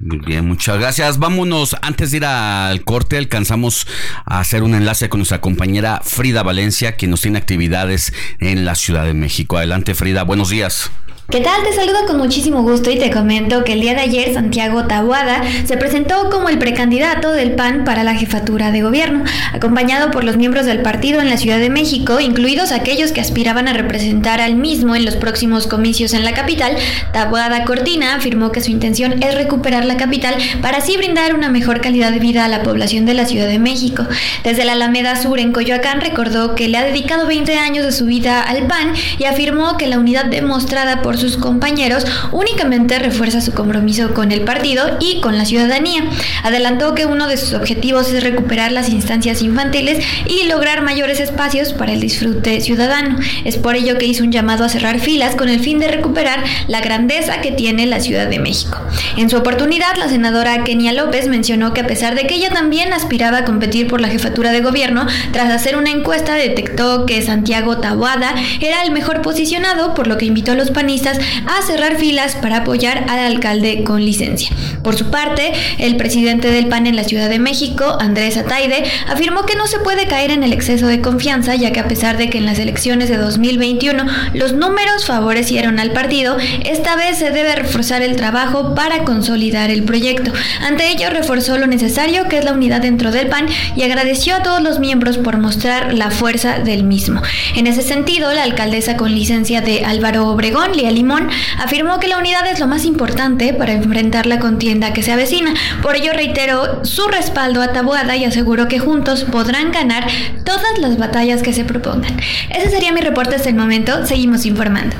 Muy 0.00 0.18
bien, 0.18 0.46
muchas 0.46 0.78
gracias. 0.78 1.18
Vámonos, 1.18 1.76
antes 1.82 2.12
de 2.12 2.18
ir 2.18 2.24
al 2.24 2.84
corte, 2.84 3.18
alcanzamos 3.18 3.86
a 4.24 4.38
hacer 4.38 4.62
un 4.62 4.74
enlace 4.74 5.08
con 5.08 5.18
nuestra 5.18 5.40
compañera 5.40 6.00
Frida 6.04 6.44
Valencia, 6.44 6.92
quien 6.92 7.10
nos 7.10 7.20
tiene 7.20 7.38
actividades 7.38 8.12
en 8.38 8.64
la 8.64 8.76
Ciudad 8.76 9.04
de 9.04 9.14
México. 9.14 9.56
Adelante, 9.56 9.94
Frida, 9.96 10.22
buenos 10.22 10.50
días. 10.50 10.90
¿Qué 11.30 11.40
tal? 11.40 11.62
Te 11.62 11.74
saludo 11.74 12.06
con 12.06 12.16
muchísimo 12.16 12.62
gusto 12.62 12.90
y 12.90 12.98
te 12.98 13.10
comento 13.10 13.62
que 13.62 13.74
el 13.74 13.82
día 13.82 13.92
de 13.92 14.00
ayer 14.00 14.32
Santiago 14.32 14.86
Tabuada 14.86 15.42
se 15.66 15.76
presentó 15.76 16.30
como 16.30 16.48
el 16.48 16.58
precandidato 16.58 17.32
del 17.32 17.52
PAN 17.52 17.84
para 17.84 18.02
la 18.02 18.14
jefatura 18.14 18.72
de 18.72 18.80
gobierno, 18.80 19.24
acompañado 19.52 20.10
por 20.10 20.24
los 20.24 20.38
miembros 20.38 20.64
del 20.64 20.80
partido 20.80 21.20
en 21.20 21.28
la 21.28 21.36
Ciudad 21.36 21.58
de 21.58 21.68
México, 21.68 22.18
incluidos 22.18 22.72
aquellos 22.72 23.12
que 23.12 23.20
aspiraban 23.20 23.68
a 23.68 23.74
representar 23.74 24.40
al 24.40 24.54
mismo 24.54 24.96
en 24.96 25.04
los 25.04 25.16
próximos 25.16 25.66
comicios 25.66 26.14
en 26.14 26.24
la 26.24 26.32
capital. 26.32 26.74
Tabuada 27.12 27.66
Cortina 27.66 28.14
afirmó 28.14 28.50
que 28.50 28.62
su 28.62 28.70
intención 28.70 29.22
es 29.22 29.34
recuperar 29.34 29.84
la 29.84 29.98
capital 29.98 30.34
para 30.62 30.78
así 30.78 30.96
brindar 30.96 31.34
una 31.34 31.50
mejor 31.50 31.82
calidad 31.82 32.10
de 32.10 32.20
vida 32.20 32.46
a 32.46 32.48
la 32.48 32.62
población 32.62 33.04
de 33.04 33.12
la 33.12 33.26
Ciudad 33.26 33.48
de 33.48 33.58
México. 33.58 34.06
Desde 34.44 34.64
la 34.64 34.72
Alameda 34.72 35.14
Sur 35.20 35.38
en 35.40 35.52
Coyoacán 35.52 36.00
recordó 36.00 36.54
que 36.54 36.68
le 36.68 36.78
ha 36.78 36.84
dedicado 36.84 37.26
20 37.26 37.54
años 37.58 37.84
de 37.84 37.92
su 37.92 38.06
vida 38.06 38.40
al 38.40 38.66
PAN 38.66 38.94
y 39.18 39.24
afirmó 39.24 39.76
que 39.76 39.88
la 39.88 39.98
unidad 39.98 40.24
demostrada 40.24 41.02
por 41.02 41.17
sus 41.18 41.36
compañeros 41.36 42.04
únicamente 42.32 42.98
refuerza 42.98 43.40
su 43.40 43.52
compromiso 43.52 44.14
con 44.14 44.32
el 44.32 44.42
partido 44.42 44.96
y 45.00 45.20
con 45.20 45.36
la 45.36 45.44
ciudadanía. 45.44 46.04
Adelantó 46.42 46.94
que 46.94 47.06
uno 47.06 47.28
de 47.28 47.36
sus 47.36 47.54
objetivos 47.54 48.12
es 48.12 48.22
recuperar 48.22 48.72
las 48.72 48.88
instancias 48.88 49.42
infantiles 49.42 50.04
y 50.26 50.46
lograr 50.46 50.82
mayores 50.82 51.20
espacios 51.20 51.72
para 51.72 51.92
el 51.92 52.00
disfrute 52.00 52.60
ciudadano. 52.60 53.18
Es 53.44 53.56
por 53.56 53.76
ello 53.76 53.98
que 53.98 54.06
hizo 54.06 54.24
un 54.24 54.32
llamado 54.32 54.64
a 54.64 54.68
cerrar 54.68 55.00
filas 55.00 55.34
con 55.34 55.48
el 55.48 55.60
fin 55.60 55.78
de 55.78 55.88
recuperar 55.88 56.42
la 56.68 56.80
grandeza 56.80 57.40
que 57.40 57.52
tiene 57.52 57.86
la 57.86 58.00
Ciudad 58.00 58.28
de 58.28 58.38
México. 58.38 58.78
En 59.16 59.30
su 59.30 59.36
oportunidad, 59.36 59.96
la 59.96 60.08
senadora 60.08 60.64
Kenia 60.64 60.92
López 60.92 61.28
mencionó 61.28 61.74
que 61.74 61.80
a 61.80 61.86
pesar 61.86 62.14
de 62.14 62.26
que 62.26 62.34
ella 62.34 62.50
también 62.50 62.92
aspiraba 62.92 63.38
a 63.38 63.44
competir 63.44 63.88
por 63.88 64.00
la 64.00 64.08
jefatura 64.08 64.52
de 64.52 64.60
gobierno, 64.60 65.06
tras 65.32 65.50
hacer 65.50 65.76
una 65.76 65.90
encuesta 65.90 66.34
detectó 66.34 67.06
que 67.06 67.22
Santiago 67.22 67.78
Tabuada 67.78 68.34
era 68.60 68.82
el 68.82 68.92
mejor 68.92 69.22
posicionado, 69.22 69.94
por 69.94 70.06
lo 70.06 70.18
que 70.18 70.26
invitó 70.26 70.52
a 70.52 70.54
los 70.54 70.70
panistas 70.70 71.07
a 71.16 71.66
cerrar 71.66 71.96
filas 71.96 72.36
para 72.36 72.58
apoyar 72.58 73.04
al 73.08 73.20
alcalde 73.20 73.84
con 73.84 74.04
licencia. 74.04 74.50
Por 74.82 74.96
su 74.96 75.10
parte, 75.10 75.52
el 75.78 75.96
presidente 75.96 76.50
del 76.50 76.66
PAN 76.66 76.86
en 76.86 76.96
la 76.96 77.04
Ciudad 77.04 77.28
de 77.28 77.38
México, 77.38 77.96
Andrés 78.00 78.36
Ataide, 78.36 78.84
afirmó 79.08 79.44
que 79.44 79.56
no 79.56 79.66
se 79.66 79.78
puede 79.78 80.06
caer 80.06 80.30
en 80.30 80.42
el 80.42 80.52
exceso 80.52 80.86
de 80.86 81.00
confianza, 81.00 81.54
ya 81.54 81.72
que 81.72 81.80
a 81.80 81.88
pesar 81.88 82.16
de 82.16 82.30
que 82.30 82.38
en 82.38 82.46
las 82.46 82.58
elecciones 82.58 83.08
de 83.08 83.16
2021 83.16 84.04
los 84.34 84.52
números 84.52 85.06
favorecieron 85.06 85.78
al 85.78 85.92
partido, 85.92 86.36
esta 86.64 86.96
vez 86.96 87.18
se 87.18 87.30
debe 87.30 87.54
reforzar 87.54 88.02
el 88.02 88.16
trabajo 88.16 88.74
para 88.74 89.04
consolidar 89.04 89.70
el 89.70 89.82
proyecto. 89.82 90.32
Ante 90.60 90.90
ello, 90.90 91.10
reforzó 91.10 91.58
lo 91.58 91.66
necesario 91.66 92.28
que 92.28 92.38
es 92.38 92.44
la 92.44 92.52
unidad 92.52 92.82
dentro 92.82 93.10
del 93.10 93.28
PAN 93.28 93.46
y 93.76 93.82
agradeció 93.82 94.36
a 94.36 94.42
todos 94.42 94.62
los 94.62 94.78
miembros 94.78 95.18
por 95.18 95.38
mostrar 95.38 95.94
la 95.94 96.10
fuerza 96.10 96.58
del 96.58 96.84
mismo. 96.84 97.22
En 97.56 97.66
ese 97.66 97.82
sentido, 97.82 98.32
la 98.32 98.42
alcaldesa 98.42 98.96
con 98.96 99.14
licencia 99.14 99.60
de 99.60 99.84
Álvaro 99.84 100.28
Obregón, 100.28 100.72
Lía 100.72 100.90
Limón, 100.98 101.28
afirmó 101.58 102.00
que 102.00 102.08
la 102.08 102.18
unidad 102.18 102.46
es 102.46 102.58
lo 102.58 102.66
más 102.66 102.84
importante 102.84 103.54
para 103.54 103.72
enfrentar 103.72 104.26
la 104.26 104.40
contienda 104.40 104.92
que 104.92 105.02
se 105.04 105.12
avecina. 105.12 105.54
Por 105.80 105.94
ello 105.94 106.12
reiteró 106.12 106.84
su 106.84 107.06
respaldo 107.06 107.62
a 107.62 107.72
Tabuada 107.72 108.16
y 108.16 108.24
aseguró 108.24 108.66
que 108.66 108.80
juntos 108.80 109.24
podrán 109.24 109.70
ganar 109.70 110.06
todas 110.44 110.78
las 110.80 110.98
batallas 110.98 111.42
que 111.42 111.52
se 111.52 111.64
propongan. 111.64 112.16
Ese 112.50 112.70
sería 112.70 112.92
mi 112.92 113.00
reporte 113.00 113.36
hasta 113.36 113.48
el 113.48 113.54
momento. 113.54 114.04
Seguimos 114.06 114.44
informando. 114.44 114.96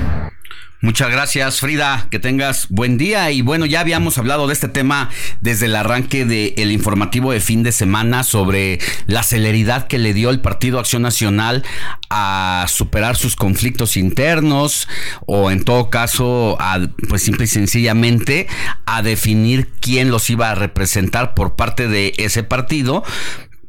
Muchas 0.80 1.10
gracias, 1.10 1.58
Frida. 1.58 2.06
Que 2.08 2.20
tengas 2.20 2.68
buen 2.68 2.98
día. 2.98 3.32
Y 3.32 3.42
bueno, 3.42 3.66
ya 3.66 3.80
habíamos 3.80 4.16
hablado 4.16 4.46
de 4.46 4.52
este 4.52 4.68
tema 4.68 5.10
desde 5.40 5.66
el 5.66 5.74
arranque 5.74 6.24
del 6.24 6.70
informativo 6.70 7.32
de 7.32 7.40
fin 7.40 7.64
de 7.64 7.72
semana 7.72 8.22
sobre 8.22 8.78
la 9.06 9.24
celeridad 9.24 9.88
que 9.88 9.98
le 9.98 10.14
dio 10.14 10.30
el 10.30 10.40
Partido 10.40 10.78
Acción 10.78 11.02
Nacional 11.02 11.64
a 12.10 12.66
superar 12.68 13.16
sus 13.16 13.34
conflictos 13.34 13.96
internos 13.96 14.86
o 15.26 15.50
en 15.50 15.64
todo 15.64 15.90
caso, 15.90 16.56
a, 16.60 16.78
pues 17.08 17.22
simple 17.22 17.46
y 17.46 17.48
sencillamente 17.48 18.46
a 18.86 19.02
definir 19.02 19.68
quién 19.80 20.12
los 20.12 20.30
iba 20.30 20.50
a 20.50 20.54
representar 20.54 21.34
por 21.34 21.56
parte 21.56 21.88
de 21.88 22.12
ese 22.18 22.44
partido 22.44 23.02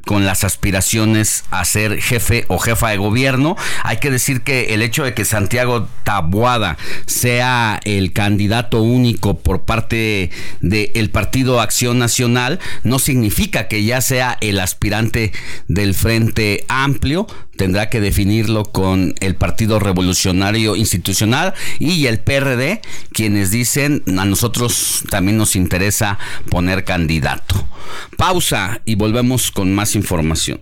con 0.05 0.25
las 0.25 0.43
aspiraciones 0.43 1.43
a 1.51 1.65
ser 1.65 2.01
jefe 2.01 2.45
o 2.47 2.57
jefa 2.57 2.89
de 2.89 2.97
gobierno. 2.97 3.55
Hay 3.83 3.97
que 3.97 4.11
decir 4.11 4.41
que 4.41 4.73
el 4.73 4.81
hecho 4.81 5.03
de 5.03 5.13
que 5.13 5.25
Santiago 5.25 5.87
Tabuada 6.03 6.77
sea 7.05 7.79
el 7.83 8.13
candidato 8.13 8.81
único 8.81 9.37
por 9.37 9.61
parte 9.61 10.31
del 10.61 11.09
Partido 11.09 11.61
Acción 11.61 11.99
Nacional 11.99 12.59
no 12.83 12.99
significa 12.99 13.67
que 13.67 13.83
ya 13.83 14.01
sea 14.01 14.37
el 14.41 14.59
aspirante 14.59 15.31
del 15.67 15.93
Frente 15.93 16.65
Amplio, 16.67 17.27
tendrá 17.59 17.89
que 17.89 17.99
definirlo 17.99 18.63
con 18.63 19.15
el 19.19 19.35
Partido 19.35 19.79
Revolucionario 19.79 20.77
Institucional 20.77 21.53
y 21.77 22.05
el 22.05 22.19
PRD, 22.21 22.79
quienes 23.11 23.51
dicen 23.51 24.01
a 24.17 24.23
nosotros 24.23 25.03
también 25.09 25.35
nos 25.35 25.57
interesa 25.57 26.17
poner 26.49 26.85
candidato. 26.85 27.67
Pausa 28.15 28.79
y 28.85 28.95
volvemos 28.95 29.51
con 29.51 29.75
más 29.75 29.97
información. 29.97 30.61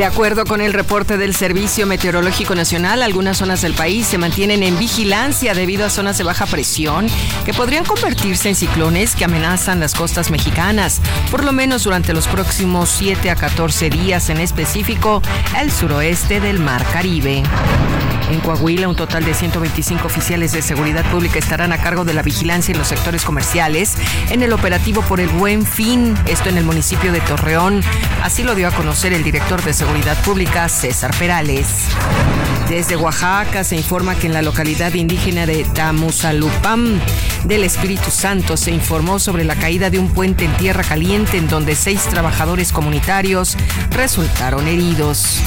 De 0.00 0.06
acuerdo 0.06 0.46
con 0.46 0.62
el 0.62 0.72
reporte 0.72 1.18
del 1.18 1.34
Servicio 1.34 1.86
Meteorológico 1.86 2.54
Nacional, 2.54 3.02
algunas 3.02 3.36
zonas 3.36 3.60
del 3.60 3.74
país 3.74 4.06
se 4.06 4.16
mantienen 4.16 4.62
en 4.62 4.78
vigilancia 4.78 5.52
debido 5.52 5.84
a 5.84 5.90
zonas 5.90 6.16
de 6.16 6.24
baja 6.24 6.46
presión 6.46 7.06
que 7.44 7.52
podrían 7.52 7.84
convertirse 7.84 8.48
en 8.48 8.54
ciclones 8.54 9.14
que 9.14 9.26
amenazan 9.26 9.78
las 9.78 9.94
costas 9.94 10.30
mexicanas, 10.30 11.02
por 11.30 11.44
lo 11.44 11.52
menos 11.52 11.84
durante 11.84 12.14
los 12.14 12.28
próximos 12.28 12.88
7 12.88 13.28
a 13.28 13.36
14 13.36 13.90
días, 13.90 14.30
en 14.30 14.38
específico 14.38 15.20
el 15.60 15.70
suroeste 15.70 16.40
del 16.40 16.60
Mar 16.60 16.82
Caribe. 16.94 17.42
En 18.30 18.38
Coahuila, 18.40 18.88
un 18.88 18.94
total 18.94 19.24
de 19.24 19.34
125 19.34 20.06
oficiales 20.06 20.52
de 20.52 20.62
seguridad 20.62 21.04
pública 21.10 21.40
estarán 21.40 21.72
a 21.72 21.78
cargo 21.78 22.04
de 22.04 22.14
la 22.14 22.22
vigilancia 22.22 22.70
en 22.70 22.78
los 22.78 22.86
sectores 22.86 23.24
comerciales 23.24 23.96
en 24.30 24.42
el 24.42 24.52
operativo 24.52 25.02
por 25.02 25.18
el 25.18 25.28
Buen 25.28 25.66
Fin, 25.66 26.16
esto 26.28 26.48
en 26.48 26.56
el 26.56 26.64
municipio 26.64 27.10
de 27.10 27.20
Torreón. 27.20 27.82
Así 28.22 28.44
lo 28.44 28.54
dio 28.54 28.68
a 28.68 28.70
conocer 28.70 29.12
el 29.12 29.24
director 29.24 29.60
de 29.64 29.72
Seguridad 29.72 29.89
Pública, 30.24 30.68
César 30.68 31.10
Perales. 31.18 31.66
Desde 32.68 32.96
Oaxaca 32.96 33.64
se 33.64 33.74
informa 33.74 34.14
que 34.14 34.28
en 34.28 34.32
la 34.32 34.40
localidad 34.40 34.94
indígena 34.94 35.46
de 35.46 35.64
Tamusalupam 35.64 37.00
del 37.44 37.64
Espíritu 37.64 38.10
Santo 38.10 38.56
se 38.56 38.70
informó 38.70 39.18
sobre 39.18 39.44
la 39.44 39.56
caída 39.56 39.90
de 39.90 39.98
un 39.98 40.08
puente 40.08 40.44
en 40.44 40.56
tierra 40.56 40.84
caliente 40.84 41.38
en 41.38 41.48
donde 41.48 41.74
seis 41.74 42.02
trabajadores 42.02 42.70
comunitarios 42.72 43.56
resultaron 43.90 44.68
heridos. 44.68 45.40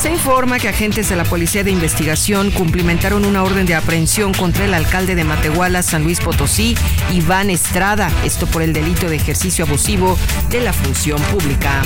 Se 0.00 0.10
informa 0.10 0.60
que 0.60 0.68
agentes 0.68 1.08
de 1.08 1.16
la 1.16 1.24
Policía 1.24 1.64
de 1.64 1.72
Investigación 1.72 2.52
cumplimentaron 2.52 3.24
una 3.24 3.42
orden 3.42 3.66
de 3.66 3.74
aprehensión 3.74 4.32
contra 4.32 4.64
el 4.64 4.74
alcalde 4.74 5.16
de 5.16 5.24
Matehuala, 5.24 5.82
San 5.82 6.04
Luis 6.04 6.20
Potosí, 6.20 6.76
Iván 7.12 7.50
Estrada, 7.50 8.08
esto 8.24 8.46
por 8.46 8.62
el 8.62 8.72
delito 8.72 9.08
de 9.08 9.16
ejercicio 9.16 9.64
abusivo 9.64 10.16
de 10.50 10.60
la 10.60 10.72
función 10.72 11.20
pública. 11.22 11.82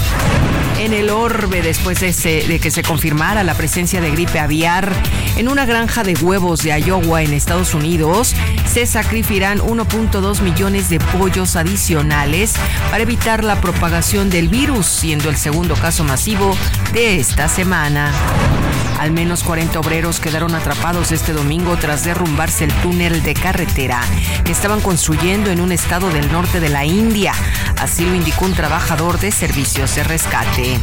En 0.79 0.93
el 0.93 1.11
orbe, 1.11 1.52
después 1.61 2.01
de, 2.01 2.45
de 2.47 2.59
que 2.61 2.71
se 2.71 2.83
confirmara 2.83 3.43
la 3.43 3.55
presencia 3.55 4.01
de 4.01 4.11
gripe 4.11 4.39
aviar 4.39 4.91
en 5.37 5.49
una 5.49 5.67
granja 5.67 6.03
de 6.03 6.15
huevos 6.15 6.63
de 6.63 6.79
Iowa 6.81 7.23
en 7.23 7.35
Estados 7.35 7.75
Unidos, 7.75 8.35
se 8.71 8.87
sacrificarán 8.87 9.59
1.2 9.59 10.41
millones 10.41 10.89
de 10.89 10.99
pollos 10.99 11.57
adicionales 11.57 12.55
para 12.91 13.03
evitar 13.03 13.45
la 13.45 13.61
propagación 13.61 14.31
del 14.31 14.49
virus, 14.49 14.87
siendo 14.87 15.29
el 15.29 15.37
segundo 15.37 15.75
caso 15.75 16.05
masivo 16.05 16.57
de 16.93 17.19
esta 17.19 17.49
semana. 17.49 18.13
Al 18.99 19.11
menos 19.11 19.43
40 19.43 19.81
obreros 19.81 20.21
quedaron 20.21 20.55
atrapados 20.55 21.13
este 21.13 21.33
domingo 21.33 21.77
tras 21.77 22.05
derrumbarse 22.05 22.65
el 22.65 22.73
túnel 22.75 23.23
de 23.23 23.35
carretera 23.35 24.01
que 24.45 24.53
estaban 24.53 24.81
construyendo 24.81 25.51
en 25.51 25.61
un 25.61 25.73
estado 25.73 26.09
del 26.11 26.31
norte 26.31 26.61
de 26.61 26.69
la 26.69 26.85
India. 26.85 27.33
Así 27.81 28.05
lo 28.05 28.15
indicó 28.15 28.45
un 28.45 28.55
trabajador 28.55 29.19
de 29.19 29.33
servicios 29.33 29.95
de 29.97 30.05
rescate. 30.05 30.79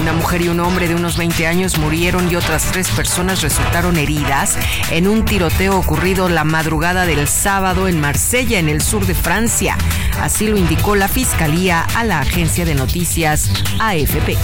Una 0.00 0.12
mujer 0.12 0.42
y 0.42 0.48
un 0.48 0.60
hombre 0.60 0.88
de 0.88 0.94
unos 0.94 1.16
20 1.16 1.46
años 1.46 1.78
murieron 1.78 2.30
y 2.30 2.36
otras 2.36 2.64
tres 2.72 2.88
personas 2.90 3.42
resultaron 3.42 3.96
heridas 3.96 4.56
en 4.90 5.08
un 5.08 5.24
tiroteo 5.24 5.78
ocurrido 5.78 6.28
la 6.28 6.44
madrugada 6.44 7.06
del 7.06 7.28
sábado 7.28 7.88
en 7.88 8.00
Marsella, 8.00 8.58
en 8.58 8.68
el 8.68 8.80
sur 8.80 9.06
de 9.06 9.14
Francia. 9.14 9.76
Así 10.20 10.46
lo 10.46 10.56
indicó 10.56 10.96
la 10.96 11.08
fiscalía 11.08 11.86
a 11.94 12.04
la 12.04 12.20
agencia 12.20 12.64
de 12.64 12.74
noticias 12.74 13.50
AFP. 13.80 14.36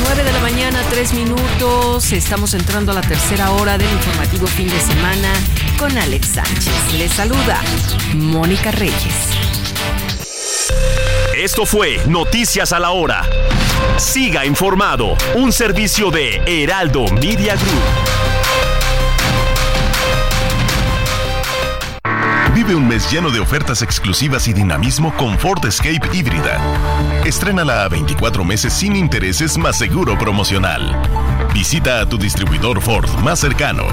9 0.00 0.24
de 0.24 0.32
la 0.32 0.40
mañana, 0.40 0.80
3 0.90 1.14
minutos. 1.14 2.12
Estamos 2.12 2.54
entrando 2.54 2.92
a 2.92 2.94
la 2.94 3.00
tercera 3.02 3.50
hora 3.50 3.76
del 3.76 3.90
informativo 3.90 4.46
fin 4.46 4.68
de 4.68 4.80
semana 4.80 5.32
con 5.78 5.96
Alex 5.96 6.28
Sánchez. 6.28 6.94
Les 6.96 7.12
saluda 7.12 7.60
Mónica 8.14 8.70
Reyes. 8.70 9.28
Esto 11.36 11.66
fue 11.66 12.00
Noticias 12.06 12.72
a 12.72 12.80
la 12.80 12.90
Hora. 12.90 13.22
Siga 13.96 14.44
informado, 14.44 15.16
un 15.34 15.52
servicio 15.52 16.10
de 16.10 16.42
Heraldo 16.46 17.06
Media 17.06 17.54
Group. 17.54 18.18
Vive 22.54 22.74
un 22.74 22.88
mes 22.88 23.08
lleno 23.10 23.30
de 23.30 23.38
ofertas 23.38 23.82
exclusivas 23.82 24.48
y 24.48 24.52
dinamismo 24.52 25.14
con 25.16 25.38
Ford 25.38 25.64
Escape 25.64 26.00
híbrida. 26.12 26.60
Estrénala 27.24 27.84
a 27.84 27.88
24 27.88 28.44
meses 28.44 28.72
sin 28.72 28.96
intereses 28.96 29.56
más 29.56 29.78
seguro 29.78 30.18
promocional. 30.18 31.00
Visita 31.54 32.00
a 32.00 32.06
tu 32.08 32.18
distribuidor 32.18 32.80
Ford 32.80 33.08
más 33.22 33.38
cercano. 33.38 33.84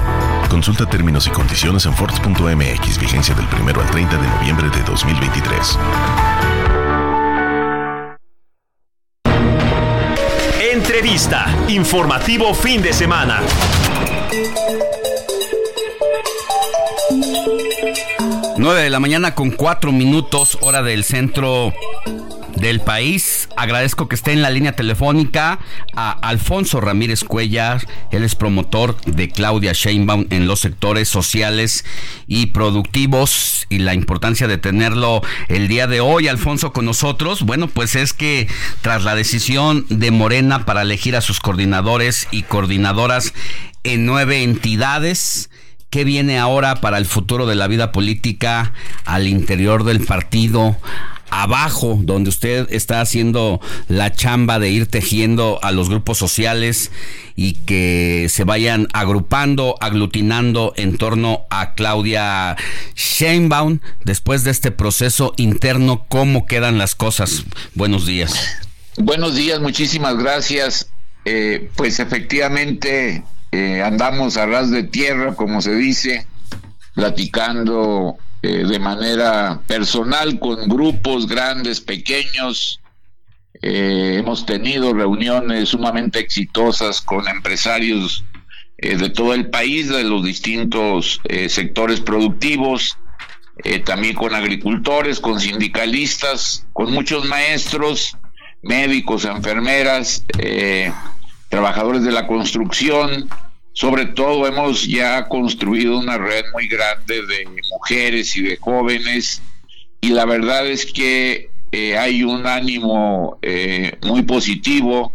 Consulta 0.48 0.84
términos 0.84 1.28
y 1.28 1.30
condiciones 1.30 1.86
en 1.86 1.94
Ford.mx, 1.94 2.98
vigencia 2.98 3.34
del 3.36 3.46
1 3.60 3.80
al 3.80 3.90
30 3.90 4.16
de 4.16 4.28
noviembre 4.28 4.68
de 4.70 4.82
2023. 4.82 5.78
Entrevista. 10.76 11.46
Informativo 11.68 12.52
fin 12.52 12.82
de 12.82 12.92
semana. 12.92 13.40
Nueve 18.58 18.82
de 18.82 18.90
la 18.90 19.00
mañana 19.00 19.34
con 19.34 19.52
cuatro 19.52 19.90
minutos, 19.90 20.58
hora 20.60 20.82
del 20.82 21.02
centro 21.02 21.72
del 22.56 22.80
país. 22.80 23.48
Agradezco 23.56 24.06
que 24.06 24.16
esté 24.16 24.32
en 24.32 24.42
la 24.42 24.50
línea 24.50 24.72
telefónica 24.72 25.60
a 25.94 26.10
Alfonso 26.10 26.78
Ramírez 26.82 27.24
Cuellar. 27.24 27.86
Él 28.10 28.22
es 28.22 28.34
promotor 28.34 29.00
de 29.06 29.30
Claudia 29.30 29.72
Sheinbaum 29.72 30.26
en 30.28 30.46
los 30.46 30.60
sectores 30.60 31.08
sociales 31.08 31.86
y 32.26 32.46
productivos 32.46 33.55
y 33.68 33.78
la 33.78 33.94
importancia 33.94 34.48
de 34.48 34.58
tenerlo 34.58 35.22
el 35.48 35.68
día 35.68 35.86
de 35.86 36.00
hoy, 36.00 36.28
Alfonso, 36.28 36.72
con 36.72 36.84
nosotros. 36.84 37.42
Bueno, 37.42 37.68
pues 37.68 37.96
es 37.96 38.12
que 38.12 38.48
tras 38.82 39.04
la 39.04 39.14
decisión 39.14 39.86
de 39.88 40.10
Morena 40.10 40.64
para 40.64 40.82
elegir 40.82 41.16
a 41.16 41.20
sus 41.20 41.40
coordinadores 41.40 42.28
y 42.30 42.42
coordinadoras 42.42 43.34
en 43.84 44.06
nueve 44.06 44.42
entidades, 44.42 45.50
¿Qué 45.88 46.04
viene 46.04 46.38
ahora 46.38 46.80
para 46.80 46.98
el 46.98 47.06
futuro 47.06 47.46
de 47.46 47.54
la 47.54 47.68
vida 47.68 47.92
política 47.92 48.72
al 49.04 49.28
interior 49.28 49.84
del 49.84 50.04
partido? 50.04 50.76
Abajo, 51.30 51.98
donde 52.02 52.30
usted 52.30 52.66
está 52.70 53.00
haciendo 53.00 53.60
la 53.88 54.12
chamba 54.12 54.58
de 54.58 54.70
ir 54.70 54.86
tejiendo 54.86 55.58
a 55.62 55.72
los 55.72 55.88
grupos 55.88 56.18
sociales 56.18 56.90
y 57.34 57.54
que 57.54 58.28
se 58.30 58.44
vayan 58.44 58.88
agrupando, 58.92 59.76
aglutinando 59.80 60.72
en 60.76 60.96
torno 60.96 61.46
a 61.50 61.74
Claudia 61.74 62.56
Sheinbaum. 62.94 63.80
Después 64.04 64.44
de 64.44 64.50
este 64.50 64.70
proceso 64.70 65.34
interno, 65.36 66.06
¿cómo 66.08 66.46
quedan 66.46 66.78
las 66.78 66.94
cosas? 66.94 67.44
Buenos 67.74 68.06
días. 68.06 68.58
Buenos 68.96 69.34
días, 69.36 69.60
muchísimas 69.60 70.16
gracias. 70.16 70.88
Eh, 71.24 71.70
pues 71.76 71.98
efectivamente 71.98 73.24
eh, 73.52 73.82
andamos 73.82 74.36
a 74.36 74.46
ras 74.46 74.70
de 74.70 74.84
tierra, 74.84 75.34
como 75.34 75.60
se 75.60 75.74
dice, 75.74 76.26
platicando 76.94 78.16
eh, 78.48 78.64
de 78.64 78.78
manera 78.78 79.60
personal 79.66 80.38
con 80.38 80.68
grupos 80.68 81.26
grandes, 81.26 81.80
pequeños. 81.80 82.80
Eh, 83.60 84.18
hemos 84.20 84.46
tenido 84.46 84.94
reuniones 84.94 85.70
sumamente 85.70 86.20
exitosas 86.20 87.00
con 87.00 87.26
empresarios 87.26 88.24
eh, 88.78 88.96
de 88.96 89.10
todo 89.10 89.34
el 89.34 89.50
país, 89.50 89.88
de 89.88 90.04
los 90.04 90.24
distintos 90.24 91.20
sectores 91.48 92.00
productivos, 92.00 92.96
también 93.84 94.14
con 94.14 94.34
agricultores, 94.34 95.18
con 95.18 95.40
sindicalistas, 95.40 96.66
con 96.72 96.92
muchos 96.92 97.24
maestros, 97.24 98.16
médicos, 98.62 99.24
enfermeras, 99.24 100.24
trabajadores 101.48 102.04
de 102.04 102.12
la 102.12 102.26
construcción, 102.28 103.28
sobre 103.76 104.06
todo 104.06 104.46
hemos 104.46 104.86
ya 104.86 105.28
construido 105.28 105.98
una 105.98 106.16
red 106.16 106.46
muy 106.54 106.66
grande 106.66 107.26
de 107.26 107.46
mujeres 107.70 108.34
y 108.34 108.40
de 108.40 108.56
jóvenes 108.56 109.42
y 110.00 110.08
la 110.08 110.24
verdad 110.24 110.66
es 110.66 110.90
que 110.90 111.50
eh, 111.72 111.98
hay 111.98 112.22
un 112.24 112.46
ánimo 112.46 113.38
eh, 113.42 113.98
muy 114.02 114.22
positivo, 114.22 115.12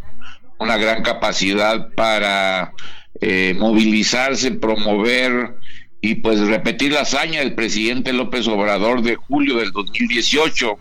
una 0.60 0.78
gran 0.78 1.02
capacidad 1.02 1.90
para 1.96 2.74
eh, 3.20 3.56
movilizarse, 3.58 4.52
promover 4.52 5.56
y 6.00 6.16
pues 6.16 6.40
repetir 6.42 6.92
la 6.92 7.02
hazaña 7.02 7.40
del 7.40 7.56
presidente 7.56 8.14
López 8.14 8.48
Obrador 8.48 9.02
de 9.02 9.16
julio 9.16 9.58
del 9.58 9.72
2018. 9.72 10.78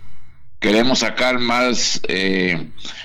Queremos 0.58 0.98
sacar 0.98 1.38
más 1.38 2.02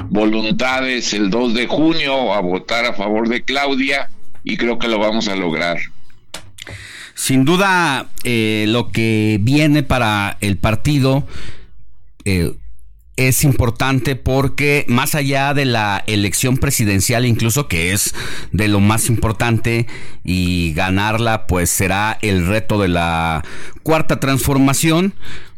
voluntades 0.09 1.13
el 1.13 1.29
2 1.29 1.53
de 1.53 1.67
junio 1.67 2.33
a 2.33 2.41
votar 2.41 2.83
a 2.83 2.93
favor 2.93 3.29
de 3.29 3.45
Claudia 3.45 4.09
y 4.45 4.55
creo 4.55 4.79
que 4.79 4.87
lo 4.87 4.99
vamos 4.99 5.27
a 5.27 5.35
lograr. 5.35 5.79
Sin 7.15 7.43
duda, 7.43 8.09
eh, 8.23 8.65
lo 8.67 8.91
que 8.91 9.39
viene 9.41 9.83
para 9.83 10.37
el 10.41 10.57
partido 10.57 11.25
eh, 12.25 12.53
es 13.15 13.43
importante 13.43 14.15
porque 14.15 14.85
más 14.87 15.15
allá 15.15 15.53
de 15.53 15.65
la 15.65 16.03
elección 16.07 16.57
presidencial, 16.57 17.25
incluso 17.25 17.67
que 17.67 17.93
es 17.93 18.13
de 18.51 18.67
lo 18.67 18.79
más 18.79 19.07
importante 19.07 19.87
y 20.23 20.73
ganarla, 20.73 21.47
pues 21.47 21.69
será 21.69 22.17
el 22.21 22.45
reto 22.45 22.79
de 22.79 22.89
la 22.89 23.43
cuarta 23.83 24.19
transformación 24.19 25.13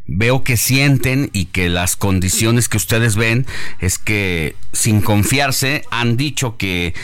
veo 0.08 0.42
que 0.42 0.56
sienten 0.56 1.30
y 1.32 1.44
que 1.46 1.68
las 1.68 1.94
condiciones 1.94 2.68
que 2.68 2.78
ustedes 2.78 3.14
ven 3.14 3.46
es 3.78 3.98
que 3.98 4.56
sin 4.72 5.02
confiarse 5.02 5.82
han 5.90 6.16
dicho 6.16 6.56
que 6.56 6.94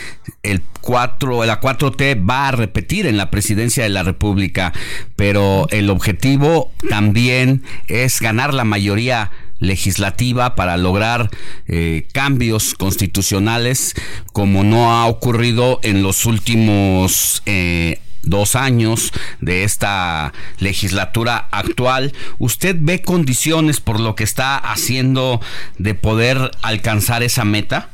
el 0.42 0.62
4 0.80 1.44
la 1.44 1.60
4T 1.60 2.28
va 2.28 2.48
a 2.48 2.52
repetir 2.52 3.06
en 3.06 3.16
la 3.16 3.30
presidencia 3.30 3.84
de 3.84 3.90
la 3.90 4.02
República, 4.02 4.72
pero 5.16 5.66
el 5.70 5.90
objetivo 5.90 6.72
también 6.88 7.62
es 7.88 8.20
ganar 8.20 8.54
la 8.54 8.64
mayoría 8.64 9.30
legislativa 9.58 10.54
para 10.54 10.76
lograr 10.76 11.30
eh, 11.66 12.06
cambios 12.12 12.74
constitucionales 12.74 13.94
como 14.32 14.64
no 14.64 14.92
ha 14.92 15.06
ocurrido 15.06 15.80
en 15.82 16.02
los 16.02 16.26
últimos 16.26 17.42
eh, 17.46 18.00
dos 18.26 18.56
años 18.56 19.12
de 19.40 19.64
esta 19.64 20.32
legislatura 20.58 21.48
actual, 21.50 22.12
¿usted 22.38 22.76
ve 22.78 23.02
condiciones 23.02 23.80
por 23.80 24.00
lo 24.00 24.14
que 24.14 24.24
está 24.24 24.56
haciendo 24.56 25.40
de 25.78 25.94
poder 25.94 26.50
alcanzar 26.62 27.22
esa 27.22 27.44
meta? 27.44 27.90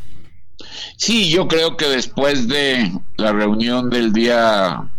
Sí, 0.96 1.30
yo 1.30 1.48
creo 1.48 1.76
que 1.76 1.86
después 1.86 2.48
de 2.48 2.92
la 3.16 3.32
reunión 3.32 3.90
del 3.90 4.12
día 4.12 4.90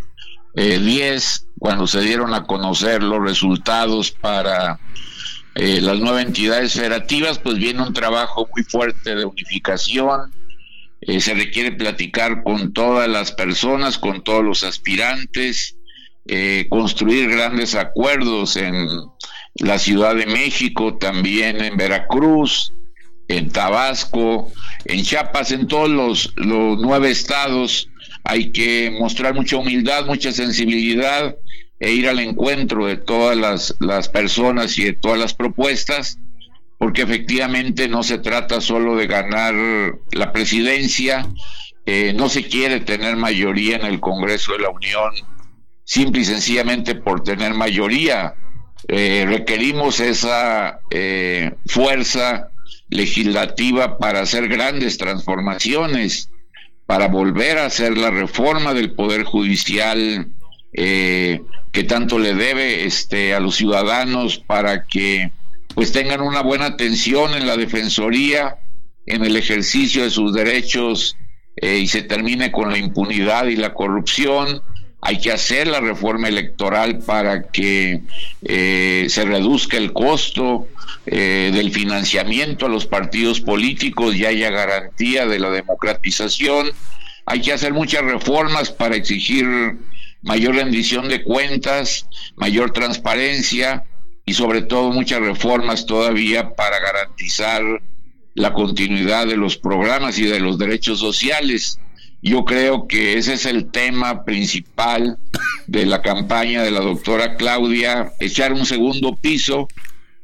10, 0.55 0.85
eh, 0.85 1.45
cuando 1.59 1.87
se 1.87 2.01
dieron 2.01 2.33
a 2.33 2.45
conocer 2.45 3.03
los 3.03 3.21
resultados 3.21 4.11
para 4.11 4.79
eh, 5.55 5.79
las 5.81 5.99
nueve 5.99 6.21
entidades 6.21 6.73
federativas, 6.73 7.39
pues 7.39 7.55
viene 7.55 7.83
un 7.83 7.93
trabajo 7.93 8.47
muy 8.53 8.63
fuerte 8.63 9.15
de 9.15 9.25
unificación, 9.25 10.31
eh, 11.01 11.19
se 11.19 11.33
requiere 11.33 11.71
platicar 11.71 12.43
con 12.43 12.73
todas 12.73 13.09
las 13.09 13.31
personas, 13.31 13.97
con 13.97 14.23
todos 14.23 14.43
los 14.43 14.63
aspirantes, 14.63 15.75
eh, 16.27 16.67
construir 16.69 17.29
grandes 17.29 17.73
acuerdos 17.73 18.55
en 18.55 18.87
la 19.55 19.79
Ciudad 19.79 20.15
de 20.15 20.27
México, 20.27 20.97
también 20.97 21.61
en 21.63 21.75
Veracruz, 21.75 22.73
en 23.27 23.49
Tabasco, 23.49 24.51
en 24.85 25.03
Chiapas, 25.03 25.51
en 25.51 25.67
todos 25.67 25.89
los, 25.89 26.33
los 26.35 26.77
nueve 26.79 27.09
estados. 27.09 27.89
Hay 28.23 28.51
que 28.51 28.95
mostrar 28.99 29.33
mucha 29.33 29.57
humildad, 29.57 30.05
mucha 30.05 30.31
sensibilidad 30.31 31.35
e 31.79 31.91
ir 31.93 32.07
al 32.07 32.19
encuentro 32.19 32.85
de 32.85 32.97
todas 32.97 33.35
las, 33.35 33.75
las 33.79 34.07
personas 34.07 34.77
y 34.77 34.83
de 34.83 34.93
todas 34.93 35.17
las 35.17 35.33
propuestas 35.33 36.19
porque 36.81 37.03
efectivamente 37.03 37.87
no 37.87 38.01
se 38.01 38.17
trata 38.17 38.59
solo 38.59 38.95
de 38.95 39.05
ganar 39.05 39.53
la 40.13 40.33
presidencia, 40.33 41.27
eh, 41.85 42.11
no 42.15 42.27
se 42.27 42.47
quiere 42.47 42.79
tener 42.79 43.17
mayoría 43.17 43.75
en 43.75 43.85
el 43.85 43.99
Congreso 43.99 44.53
de 44.53 44.63
la 44.63 44.69
Unión, 44.69 45.11
simple 45.83 46.21
y 46.21 46.25
sencillamente 46.25 46.95
por 46.95 47.21
tener 47.21 47.53
mayoría. 47.53 48.33
Eh, 48.87 49.25
requerimos 49.27 49.99
esa 49.99 50.79
eh, 50.89 51.51
fuerza 51.67 52.49
legislativa 52.89 53.99
para 53.99 54.21
hacer 54.21 54.47
grandes 54.47 54.97
transformaciones, 54.97 56.31
para 56.87 57.09
volver 57.09 57.59
a 57.59 57.65
hacer 57.65 57.95
la 57.95 58.09
reforma 58.09 58.73
del 58.73 58.93
Poder 58.93 59.23
Judicial 59.23 60.31
que 60.73 61.83
tanto 61.87 62.17
le 62.17 62.33
debe 62.33 62.85
este, 62.85 63.35
a 63.35 63.39
los 63.39 63.55
ciudadanos 63.55 64.39
para 64.39 64.85
que 64.85 65.31
pues 65.73 65.91
tengan 65.91 66.21
una 66.21 66.41
buena 66.41 66.65
atención 66.65 67.33
en 67.33 67.47
la 67.47 67.57
Defensoría, 67.57 68.57
en 69.05 69.25
el 69.25 69.35
ejercicio 69.35 70.03
de 70.03 70.09
sus 70.09 70.33
derechos 70.33 71.17
eh, 71.55 71.79
y 71.79 71.87
se 71.87 72.03
termine 72.03 72.51
con 72.51 72.71
la 72.71 72.77
impunidad 72.77 73.47
y 73.47 73.55
la 73.55 73.73
corrupción. 73.73 74.61
Hay 75.01 75.19
que 75.19 75.31
hacer 75.31 75.67
la 75.67 75.79
reforma 75.79 76.27
electoral 76.27 76.99
para 76.99 77.43
que 77.43 78.01
eh, 78.43 79.07
se 79.09 79.25
reduzca 79.25 79.77
el 79.77 79.93
costo 79.93 80.67
eh, 81.07 81.51
del 81.53 81.71
financiamiento 81.71 82.67
a 82.67 82.69
los 82.69 82.85
partidos 82.85 83.41
políticos 83.41 84.15
y 84.15 84.25
haya 84.25 84.51
garantía 84.51 85.25
de 85.25 85.39
la 85.39 85.49
democratización. 85.49 86.71
Hay 87.25 87.41
que 87.41 87.53
hacer 87.53 87.73
muchas 87.73 88.03
reformas 88.03 88.69
para 88.69 88.95
exigir 88.95 89.47
mayor 90.21 90.55
rendición 90.55 91.09
de 91.09 91.23
cuentas, 91.23 92.05
mayor 92.35 92.71
transparencia 92.71 93.85
y 94.25 94.33
sobre 94.33 94.61
todo 94.61 94.91
muchas 94.91 95.19
reformas 95.19 95.85
todavía 95.85 96.53
para 96.55 96.79
garantizar 96.79 97.63
la 98.33 98.53
continuidad 98.53 99.27
de 99.27 99.37
los 99.37 99.57
programas 99.57 100.17
y 100.19 100.25
de 100.25 100.39
los 100.39 100.57
derechos 100.57 100.99
sociales. 100.99 101.79
Yo 102.21 102.45
creo 102.45 102.87
que 102.87 103.17
ese 103.17 103.33
es 103.33 103.45
el 103.45 103.71
tema 103.71 104.23
principal 104.23 105.17
de 105.67 105.85
la 105.85 106.01
campaña 106.01 106.63
de 106.63 106.71
la 106.71 106.81
doctora 106.81 107.35
Claudia, 107.35 108.13
echar 108.19 108.53
un 108.53 108.65
segundo 108.65 109.15
piso. 109.15 109.67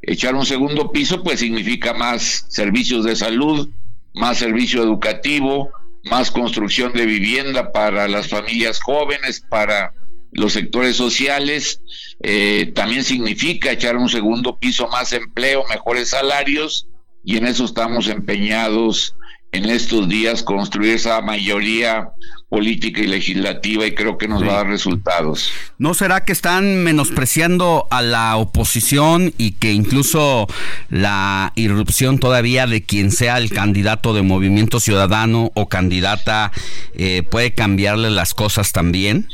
Echar 0.01 0.35
un 0.35 0.45
segundo 0.45 0.91
piso 0.91 1.23
pues 1.23 1.39
significa 1.39 1.93
más 1.93 2.45
servicios 2.49 3.03
de 3.03 3.15
salud, 3.15 3.69
más 4.13 4.37
servicio 4.37 4.83
educativo, 4.83 5.71
más 6.03 6.31
construcción 6.31 6.93
de 6.93 7.05
vivienda 7.05 7.71
para 7.71 8.07
las 8.07 8.27
familias 8.27 8.79
jóvenes, 8.79 9.41
para 9.41 9.93
los 10.31 10.53
sectores 10.53 10.95
sociales. 10.95 11.81
Eh, 12.21 12.71
también 12.75 13.03
significa 13.03 13.71
echar 13.71 13.97
un 13.97 14.09
segundo 14.09 14.57
piso, 14.57 14.87
más 14.87 15.13
empleo, 15.13 15.63
mejores 15.69 16.09
salarios 16.09 16.87
y 17.23 17.37
en 17.37 17.45
eso 17.45 17.65
estamos 17.65 18.07
empeñados 18.07 19.15
en 19.51 19.69
estos 19.69 20.07
días 20.09 20.43
construir 20.43 20.93
esa 20.93 21.21
mayoría 21.21 22.09
política 22.49 23.01
y 23.01 23.07
legislativa 23.07 23.85
y 23.85 23.93
creo 23.93 24.17
que 24.17 24.27
nos 24.27 24.41
va 24.43 24.53
a 24.53 24.55
dar 24.57 24.67
resultados. 24.67 25.51
¿No 25.77 25.93
será 25.93 26.23
que 26.23 26.31
están 26.31 26.83
menospreciando 26.83 27.87
a 27.89 28.01
la 28.01 28.37
oposición 28.37 29.33
y 29.37 29.51
que 29.51 29.73
incluso 29.73 30.47
la 30.89 31.51
irrupción 31.55 32.19
todavía 32.19 32.67
de 32.67 32.83
quien 32.83 33.11
sea 33.11 33.37
el 33.37 33.49
candidato 33.49 34.13
de 34.13 34.21
Movimiento 34.21 34.79
Ciudadano 34.79 35.51
o 35.55 35.67
candidata 35.67 36.51
eh, 36.93 37.23
puede 37.29 37.53
cambiarle 37.53 38.09
las 38.09 38.33
cosas 38.33 38.71
también? 38.71 39.27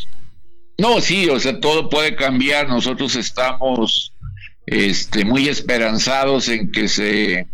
No, 0.77 1.01
sí, 1.01 1.29
o 1.29 1.39
sea, 1.39 1.59
todo 1.59 1.89
puede 1.89 2.15
cambiar. 2.15 2.67
Nosotros 2.67 3.15
estamos 3.15 4.13
este, 4.65 5.25
muy 5.25 5.47
esperanzados 5.47 6.49
en 6.49 6.71
que 6.71 6.87
se 6.87 7.47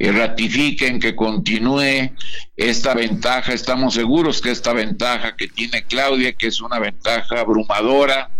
y 0.00 0.10
ratifiquen 0.10 1.00
que 1.00 1.16
continúe 1.16 2.12
esta 2.56 2.94
ventaja. 2.94 3.52
Estamos 3.52 3.94
seguros 3.94 4.40
que 4.40 4.50
esta 4.50 4.72
ventaja 4.72 5.34
que 5.36 5.48
tiene 5.48 5.82
Claudia, 5.82 6.32
que 6.34 6.46
es 6.46 6.60
una 6.60 6.78
ventaja 6.78 7.40
abrumadora, 7.40 8.30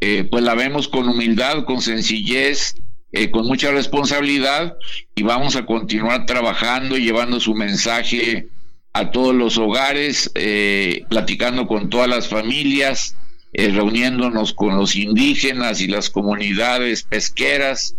eh, 0.00 0.24
pues 0.24 0.42
la 0.42 0.54
vemos 0.54 0.88
con 0.88 1.08
humildad, 1.08 1.64
con 1.64 1.82
sencillez, 1.82 2.74
eh, 3.12 3.30
con 3.30 3.46
mucha 3.46 3.70
responsabilidad 3.70 4.74
y 5.14 5.22
vamos 5.22 5.54
a 5.54 5.66
continuar 5.66 6.24
trabajando 6.24 6.96
y 6.96 7.04
llevando 7.04 7.40
su 7.40 7.54
mensaje 7.54 8.48
a 8.94 9.10
todos 9.10 9.34
los 9.34 9.58
hogares, 9.58 10.30
eh, 10.34 11.04
platicando 11.10 11.66
con 11.66 11.90
todas 11.90 12.08
las 12.08 12.28
familias, 12.28 13.16
reuniéndonos 13.52 14.52
con 14.54 14.76
los 14.76 14.96
indígenas 14.96 15.80
y 15.80 15.88
las 15.88 16.10
comunidades 16.10 17.02
pesqueras, 17.02 17.96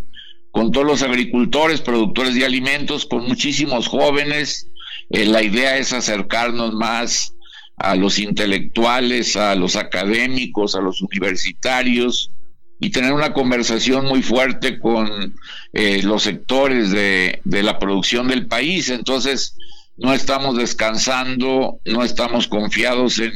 con 0.51 0.71
todos 0.71 0.85
los 0.85 1.01
agricultores, 1.01 1.81
productores 1.81 2.35
de 2.35 2.45
alimentos, 2.45 3.05
con 3.05 3.27
muchísimos 3.27 3.87
jóvenes. 3.87 4.67
Eh, 5.09 5.25
la 5.25 5.41
idea 5.41 5.77
es 5.77 5.93
acercarnos 5.93 6.73
más 6.73 7.35
a 7.77 7.95
los 7.95 8.19
intelectuales, 8.19 9.35
a 9.35 9.55
los 9.55 9.75
académicos, 9.75 10.75
a 10.75 10.81
los 10.81 11.01
universitarios 11.01 12.31
y 12.79 12.89
tener 12.89 13.13
una 13.13 13.33
conversación 13.33 14.05
muy 14.05 14.21
fuerte 14.21 14.79
con 14.79 15.35
eh, 15.73 16.01
los 16.03 16.23
sectores 16.23 16.91
de, 16.91 17.41
de 17.43 17.63
la 17.63 17.79
producción 17.79 18.27
del 18.27 18.45
país. 18.45 18.89
Entonces, 18.89 19.55
no 19.97 20.13
estamos 20.13 20.57
descansando, 20.57 21.79
no 21.85 22.03
estamos 22.03 22.47
confiados 22.47 23.19
en 23.19 23.31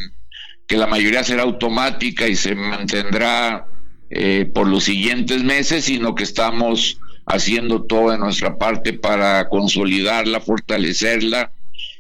que 0.68 0.78
la 0.78 0.88
mayoría 0.88 1.24
será 1.24 1.44
automática 1.44 2.28
y 2.28 2.36
se 2.36 2.54
mantendrá 2.54 3.66
eh, 4.10 4.50
por 4.54 4.68
los 4.68 4.84
siguientes 4.84 5.44
meses, 5.44 5.86
sino 5.86 6.14
que 6.14 6.24
estamos 6.24 7.00
haciendo 7.26 7.84
todo 7.84 8.12
de 8.12 8.18
nuestra 8.18 8.58
parte 8.58 8.94
para 8.94 9.50
consolidarla, 9.50 10.40
fortalecerla 10.40 11.52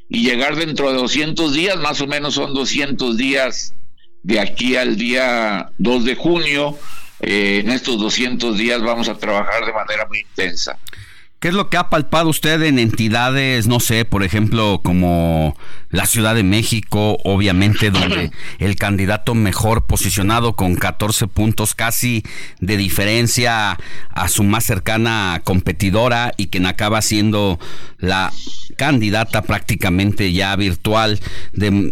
y 0.09 0.23
llegar 0.23 0.55
dentro 0.55 0.91
de 0.91 0.97
200 0.97 1.53
días, 1.53 1.77
más 1.77 1.99
o 2.01 2.07
menos 2.07 2.35
son 2.35 2.53
200 2.53 3.17
días 3.17 3.73
de 4.23 4.39
aquí 4.39 4.75
al 4.75 4.97
día 4.97 5.69
2 5.77 6.05
de 6.05 6.15
junio. 6.15 6.77
Eh, 7.19 7.61
en 7.63 7.71
estos 7.71 7.97
200 7.97 8.57
días 8.57 8.81
vamos 8.81 9.09
a 9.09 9.17
trabajar 9.17 9.65
de 9.65 9.73
manera 9.73 10.05
muy 10.07 10.19
intensa. 10.19 10.77
¿Qué 11.39 11.49
es 11.49 11.53
lo 11.53 11.69
que 11.69 11.77
ha 11.77 11.89
palpado 11.89 12.29
usted 12.29 12.63
en 12.63 12.79
entidades, 12.79 13.67
no 13.67 13.79
sé, 13.79 14.05
por 14.05 14.23
ejemplo, 14.23 14.81
como 14.83 15.55
la 15.91 16.07
Ciudad 16.07 16.33
de 16.33 16.41
México, 16.41 17.19
obviamente, 17.23 17.91
donde 17.91 18.31
el 18.57 18.75
candidato 18.75 19.35
mejor 19.35 19.85
posicionado 19.85 20.53
con 20.53 20.75
14 20.75 21.27
puntos 21.27 21.75
casi 21.75 22.23
de 22.59 22.75
diferencia 22.75 23.77
a 24.09 24.27
su 24.29 24.43
más 24.43 24.63
cercana 24.63 25.41
competidora 25.43 26.33
y 26.37 26.47
quien 26.47 26.65
acaba 26.65 27.03
siendo 27.03 27.59
la 27.99 28.33
candidata 28.75 29.43
prácticamente 29.43 30.33
ya 30.33 30.55
virtual 30.55 31.19
de 31.53 31.91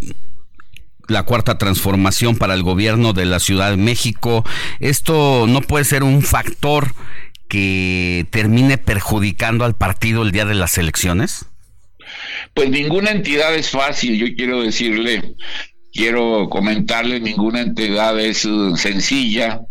la 1.08 1.22
cuarta 1.22 1.56
transformación 1.56 2.36
para 2.36 2.54
el 2.54 2.64
gobierno 2.64 3.12
de 3.12 3.26
la 3.26 3.38
Ciudad 3.38 3.70
de 3.70 3.76
México. 3.76 4.44
Esto 4.80 5.46
no 5.46 5.60
puede 5.60 5.84
ser 5.84 6.02
un 6.02 6.22
factor 6.22 6.94
que 7.48 8.26
termine 8.30 8.78
perjudicando 8.78 9.64
al 9.64 9.74
partido 9.74 10.22
el 10.22 10.32
día 10.32 10.44
de 10.44 10.54
las 10.54 10.78
elecciones? 10.78 11.46
Pues 12.54 12.70
ninguna 12.70 13.10
entidad 13.10 13.54
es 13.54 13.70
fácil, 13.70 14.16
yo 14.18 14.34
quiero 14.36 14.62
decirle, 14.62 15.34
quiero 15.92 16.48
comentarle, 16.48 17.20
ninguna 17.20 17.60
entidad 17.60 18.18
es 18.20 18.44
uh, 18.44 18.76
sencilla, 18.76 19.62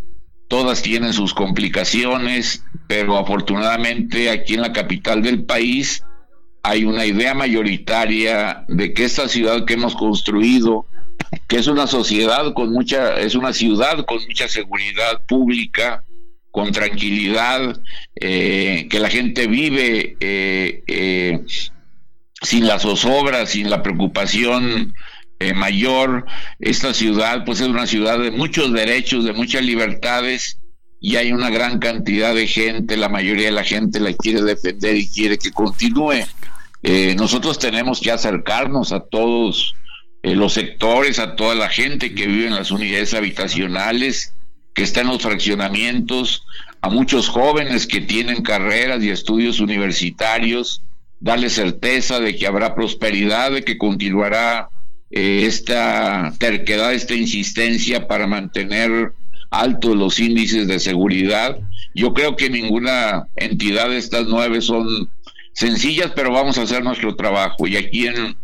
todas 0.48 0.82
tienen 0.82 1.12
sus 1.12 1.34
complicaciones, 1.34 2.62
pero 2.86 3.18
afortunadamente 3.18 4.30
aquí 4.30 4.54
en 4.54 4.62
la 4.62 4.72
capital 4.72 5.22
del 5.22 5.44
país 5.44 6.02
hay 6.62 6.84
una 6.84 7.06
idea 7.06 7.32
mayoritaria 7.34 8.64
de 8.68 8.92
que 8.92 9.04
esta 9.04 9.28
ciudad 9.28 9.64
que 9.64 9.74
hemos 9.74 9.94
construido, 9.94 10.86
que 11.48 11.58
es 11.58 11.68
una 11.68 11.86
sociedad 11.86 12.52
con 12.54 12.72
mucha, 12.72 13.18
es 13.20 13.34
una 13.34 13.52
ciudad 13.52 14.04
con 14.04 14.18
mucha 14.26 14.48
seguridad 14.48 15.22
pública, 15.26 16.02
con 16.56 16.72
tranquilidad, 16.72 17.78
eh, 18.14 18.86
que 18.88 18.98
la 18.98 19.10
gente 19.10 19.46
vive 19.46 20.16
eh, 20.20 20.82
eh, 20.86 21.40
sin 22.40 22.66
la 22.66 22.78
zozobra, 22.78 23.44
sin 23.44 23.68
la 23.68 23.82
preocupación 23.82 24.94
mayor. 25.54 26.24
Esta 26.58 26.94
ciudad, 26.94 27.44
pues 27.44 27.60
es 27.60 27.68
una 27.68 27.86
ciudad 27.86 28.18
de 28.18 28.30
muchos 28.30 28.72
derechos, 28.72 29.26
de 29.26 29.34
muchas 29.34 29.66
libertades, 29.66 30.58
y 30.98 31.16
hay 31.16 31.30
una 31.30 31.50
gran 31.50 31.78
cantidad 31.78 32.34
de 32.34 32.46
gente, 32.46 32.96
la 32.96 33.10
mayoría 33.10 33.48
de 33.48 33.52
la 33.52 33.64
gente 33.64 34.00
la 34.00 34.14
quiere 34.14 34.40
defender 34.40 34.96
y 34.96 35.10
quiere 35.10 35.36
que 35.36 35.52
continúe. 35.52 36.24
nosotros 37.18 37.58
tenemos 37.58 38.00
que 38.00 38.12
acercarnos 38.12 38.92
a 38.92 39.00
todos 39.00 39.74
los 40.22 40.54
sectores, 40.54 41.18
a 41.18 41.36
toda 41.36 41.54
la 41.54 41.68
gente 41.68 42.14
que 42.14 42.26
vive 42.26 42.46
en 42.46 42.54
las 42.54 42.70
unidades 42.70 43.12
habitacionales, 43.12 44.32
que 44.76 44.82
está 44.82 45.00
en 45.00 45.08
los 45.08 45.22
fraccionamientos, 45.22 46.45
a 46.86 46.88
muchos 46.88 47.28
jóvenes 47.28 47.88
que 47.88 48.00
tienen 48.00 48.42
carreras 48.42 49.02
y 49.02 49.10
estudios 49.10 49.58
universitarios, 49.58 50.82
darle 51.18 51.50
certeza 51.50 52.20
de 52.20 52.36
que 52.36 52.46
habrá 52.46 52.76
prosperidad, 52.76 53.50
de 53.50 53.64
que 53.64 53.76
continuará 53.76 54.68
eh, 55.10 55.42
esta 55.46 56.32
terquedad, 56.38 56.94
esta 56.94 57.14
insistencia 57.14 58.06
para 58.06 58.28
mantener 58.28 59.12
altos 59.50 59.96
los 59.96 60.20
índices 60.20 60.68
de 60.68 60.78
seguridad. 60.78 61.58
Yo 61.92 62.14
creo 62.14 62.36
que 62.36 62.50
ninguna 62.50 63.26
entidad 63.34 63.88
de 63.88 63.98
estas 63.98 64.28
nueve 64.28 64.60
son 64.60 65.10
sencillas, 65.54 66.12
pero 66.14 66.30
vamos 66.30 66.56
a 66.56 66.62
hacer 66.62 66.84
nuestro 66.84 67.16
trabajo. 67.16 67.66
Y 67.66 67.76
aquí 67.76 68.06
en 68.06 68.36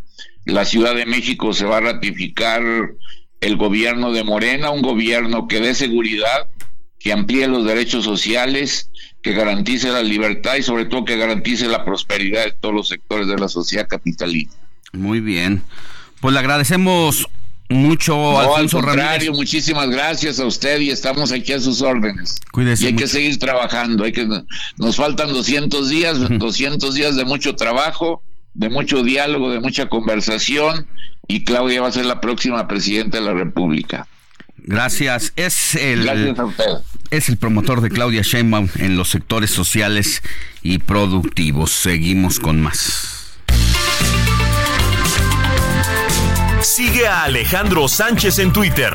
la 0.47 0.65
Ciudad 0.65 0.97
de 0.97 1.07
México 1.07 1.53
se 1.53 1.65
va 1.65 1.77
a 1.77 1.93
ratificar 1.93 2.65
el 3.41 3.57
gobierno 3.57 4.11
de 4.11 4.25
Morena, 4.25 4.71
un 4.71 4.83
gobierno 4.83 5.47
que 5.47 5.61
dé 5.61 5.77
seguridad, 5.77 6.49
que 7.03 7.13
amplíe 7.13 7.49
los 7.49 7.65
derechos 7.65 8.05
sociales, 8.05 8.91
que 9.23 9.33
garantice 9.33 9.89
la 9.91 10.03
libertad 10.03 10.57
y 10.57 10.63
sobre 10.63 10.85
todo 10.85 11.05
que 11.05 11.17
garantice 11.17 11.67
la 11.67 11.85
prosperidad 11.85 12.45
de 12.45 12.53
todos 12.53 12.75
los 12.75 12.89
sectores 12.89 13.27
de 13.27 13.37
la 13.39 13.49
sociedad 13.49 13.87
capitalina. 13.89 14.51
Muy 14.93 15.21
bien. 15.21 15.63
Pues 16.21 16.33
le 16.33 16.41
agradecemos 16.41 17.27
mucho, 17.69 18.15
no, 18.15 18.39
Alfonso 18.39 18.79
al 18.79 18.85
contrario, 18.85 19.33
muchísimas 19.33 19.89
gracias 19.89 20.39
a 20.39 20.45
usted 20.47 20.81
y 20.81 20.91
estamos 20.91 21.33
aquí 21.33 21.53
a 21.53 21.61
sus 21.61 21.81
órdenes. 21.83 22.39
Cuídese 22.53 22.85
Y 22.85 22.87
hay 22.89 22.93
mucho. 22.93 23.05
que 23.05 23.09
seguir 23.09 23.39
trabajando, 23.39 24.05
hay 24.05 24.13
que 24.13 24.29
nos 24.77 24.97
faltan 24.97 25.33
200 25.33 25.89
días, 25.89 26.19
200 26.39 26.95
días 26.95 27.17
de 27.17 27.25
mucho 27.25 27.57
trabajo, 27.57 28.23
de 28.55 28.69
mucho 28.69 29.03
diálogo, 29.03 29.51
de 29.51 29.61
mucha 29.61 29.89
conversación 29.89 30.87
y 31.27 31.45
Claudia 31.45 31.81
va 31.81 31.89
a 31.89 31.93
ser 31.93 32.05
la 32.05 32.21
próxima 32.21 32.69
presidenta 32.69 33.19
de 33.19 33.25
la 33.25 33.33
República. 33.33 34.07
Gracias. 34.65 35.33
Es 35.37 35.75
el, 35.75 36.05
Gracias 36.05 36.39
a 36.39 36.45
usted. 36.45 36.65
es 37.11 37.29
el 37.29 37.37
promotor 37.37 37.81
de 37.81 37.91
Claudia 37.91 38.23
Sheinbaum 38.23 38.69
en 38.77 38.97
los 38.97 39.09
sectores 39.11 39.51
sociales 39.51 40.23
y 40.63 40.79
productivos. 40.79 41.71
Seguimos 41.73 42.39
con 42.39 42.61
más. 42.61 43.19
Sigue 46.63 47.09
a 47.09 47.25
Alejandro 47.25 47.89
Sánchez 47.89 48.39
en 48.39 48.53
Twitter. 48.53 48.93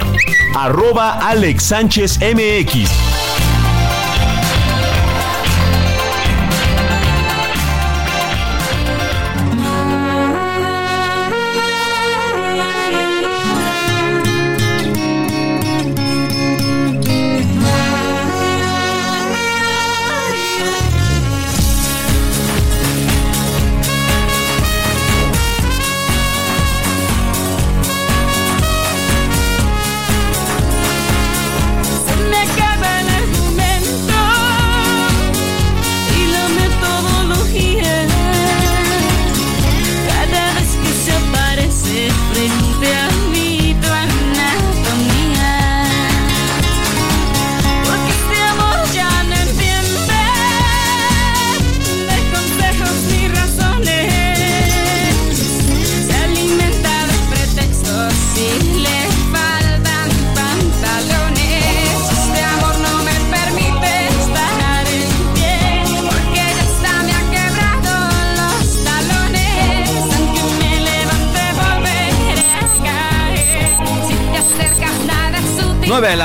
Arroba 0.55 1.19
Alex 1.27 1.63
Sánchez 1.63 2.19
MX. 2.21 2.89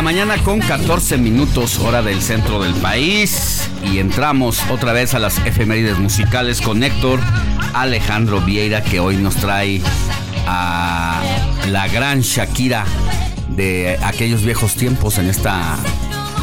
Mañana 0.02 0.36
con 0.38 0.58
14 0.58 1.16
minutos 1.16 1.78
hora 1.78 2.02
del 2.02 2.20
centro 2.20 2.60
del 2.60 2.74
país 2.74 3.70
y 3.84 3.98
entramos 3.98 4.60
otra 4.68 4.92
vez 4.92 5.14
a 5.14 5.20
las 5.20 5.38
efemérides 5.46 5.98
musicales 5.98 6.60
con 6.60 6.82
Héctor 6.82 7.20
Alejandro 7.72 8.40
Vieira 8.40 8.82
que 8.82 8.98
hoy 8.98 9.16
nos 9.16 9.36
trae 9.36 9.80
a 10.46 11.22
la 11.68 11.86
gran 11.86 12.20
Shakira 12.20 12.84
de 13.50 13.96
aquellos 14.02 14.42
viejos 14.42 14.74
tiempos 14.74 15.18
en 15.18 15.28
esta 15.28 15.76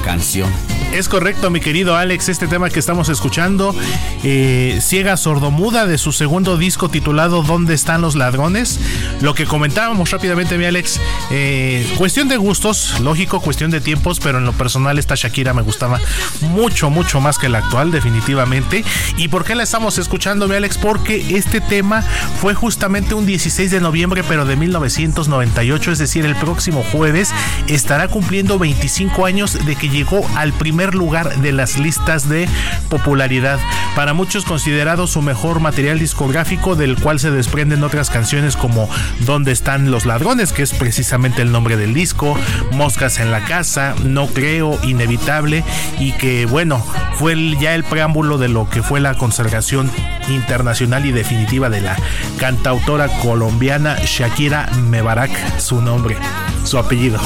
canción. 0.06 0.50
Es 0.94 1.08
correcto, 1.08 1.52
mi 1.52 1.60
querido 1.60 1.96
Alex, 1.96 2.30
este 2.30 2.48
tema 2.48 2.70
que 2.72 2.80
estamos 2.80 3.10
escuchando, 3.10 3.76
eh, 4.24 4.80
Ciega 4.82 5.18
Sordomuda, 5.18 5.86
de 5.86 6.00
su 6.00 6.12
segundo 6.12 6.58
disco 6.58 6.90
titulado 6.90 7.44
¿Dónde 7.44 7.76
están 7.76 8.02
los 8.02 8.16
ladrones? 8.16 8.80
Lo 9.22 9.34
que 9.34 9.46
comentábamos 9.46 10.12
rápidamente, 10.12 10.58
mi 10.58 10.64
Alex, 10.64 11.00
eh, 11.30 11.86
cuestión 11.98 12.30
de 12.30 12.38
gustos, 12.38 13.02
lógico, 13.02 13.42
cuestión 13.42 13.70
de 13.70 13.82
tiempos, 13.82 14.20
pero 14.22 14.38
en 14.38 14.46
lo 14.46 14.54
personal 14.54 14.98
esta 14.98 15.16
Shakira 15.16 15.54
me 15.54 15.62
gustaba 15.62 16.00
mucho, 16.42 16.90
mucho 16.90 17.20
más 17.20 17.38
que 17.38 17.50
la 17.50 17.58
actual, 17.58 17.92
definitivamente. 17.92 18.86
¿Y 19.18 19.28
por 19.28 19.44
qué 19.44 19.56
la 19.56 19.64
estamos 19.64 19.98
escuchando, 19.98 20.48
mi 20.48 20.56
Alex? 20.56 20.78
Porque 20.78 21.36
este 21.36 21.60
tema 21.60 22.02
fue 22.40 22.54
justamente 22.54 23.14
un 23.14 23.26
16 23.26 23.72
de 23.72 23.82
noviembre, 23.82 24.24
pero 24.24 24.46
de 24.46 24.56
1998, 24.56 25.92
es 25.92 26.00
decir, 26.00 26.26
el 26.26 26.38
próximo 26.38 26.82
jueves 26.90 27.34
estará 27.68 28.08
cumpliendo 28.08 28.58
25 28.58 29.26
años 29.26 29.66
de 29.66 29.76
que 29.76 29.90
llegó 29.90 30.26
al 30.38 30.54
primer 30.54 30.96
lugar 30.96 31.42
de 31.42 31.52
las 31.52 31.78
listas 31.78 32.30
de 32.30 32.48
popularidad. 32.90 33.60
Para 33.96 34.14
muchos 34.14 34.46
considerado 34.46 35.08
su 35.08 35.22
mejor 35.22 35.60
material 35.60 36.00
discográfico, 36.00 36.78
del 36.78 36.96
cual 36.96 37.20
se 37.20 37.32
desprenden 37.32 37.84
otras 37.84 38.10
canciones 38.10 38.56
como 38.56 38.90
¿Dónde 39.22 39.52
están 39.52 39.92
los 39.92 40.06
ladrones? 40.06 40.54
que 40.54 40.64
es 40.64 40.74
precisamente 40.74 41.42
el 41.42 41.52
nombre 41.52 41.78
del 41.78 41.94
disco, 41.94 42.38
Moscas 42.72 43.20
en 43.20 43.32
la 43.32 43.42
casa, 43.46 43.96
No 44.04 44.28
creo, 44.28 44.80
Inevitable 44.84 45.64
y 46.00 46.12
que 46.14 46.46
bueno, 46.46 46.84
fue 47.18 47.34
el- 47.34 47.58
ya 47.60 47.76
el 47.76 47.84
preámbulo 47.84 48.38
de 48.38 48.48
lo 48.50 48.70
que 48.70 48.82
fue 48.84 49.00
la 49.00 49.16
consagración 49.16 49.92
internacional 50.30 51.06
y 51.06 51.12
definitiva 51.12 51.70
de 51.70 51.82
la 51.82 51.96
cantautora 52.38 53.08
colombiana 53.22 53.98
Shakira 54.06 54.70
Mebarak, 54.90 55.32
su 55.60 55.82
nombre, 55.82 56.16
su 56.64 56.78
apellido. 56.78 57.20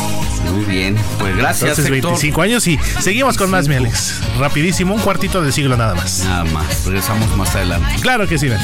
Muy 0.51 0.65
bien, 0.65 0.97
pues 1.19 1.35
gracias. 1.38 1.72
Entonces, 1.72 1.85
Héctor. 1.85 2.11
25 2.11 2.41
años 2.41 2.68
y 2.68 2.77
seguimos 2.99 3.38
con 3.38 3.49
más, 3.49 3.68
mi 3.68 3.76
Alex. 3.76 4.22
Rapidísimo, 4.39 4.93
un 4.93 5.01
cuartito 5.01 5.41
de 5.41 5.51
siglo 5.51 5.77
nada 5.77 5.95
más. 5.95 6.23
Nada 6.26 6.43
más, 6.45 6.85
regresamos 6.85 7.35
más 7.38 7.55
adelante. 7.55 7.88
Claro 8.01 8.27
que 8.27 8.38
sí, 8.38 8.47
Alex. 8.47 8.64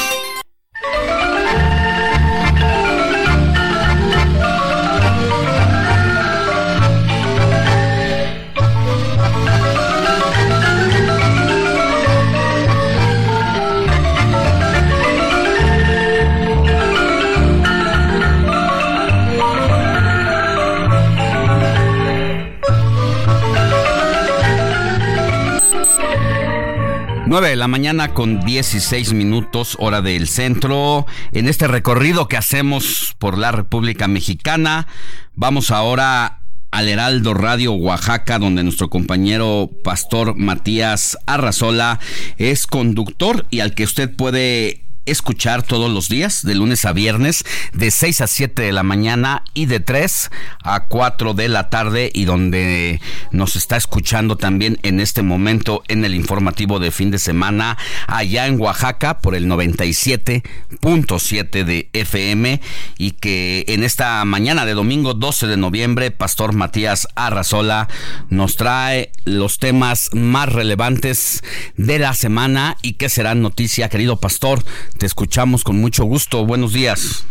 Nueve 27.31 27.47
de 27.47 27.55
la 27.55 27.69
mañana 27.69 28.13
con 28.13 28.43
16 28.43 29.13
minutos 29.13 29.77
hora 29.79 30.01
del 30.01 30.27
centro. 30.27 31.05
En 31.31 31.47
este 31.47 31.65
recorrido 31.65 32.27
que 32.27 32.35
hacemos 32.35 33.15
por 33.19 33.37
la 33.37 33.53
República 33.53 34.09
Mexicana, 34.09 34.89
vamos 35.33 35.71
ahora 35.71 36.41
al 36.71 36.89
Heraldo 36.89 37.33
Radio 37.33 37.71
Oaxaca, 37.71 38.37
donde 38.37 38.65
nuestro 38.65 38.89
compañero 38.89 39.69
pastor 39.81 40.35
Matías 40.35 41.17
Arrazola 41.25 42.01
es 42.35 42.67
conductor 42.67 43.45
y 43.49 43.61
al 43.61 43.75
que 43.75 43.85
usted 43.85 44.13
puede 44.13 44.83
escuchar 45.05 45.63
todos 45.63 45.91
los 45.91 46.09
días, 46.09 46.43
de 46.43 46.55
lunes 46.55 46.85
a 46.85 46.93
viernes, 46.93 47.43
de 47.73 47.91
6 47.91 48.21
a 48.21 48.27
7 48.27 48.61
de 48.61 48.71
la 48.71 48.83
mañana 48.83 49.43
y 49.53 49.65
de 49.65 49.79
3 49.79 50.29
a 50.63 50.85
4 50.87 51.33
de 51.33 51.49
la 51.49 51.69
tarde, 51.69 52.09
y 52.13 52.25
donde 52.25 53.01
nos 53.31 53.55
está 53.55 53.77
escuchando 53.77 54.37
también 54.37 54.77
en 54.83 54.99
este 54.99 55.23
momento 55.23 55.83
en 55.87 56.05
el 56.05 56.13
informativo 56.15 56.79
de 56.79 56.91
fin 56.91 57.11
de 57.11 57.19
semana, 57.19 57.77
allá 58.07 58.47
en 58.47 58.59
Oaxaca, 58.59 59.19
por 59.19 59.35
el 59.35 59.47
97.7 59.47 61.63
de 61.63 61.89
FM, 61.93 62.59
y 62.97 63.11
que 63.11 63.65
en 63.67 63.83
esta 63.83 64.25
mañana 64.25 64.65
de 64.65 64.73
domingo 64.73 65.13
12 65.13 65.45
de 65.47 65.57
noviembre, 65.57 66.09
Pastor 66.11 66.53
Matías 66.53 67.07
Arrazola 67.15 67.87
nos 68.29 68.55
trae 68.55 69.11
los 69.25 69.59
temas 69.59 70.09
más 70.13 70.49
relevantes 70.49 71.43
de 71.77 71.99
la 71.99 72.13
semana 72.13 72.77
y 72.81 72.93
que 72.93 73.09
serán 73.09 73.41
noticia, 73.41 73.89
querido 73.89 74.17
pastor. 74.17 74.63
Te 75.01 75.07
escuchamos 75.07 75.63
con 75.63 75.81
mucho 75.81 76.03
gusto. 76.03 76.45
Buenos 76.45 76.73
días. 76.73 77.25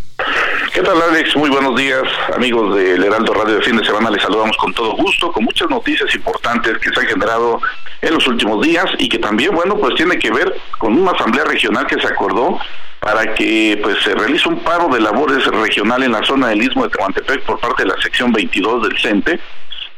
¿Qué 0.75 0.83
tal 0.83 1.01
Alex? 1.01 1.37
Muy 1.37 1.51
buenos 1.51 1.77
días, 1.77 2.03
amigos 2.35 2.75
del 2.75 3.05
Heraldo 3.05 3.33
Radio 3.33 3.55
de 3.55 3.63
fin 3.63 3.77
de 3.77 3.85
semana. 3.85 4.11
Les 4.11 4.21
saludamos 4.21 4.57
con 4.57 4.75
todo 4.75 4.97
gusto, 4.97 5.31
con 5.31 5.45
muchas 5.45 5.71
noticias 5.71 6.13
importantes 6.17 6.79
que 6.79 6.91
se 6.93 6.99
han 6.99 7.07
generado 7.07 7.61
en 8.03 8.13
los 8.13 8.27
últimos 8.27 8.61
días 8.67 8.87
y 8.99 9.09
que 9.09 9.19
también, 9.19 9.55
bueno, 9.55 9.77
pues 9.77 9.95
tiene 9.95 10.19
que 10.19 10.33
ver 10.33 10.53
con 10.79 10.99
una 10.99 11.13
asamblea 11.13 11.45
regional 11.45 11.87
que 11.87 12.01
se 12.01 12.09
acordó 12.09 12.59
para 12.99 13.35
que 13.35 13.79
pues 13.81 14.03
se 14.03 14.17
realice 14.17 14.49
un 14.49 14.59
paro 14.65 14.89
de 14.89 15.01
labores 15.01 15.47
regional 15.47 16.03
en 16.03 16.11
la 16.11 16.25
zona 16.25 16.49
del 16.49 16.65
Istmo 16.65 16.83
de 16.83 16.91
Tehuantepec 16.91 17.45
por 17.45 17.61
parte 17.61 17.85
de 17.85 17.91
la 17.91 18.03
sección 18.03 18.33
22 18.33 18.89
del 18.89 18.99
CENTE, 18.99 19.39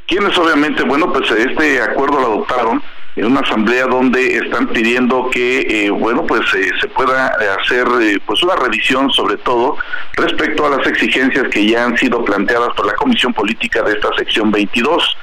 quienes 0.06 0.36
obviamente, 0.36 0.82
bueno, 0.82 1.10
pues 1.10 1.30
este 1.30 1.80
acuerdo 1.80 2.20
lo 2.20 2.26
adoptaron 2.26 2.82
en 3.16 3.26
una 3.26 3.40
asamblea 3.40 3.86
donde 3.86 4.36
están 4.38 4.68
pidiendo 4.68 5.28
que 5.30 5.60
eh, 5.86 5.90
bueno 5.90 6.24
pues 6.26 6.42
eh, 6.54 6.70
se 6.80 6.88
pueda 6.88 7.26
hacer 7.60 7.86
eh, 8.00 8.18
pues 8.24 8.42
una 8.42 8.56
revisión 8.56 9.10
sobre 9.10 9.36
todo 9.36 9.76
respecto 10.14 10.66
a 10.66 10.70
las 10.76 10.86
exigencias 10.86 11.48
que 11.48 11.66
ya 11.66 11.84
han 11.84 11.96
sido 11.98 12.24
planteadas 12.24 12.70
por 12.74 12.86
la 12.86 12.94
comisión 12.94 13.34
política 13.34 13.82
de 13.82 13.92
esta 13.92 14.08
sección 14.16 14.50
22 14.50 15.16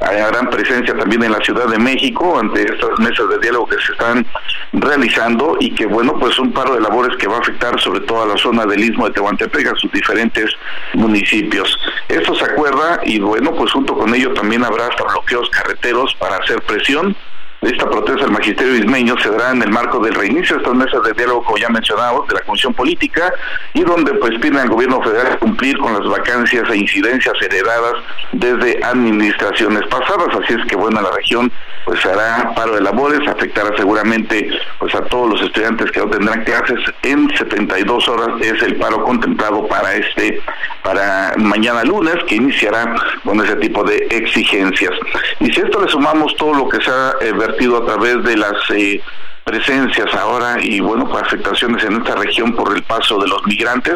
hay 0.00 0.16
gran 0.16 0.50
presencia 0.50 0.96
también 0.96 1.22
en 1.22 1.32
la 1.32 1.38
Ciudad 1.38 1.66
de 1.68 1.78
México 1.78 2.38
ante 2.38 2.62
estas 2.62 2.98
mesas 2.98 3.28
de 3.28 3.38
diálogo 3.38 3.68
que 3.68 3.76
se 3.76 3.92
están 3.92 4.26
realizando 4.72 5.56
y 5.60 5.74
que 5.74 5.86
bueno 5.86 6.14
pues 6.18 6.38
un 6.38 6.52
paro 6.52 6.74
de 6.74 6.80
labores 6.80 7.16
que 7.16 7.28
va 7.28 7.36
a 7.36 7.40
afectar 7.40 7.78
sobre 7.80 8.00
todo 8.00 8.22
a 8.22 8.26
la 8.26 8.36
zona 8.36 8.66
del 8.66 8.82
Istmo 8.82 9.06
de 9.06 9.14
Tehuantepec 9.14 9.66
a 9.66 9.76
sus 9.76 9.90
diferentes 9.92 10.50
municipios. 10.94 11.78
Esto 12.08 12.34
se 12.34 12.44
acuerda 12.44 13.00
y 13.04 13.20
bueno 13.20 13.52
pues 13.54 13.72
junto 13.72 13.96
con 13.96 14.14
ello 14.14 14.32
también 14.34 14.64
habrá 14.64 14.86
hasta 14.86 15.04
bloqueos 15.04 15.48
carreteros 15.50 16.14
para 16.18 16.36
hacer 16.36 16.60
presión 16.62 17.16
esta 17.66 17.88
protesta 17.88 18.22
del 18.22 18.32
magisterio 18.32 18.74
ismeño 18.76 19.14
se 19.18 19.30
dará 19.30 19.52
en 19.52 19.62
el 19.62 19.70
marco 19.70 19.98
del 19.98 20.14
reinicio 20.14 20.56
de 20.56 20.62
estas 20.62 20.74
mesas 20.74 21.02
de 21.02 21.12
diálogo, 21.12 21.44
como 21.44 21.58
ya 21.58 21.68
mencionamos, 21.68 22.26
de 22.28 22.34
la 22.34 22.40
Comisión 22.40 22.74
Política, 22.74 23.32
y 23.72 23.82
donde 23.82 24.12
pues 24.14 24.38
piden 24.40 24.58
al 24.58 24.68
gobierno 24.68 25.02
federal 25.02 25.38
cumplir 25.38 25.78
con 25.78 25.92
las 25.92 26.06
vacancias 26.06 26.68
e 26.70 26.76
incidencias 26.76 27.34
heredadas 27.40 27.94
desde 28.32 28.84
administraciones 28.84 29.82
pasadas. 29.88 30.28
Así 30.42 30.54
es 30.54 30.66
que 30.66 30.76
bueno, 30.76 31.00
la 31.00 31.10
región 31.10 31.50
pues 31.84 32.04
hará 32.06 32.52
paro 32.54 32.74
de 32.74 32.80
labores, 32.80 33.26
afectará 33.28 33.76
seguramente 33.76 34.48
pues 34.78 34.94
a 34.94 35.02
todos 35.02 35.30
los 35.30 35.42
estudiantes 35.42 35.90
que 35.90 36.00
no 36.00 36.08
tendrán 36.08 36.44
clases 36.44 36.78
en 37.02 37.28
72 37.36 38.08
horas 38.08 38.40
es 38.40 38.62
el 38.62 38.76
paro 38.76 39.04
contemplado 39.04 39.66
para 39.68 39.94
este 39.94 40.40
para 40.82 41.34
mañana 41.36 41.84
lunes 41.84 42.16
que 42.26 42.36
iniciará 42.36 42.94
con 43.24 43.40
ese 43.44 43.56
tipo 43.56 43.84
de 43.84 43.96
exigencias. 44.10 44.92
Y 45.40 45.52
si 45.52 45.60
esto 45.60 45.82
le 45.82 45.90
sumamos 45.90 46.34
todo 46.36 46.54
lo 46.54 46.68
que 46.68 46.82
se 46.82 46.90
ha 46.90 47.14
eh, 47.20 47.32
a 47.32 47.84
través 47.86 48.22
de 48.24 48.36
las 48.36 48.70
eh, 48.70 49.00
presencias 49.44 50.12
ahora 50.14 50.56
y 50.60 50.80
bueno, 50.80 51.06
pues 51.06 51.22
afectaciones 51.22 51.84
en 51.84 51.98
esta 51.98 52.14
región 52.16 52.54
por 52.54 52.74
el 52.74 52.82
paso 52.82 53.18
de 53.18 53.28
los 53.28 53.46
migrantes, 53.46 53.94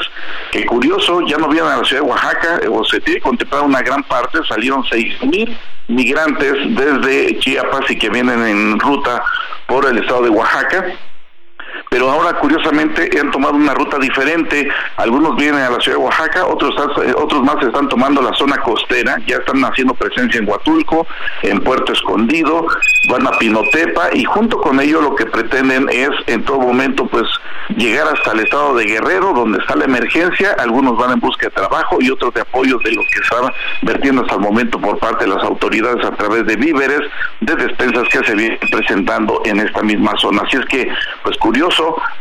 que 0.52 0.66
curioso, 0.66 1.22
ya 1.26 1.38
no 1.38 1.48
vienen 1.48 1.72
a 1.72 1.78
la 1.78 1.84
ciudad 1.84 2.02
de 2.02 2.08
Oaxaca, 2.08 2.60
o 2.70 2.84
se 2.84 3.00
tiene 3.00 3.20
contemplado 3.20 3.64
una 3.64 3.80
gran 3.80 4.02
parte, 4.04 4.38
salieron 4.46 4.84
seis 4.88 5.20
mil 5.22 5.56
migrantes 5.88 6.54
desde 6.76 7.38
Chiapas 7.38 7.90
y 7.90 7.96
que 7.96 8.10
vienen 8.10 8.46
en 8.46 8.78
ruta 8.78 9.22
por 9.66 9.86
el 9.86 9.98
estado 9.98 10.22
de 10.22 10.30
Oaxaca 10.30 10.84
pero 11.90 12.10
ahora 12.10 12.38
curiosamente 12.38 13.10
han 13.18 13.30
tomado 13.30 13.54
una 13.54 13.74
ruta 13.74 13.98
diferente. 13.98 14.68
Algunos 14.96 15.36
vienen 15.36 15.60
a 15.60 15.70
la 15.70 15.80
ciudad 15.80 15.98
de 15.98 16.04
Oaxaca, 16.04 16.46
otros, 16.46 16.74
eh, 17.04 17.14
otros 17.16 17.42
más 17.42 17.62
están 17.62 17.88
tomando 17.88 18.20
la 18.22 18.34
zona 18.34 18.56
costera, 18.58 19.18
ya 19.26 19.36
están 19.36 19.62
haciendo 19.64 19.94
presencia 19.94 20.38
en 20.40 20.48
Huatulco, 20.48 21.06
en 21.42 21.60
Puerto 21.60 21.92
Escondido, 21.92 22.66
van 23.10 23.26
a 23.26 23.30
Pinotepa 23.38 24.08
y 24.12 24.24
junto 24.24 24.60
con 24.60 24.80
ello 24.80 25.00
lo 25.00 25.14
que 25.14 25.26
pretenden 25.26 25.88
es 25.90 26.10
en 26.26 26.44
todo 26.44 26.58
momento 26.60 27.06
pues 27.06 27.26
llegar 27.76 28.08
hasta 28.08 28.32
el 28.32 28.40
estado 28.40 28.74
de 28.76 28.84
Guerrero, 28.84 29.32
donde 29.34 29.58
está 29.58 29.76
la 29.76 29.84
emergencia, 29.84 30.56
algunos 30.58 30.96
van 30.96 31.12
en 31.12 31.20
busca 31.20 31.46
de 31.46 31.52
trabajo 31.52 31.98
y 32.00 32.10
otros 32.10 32.34
de 32.34 32.40
apoyo 32.40 32.78
de 32.78 32.92
lo 32.92 33.02
que 33.02 33.20
estaba 33.22 33.52
vertiendo 33.82 34.22
hasta 34.22 34.34
el 34.34 34.40
momento 34.40 34.80
por 34.80 34.98
parte 34.98 35.24
de 35.24 35.34
las 35.34 35.42
autoridades 35.44 36.04
a 36.04 36.10
través 36.12 36.46
de 36.46 36.56
víveres, 36.56 37.00
de 37.40 37.54
despensas 37.56 38.08
que 38.08 38.24
se 38.24 38.34
vienen 38.34 38.58
presentando 38.70 39.42
en 39.44 39.60
esta 39.60 39.82
misma 39.82 40.12
zona. 40.18 40.42
Así 40.46 40.56
es 40.56 40.66
que, 40.66 40.88
pues 41.22 41.36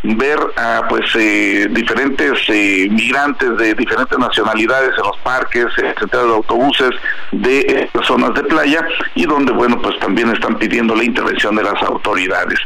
ver 0.03 0.39
a 0.55 0.83
pues 0.87 1.05
eh, 1.15 1.67
diferentes 1.71 2.39
eh, 2.47 2.87
migrantes 2.89 3.57
de 3.57 3.73
diferentes 3.73 4.17
nacionalidades 4.17 4.91
en 4.97 5.03
los 5.03 5.17
parques, 5.19 5.65
etcétera, 5.77 6.23
de 6.23 6.33
autobuses 6.33 6.91
de 7.31 7.89
zonas 8.03 8.33
de 8.33 8.43
playa 8.43 8.85
y 9.15 9.25
donde, 9.25 9.51
bueno, 9.51 9.81
pues 9.81 9.97
también 9.99 10.29
están 10.31 10.57
pidiendo 10.57 10.95
la 10.95 11.03
intervención 11.03 11.55
de 11.55 11.63
las 11.63 11.81
autoridades. 11.83 12.59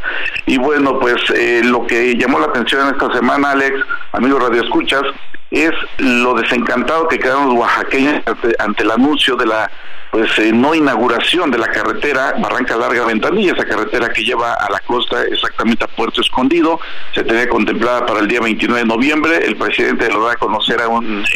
Y 0.45 0.57
bueno, 0.57 0.99
pues 0.99 1.21
eh, 1.35 1.61
lo 1.63 1.85
que 1.87 2.15
llamó 2.15 2.39
la 2.39 2.47
atención 2.47 2.87
en 2.87 2.93
esta 2.93 3.11
semana, 3.13 3.51
Alex, 3.51 3.79
amigos 4.13 4.43
Radio 4.43 4.63
Escuchas, 4.63 5.03
es 5.51 5.71
lo 5.97 6.33
desencantado 6.33 7.07
que 7.07 7.19
quedaron 7.19 7.49
los 7.49 7.57
oaxaqueños 7.57 8.21
ante, 8.57 8.83
el 8.83 8.91
anuncio 8.91 9.35
de 9.35 9.45
la 9.45 9.69
pues 10.11 10.37
eh, 10.39 10.51
no 10.53 10.75
inauguración 10.75 11.49
de 11.49 11.57
la 11.57 11.69
carretera 11.69 12.35
Barranca 12.37 12.75
Larga 12.75 13.05
Ventanilla, 13.05 13.53
esa 13.53 13.65
carretera 13.65 14.09
que 14.09 14.23
lleva 14.23 14.53
a 14.53 14.69
la 14.69 14.79
costa 14.81 15.23
exactamente 15.23 15.85
a 15.85 15.87
Puerto 15.87 16.19
Escondido, 16.19 16.79
se 17.15 17.23
tenía 17.23 17.47
contemplada 17.47 18.05
para 18.05 18.19
el 18.19 18.27
día 18.27 18.41
29 18.41 18.81
de 18.81 18.87
noviembre, 18.87 19.45
el 19.45 19.55
presidente 19.55 20.11
lo 20.11 20.25
da 20.25 20.33
a 20.33 20.35
conocer 20.35 20.81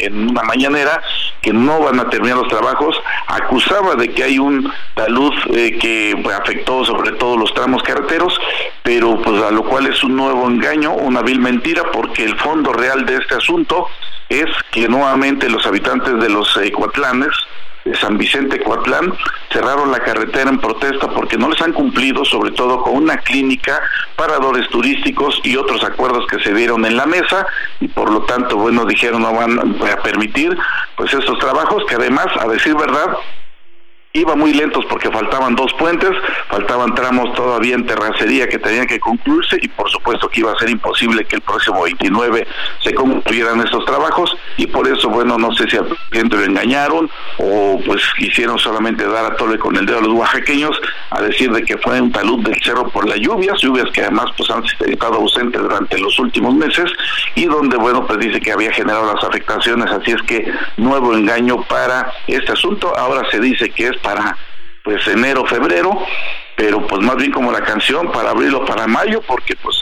en 0.00 0.28
una 0.28 0.42
mañanera 0.42 1.00
que 1.40 1.52
no 1.52 1.80
van 1.80 2.00
a 2.00 2.10
terminar 2.10 2.36
los 2.36 2.48
trabajos, 2.48 3.00
acusaba 3.28 3.94
de 3.94 4.12
que 4.12 4.24
hay 4.24 4.38
un 4.38 4.70
talud 4.94 5.32
eh, 5.54 5.78
que 5.78 6.14
afectó 6.34 6.84
sobre 6.84 7.12
todo 7.12 7.38
los 7.38 7.54
tramos 7.54 7.82
carreteros, 7.82 8.38
pero 8.82 9.20
pues 9.22 9.42
a 9.42 9.50
lo 9.50 9.64
cual 9.64 9.86
es 9.86 10.04
un 10.04 10.16
nuevo 10.16 10.46
engaño, 10.46 10.92
una 10.92 11.22
vil 11.22 11.40
mentira, 11.40 11.84
porque 11.92 12.24
el 12.24 12.36
fondo 12.38 12.72
real 12.74 13.06
de 13.06 13.16
este 13.16 13.36
asunto 13.36 13.86
es 14.28 14.46
que 14.70 14.88
nuevamente 14.88 15.48
los 15.48 15.66
habitantes 15.66 16.18
de 16.18 16.28
los 16.28 16.56
eh, 16.56 16.72
Cuatlanes, 16.72 17.30
de 17.30 17.45
San 17.94 18.18
Vicente 18.18 18.60
Coatlán, 18.60 19.12
cerraron 19.52 19.90
la 19.92 20.00
carretera 20.00 20.50
en 20.50 20.58
protesta 20.58 21.08
porque 21.08 21.36
no 21.36 21.48
les 21.48 21.60
han 21.62 21.72
cumplido, 21.72 22.24
sobre 22.24 22.50
todo 22.52 22.82
con 22.82 22.96
una 22.96 23.18
clínica, 23.18 23.80
paradores 24.16 24.68
turísticos 24.68 25.40
y 25.44 25.56
otros 25.56 25.84
acuerdos 25.84 26.26
que 26.26 26.40
se 26.40 26.52
dieron 26.52 26.84
en 26.84 26.96
la 26.96 27.06
mesa 27.06 27.46
y 27.80 27.88
por 27.88 28.10
lo 28.10 28.22
tanto, 28.22 28.56
bueno, 28.56 28.84
dijeron 28.84 29.22
no 29.22 29.32
van 29.32 29.58
a 29.58 30.02
permitir 30.02 30.56
pues 30.96 31.12
estos 31.12 31.38
trabajos 31.38 31.84
que 31.88 31.94
además, 31.94 32.26
a 32.40 32.48
decir 32.48 32.74
verdad, 32.74 33.16
iba 34.20 34.34
muy 34.34 34.52
lentos 34.52 34.84
porque 34.86 35.10
faltaban 35.10 35.54
dos 35.54 35.72
puentes, 35.74 36.10
faltaban 36.48 36.94
tramos 36.94 37.32
todavía 37.34 37.74
en 37.74 37.86
terracería 37.86 38.48
que 38.48 38.58
tenían 38.58 38.86
que 38.86 39.00
concluirse 39.00 39.58
y 39.60 39.68
por 39.68 39.90
supuesto 39.90 40.28
que 40.28 40.40
iba 40.40 40.52
a 40.52 40.58
ser 40.58 40.70
imposible 40.70 41.24
que 41.24 41.36
el 41.36 41.42
próximo 41.42 41.82
29 41.82 42.46
se 42.82 42.94
concluyeran 42.94 43.60
estos 43.60 43.84
trabajos 43.84 44.36
y 44.56 44.66
por 44.66 44.88
eso, 44.88 45.08
bueno, 45.08 45.38
no 45.38 45.52
sé 45.54 45.68
si 45.68 45.76
al 45.76 45.86
presidente 45.86 46.36
lo 46.36 46.44
engañaron 46.44 47.10
o 47.38 47.80
pues 47.84 48.02
quisieron 48.16 48.58
solamente 48.58 49.06
dar 49.06 49.32
a 49.32 49.36
tole 49.36 49.58
con 49.58 49.76
el 49.76 49.86
dedo 49.86 49.98
a 49.98 50.02
los 50.02 50.12
oaxaqueños 50.14 50.80
a 51.10 51.20
decir 51.22 51.52
de 51.52 51.62
que 51.62 51.76
fue 51.78 52.00
un 52.00 52.12
talud 52.12 52.42
del 52.44 52.60
cerro 52.62 52.88
por 52.88 53.08
las 53.08 53.18
lluvias, 53.18 53.60
lluvias 53.60 53.90
que 53.92 54.02
además 54.02 54.26
pues 54.36 54.50
han 54.50 54.62
estado 54.64 55.14
ausentes 55.14 55.60
durante 55.60 55.98
los 55.98 56.18
últimos 56.18 56.54
meses 56.54 56.90
y 57.34 57.44
donde, 57.44 57.76
bueno, 57.76 58.06
pues 58.06 58.18
dice 58.18 58.40
que 58.40 58.52
había 58.52 58.72
generado 58.72 59.12
las 59.12 59.22
afectaciones, 59.22 59.90
así 59.90 60.12
es 60.12 60.22
que 60.22 60.50
nuevo 60.76 61.14
engaño 61.14 61.62
para 61.62 62.12
este 62.26 62.52
asunto, 62.52 62.96
ahora 62.96 63.28
se 63.30 63.40
dice 63.40 63.70
que 63.70 63.88
es 63.88 63.96
para 64.06 64.36
pues 64.84 65.04
enero, 65.08 65.44
febrero, 65.46 65.90
pero 66.54 66.86
pues 66.86 67.02
más 67.02 67.16
bien 67.16 67.32
como 67.32 67.50
la 67.50 67.60
canción 67.62 68.12
para 68.12 68.30
abril 68.30 68.54
o 68.54 68.64
para 68.64 68.86
mayo, 68.86 69.20
porque 69.26 69.56
pues, 69.56 69.80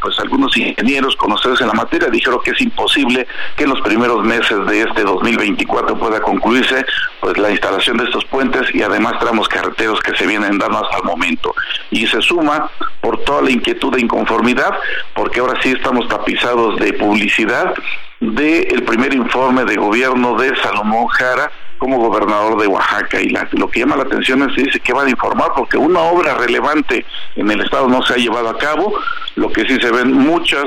pues 0.00 0.18
algunos 0.18 0.56
ingenieros 0.56 1.14
conocidos 1.16 1.60
en 1.60 1.66
la 1.66 1.74
materia 1.74 2.08
dijeron 2.08 2.40
que 2.42 2.52
es 2.52 2.60
imposible 2.62 3.26
que 3.54 3.64
en 3.64 3.70
los 3.70 3.82
primeros 3.82 4.24
meses 4.24 4.66
de 4.66 4.80
este 4.80 5.02
2024 5.02 5.98
pueda 5.98 6.22
concluirse 6.22 6.86
pues 7.20 7.36
la 7.36 7.50
instalación 7.50 7.98
de 7.98 8.04
estos 8.04 8.24
puentes 8.24 8.74
y 8.74 8.82
además 8.82 9.18
tramos 9.20 9.46
carreteros 9.46 10.00
que 10.00 10.16
se 10.16 10.26
vienen 10.26 10.56
dando 10.56 10.82
hasta 10.82 10.96
el 10.96 11.04
momento. 11.04 11.54
Y 11.90 12.06
se 12.06 12.22
suma 12.22 12.70
por 13.02 13.22
toda 13.24 13.42
la 13.42 13.50
inquietud 13.50 13.94
e 13.94 14.00
inconformidad, 14.00 14.70
porque 15.14 15.40
ahora 15.40 15.60
sí 15.62 15.72
estamos 15.72 16.08
tapizados 16.08 16.76
de 16.78 16.94
publicidad 16.94 17.74
del 18.20 18.82
primer 18.84 19.12
informe 19.12 19.66
de 19.66 19.76
gobierno 19.76 20.34
de 20.38 20.56
Salomón 20.62 21.08
Jara, 21.08 21.52
como 21.78 21.98
gobernador 21.98 22.60
de 22.60 22.66
Oaxaca 22.66 23.20
y 23.20 23.34
lo 23.52 23.68
que 23.68 23.80
llama 23.80 23.96
la 23.96 24.04
atención 24.04 24.42
es 24.42 24.56
que 24.56 24.62
dice 24.64 24.80
que 24.80 24.92
van 24.92 25.06
a 25.06 25.10
informar 25.10 25.52
porque 25.54 25.76
una 25.76 26.00
obra 26.00 26.34
relevante 26.34 27.04
en 27.36 27.50
el 27.50 27.60
estado 27.60 27.88
no 27.88 28.02
se 28.02 28.14
ha 28.14 28.16
llevado 28.16 28.48
a 28.48 28.58
cabo, 28.58 28.92
lo 29.34 29.50
que 29.50 29.62
sí 29.66 29.78
se 29.80 29.90
ven 29.90 30.12
muchas 30.12 30.64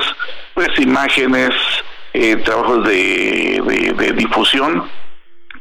pues 0.54 0.68
imágenes, 0.78 1.50
eh, 2.12 2.36
trabajos 2.36 2.86
de, 2.86 3.94
de 3.96 4.12
difusión 4.12 4.84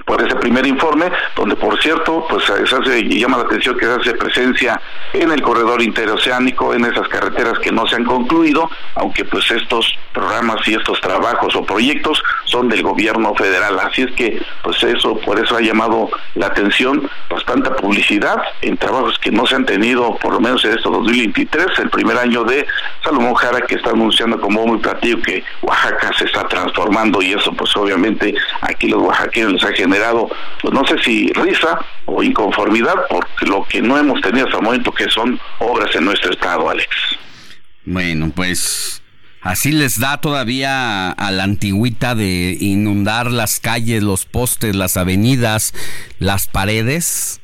por 0.10 0.20
ese 0.26 0.36
primer 0.38 0.66
informe, 0.66 1.12
donde 1.36 1.56
por 1.56 1.80
cierto, 1.80 2.26
pues 2.28 2.44
se 2.44 2.54
hace, 2.54 3.04
llama 3.04 3.38
la 3.38 3.44
atención 3.44 3.78
que 3.78 3.86
se 3.86 3.92
hace 3.92 4.14
presencia 4.16 4.82
en 5.14 5.32
el 5.32 5.40
corredor 5.44 5.84
interoceánico, 5.84 6.74
en 6.74 6.86
esas 6.86 7.08
carreteras 7.10 7.60
que 7.60 7.72
no 7.72 7.86
se 7.88 7.96
han 7.96 8.06
concluido, 8.06 8.68
aunque 8.96 9.24
pues 9.24 9.52
estos 9.52 9.96
programas 10.12 10.68
y 10.68 10.74
estos 10.74 11.00
trabajos 11.00 11.56
o 11.56 11.64
proyectos 11.64 12.24
son 12.46 12.70
del 12.70 12.82
gobierno 12.82 13.36
federal. 13.36 13.80
Así 13.80 14.02
es 14.02 14.12
que 14.16 14.42
pues 14.64 14.82
eso, 14.84 15.16
por 15.20 15.40
eso 15.40 15.56
ha 15.56 15.62
llamado 15.62 16.10
la 16.34 16.48
atención 16.48 17.08
bastante 17.30 17.70
publicidad 17.72 18.42
en 18.64 18.78
trabajos 18.78 19.20
que 19.20 19.30
no 19.30 19.46
se 19.46 19.56
han 19.56 19.66
tenido, 19.66 20.16
por 20.16 20.34
lo 20.34 20.40
menos 20.40 20.66
en 20.66 20.72
este 20.72 20.90
2023, 20.90 21.68
el 21.80 21.90
primer 21.92 22.18
año 22.18 22.44
de 22.46 22.66
Salomón 23.04 23.36
Jara, 23.36 23.62
que 23.62 23.76
está 23.76 23.92
anunciando 23.92 24.42
como 24.42 24.66
muy 24.66 24.80
platillo 24.80 25.22
que 25.22 25.44
Oaxaca 25.62 26.12
se 26.18 26.26
está 26.26 26.48
transformando 26.48 27.22
y 27.22 27.34
eso 27.34 27.54
pues 27.54 27.76
obviamente 27.76 28.34
aquí 28.62 28.88
los 28.88 29.04
oaxaqueños 29.04 29.54
les 29.54 29.64
ha 29.64 29.72
generado, 29.74 29.99
pues 30.62 30.74
no 30.74 30.86
sé 30.86 30.98
si 31.04 31.32
risa 31.34 31.80
o 32.06 32.24
inconformidad 32.24 32.96
por 33.10 33.26
lo 33.48 33.66
que 33.66 33.82
no 33.82 33.98
hemos 33.98 34.22
tenido 34.22 34.46
hasta 34.46 34.58
el 34.58 34.64
momento 34.64 34.92
que 34.92 35.10
son 35.10 35.40
obras 35.60 35.96
en 35.96 36.06
nuestro 36.06 36.32
estado, 36.32 36.70
Alex. 36.70 36.90
Bueno, 37.86 38.32
pues 38.36 39.02
así 39.42 39.72
les 39.72 40.00
da 40.00 40.22
todavía 40.22 41.12
a 41.12 41.32
la 41.32 41.44
antigüita 41.44 42.16
de 42.16 42.58
inundar 42.60 43.32
las 43.32 43.60
calles, 43.60 44.04
los 44.04 44.26
postes, 44.26 44.76
las 44.76 44.98
avenidas, 44.98 45.74
las 46.20 46.48
paredes 46.48 47.42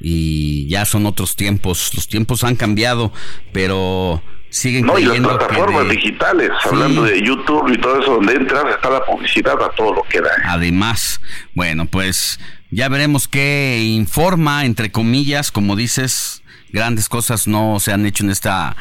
y 0.00 0.68
ya 0.68 0.84
son 0.84 1.06
otros 1.06 1.36
tiempos, 1.36 1.92
los 1.94 2.08
tiempos 2.08 2.44
han 2.44 2.56
cambiado, 2.56 3.12
pero 3.52 4.22
siguen 4.50 4.86
no, 4.86 4.98
y 4.98 5.04
las 5.04 5.18
plataformas 5.18 5.88
digitales, 5.88 6.50
hablando 6.64 7.02
de 7.02 7.20
YouTube 7.22 7.72
y 7.72 7.78
todo 7.78 8.00
eso, 8.00 8.14
donde 8.14 8.34
entras, 8.34 8.64
está 8.74 8.90
la 8.90 9.04
publicidad 9.04 9.60
a 9.62 9.70
todo 9.70 9.94
lo 9.94 10.02
que 10.02 10.20
da. 10.20 10.30
Además, 10.46 11.20
bueno, 11.54 11.86
pues 11.86 12.40
ya 12.70 12.88
veremos 12.88 13.28
qué 13.28 13.82
informa, 13.82 14.64
entre 14.64 14.90
comillas, 14.90 15.50
como 15.50 15.76
dices, 15.76 16.42
grandes 16.72 17.08
cosas 17.08 17.46
no 17.46 17.80
se 17.80 17.92
han 17.92 18.06
hecho 18.06 18.24
en 18.24 18.30
esta 18.30 18.76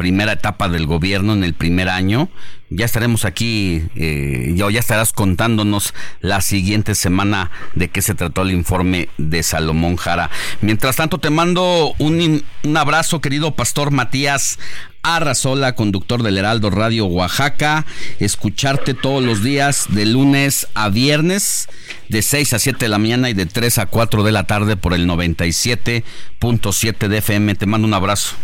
primera 0.00 0.32
etapa 0.32 0.70
del 0.70 0.86
gobierno, 0.86 1.34
en 1.34 1.44
el 1.44 1.52
primer 1.52 1.90
año. 1.90 2.30
Ya 2.70 2.86
estaremos 2.86 3.26
aquí, 3.26 3.82
eh, 3.96 4.54
ya, 4.56 4.66
estarás 4.68 5.12
contándonos 5.12 5.92
la 6.22 6.40
siguiente 6.40 6.94
semana 6.94 7.50
de 7.74 7.90
qué 7.90 8.00
se 8.00 8.14
trató 8.14 8.40
el 8.40 8.52
informe 8.52 9.10
de 9.18 9.42
Salomón 9.42 9.96
Jara. 9.96 10.30
Mientras 10.62 10.96
tanto, 10.96 11.18
te 11.18 11.28
mando 11.28 11.92
un, 11.98 12.42
un 12.64 12.76
abrazo, 12.78 13.20
querido 13.20 13.54
pastor 13.54 13.90
Matías 13.90 14.58
Arrazola, 15.02 15.74
conductor 15.74 16.22
del 16.22 16.38
Heraldo 16.38 16.70
Radio 16.70 17.04
Oaxaca. 17.04 17.84
Escucharte 18.20 18.94
todos 18.94 19.22
los 19.22 19.42
días 19.42 19.84
de 19.90 20.06
lunes 20.06 20.66
a 20.72 20.88
viernes, 20.88 21.68
de 22.08 22.22
6 22.22 22.54
a 22.54 22.58
7 22.58 22.86
de 22.86 22.88
la 22.88 22.96
mañana 22.96 23.28
y 23.28 23.34
de 23.34 23.44
3 23.44 23.76
a 23.76 23.84
4 23.84 24.22
de 24.22 24.32
la 24.32 24.44
tarde 24.44 24.78
por 24.78 24.94
el 24.94 25.06
97.7 25.06 27.08
de 27.08 27.18
FM. 27.18 27.54
Te 27.56 27.66
mando 27.66 27.86
un 27.86 27.92
abrazo. 27.92 28.36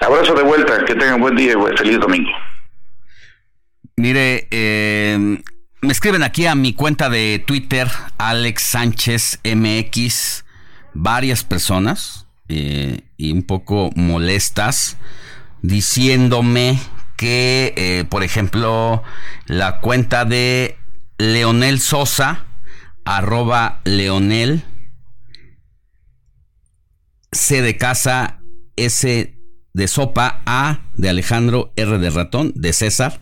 Abrazo 0.00 0.34
de 0.34 0.42
vuelta, 0.42 0.84
que 0.84 0.94
tengan 0.94 1.20
buen 1.20 1.36
día 1.36 1.52
y 1.52 1.76
feliz 1.76 1.98
domingo. 1.98 2.30
Mire, 3.96 4.46
eh, 4.50 5.42
me 5.80 5.92
escriben 5.92 6.22
aquí 6.22 6.46
a 6.46 6.54
mi 6.54 6.72
cuenta 6.72 7.08
de 7.08 7.42
Twitter, 7.44 7.88
Alex 8.16 8.62
Sánchez 8.62 9.40
MX, 9.42 10.44
varias 10.94 11.42
personas 11.42 12.26
eh, 12.48 13.00
y 13.16 13.32
un 13.32 13.42
poco 13.42 13.90
molestas 13.96 14.96
diciéndome 15.62 16.78
que, 17.16 17.74
eh, 17.76 18.04
por 18.08 18.22
ejemplo, 18.22 19.02
la 19.46 19.80
cuenta 19.80 20.24
de 20.24 20.76
Leonel 21.18 21.80
Sosa, 21.80 22.44
arroba 23.04 23.80
Leonel, 23.84 24.62
C 27.32 27.62
de 27.62 27.76
casa, 27.76 28.40
S 28.76 29.37
de 29.72 29.88
sopa, 29.88 30.42
A 30.46 30.80
de 30.96 31.08
Alejandro, 31.08 31.72
R 31.76 31.98
de 31.98 32.10
ratón, 32.10 32.52
de 32.54 32.72
César 32.72 33.20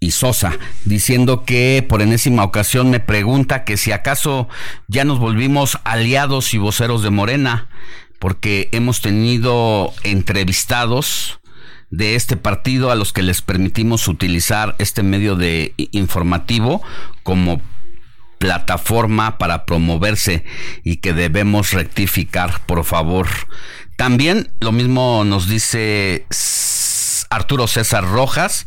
y 0.00 0.12
Sosa, 0.12 0.58
diciendo 0.84 1.44
que 1.44 1.84
por 1.86 2.02
enésima 2.02 2.44
ocasión 2.44 2.90
me 2.90 3.00
pregunta 3.00 3.64
que 3.64 3.76
si 3.76 3.92
acaso 3.92 4.48
ya 4.88 5.04
nos 5.04 5.18
volvimos 5.18 5.78
aliados 5.84 6.54
y 6.54 6.58
voceros 6.58 7.02
de 7.02 7.10
Morena 7.10 7.68
porque 8.18 8.68
hemos 8.72 9.00
tenido 9.00 9.92
entrevistados 10.02 11.40
de 11.90 12.14
este 12.14 12.36
partido 12.36 12.90
a 12.90 12.94
los 12.94 13.12
que 13.12 13.22
les 13.22 13.42
permitimos 13.42 14.08
utilizar 14.08 14.74
este 14.78 15.02
medio 15.02 15.36
de 15.36 15.74
informativo 15.76 16.82
como 17.22 17.60
plataforma 18.38 19.38
para 19.38 19.64
promoverse 19.64 20.44
y 20.84 20.96
que 20.96 21.12
debemos 21.12 21.72
rectificar, 21.72 22.64
por 22.66 22.84
favor. 22.84 23.28
También 23.96 24.50
lo 24.60 24.72
mismo 24.72 25.24
nos 25.24 25.48
dice 25.48 26.26
Arturo 27.30 27.66
César 27.66 28.04
Rojas, 28.04 28.66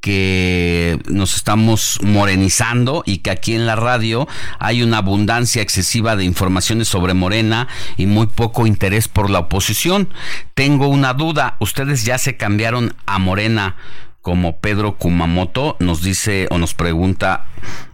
que 0.00 0.98
nos 1.08 1.36
estamos 1.36 1.98
morenizando 2.02 3.02
y 3.04 3.18
que 3.18 3.30
aquí 3.30 3.54
en 3.54 3.66
la 3.66 3.76
radio 3.76 4.26
hay 4.58 4.82
una 4.82 4.98
abundancia 4.98 5.62
excesiva 5.62 6.16
de 6.16 6.24
informaciones 6.24 6.88
sobre 6.88 7.14
Morena 7.14 7.68
y 7.96 8.06
muy 8.06 8.26
poco 8.26 8.66
interés 8.66 9.08
por 9.08 9.30
la 9.30 9.40
oposición. 9.40 10.08
Tengo 10.54 10.88
una 10.88 11.14
duda, 11.14 11.56
¿ustedes 11.60 12.04
ya 12.04 12.18
se 12.18 12.36
cambiaron 12.36 12.94
a 13.06 13.18
Morena 13.18 13.76
como 14.22 14.58
Pedro 14.58 14.96
Kumamoto? 14.96 15.76
Nos 15.80 16.02
dice 16.02 16.46
o 16.50 16.58
nos 16.58 16.74
pregunta 16.74 17.46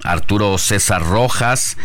Arturo 0.04 0.58
César 0.58 1.02
Rojas 1.02 1.76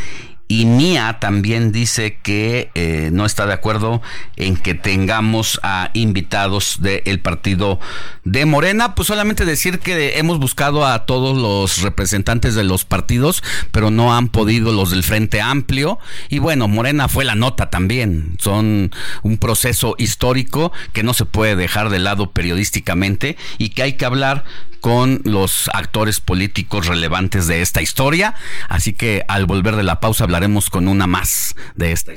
y 0.52 0.65
Mía 0.65 1.15
también 1.22 1.72
dice 1.72 2.18
que 2.22 2.72
eh, 2.76 3.10
no 3.14 3.26
está 3.26 3.45
de 3.45 3.53
acuerdo 3.53 4.02
en 4.36 4.57
que 4.57 4.73
tengamos 4.73 5.61
a 5.64 5.91
invitados 5.94 6.80
del 6.82 7.22
partido 7.22 7.80
de 8.26 8.45
Morena. 8.45 8.94
Pues 8.94 9.07
solamente 9.07 9.45
decir 9.45 9.80
que 9.80 10.18
hemos 10.18 10.40
buscado 10.40 10.86
a 10.86 11.06
todos 11.06 11.38
los 11.38 11.82
representantes 11.84 12.53
de 12.53 12.65
los 12.65 12.84
partidos, 12.84 13.41
pero 13.72 13.91
no 13.91 14.14
han 14.14 14.28
podido 14.28 14.73
los 14.73 14.91
del 14.91 15.03
Frente 15.03 15.40
Amplio. 15.40 15.99
Y 16.28 16.40
bueno, 16.40 16.68
Morena 16.68 17.07
fue 17.07 17.23
la 17.23 17.36
nota 17.36 17.69
también. 17.69 18.36
Son 18.38 18.91
un 19.23 19.38
proceso 19.38 19.95
histórico 19.99 20.73
que 20.91 21.03
no 21.03 21.14
se 21.14 21.23
puede 21.23 21.56
dejar 21.56 21.90
de 21.90 21.99
lado 21.99 22.32
periodísticamente 22.32 23.38
y 23.57 23.69
que 23.69 23.84
hay 23.84 23.94
que 23.94 24.03
hablar 24.03 24.44
con 24.82 25.22
los 25.24 25.70
actores 25.74 26.20
políticos 26.20 26.88
relevantes 26.88 27.48
de 27.48 27.62
esta 27.62 27.82
historia. 27.82 28.34
Así 28.68 28.94
que 28.94 29.24
al 29.28 29.45
volver 29.45 29.76
de 29.76 29.84
la 29.84 29.99
pausa 29.99 30.26
hablaremos 30.26 30.70
con 30.70 30.88
una 30.88 31.08
más 31.08 31.56
de 31.76 31.91
esta. 31.94 32.12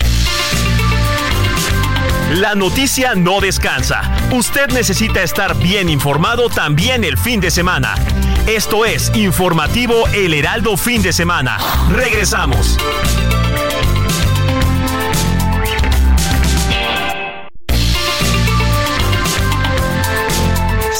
La 2.31 2.55
noticia 2.55 3.15
no 3.15 3.41
descansa. 3.41 4.03
Usted 4.33 4.69
necesita 4.71 5.23
estar 5.23 5.57
bien 5.57 5.89
informado 5.89 6.49
también 6.49 7.05
el 7.05 7.17
fin 7.17 7.41
de 7.41 7.51
semana. 7.51 7.95
Esto 8.47 8.85
es 8.85 9.13
Informativo 9.15 10.09
El 10.09 10.35
Heraldo 10.35 10.77
Fin 10.77 11.03
de 11.03 11.13
Semana. 11.13 11.59
Regresamos. 11.91 12.77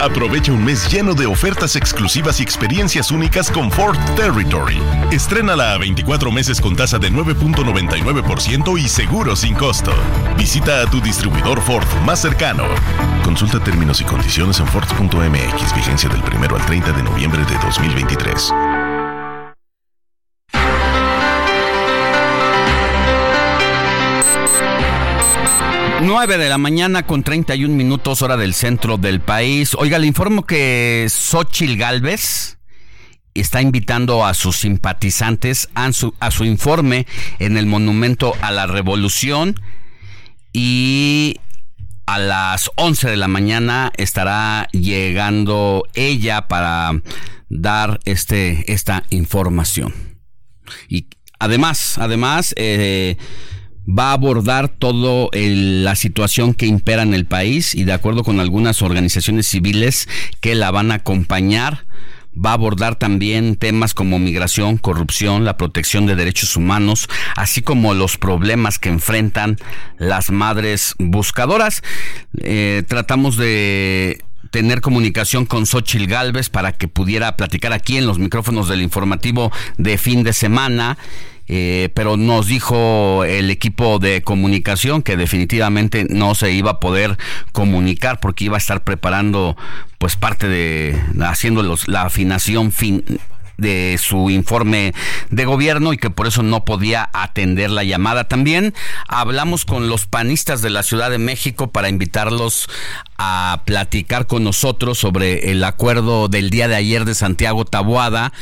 Aprovecha 0.00 0.52
un 0.52 0.64
mes 0.64 0.88
lleno 0.90 1.12
de 1.12 1.26
ofertas 1.26 1.74
exclusivas 1.74 2.38
y 2.38 2.44
experiencias 2.44 3.10
únicas 3.10 3.50
con 3.50 3.70
Ford 3.70 3.98
Territory. 4.14 4.80
Estrénala 5.10 5.72
a 5.72 5.78
24 5.78 6.30
meses 6.30 6.60
con 6.60 6.76
tasa 6.76 6.98
de 7.00 7.10
9.99% 7.10 8.78
y 8.78 8.88
seguro 8.88 9.34
sin 9.34 9.56
costo. 9.56 9.92
Visita 10.36 10.82
a 10.82 10.86
tu 10.86 11.00
distribuidor 11.00 11.60
Ford 11.60 11.86
más 12.06 12.20
cercano. 12.20 12.64
Consulta 13.24 13.58
términos 13.58 14.00
y 14.00 14.04
condiciones 14.04 14.60
en 14.60 14.68
Ford.mx, 14.68 15.74
vigencia 15.74 16.08
del 16.08 16.22
1 16.22 16.56
al 16.56 16.66
30 16.66 16.92
de 16.92 17.02
noviembre 17.02 17.44
de 17.44 17.58
2023. 17.58 18.52
9 26.00 26.38
de 26.38 26.48
la 26.48 26.58
mañana 26.58 27.04
con 27.04 27.24
31 27.24 27.74
minutos 27.74 28.22
hora 28.22 28.36
del 28.36 28.54
centro 28.54 28.98
del 28.98 29.20
país. 29.20 29.74
Oiga, 29.74 29.98
le 29.98 30.06
informo 30.06 30.46
que 30.46 31.06
Xochil 31.08 31.76
Galvez 31.76 32.58
está 33.34 33.62
invitando 33.62 34.24
a 34.24 34.34
sus 34.34 34.56
simpatizantes 34.56 35.68
a 35.74 35.92
su, 35.92 36.14
a 36.20 36.30
su 36.30 36.44
informe 36.44 37.06
en 37.40 37.56
el 37.56 37.66
Monumento 37.66 38.34
a 38.40 38.52
la 38.52 38.66
Revolución 38.66 39.60
y 40.52 41.40
a 42.06 42.18
las 42.18 42.70
11 42.76 43.10
de 43.10 43.16
la 43.16 43.28
mañana 43.28 43.92
estará 43.96 44.68
llegando 44.72 45.84
ella 45.94 46.48
para 46.48 47.02
dar 47.48 48.00
este, 48.04 48.72
esta 48.72 49.02
información. 49.10 49.94
Y 50.88 51.06
además, 51.38 51.98
además, 51.98 52.54
eh, 52.56 53.16
va 53.88 54.10
a 54.10 54.12
abordar 54.12 54.68
toda 54.68 55.28
la 55.32 55.94
situación 55.94 56.54
que 56.54 56.66
impera 56.66 57.02
en 57.02 57.14
el 57.14 57.24
país 57.24 57.74
y 57.74 57.84
de 57.84 57.92
acuerdo 57.92 58.22
con 58.22 58.40
algunas 58.40 58.82
organizaciones 58.82 59.46
civiles 59.46 60.08
que 60.40 60.54
la 60.54 60.70
van 60.70 60.90
a 60.92 60.96
acompañar, 60.96 61.86
va 62.34 62.50
a 62.50 62.54
abordar 62.54 62.96
también 62.96 63.56
temas 63.56 63.94
como 63.94 64.18
migración, 64.18 64.76
corrupción, 64.76 65.44
la 65.44 65.56
protección 65.56 66.06
de 66.06 66.16
derechos 66.16 66.56
humanos, 66.56 67.08
así 67.34 67.62
como 67.62 67.94
los 67.94 68.18
problemas 68.18 68.78
que 68.78 68.90
enfrentan 68.90 69.56
las 69.96 70.30
madres 70.30 70.94
buscadoras. 70.98 71.82
Eh, 72.40 72.82
tratamos 72.86 73.36
de 73.36 74.22
tener 74.50 74.80
comunicación 74.80 75.46
con 75.46 75.66
Xochil 75.66 76.06
Galvez 76.06 76.48
para 76.48 76.72
que 76.72 76.88
pudiera 76.88 77.36
platicar 77.36 77.72
aquí 77.72 77.96
en 77.96 78.06
los 78.06 78.18
micrófonos 78.18 78.68
del 78.68 78.82
informativo 78.82 79.50
de 79.76 79.98
fin 79.98 80.22
de 80.22 80.32
semana 80.32 80.96
eh, 81.48 81.88
pero 81.94 82.16
nos 82.16 82.46
dijo 82.46 83.24
el 83.24 83.50
equipo 83.50 83.98
de 83.98 84.22
comunicación 84.22 85.02
que 85.02 85.16
definitivamente 85.16 86.06
no 86.08 86.34
se 86.34 86.52
iba 86.52 86.72
a 86.72 86.80
poder 86.80 87.18
comunicar 87.52 88.20
porque 88.20 88.44
iba 88.44 88.56
a 88.56 88.58
estar 88.58 88.84
preparando 88.84 89.56
pues 89.98 90.16
parte 90.16 90.48
de 90.48 90.98
haciendo 91.20 91.76
la 91.86 92.02
afinación 92.02 92.72
fin 92.72 93.04
de 93.58 93.98
su 94.00 94.30
informe 94.30 94.94
de 95.30 95.44
gobierno 95.44 95.92
y 95.92 95.98
que 95.98 96.10
por 96.10 96.26
eso 96.26 96.42
no 96.42 96.64
podía 96.64 97.10
atender 97.12 97.70
la 97.70 97.84
llamada. 97.84 98.24
También 98.24 98.72
hablamos 99.08 99.64
con 99.64 99.88
los 99.88 100.06
panistas 100.06 100.62
de 100.62 100.70
la 100.70 100.82
Ciudad 100.82 101.10
de 101.10 101.18
México 101.18 101.70
para 101.70 101.88
invitarlos 101.88 102.68
a 103.18 103.62
platicar 103.66 104.26
con 104.26 104.44
nosotros 104.44 104.98
sobre 104.98 105.50
el 105.50 105.62
acuerdo 105.64 106.28
del 106.28 106.50
día 106.50 106.68
de 106.68 106.76
ayer 106.76 107.04
de 107.04 107.14
Santiago 107.14 107.64
Taboada 107.64 108.32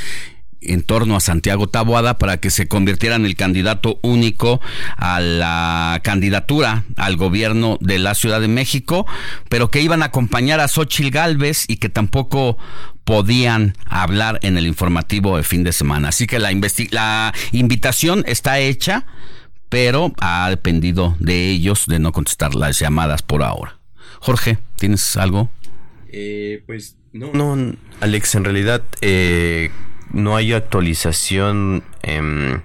en 0.61 0.83
torno 0.83 1.17
a 1.17 1.21
Santiago 1.21 1.69
Taboada 1.69 2.19
para 2.19 2.39
que 2.39 2.51
se 2.51 2.69
convirtiera 2.69 3.17
en 3.17 3.27
el 3.27 3.37
candidato 3.37 3.99
único 4.03 4.61
a 4.97 5.21
la 5.21 6.01
candidatura 6.03 6.85
al 6.97 7.17
gobierno 7.17 7.79
de 7.81 7.99
la 7.99 8.15
Ciudad 8.15 8.41
de 8.41 8.49
México, 8.49 9.07
pero 9.49 9.71
que 9.71 9.81
iban 9.81 10.03
a 10.03 10.07
acompañar 10.07 10.61
a 10.61 10.69
Xochil 10.69 11.11
Gálvez 11.11 11.65
y 11.69 11.77
que 11.77 11.89
tampoco 11.89 12.59
podían 13.05 13.77
hablar 13.87 14.41
en 14.43 14.59
el 14.59 14.67
informativo 14.67 15.37
de 15.37 15.45
fin 15.45 15.63
de 15.63 15.73
semana. 15.73 16.09
Así 16.09 16.27
que 16.27 16.39
la, 16.39 16.51
la 16.91 17.35
invitación 17.53 18.25
está 18.27 18.59
hecha, 18.59 19.07
pero 19.69 20.13
ha 20.21 20.49
dependido 20.51 21.17
de 21.21 21.51
ellos 21.51 21.87
de 21.87 21.99
no 21.99 22.13
contestar 22.13 22.55
las 22.55 22.79
llamadas 22.79 23.23
por 23.23 23.43
ahora. 23.43 23.79
Jorge, 24.21 24.59
¿tienes 24.77 25.17
algo? 25.17 25.51
Eh, 26.09 26.63
pues 26.67 26.97
no, 27.13 27.33
no, 27.33 27.77
Alex, 28.01 28.35
en 28.35 28.45
realidad 28.45 28.83
eh, 29.01 29.71
no 30.13 30.37
hay 30.37 30.53
actualización 30.53 31.85
em, 32.03 32.61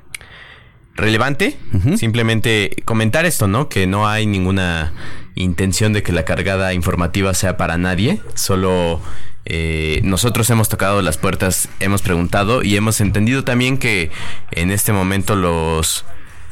relevante. 0.96 1.58
Simplemente 1.98 2.84
comentar 2.86 3.26
esto, 3.26 3.48
¿no? 3.48 3.70
Que 3.70 3.88
no 3.88 4.08
hay 4.08 4.26
ninguna 4.26 4.94
intención 5.36 5.94
de 5.94 6.04
que 6.04 6.12
la 6.12 6.26
cargada 6.26 6.74
informativa 6.74 7.34
sea 7.34 7.58
para 7.58 7.78
nadie. 7.78 8.22
Solo 8.36 9.02
eh, 9.46 10.02
nosotros 10.04 10.50
hemos 10.50 10.70
tocado 10.70 11.02
las 11.02 11.18
puertas, 11.18 11.70
hemos 11.80 12.02
preguntado 12.02 12.64
y 12.64 12.76
hemos 12.76 13.02
entendido 13.02 13.44
también 13.44 13.78
que 13.78 14.12
en 14.52 14.72
este 14.72 14.94
momento 14.94 15.36
los, 15.36 16.06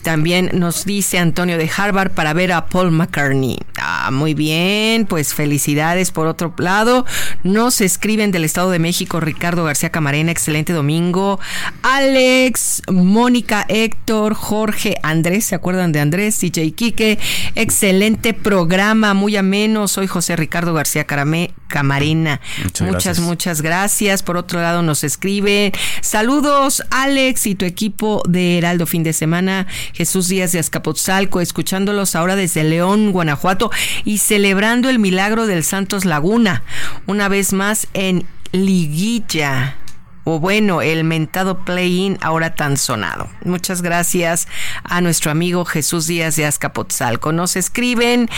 También 0.02 0.50
nos 0.54 0.84
dice 0.84 0.99
dice 1.00 1.18
Antonio 1.18 1.56
de 1.56 1.70
Harvard 1.74 2.10
para 2.10 2.34
ver 2.34 2.52
a 2.52 2.66
Paul 2.66 2.90
McCartney. 2.90 3.56
Ah, 3.80 4.10
muy 4.12 4.34
bien, 4.34 5.06
pues 5.06 5.32
felicidades 5.32 6.10
por 6.10 6.26
otro 6.26 6.52
lado. 6.58 7.06
Nos 7.42 7.80
escriben 7.80 8.32
del 8.32 8.44
Estado 8.44 8.70
de 8.70 8.78
México 8.78 9.18
Ricardo 9.18 9.64
García 9.64 9.88
Camarena, 9.88 10.30
excelente 10.30 10.74
domingo. 10.74 11.40
Alex, 11.80 12.82
Mónica, 12.92 13.64
Héctor, 13.70 14.34
Jorge, 14.34 14.98
Andrés, 15.02 15.46
¿se 15.46 15.54
acuerdan 15.54 15.92
de 15.92 16.00
Andrés? 16.00 16.38
DJ 16.38 16.72
Quique, 16.72 17.18
excelente 17.54 18.34
programa, 18.34 19.14
muy 19.14 19.36
ameno. 19.36 19.88
Soy 19.88 20.06
José 20.06 20.36
Ricardo 20.36 20.74
García 20.74 21.06
Camarena. 21.06 22.42
Muchas, 22.80 23.20
muchas 23.20 23.62
gracias. 23.62 24.22
Por 24.22 24.36
otro 24.36 24.60
lado 24.60 24.82
nos 24.82 25.02
escribe, 25.02 25.72
saludos 26.02 26.82
Alex 26.90 27.46
y 27.46 27.54
tu 27.54 27.64
equipo 27.64 28.22
de 28.28 28.58
Heraldo 28.58 28.84
Fin 28.84 29.02
de 29.02 29.14
Semana. 29.14 29.66
Jesús 29.94 30.28
Díaz 30.28 30.52
de 30.52 30.58
Azcapotzalco 30.58 30.89
Salco, 30.98 31.40
escuchándolos 31.40 32.14
ahora 32.14 32.36
desde 32.36 32.64
León, 32.64 33.12
Guanajuato 33.12 33.70
y 34.04 34.18
celebrando 34.18 34.88
el 34.88 34.98
milagro 34.98 35.46
del 35.46 35.64
Santos 35.64 36.04
Laguna, 36.04 36.62
una 37.06 37.28
vez 37.28 37.52
más 37.52 37.88
en 37.94 38.26
Liguilla 38.52 39.76
o 40.24 40.38
bueno, 40.38 40.82
el 40.82 41.04
mentado 41.04 41.64
play-in 41.64 42.18
ahora 42.20 42.54
tan 42.54 42.76
sonado. 42.76 43.28
Muchas 43.44 43.82
gracias 43.82 44.48
a 44.84 45.00
nuestro 45.00 45.30
amigo 45.30 45.64
Jesús 45.64 46.06
Díaz 46.06 46.36
de 46.36 46.46
Azcapotzalco. 46.46 47.32
Nos 47.32 47.56
escriben, 47.56 48.28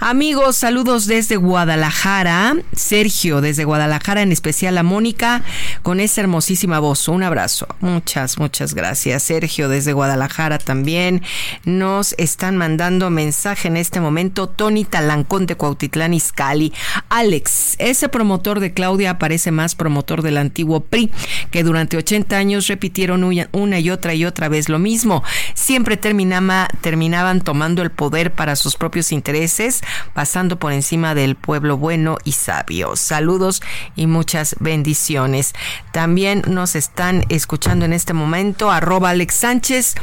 amigos, 0.00 0.56
saludos 0.56 1.06
desde 1.06 1.36
Guadalajara. 1.36 2.54
Sergio 2.72 3.40
desde 3.40 3.64
Guadalajara, 3.64 4.22
en 4.22 4.32
especial 4.32 4.78
a 4.78 4.82
Mónica, 4.82 5.42
con 5.82 6.00
esa 6.00 6.20
hermosísima 6.20 6.78
voz. 6.78 7.08
Un 7.08 7.22
abrazo. 7.22 7.66
Muchas, 7.80 8.38
muchas 8.38 8.74
gracias. 8.74 9.22
Sergio 9.22 9.68
desde 9.68 9.92
Guadalajara 9.92 10.58
también. 10.58 11.22
Nos 11.64 12.14
están 12.18 12.56
mandando 12.56 13.10
mensaje 13.10 13.68
en 13.68 13.76
este 13.76 14.00
momento. 14.00 14.48
Tony 14.48 14.84
Talancón 14.84 15.46
de 15.46 15.56
Cuautitlán 15.56 16.14
Izcalli. 16.14 16.72
Alex, 17.08 17.76
ese 17.78 18.08
promotor 18.08 18.60
de 18.60 18.72
Claudia 18.72 19.10
aparece 19.10 19.50
más 19.50 19.74
promotor 19.74 20.22
del 20.22 20.36
antiguo 20.36 20.80
PRI 20.80 21.10
que 21.50 21.62
durante 21.62 21.96
80 21.96 22.36
años 22.36 22.66
repitieron 22.66 23.24
una 23.52 23.78
y 23.78 23.90
otra 23.90 24.14
y 24.14 24.24
otra 24.24 24.48
vez 24.48 24.68
lo 24.68 24.78
mismo. 24.78 25.22
Siempre 25.54 25.96
terminaba, 25.96 26.68
terminaban 26.80 27.40
tomando 27.40 27.82
el 27.82 27.90
poder 27.90 28.32
para 28.32 28.56
sus 28.56 28.76
propios 28.76 29.12
intereses, 29.12 29.82
pasando 30.12 30.58
por 30.58 30.72
encima 30.72 31.14
del 31.14 31.36
pueblo 31.36 31.76
bueno 31.76 32.18
y 32.24 32.32
sabio. 32.32 32.96
Saludos 32.96 33.62
y 33.96 34.06
muchas 34.06 34.56
bendiciones. 34.60 35.52
También 35.92 36.42
nos 36.46 36.74
están 36.76 37.24
escuchando 37.28 37.84
en 37.84 37.92
este 37.92 38.12
momento, 38.12 38.70
arroba 38.70 39.10
Alex 39.10 39.34
Sánchez, 39.34 39.94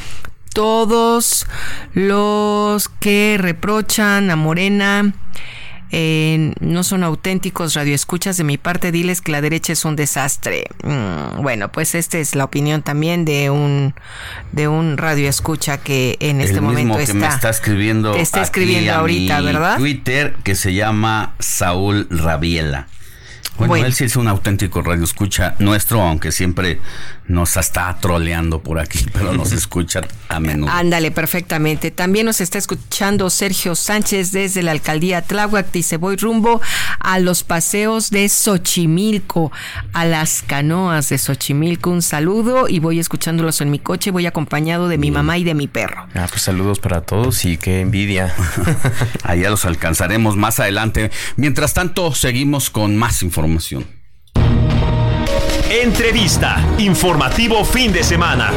todos 0.54 1.48
los 1.94 2.90
que 2.90 3.38
reprochan 3.40 4.30
a 4.32 4.36
Morena 4.36 5.14
eh, 5.92 6.54
no 6.60 6.84
son 6.84 7.04
auténticos 7.04 7.74
radioescuchas 7.74 8.38
de 8.38 8.44
mi 8.44 8.58
parte, 8.58 8.92
diles 8.92 9.22
que 9.22 9.32
la 9.32 9.42
derecha 9.42 9.74
es 9.74 9.84
un 9.84 9.96
desastre. 9.96 10.68
Mm, 10.84 11.42
bueno, 11.42 11.72
pues 11.72 11.96
esta 11.96 12.18
es 12.18 12.34
la 12.36 12.46
opinión 12.46 12.82
también 12.82 13.26
de 13.26 13.50
un 13.50 13.94
de 14.52 14.68
un 14.68 14.98
radioescucha 14.98 15.78
que 15.80 16.18
en 16.20 16.40
este 16.40 16.56
el 16.56 16.62
momento 16.62 16.80
mismo 16.80 16.98
que 16.98 17.04
está 17.04 17.14
me 17.14 17.28
está 17.28 17.50
escribiendo 17.50 18.16
está 18.16 18.40
aquí 18.40 18.46
escribiendo 18.46 18.94
a 18.94 18.98
ahorita, 19.00 19.40
mi 19.40 19.46
¿verdad? 19.46 19.78
Twitter 19.78 20.36
que 20.44 20.56
se 20.56 20.74
llama 20.74 21.34
Saúl 21.40 22.08
Rabiela. 22.10 22.88
Bueno, 23.68 23.72
Bueno. 23.74 23.86
él 23.88 23.94
sí 23.94 24.06
es 24.06 24.16
un 24.16 24.28
auténtico 24.28 24.82
radio 24.82 25.04
escucha 25.04 25.56
nuestro, 25.60 26.02
aunque 26.02 26.32
siempre 26.32 26.80
nos 27.28 27.56
está 27.58 27.98
troleando 28.02 28.62
por 28.62 28.80
aquí, 28.80 29.06
pero 29.14 29.34
nos 29.34 29.52
escucha 29.52 30.02
a 30.30 30.40
menudo. 30.40 30.72
Ándale, 30.72 31.12
perfectamente. 31.12 31.92
También 31.92 32.26
nos 32.26 32.42
está 32.42 32.58
escuchando 32.58 33.30
Sergio 33.30 33.76
Sánchez 33.76 34.32
desde 34.32 34.64
la 34.64 34.72
alcaldía 34.72 35.22
Tláhuac. 35.22 35.72
Dice, 35.72 35.98
voy 35.98 36.16
rumbo 36.18 36.62
a 37.00 37.20
los 37.20 37.44
paseos 37.44 38.10
de 38.10 38.28
Xochimilco, 38.28 39.52
a 39.94 40.06
las 40.06 40.44
canoas 40.46 41.10
de 41.10 41.18
Xochimilco. 41.18 41.90
Un 41.90 42.02
saludo 42.02 42.68
y 42.68 42.80
voy 42.80 43.00
escuchándolos 43.00 43.62
en 43.62 43.70
mi 43.72 43.80
coche. 43.80 44.12
Voy 44.12 44.26
acompañado 44.26 44.88
de 44.88 44.98
mi 44.98 45.12
mamá 45.12 45.38
y 45.38 45.44
de 45.44 45.54
mi 45.54 45.68
perro. 45.68 46.08
Ah, 46.16 46.28
pues 46.30 46.42
saludos 46.42 46.80
para 46.80 47.02
todos 47.02 47.46
y 47.46 47.58
qué 47.58 47.82
envidia. 47.82 48.34
Allá 49.24 49.50
los 49.50 49.66
alcanzaremos 49.66 50.36
más 50.36 50.60
adelante. 50.60 51.12
Mientras 51.38 51.74
tanto, 51.74 52.14
seguimos 52.14 52.70
con 52.70 52.98
más 52.98 53.22
información. 53.52 53.86
Entrevista. 55.70 56.64
Informativo 56.80 57.64
fin 57.66 57.92
de 57.92 58.04
semana. 58.04 58.52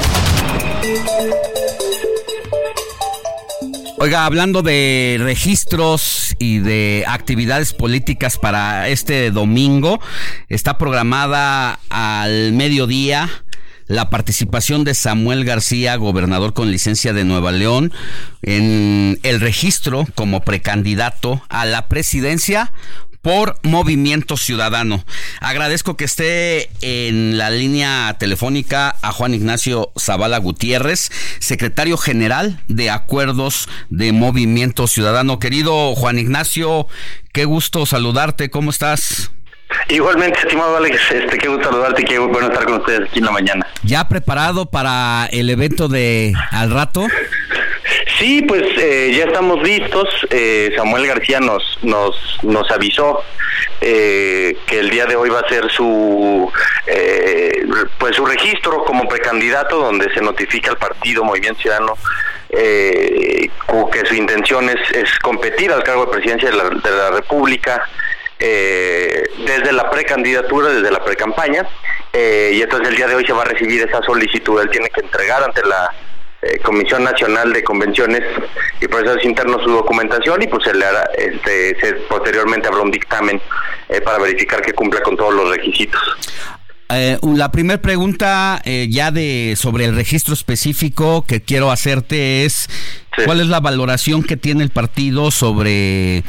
Oiga, 3.98 4.26
hablando 4.26 4.62
de 4.62 5.16
registros 5.20 6.34
y 6.38 6.58
de 6.58 7.04
actividades 7.06 7.72
políticas 7.72 8.38
para 8.38 8.88
este 8.88 9.30
domingo, 9.30 10.00
está 10.48 10.76
programada 10.76 11.78
al 11.88 12.52
mediodía 12.52 13.30
la 13.86 14.10
participación 14.10 14.84
de 14.84 14.94
Samuel 14.94 15.44
García, 15.44 15.96
gobernador 15.96 16.54
con 16.54 16.70
licencia 16.70 17.12
de 17.12 17.24
Nueva 17.24 17.52
León, 17.52 17.92
en 18.42 19.18
el 19.22 19.40
registro 19.40 20.06
como 20.14 20.40
precandidato 20.40 21.42
a 21.48 21.64
la 21.64 21.88
presidencia 21.88 22.72
por 23.24 23.56
Movimiento 23.62 24.36
Ciudadano. 24.36 25.02
Agradezco 25.40 25.96
que 25.96 26.04
esté 26.04 26.68
en 26.82 27.38
la 27.38 27.50
línea 27.50 28.14
telefónica 28.18 28.94
a 29.00 29.12
Juan 29.12 29.32
Ignacio 29.32 29.90
Zavala 29.98 30.36
Gutiérrez, 30.38 31.10
secretario 31.40 31.96
general 31.96 32.60
de 32.68 32.90
Acuerdos 32.90 33.68
de 33.88 34.12
Movimiento 34.12 34.86
Ciudadano. 34.86 35.38
Querido 35.38 35.94
Juan 35.94 36.18
Ignacio, 36.18 36.86
qué 37.32 37.46
gusto 37.46 37.86
saludarte, 37.86 38.50
¿cómo 38.50 38.70
estás? 38.70 39.30
Igualmente, 39.88 40.38
estimado 40.40 40.76
Alex, 40.76 41.00
este, 41.10 41.38
qué 41.38 41.48
gusto 41.48 41.70
saludarte 41.70 42.02
y 42.02 42.04
qué 42.04 42.18
bueno 42.18 42.48
estar 42.48 42.64
con 42.64 42.74
ustedes 42.74 43.08
aquí 43.08 43.20
en 43.20 43.24
la 43.24 43.32
mañana. 43.32 43.66
¿Ya 43.82 44.06
preparado 44.08 44.66
para 44.66 45.26
el 45.32 45.48
evento 45.48 45.88
de 45.88 46.34
al 46.50 46.70
rato? 46.70 47.06
Sí, 48.18 48.42
pues 48.42 48.62
eh, 48.78 49.12
ya 49.16 49.24
estamos 49.24 49.62
listos. 49.62 50.08
Eh, 50.30 50.72
Samuel 50.76 51.06
García 51.06 51.40
nos 51.40 51.78
nos 51.82 52.38
nos 52.42 52.70
avisó 52.70 53.22
eh, 53.80 54.56
que 54.66 54.80
el 54.80 54.90
día 54.90 55.06
de 55.06 55.16
hoy 55.16 55.30
va 55.30 55.40
a 55.40 55.48
ser 55.48 55.70
su 55.70 56.50
eh, 56.86 57.64
pues 57.98 58.14
su 58.14 58.24
registro 58.24 58.84
como 58.84 59.08
precandidato, 59.08 59.78
donde 59.78 60.12
se 60.14 60.20
notifica 60.20 60.70
al 60.70 60.78
partido 60.78 61.24
Movimiento 61.24 61.60
Ciudadano 61.62 61.96
eh, 62.50 63.50
que 63.92 64.06
su 64.06 64.14
intención 64.14 64.68
es, 64.70 64.90
es 64.92 65.18
competir 65.18 65.72
al 65.72 65.82
cargo 65.82 66.06
de 66.06 66.12
presidencia 66.12 66.50
de 66.50 66.56
la, 66.56 66.64
de 66.64 66.90
la 66.90 67.10
República 67.10 67.84
eh, 68.38 69.24
desde 69.46 69.72
la 69.72 69.90
precandidatura, 69.90 70.68
desde 70.68 70.90
la 70.90 71.04
precampaña, 71.04 71.66
y 72.12 72.62
entonces 72.62 72.88
el 72.88 72.96
día 72.96 73.08
de 73.08 73.16
hoy 73.16 73.26
se 73.26 73.32
va 73.32 73.42
a 73.42 73.46
recibir 73.46 73.82
esa 73.82 74.00
solicitud. 74.02 74.60
Él 74.60 74.70
tiene 74.70 74.88
que 74.90 75.00
entregar 75.00 75.42
ante 75.42 75.64
la 75.64 75.90
eh, 76.46 76.58
Comisión 76.62 77.04
Nacional 77.04 77.52
de 77.52 77.62
Convenciones 77.64 78.20
y 78.80 78.86
Procesos 78.88 79.24
Internos 79.24 79.62
su 79.64 79.70
documentación 79.70 80.42
y 80.42 80.46
pues 80.46 80.64
se 80.64 80.74
le 80.74 80.84
hará, 80.84 81.08
este, 81.16 81.76
se- 81.80 81.94
posteriormente 82.08 82.68
habrá 82.68 82.82
un 82.82 82.90
dictamen 82.90 83.40
eh, 83.88 84.00
para 84.00 84.18
verificar 84.18 84.60
que 84.62 84.72
cumpla 84.72 85.00
con 85.02 85.16
todos 85.16 85.34
los 85.34 85.48
requisitos. 85.50 86.00
Eh, 86.90 87.18
la 87.22 87.50
primera 87.50 87.80
pregunta 87.80 88.60
ya 88.88 89.10
de 89.10 89.54
sobre 89.56 89.86
el 89.86 89.96
registro 89.96 90.34
específico 90.34 91.24
que 91.26 91.40
quiero 91.42 91.70
hacerte 91.70 92.44
es 92.44 92.68
¿cuál 93.24 93.40
es 93.40 93.46
la 93.46 93.60
valoración 93.60 94.22
que 94.22 94.36
tiene 94.36 94.64
el 94.64 94.70
partido 94.70 95.30
sobre 95.30 96.24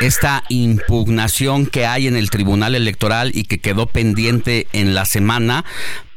esta 0.00 0.44
impugnación 0.48 1.66
que 1.66 1.86
hay 1.86 2.06
en 2.06 2.16
el 2.16 2.30
Tribunal 2.30 2.74
Electoral 2.74 3.32
y 3.34 3.44
que 3.44 3.58
quedó 3.58 3.86
pendiente 3.86 4.68
en 4.72 4.94
la 4.94 5.04
semana 5.04 5.64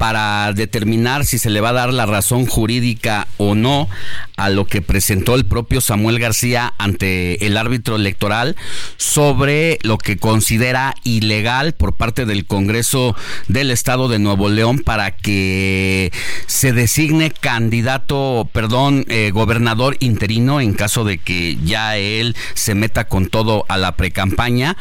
para 0.01 0.51
determinar 0.53 1.25
si 1.25 1.37
se 1.37 1.51
le 1.51 1.61
va 1.61 1.69
a 1.69 1.73
dar 1.73 1.93
la 1.93 2.07
razón 2.07 2.47
jurídica 2.47 3.27
o 3.37 3.53
no 3.53 3.87
a 4.35 4.49
lo 4.49 4.65
que 4.65 4.81
presentó 4.81 5.35
el 5.35 5.45
propio 5.45 5.79
Samuel 5.79 6.17
García 6.17 6.73
ante 6.79 7.45
el 7.45 7.55
árbitro 7.55 7.97
electoral 7.97 8.55
sobre 8.97 9.77
lo 9.83 9.99
que 9.99 10.17
considera 10.17 10.95
ilegal 11.03 11.73
por 11.73 11.93
parte 11.93 12.25
del 12.25 12.47
Congreso 12.47 13.15
del 13.47 13.69
Estado 13.69 14.07
de 14.07 14.17
Nuevo 14.17 14.49
León 14.49 14.79
para 14.79 15.11
que 15.11 16.11
se 16.47 16.73
designe 16.73 17.29
candidato, 17.29 18.49
perdón, 18.51 19.05
eh, 19.07 19.29
gobernador 19.31 19.97
interino 20.01 20.59
en 20.59 20.73
caso 20.73 21.05
de 21.05 21.17
que 21.17 21.57
ya 21.63 21.95
él 21.95 22.35
se 22.53 22.75
meta 22.75 23.07
con 23.07 23.27
todo 23.27 23.65
a 23.69 23.77
la 23.77 23.95
precampaña, 23.95 24.75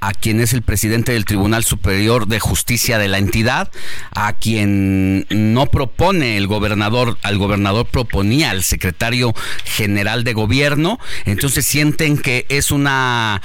a 0.00 0.12
quien 0.12 0.40
es 0.40 0.52
el 0.52 0.62
presidente 0.62 1.12
del 1.12 1.24
Tribunal 1.24 1.64
Superior 1.64 2.28
de 2.28 2.38
Justicia 2.38 2.98
de 2.98 3.08
la 3.08 3.18
entidad, 3.18 3.70
a 4.14 4.34
quien 4.34 5.26
no 5.30 5.66
propone 5.66 6.36
el 6.36 6.46
gobernador, 6.46 7.18
al 7.22 7.38
gobernador 7.38 7.86
proponía 7.86 8.50
al 8.50 8.62
secretario 8.62 9.34
general 9.64 10.22
de 10.22 10.34
gobierno, 10.34 11.00
entonces 11.24 11.66
sienten 11.66 12.18
que 12.18 12.46
es 12.48 12.70
una 12.70 13.42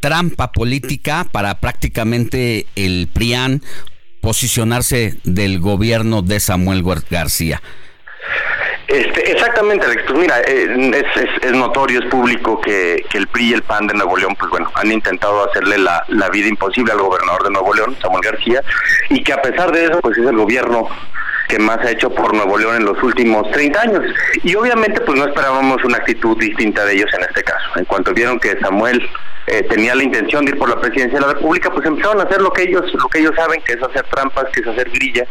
trampa 0.00 0.50
política 0.52 1.26
para 1.30 1.60
prácticamente 1.60 2.66
el 2.74 3.08
PRIAN 3.12 3.62
posicionarse 4.22 5.18
del 5.24 5.60
gobierno 5.60 6.22
de 6.22 6.40
Samuel 6.40 6.82
Gar- 6.82 7.04
García. 7.10 7.62
Este, 8.90 9.30
exactamente, 9.30 9.86
Alex. 9.86 10.02
Pues 10.08 10.18
mira, 10.18 10.40
eh, 10.40 11.04
es, 11.42 11.52
notorio, 11.52 12.00
es 12.00 12.06
público 12.06 12.60
que, 12.60 13.04
que 13.08 13.18
el 13.18 13.28
PRI 13.28 13.50
y 13.50 13.52
el 13.52 13.62
PAN 13.62 13.86
de 13.86 13.94
Nuevo 13.94 14.16
León, 14.16 14.34
pues 14.36 14.50
bueno, 14.50 14.68
han 14.74 14.90
intentado 14.90 15.48
hacerle 15.48 15.78
la, 15.78 16.04
la 16.08 16.28
vida 16.28 16.48
imposible 16.48 16.90
al 16.90 16.98
gobernador 16.98 17.44
de 17.44 17.50
Nuevo 17.50 17.72
León, 17.72 17.96
Samuel 18.02 18.22
García, 18.22 18.64
y 19.08 19.22
que 19.22 19.32
a 19.32 19.40
pesar 19.40 19.70
de 19.70 19.84
eso, 19.84 20.00
pues 20.00 20.18
es 20.18 20.26
el 20.26 20.36
gobierno 20.36 20.88
que 21.48 21.60
más 21.60 21.78
ha 21.78 21.90
hecho 21.92 22.10
por 22.10 22.34
Nuevo 22.34 22.58
León 22.58 22.76
en 22.76 22.84
los 22.84 23.00
últimos 23.00 23.48
30 23.52 23.80
años. 23.80 24.02
Y 24.42 24.56
obviamente, 24.56 25.00
pues 25.02 25.16
no 25.16 25.24
esperábamos 25.24 25.84
una 25.84 25.98
actitud 25.98 26.36
distinta 26.36 26.84
de 26.84 26.94
ellos 26.94 27.10
en 27.14 27.22
este 27.22 27.44
caso. 27.44 27.70
En 27.76 27.84
cuanto 27.84 28.12
vieron 28.12 28.40
que 28.40 28.58
Samuel 28.58 29.08
eh, 29.46 29.62
tenía 29.70 29.94
la 29.94 30.02
intención 30.02 30.44
de 30.44 30.50
ir 30.50 30.58
por 30.58 30.68
la 30.68 30.80
presidencia 30.80 31.20
de 31.20 31.26
la 31.26 31.34
República, 31.34 31.70
pues 31.70 31.86
empezaron 31.86 32.18
a 32.20 32.24
hacer 32.24 32.42
lo 32.42 32.52
que 32.52 32.62
ellos, 32.62 32.92
lo 32.92 33.08
que 33.08 33.20
ellos 33.20 33.36
saben, 33.36 33.62
que 33.62 33.74
es 33.74 33.82
hacer 33.82 34.04
trampas, 34.10 34.46
que 34.52 34.62
es 34.62 34.66
hacer 34.66 34.90
grilla 34.90 35.24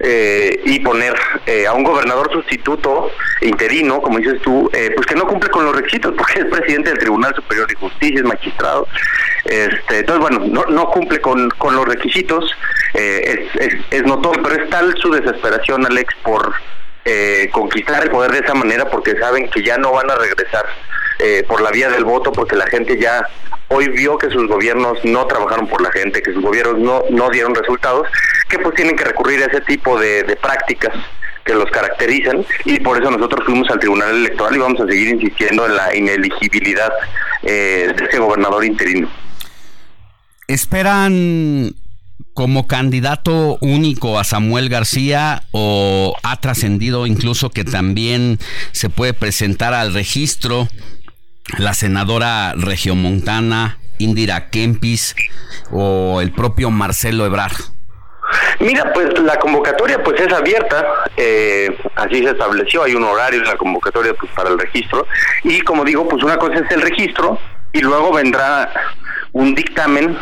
eh, 0.00 0.60
y 0.64 0.80
poner 0.80 1.14
eh, 1.46 1.66
a 1.66 1.72
un 1.72 1.84
gobernador 1.84 2.32
sustituto 2.32 3.10
interino, 3.42 4.00
como 4.00 4.18
dices 4.18 4.40
tú, 4.42 4.70
eh, 4.72 4.92
pues 4.94 5.06
que 5.06 5.14
no 5.14 5.26
cumple 5.26 5.50
con 5.50 5.64
los 5.64 5.76
requisitos 5.76 6.14
porque 6.18 6.40
es 6.40 6.46
presidente 6.46 6.90
del 6.90 6.98
Tribunal 6.98 7.34
Superior 7.34 7.68
de 7.68 7.74
Justicia, 7.74 8.18
es 8.18 8.24
magistrado. 8.24 8.88
Este, 9.44 9.98
entonces, 9.98 10.20
bueno, 10.20 10.66
no, 10.68 10.90
cumple 10.90 11.20
con, 11.20 11.50
con 11.50 11.74
los 11.74 11.86
requisitos, 11.86 12.50
eh, 12.94 13.48
es, 13.54 13.72
es, 13.72 13.80
es 13.90 14.02
notorio, 14.04 14.42
pero 14.42 14.62
es 14.62 14.70
tal 14.70 14.94
su 14.98 15.10
desesperación, 15.12 15.86
Alex, 15.86 16.14
por 16.22 16.54
eh, 17.04 17.48
conquistar 17.50 18.02
el 18.02 18.10
poder 18.10 18.30
de 18.32 18.40
esa 18.40 18.52
manera 18.52 18.90
porque 18.90 19.18
saben 19.18 19.48
que 19.48 19.62
ya 19.62 19.78
no 19.78 19.90
van 19.90 20.10
a 20.10 20.16
regresar 20.16 20.66
eh, 21.18 21.42
por 21.48 21.62
la 21.62 21.70
vía 21.70 21.88
del 21.88 22.04
voto 22.04 22.30
porque 22.30 22.56
la 22.56 22.66
gente 22.66 22.98
ya 22.98 23.26
hoy 23.70 23.88
vio 23.88 24.18
que 24.18 24.30
sus 24.30 24.46
gobiernos 24.48 24.98
no 25.04 25.26
trabajaron 25.26 25.66
por 25.68 25.80
la 25.80 25.90
gente, 25.92 26.22
que 26.22 26.32
sus 26.32 26.42
gobiernos 26.42 26.78
no, 26.78 27.02
no 27.10 27.30
dieron 27.30 27.54
resultados, 27.54 28.06
que 28.48 28.58
pues 28.58 28.74
tienen 28.74 28.96
que 28.96 29.04
recurrir 29.04 29.42
a 29.42 29.46
ese 29.46 29.60
tipo 29.62 29.98
de, 29.98 30.36
prácticas 30.42 30.94
que 31.44 31.54
los 31.54 31.70
caracterizan 31.70 32.44
y 32.64 32.80
por 32.80 33.00
eso 33.00 33.10
nosotros 33.10 33.44
fuimos 33.46 33.70
al 33.70 33.78
Tribunal 33.78 34.10
Electoral 34.10 34.56
y 34.56 34.58
vamos 34.58 34.80
a 34.80 34.86
seguir 34.86 35.08
insistiendo 35.14 35.66
en 35.66 35.76
la 35.76 35.96
ineligibilidad 35.96 36.92
eh, 37.42 37.92
de 37.96 38.04
ese 38.04 38.18
gobernador 38.18 38.64
interino. 38.64 39.08
¿Esperan 40.48 41.74
como 42.34 42.66
candidato 42.66 43.58
único 43.60 44.18
a 44.18 44.24
Samuel 44.24 44.68
García 44.68 45.44
o 45.52 46.16
ha 46.22 46.40
trascendido 46.40 47.06
incluso 47.06 47.50
que 47.50 47.64
también 47.64 48.38
se 48.72 48.90
puede 48.90 49.14
presentar 49.14 49.74
al 49.74 49.94
registro 49.94 50.68
la 51.58 51.74
senadora 51.74 52.54
regiomontana 52.56 53.78
Indira 53.98 54.50
Kempis 54.50 55.14
o 55.70 56.20
el 56.20 56.32
propio 56.32 56.70
Marcelo 56.70 57.26
Ebrard? 57.26 57.56
Mira, 58.60 58.92
pues 58.92 59.18
la 59.20 59.36
convocatoria 59.38 60.02
pues 60.02 60.20
es 60.20 60.32
abierta, 60.32 60.84
eh, 61.16 61.76
así 61.96 62.22
se 62.22 62.30
estableció, 62.30 62.84
hay 62.84 62.94
un 62.94 63.04
horario 63.04 63.40
en 63.40 63.46
la 63.46 63.56
convocatoria 63.56 64.14
pues 64.14 64.30
para 64.32 64.50
el 64.50 64.58
registro 64.58 65.06
y 65.42 65.60
como 65.62 65.84
digo, 65.84 66.08
pues 66.08 66.22
una 66.22 66.36
cosa 66.36 66.56
es 66.56 66.70
el 66.70 66.82
registro 66.82 67.38
y 67.72 67.80
luego 67.80 68.12
vendrá 68.12 68.70
un 69.32 69.54
dictamen 69.54 70.16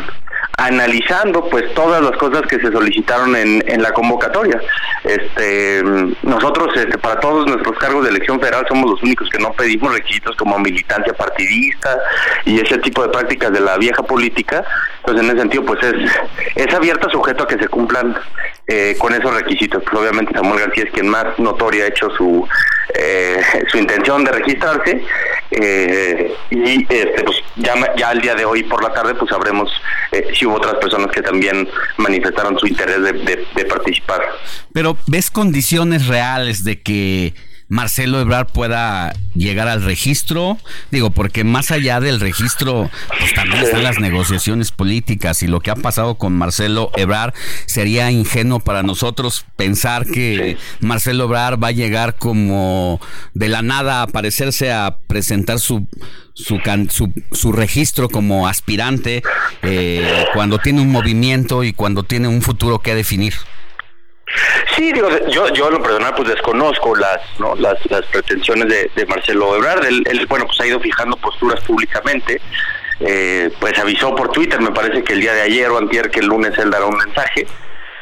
analizando 0.59 1.45
pues 1.49 1.73
todas 1.73 2.01
las 2.01 2.11
cosas 2.17 2.41
que 2.43 2.59
se 2.59 2.71
solicitaron 2.71 3.35
en, 3.35 3.63
en 3.65 3.81
la 3.81 3.91
convocatoria. 3.93 4.59
Este, 5.05 5.81
nosotros 6.23 6.75
este, 6.75 6.97
para 6.97 7.19
todos 7.21 7.47
nuestros 7.47 7.77
cargos 7.77 8.03
de 8.03 8.09
elección 8.09 8.39
federal 8.39 8.65
somos 8.67 8.91
los 8.91 9.01
únicos 9.01 9.29
que 9.29 9.39
no 9.39 9.53
pedimos 9.53 9.93
requisitos 9.93 10.35
como 10.35 10.59
militancia 10.59 11.13
partidista 11.13 11.97
y 12.45 12.59
ese 12.59 12.77
tipo 12.79 13.01
de 13.03 13.09
prácticas 13.09 13.53
de 13.53 13.61
la 13.61 13.77
vieja 13.77 14.03
política. 14.03 14.63
Pues 15.03 15.17
en 15.17 15.27
ese 15.27 15.39
sentido 15.39 15.63
pues 15.63 15.81
es, 15.81 16.11
es 16.55 16.73
abierta 16.73 17.09
sujeto 17.09 17.43
a 17.43 17.47
que 17.47 17.57
se 17.57 17.67
cumplan 17.69 18.15
eh, 18.69 18.95
con 18.99 19.13
esos 19.13 19.33
requisitos. 19.33 19.83
Pues 19.83 20.01
obviamente 20.01 20.33
Samuel 20.33 20.59
García 20.59 20.83
es 20.85 20.91
quien 20.91 21.09
más 21.09 21.37
notoria 21.39 21.85
ha 21.85 21.87
hecho 21.87 22.09
su 22.11 22.47
eh, 22.93 23.41
su 23.71 23.77
intención 23.77 24.23
de 24.23 24.31
registrarse 24.31 25.03
eh, 25.51 26.33
y 26.49 26.81
este 26.83 27.23
pues 27.23 27.37
ya 27.55 27.73
ya 27.95 28.11
el 28.11 28.21
día 28.21 28.35
de 28.35 28.45
hoy 28.45 28.63
por 28.63 28.83
la 28.83 28.93
tarde 28.93 29.15
pues 29.15 29.29
sabremos 29.29 29.71
eh, 30.11 30.27
si 30.33 30.45
hubo 30.45 30.55
otras 30.55 30.75
personas 30.75 31.11
que 31.11 31.21
también 31.21 31.67
manifestaron 31.97 32.57
su 32.57 32.67
interés 32.67 33.01
de 33.01 33.65
participar. 33.65 34.21
Pero 34.73 34.97
¿ves 35.07 35.29
condiciones 35.29 36.07
reales 36.07 36.63
de 36.63 36.81
que 36.81 37.33
Marcelo 37.69 38.19
Ebrard 38.19 38.47
pueda 38.51 39.13
llegar 39.35 39.67
al 39.67 39.83
registro? 39.83 40.57
Digo, 40.91 41.11
porque 41.11 41.43
más 41.43 41.71
allá 41.71 41.99
del 41.99 42.19
registro, 42.19 42.89
pues 43.19 43.33
también 43.35 43.63
están 43.63 43.83
las 43.83 43.99
negociaciones 43.99 44.71
políticas 44.71 45.43
y 45.43 45.47
lo 45.47 45.59
que 45.61 45.69
ha 45.71 45.75
pasado 45.75 46.15
con 46.15 46.33
Marcelo 46.33 46.91
Ebrard 46.97 47.33
sería 47.67 48.09
ingenuo 48.11 48.59
para 48.59 48.81
nosotros 48.83 49.45
pensar 49.55 50.05
que 50.07 50.57
Marcelo 50.81 51.25
Ebrard 51.25 51.63
va 51.63 51.67
a 51.67 51.71
llegar 51.71 52.15
como 52.15 52.99
de 53.35 53.49
la 53.49 53.61
nada 53.61 53.99
a 53.99 54.03
aparecerse 54.03 54.71
a 54.71 54.97
presentar 55.07 55.59
su 55.59 55.87
su, 56.33 56.59
can- 56.59 56.89
su, 56.89 57.11
su 57.33 57.51
registro 57.51 58.07
como 58.07 58.47
aspirante 58.47 59.21
eh, 59.61 60.25
cuando 60.33 60.57
tiene 60.57 60.81
un 60.81 60.89
movimiento 60.89 61.63
y 61.65 61.73
cuando 61.73 62.03
tiene 62.03 62.29
un 62.29 62.41
futuro 62.41 62.79
que 62.79 62.95
definir. 62.95 63.33
Sí, 64.75 64.91
digo, 64.91 65.09
yo, 65.27 65.51
yo 65.53 65.69
lo 65.69 65.81
personal 65.81 66.13
pues 66.15 66.29
desconozco 66.29 66.95
las 66.95 67.19
¿no? 67.39 67.55
las, 67.55 67.77
las 67.89 68.05
pretensiones 68.05 68.67
de, 68.67 68.91
de 68.95 69.05
Marcelo 69.05 69.55
Ebrard. 69.55 69.85
Él, 69.85 70.03
él, 70.09 70.25
bueno, 70.27 70.45
pues 70.45 70.59
ha 70.61 70.67
ido 70.67 70.79
fijando 70.79 71.17
posturas 71.17 71.59
públicamente. 71.61 72.41
Eh, 72.99 73.49
pues 73.59 73.77
avisó 73.79 74.13
por 74.13 74.29
Twitter, 74.31 74.59
me 74.59 74.71
parece 74.71 75.03
que 75.03 75.13
el 75.13 75.21
día 75.21 75.33
de 75.33 75.41
ayer 75.41 75.69
o 75.69 75.77
antier 75.77 76.11
que 76.11 76.19
el 76.19 76.27
lunes 76.27 76.57
él 76.57 76.69
dará 76.69 76.85
un 76.85 76.97
mensaje. 76.97 77.47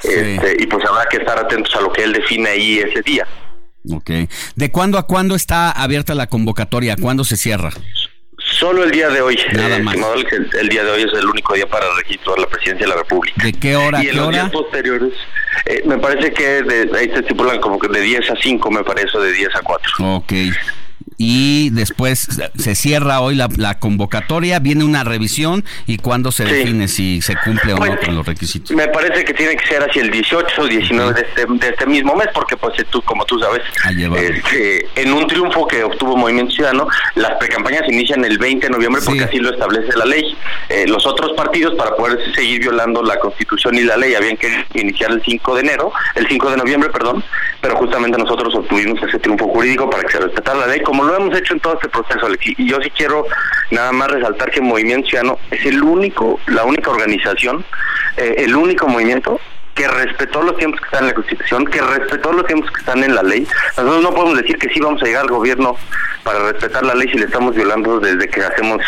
Este, 0.03 0.57
y 0.59 0.67
pues 0.67 0.85
habrá 0.85 1.05
que 1.09 1.17
estar 1.17 1.37
atentos 1.37 1.75
a 1.75 1.81
lo 1.81 1.91
que 1.91 2.03
él 2.03 2.13
define 2.13 2.49
ahí 2.49 2.79
ese 2.79 3.01
día. 3.01 3.27
Ok. 3.91 4.09
¿De 4.55 4.71
cuándo 4.71 4.97
a 4.97 5.07
cuándo 5.07 5.35
está 5.35 5.71
abierta 5.71 6.13
la 6.13 6.27
convocatoria? 6.27 6.95
¿Cuándo 6.99 7.23
se 7.23 7.37
cierra? 7.37 7.71
Solo 8.59 8.83
el 8.83 8.91
día 8.91 9.09
de 9.09 9.21
hoy. 9.21 9.39
Nada 9.53 9.77
eh, 9.77 9.83
más. 9.83 9.95
el, 9.95 10.49
el 10.59 10.69
día 10.69 10.83
de 10.83 10.91
hoy 10.91 11.03
es 11.03 11.13
el 11.13 11.27
único 11.27 11.53
día 11.53 11.67
para 11.67 11.85
registrar 11.95 12.39
la 12.39 12.47
presidencia 12.47 12.87
de 12.87 12.93
la 12.93 12.97
República. 12.99 13.43
¿De 13.43 13.53
qué 13.53 13.75
hora 13.75 13.99
y 14.03 14.07
en 14.07 14.11
qué 14.11 14.17
los 14.17 14.27
hora? 14.27 14.37
días 14.37 14.51
posteriores, 14.51 15.13
eh, 15.65 15.83
me 15.85 15.97
parece 15.99 16.33
que 16.33 16.63
de, 16.63 16.89
ahí 16.97 17.07
se 17.09 17.19
estipulan 17.19 17.59
como 17.59 17.77
que 17.77 17.87
de 17.87 18.01
10 18.01 18.31
a 18.31 18.35
5, 18.35 18.71
me 18.71 18.83
parece, 18.83 19.15
o 19.15 19.21
de 19.21 19.31
10 19.31 19.55
a 19.55 19.61
4. 19.61 20.15
Ok. 20.15 20.33
Y 21.17 21.71
después 21.71 22.27
se 22.57 22.75
cierra 22.75 23.21
hoy 23.21 23.35
la, 23.35 23.49
la 23.57 23.79
convocatoria, 23.79 24.59
viene 24.59 24.83
una 24.83 25.03
revisión 25.03 25.65
y 25.87 25.97
cuándo 25.97 26.31
se 26.31 26.45
define 26.45 26.87
si 26.87 27.21
se 27.21 27.35
cumple 27.43 27.73
o 27.73 27.79
no 27.79 27.97
con 27.99 28.15
los 28.15 28.25
requisitos. 28.25 28.75
Me 28.75 28.87
parece 28.87 29.25
que 29.25 29.33
tiene 29.33 29.55
que 29.55 29.65
ser 29.65 29.81
hacia 29.81 30.03
el 30.03 30.11
18 30.11 30.61
o 30.61 30.67
19 30.67 31.13
de 31.13 31.21
este, 31.21 31.45
de 31.47 31.69
este 31.69 31.85
mismo 31.87 32.15
mes, 32.15 32.27
porque 32.33 32.55
pues 32.55 32.73
tú, 32.89 33.01
como 33.01 33.25
tú 33.25 33.39
sabes, 33.39 33.63
este, 34.15 34.87
en 34.95 35.13
un 35.13 35.25
triunfo 35.27 35.67
que 35.67 35.83
obtuvo 35.83 36.15
Movimiento 36.15 36.53
Ciudadano, 36.53 36.87
las 37.15 37.35
precampañas 37.39 37.81
inician 37.87 38.23
el 38.23 38.37
20 38.37 38.67
de 38.67 38.71
noviembre 38.71 39.01
porque 39.03 39.23
así 39.23 39.39
lo 39.39 39.51
establece 39.51 39.97
la 39.97 40.05
ley. 40.05 40.37
Eh, 40.69 40.85
los 40.87 41.05
otros 41.07 41.33
partidos, 41.33 41.75
para 41.75 41.95
poder 41.95 42.19
seguir 42.35 42.61
violando 42.61 43.01
la 43.01 43.17
Constitución 43.19 43.75
y 43.75 43.81
la 43.81 43.97
ley, 43.97 44.13
habían 44.13 44.37
que 44.37 44.65
iniciar 44.75 45.11
el 45.11 45.21
5 45.23 45.55
de 45.55 45.61
enero, 45.61 45.91
el 46.15 46.27
5 46.27 46.51
de 46.51 46.57
noviembre, 46.57 46.89
perdón, 46.89 47.23
pero 47.67 47.79
justamente 47.79 48.17
nosotros 48.17 48.55
obtuvimos 48.55 48.97
ese 49.03 49.19
triunfo 49.19 49.45
jurídico 49.49 49.89
para 49.89 50.01
que 50.03 50.13
se 50.13 50.19
respetara 50.21 50.59
la 50.59 50.67
ley, 50.67 50.79
como 50.79 51.03
lo 51.03 51.17
hemos 51.17 51.37
hecho 51.37 51.53
en 51.53 51.59
todo 51.59 51.73
este 51.73 51.89
proceso, 51.89 52.25
Alex. 52.25 52.47
Y 52.57 52.65
yo 52.65 52.77
sí 52.81 52.89
quiero 52.91 53.25
nada 53.71 53.91
más 53.91 54.09
resaltar 54.09 54.49
que 54.51 54.61
Movimiento 54.61 55.09
Ciudadano 55.09 55.37
es 55.51 55.65
el 55.65 55.83
único, 55.83 56.39
la 56.47 56.63
única 56.63 56.91
organización, 56.91 57.65
eh, 58.15 58.35
el 58.37 58.55
único 58.55 58.87
movimiento 58.87 59.41
que 59.77 59.87
respetó 59.87 60.41
los 60.41 60.57
tiempos 60.57 60.81
que 60.81 60.85
están 60.87 61.03
en 61.03 61.07
la 61.09 61.13
Constitución, 61.13 61.65
que 61.65 61.79
respetó 61.79 62.33
los 62.33 62.45
tiempos 62.47 62.71
que 62.71 62.79
están 62.79 63.03
en 63.03 63.13
la 63.13 63.21
ley. 63.21 63.47
Nosotros 63.77 64.01
no 64.01 64.09
podemos 64.09 64.37
decir 64.37 64.57
que 64.57 64.69
sí 64.69 64.79
vamos 64.79 65.01
a 65.03 65.05
llegar 65.05 65.21
al 65.21 65.29
gobierno 65.29 65.77
para 66.23 66.39
respetar 66.51 66.83
la 66.83 66.95
ley 66.95 67.07
si 67.09 67.17
le 67.19 67.25
estamos 67.25 67.55
violando 67.55 67.99
desde 67.99 68.27
que 68.27 68.43
hacemos 68.43 68.81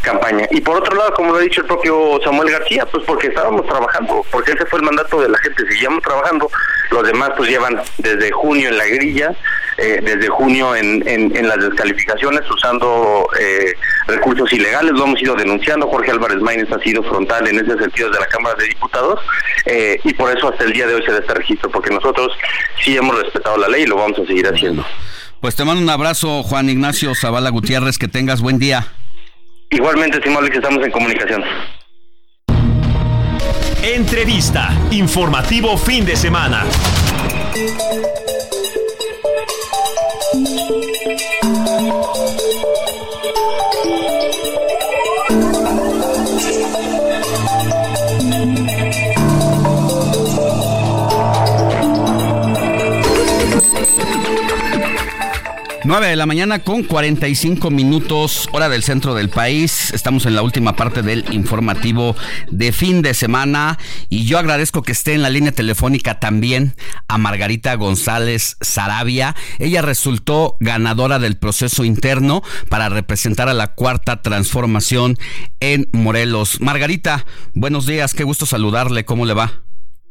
campaña. 0.00 0.46
Y 0.50 0.62
por 0.62 0.78
otro 0.78 0.96
lado, 0.96 1.12
como 1.14 1.32
lo 1.32 1.38
ha 1.38 1.42
dicho 1.42 1.60
el 1.60 1.66
propio 1.66 2.18
Samuel 2.24 2.50
García, 2.50 2.86
pues 2.86 3.04
porque 3.04 3.28
estábamos 3.28 3.66
trabajando, 3.66 4.24
porque 4.30 4.52
ese 4.52 4.64
fue 4.66 4.78
el 4.78 4.86
mandato 4.86 5.20
de 5.20 5.28
la 5.28 5.38
gente, 5.38 5.66
seguíamos 5.68 6.02
trabajando, 6.02 6.50
los 6.90 7.06
demás 7.06 7.32
pues 7.36 7.50
llevan 7.50 7.80
desde 7.98 8.32
junio 8.32 8.70
en 8.70 8.78
la 8.78 8.86
grilla, 8.86 9.34
eh, 9.78 10.00
desde 10.02 10.28
junio 10.28 10.74
en, 10.74 11.06
en, 11.06 11.34
en 11.36 11.48
las 11.48 11.58
descalificaciones, 11.58 12.42
usando 12.50 13.26
eh, 13.40 13.74
recursos 14.06 14.52
ilegales, 14.52 14.92
lo 14.92 15.04
hemos 15.04 15.20
ido 15.22 15.34
denunciando, 15.34 15.88
Jorge 15.88 16.10
Álvarez 16.10 16.40
Maínez 16.40 16.70
ha 16.72 16.78
sido 16.80 17.02
frontal 17.02 17.46
en 17.48 17.56
ese 17.58 17.78
sentido 17.78 18.10
de 18.10 18.20
la 18.20 18.26
Cámara 18.26 18.54
de 18.58 18.68
Diputados, 18.68 19.20
eh, 19.66 20.00
y 20.04 20.14
por 20.14 20.36
eso 20.36 20.48
hasta 20.48 20.64
el 20.64 20.72
día 20.72 20.86
de 20.86 20.94
hoy 20.94 21.02
se 21.04 21.12
da 21.12 21.18
este 21.18 21.34
registro, 21.34 21.70
porque 21.70 21.90
nosotros 21.90 22.32
sí 22.82 22.96
hemos 22.96 23.18
respetado 23.20 23.56
la 23.56 23.68
ley 23.68 23.82
y 23.82 23.86
lo 23.86 23.96
vamos 23.96 24.18
a 24.18 24.26
seguir 24.26 24.46
haciendo. 24.46 24.84
Pues 25.40 25.56
te 25.56 25.64
mando 25.64 25.82
un 25.82 25.90
abrazo, 25.90 26.42
Juan 26.44 26.68
Ignacio 26.68 27.14
Zavala 27.14 27.50
Gutiérrez, 27.50 27.98
que 27.98 28.08
tengas 28.08 28.40
buen 28.40 28.58
día. 28.58 28.86
Igualmente, 29.70 30.18
estimado 30.18 30.40
Alex, 30.40 30.56
estamos 30.56 30.84
en 30.84 30.92
comunicación. 30.92 31.42
Entrevista. 33.82 34.70
Informativo 34.92 35.76
fin 35.76 36.04
de 36.04 36.14
semana. 36.14 36.64
Thank 40.44 40.70
you. 42.66 42.71
Nueve 55.84 56.06
de 56.06 56.14
la 56.14 56.26
mañana 56.26 56.60
con 56.60 56.84
45 56.84 57.68
minutos, 57.72 58.48
hora 58.52 58.68
del 58.68 58.84
centro 58.84 59.14
del 59.14 59.30
país. 59.30 59.92
Estamos 59.92 60.26
en 60.26 60.36
la 60.36 60.42
última 60.42 60.76
parte 60.76 61.02
del 61.02 61.24
informativo 61.32 62.14
de 62.52 62.70
fin 62.70 63.02
de 63.02 63.14
semana 63.14 63.80
y 64.08 64.24
yo 64.24 64.38
agradezco 64.38 64.82
que 64.82 64.92
esté 64.92 65.14
en 65.14 65.22
la 65.22 65.30
línea 65.30 65.50
telefónica 65.50 66.20
también 66.20 66.76
a 67.08 67.18
Margarita 67.18 67.74
González 67.74 68.58
Sarabia. 68.60 69.34
Ella 69.58 69.82
resultó 69.82 70.56
ganadora 70.60 71.18
del 71.18 71.36
proceso 71.36 71.84
interno 71.84 72.42
para 72.68 72.88
representar 72.88 73.48
a 73.48 73.54
la 73.54 73.74
cuarta 73.74 74.22
transformación 74.22 75.18
en 75.58 75.88
Morelos. 75.92 76.60
Margarita, 76.60 77.26
buenos 77.54 77.86
días, 77.86 78.14
qué 78.14 78.22
gusto 78.22 78.46
saludarle, 78.46 79.04
¿cómo 79.04 79.26
le 79.26 79.34
va? 79.34 79.62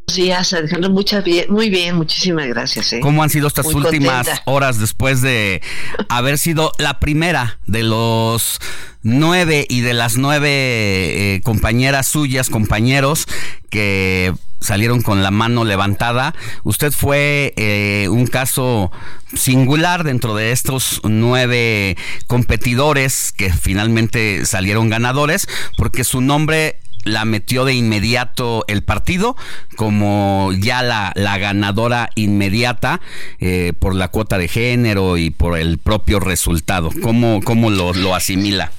Días, 0.07 0.51
Alejandro. 0.53 0.89
Muchas 0.89 1.23
bien, 1.23 1.45
muy 1.49 1.69
bien, 1.69 1.95
muchísimas 1.95 2.47
gracias. 2.47 2.91
¿eh? 2.93 2.99
¿Cómo 2.99 3.23
han 3.23 3.29
sido 3.29 3.47
estas 3.47 3.65
Muy 3.65 3.75
últimas 3.75 4.27
contenta. 4.27 4.41
horas 4.45 4.77
después 4.77 5.21
de 5.21 5.61
haber 6.09 6.37
sido 6.37 6.73
la 6.79 6.99
primera 6.99 7.59
de 7.65 7.83
los 7.83 8.59
nueve 9.03 9.65
y 9.69 9.81
de 9.81 9.93
las 9.93 10.17
nueve 10.17 10.49
eh, 10.49 11.41
compañeras 11.43 12.07
suyas, 12.07 12.49
compañeros 12.49 13.25
que 13.69 14.33
salieron 14.59 15.01
con 15.01 15.23
la 15.23 15.31
mano 15.31 15.63
levantada? 15.63 16.35
Usted 16.63 16.91
fue 16.91 17.53
eh, 17.55 18.09
un 18.09 18.27
caso 18.27 18.91
singular 19.33 20.03
dentro 20.03 20.35
de 20.35 20.51
estos 20.51 20.99
nueve 21.05 21.95
competidores 22.27 23.31
que 23.31 23.53
finalmente 23.53 24.45
salieron 24.45 24.89
ganadores 24.89 25.47
porque 25.77 26.03
su 26.03 26.19
nombre 26.19 26.80
la 27.03 27.25
metió 27.25 27.65
de 27.65 27.73
inmediato 27.73 28.63
el 28.67 28.83
partido 28.83 29.35
como 29.75 30.51
ya 30.59 30.83
la, 30.83 31.11
la 31.15 31.37
ganadora 31.37 32.09
inmediata 32.15 33.01
eh, 33.39 33.73
por 33.77 33.95
la 33.95 34.09
cuota 34.09 34.37
de 34.37 34.47
género 34.47 35.17
y 35.17 35.29
por 35.29 35.57
el 35.57 35.77
propio 35.77 36.19
resultado. 36.19 36.89
¿Cómo, 37.01 37.41
cómo 37.43 37.69
lo, 37.69 37.93
lo 37.93 38.15
asimila? 38.15 38.71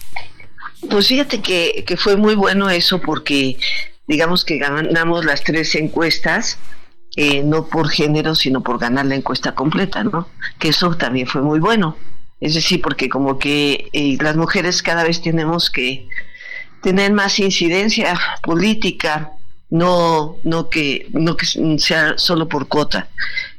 Pues 0.91 1.09
fíjate 1.09 1.41
que, 1.41 1.85
que 1.87 1.97
fue 1.97 2.17
muy 2.17 2.35
bueno 2.35 2.69
eso 2.71 3.01
porque 3.01 3.57
digamos 4.07 4.45
que 4.45 4.59
ganamos 4.59 5.25
las 5.25 5.43
tres 5.45 5.75
encuestas, 5.75 6.59
eh, 7.17 7.43
no 7.43 7.67
por 7.69 7.89
género, 7.89 8.35
sino 8.35 8.63
por 8.63 8.79
ganar 8.79 9.07
la 9.07 9.15
encuesta 9.15 9.55
completa, 9.55 10.03
¿no? 10.05 10.29
Que 10.59 10.69
eso 10.69 10.97
también 10.97 11.27
fue 11.27 11.43
muy 11.43 11.61
bueno. 11.61 11.97
Es 12.41 12.55
decir, 12.55 12.83
porque 12.83 13.09
como 13.09 13.39
que 13.39 13.89
eh, 13.93 14.17
las 14.21 14.37
mujeres 14.37 14.83
cada 14.83 15.05
vez 15.05 15.23
tenemos 15.23 15.71
que 15.71 16.09
tener 16.83 17.13
más 17.13 17.39
incidencia 17.39 18.19
política, 18.43 19.33
no, 19.71 20.37
no 20.45 20.69
que, 20.69 21.07
no 21.13 21.37
que 21.37 21.47
sea 21.79 22.19
solo 22.19 22.49
por 22.49 22.69
cuota. 22.69 23.09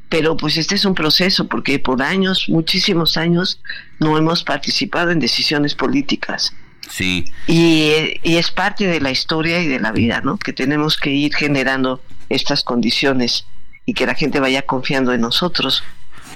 Pero 0.10 0.38
pues 0.38 0.58
este 0.58 0.76
es 0.76 0.86
un 0.86 0.94
proceso 0.94 1.48
porque 1.48 1.80
por 1.80 2.04
años, 2.04 2.46
muchísimos 2.48 3.18
años, 3.18 3.60
no 4.00 4.16
hemos 4.18 4.44
participado 4.44 5.10
en 5.10 5.20
decisiones 5.20 5.74
políticas. 5.74 6.54
Sí. 6.90 7.26
Y, 7.48 8.20
y 8.22 8.36
es 8.38 8.52
parte 8.52 8.86
de 8.86 9.02
la 9.02 9.10
historia 9.10 9.60
y 9.60 9.68
de 9.68 9.80
la 9.80 9.92
vida, 9.92 10.22
¿no? 10.22 10.38
Que 10.38 10.54
tenemos 10.54 10.98
que 10.98 11.10
ir 11.10 11.34
generando 11.34 12.02
estas 12.30 12.64
condiciones 12.64 13.46
y 13.86 13.94
que 13.94 14.06
la 14.06 14.14
gente 14.14 14.40
vaya 14.40 14.62
confiando 14.64 15.14
en 15.14 15.22
nosotros. 15.22 15.84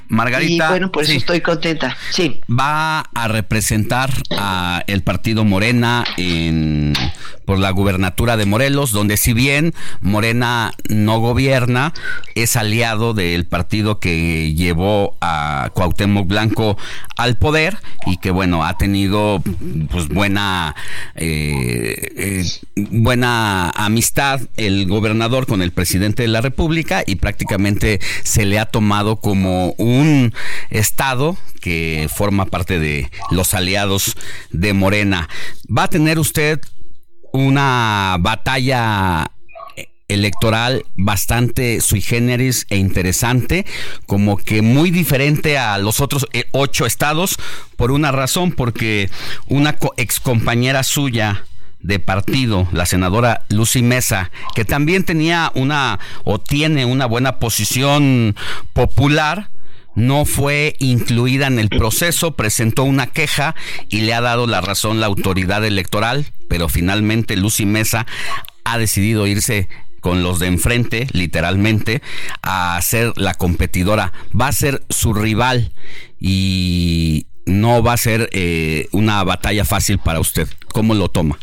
Margarita. 0.10 0.66
Y 0.66 0.70
bueno, 0.70 0.92
por 0.92 1.04
eso 1.04 1.12
sí. 1.12 1.18
estoy 1.18 1.42
contenta. 1.42 1.98
Sí. 2.12 2.42
Va 2.50 3.02
a 3.02 3.28
representar 3.28 4.12
a 4.38 4.84
el 4.88 5.04
partido 5.04 5.44
Morena 5.44 6.04
en 6.18 6.94
por 7.48 7.60
la 7.60 7.72
gubernatura 7.72 8.36
de 8.36 8.46
Morelos, 8.46 8.92
donde 8.92 9.16
si 9.16 9.32
bien 9.32 9.74
Morena 10.02 10.74
no 10.90 11.20
gobierna, 11.20 11.94
es 12.36 12.58
aliado 12.58 13.14
del 13.14 13.46
partido 13.46 14.02
que 14.02 14.54
llevó 14.54 15.16
a 15.22 15.72
Cuauhtémoc 15.74 16.28
Blanco 16.28 16.78
al 17.16 17.38
poder 17.38 17.78
y 18.06 18.18
que 18.18 18.32
bueno 18.32 18.66
ha 18.66 18.78
tenido 18.78 19.42
pues 19.90 20.10
buena 20.10 20.76
eh, 21.16 22.12
eh, 22.18 22.46
buena 22.76 23.70
amistad 23.70 24.42
el 24.58 24.86
gobernador 24.86 25.48
con 25.48 25.62
el 25.62 25.72
presidente 25.72 26.24
de 26.24 26.28
la 26.28 26.42
República 26.42 27.04
y 27.08 27.16
prácticamente 27.16 28.02
se 28.24 28.46
le 28.46 28.60
ha 28.60 28.66
tomado 28.66 29.22
como 29.22 29.74
un 29.78 29.97
estado 30.70 31.38
que 31.62 32.10
forma 32.14 32.46
parte 32.46 32.80
de 32.80 33.10
los 33.32 33.54
aliados 33.54 34.16
de 34.52 34.74
Morena. 34.74 35.30
¿Va 35.70 35.84
a 35.84 35.90
tener 35.90 36.20
usted 36.20 36.60
una 37.32 38.18
batalla 38.20 39.32
electoral 40.08 40.86
bastante 40.96 41.82
sui 41.82 42.02
generis 42.02 42.66
e 42.70 42.78
interesante, 42.78 43.66
como 44.06 44.38
que 44.38 44.62
muy 44.62 44.92
diferente 44.92 45.58
a 45.58 45.78
los 45.78 46.00
otros 46.00 46.26
eh, 46.34 46.46
ocho 46.52 46.86
estados, 46.86 47.38
por 47.76 47.92
una 47.92 48.12
razón, 48.12 48.52
porque 48.52 49.10
una 49.48 49.78
ex 49.98 50.20
compañera 50.20 50.84
suya 50.84 51.44
de 51.80 52.00
partido, 52.00 52.68
la 52.72 52.86
senadora 52.86 53.46
Lucy 53.50 53.84
Mesa, 53.84 54.32
que 54.56 54.66
también 54.66 55.04
tenía 55.04 55.52
una 55.56 56.00
o 56.24 56.40
tiene 56.40 56.86
una 56.86 57.06
buena 57.06 57.40
posición 57.40 58.36
popular, 58.74 59.50
no 59.98 60.26
fue 60.26 60.76
incluida 60.78 61.48
en 61.48 61.58
el 61.58 61.70
proceso, 61.70 62.36
presentó 62.36 62.84
una 62.84 63.08
queja 63.08 63.56
y 63.90 64.02
le 64.02 64.14
ha 64.14 64.22
dado 64.22 64.46
la 64.46 64.62
razón 64.62 65.00
la 65.00 65.08
autoridad 65.08 65.66
electoral, 65.66 66.28
pero 66.48 66.70
finalmente 66.70 67.36
Lucy 67.36 67.66
Mesa 67.66 68.06
ha 68.64 68.78
decidido 68.78 69.26
irse 69.26 69.68
con 70.00 70.22
los 70.22 70.38
de 70.38 70.46
enfrente, 70.46 71.08
literalmente, 71.14 72.04
a 72.44 72.80
ser 72.84 73.12
la 73.16 73.34
competidora. 73.34 74.14
Va 74.40 74.50
a 74.50 74.52
ser 74.52 74.84
su 74.88 75.16
rival 75.16 75.72
y 76.20 77.26
no 77.48 77.82
va 77.82 77.94
a 77.94 77.98
ser 77.98 78.30
eh, 78.34 78.90
una 78.92 79.24
batalla 79.24 79.66
fácil 79.66 79.98
para 79.98 80.20
usted. 80.20 80.48
¿Cómo 80.74 80.94
lo 80.94 81.10
toma? 81.10 81.40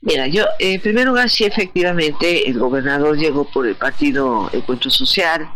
Mira, 0.00 0.26
yo, 0.26 0.46
eh, 0.58 0.74
en 0.74 0.80
primer 0.80 1.06
lugar, 1.06 1.30
sí, 1.30 1.44
efectivamente, 1.44 2.48
el 2.48 2.58
gobernador 2.58 3.16
llegó 3.16 3.48
por 3.48 3.68
el 3.68 3.76
partido 3.76 4.50
Encuentro 4.52 4.90
Social, 4.90 5.48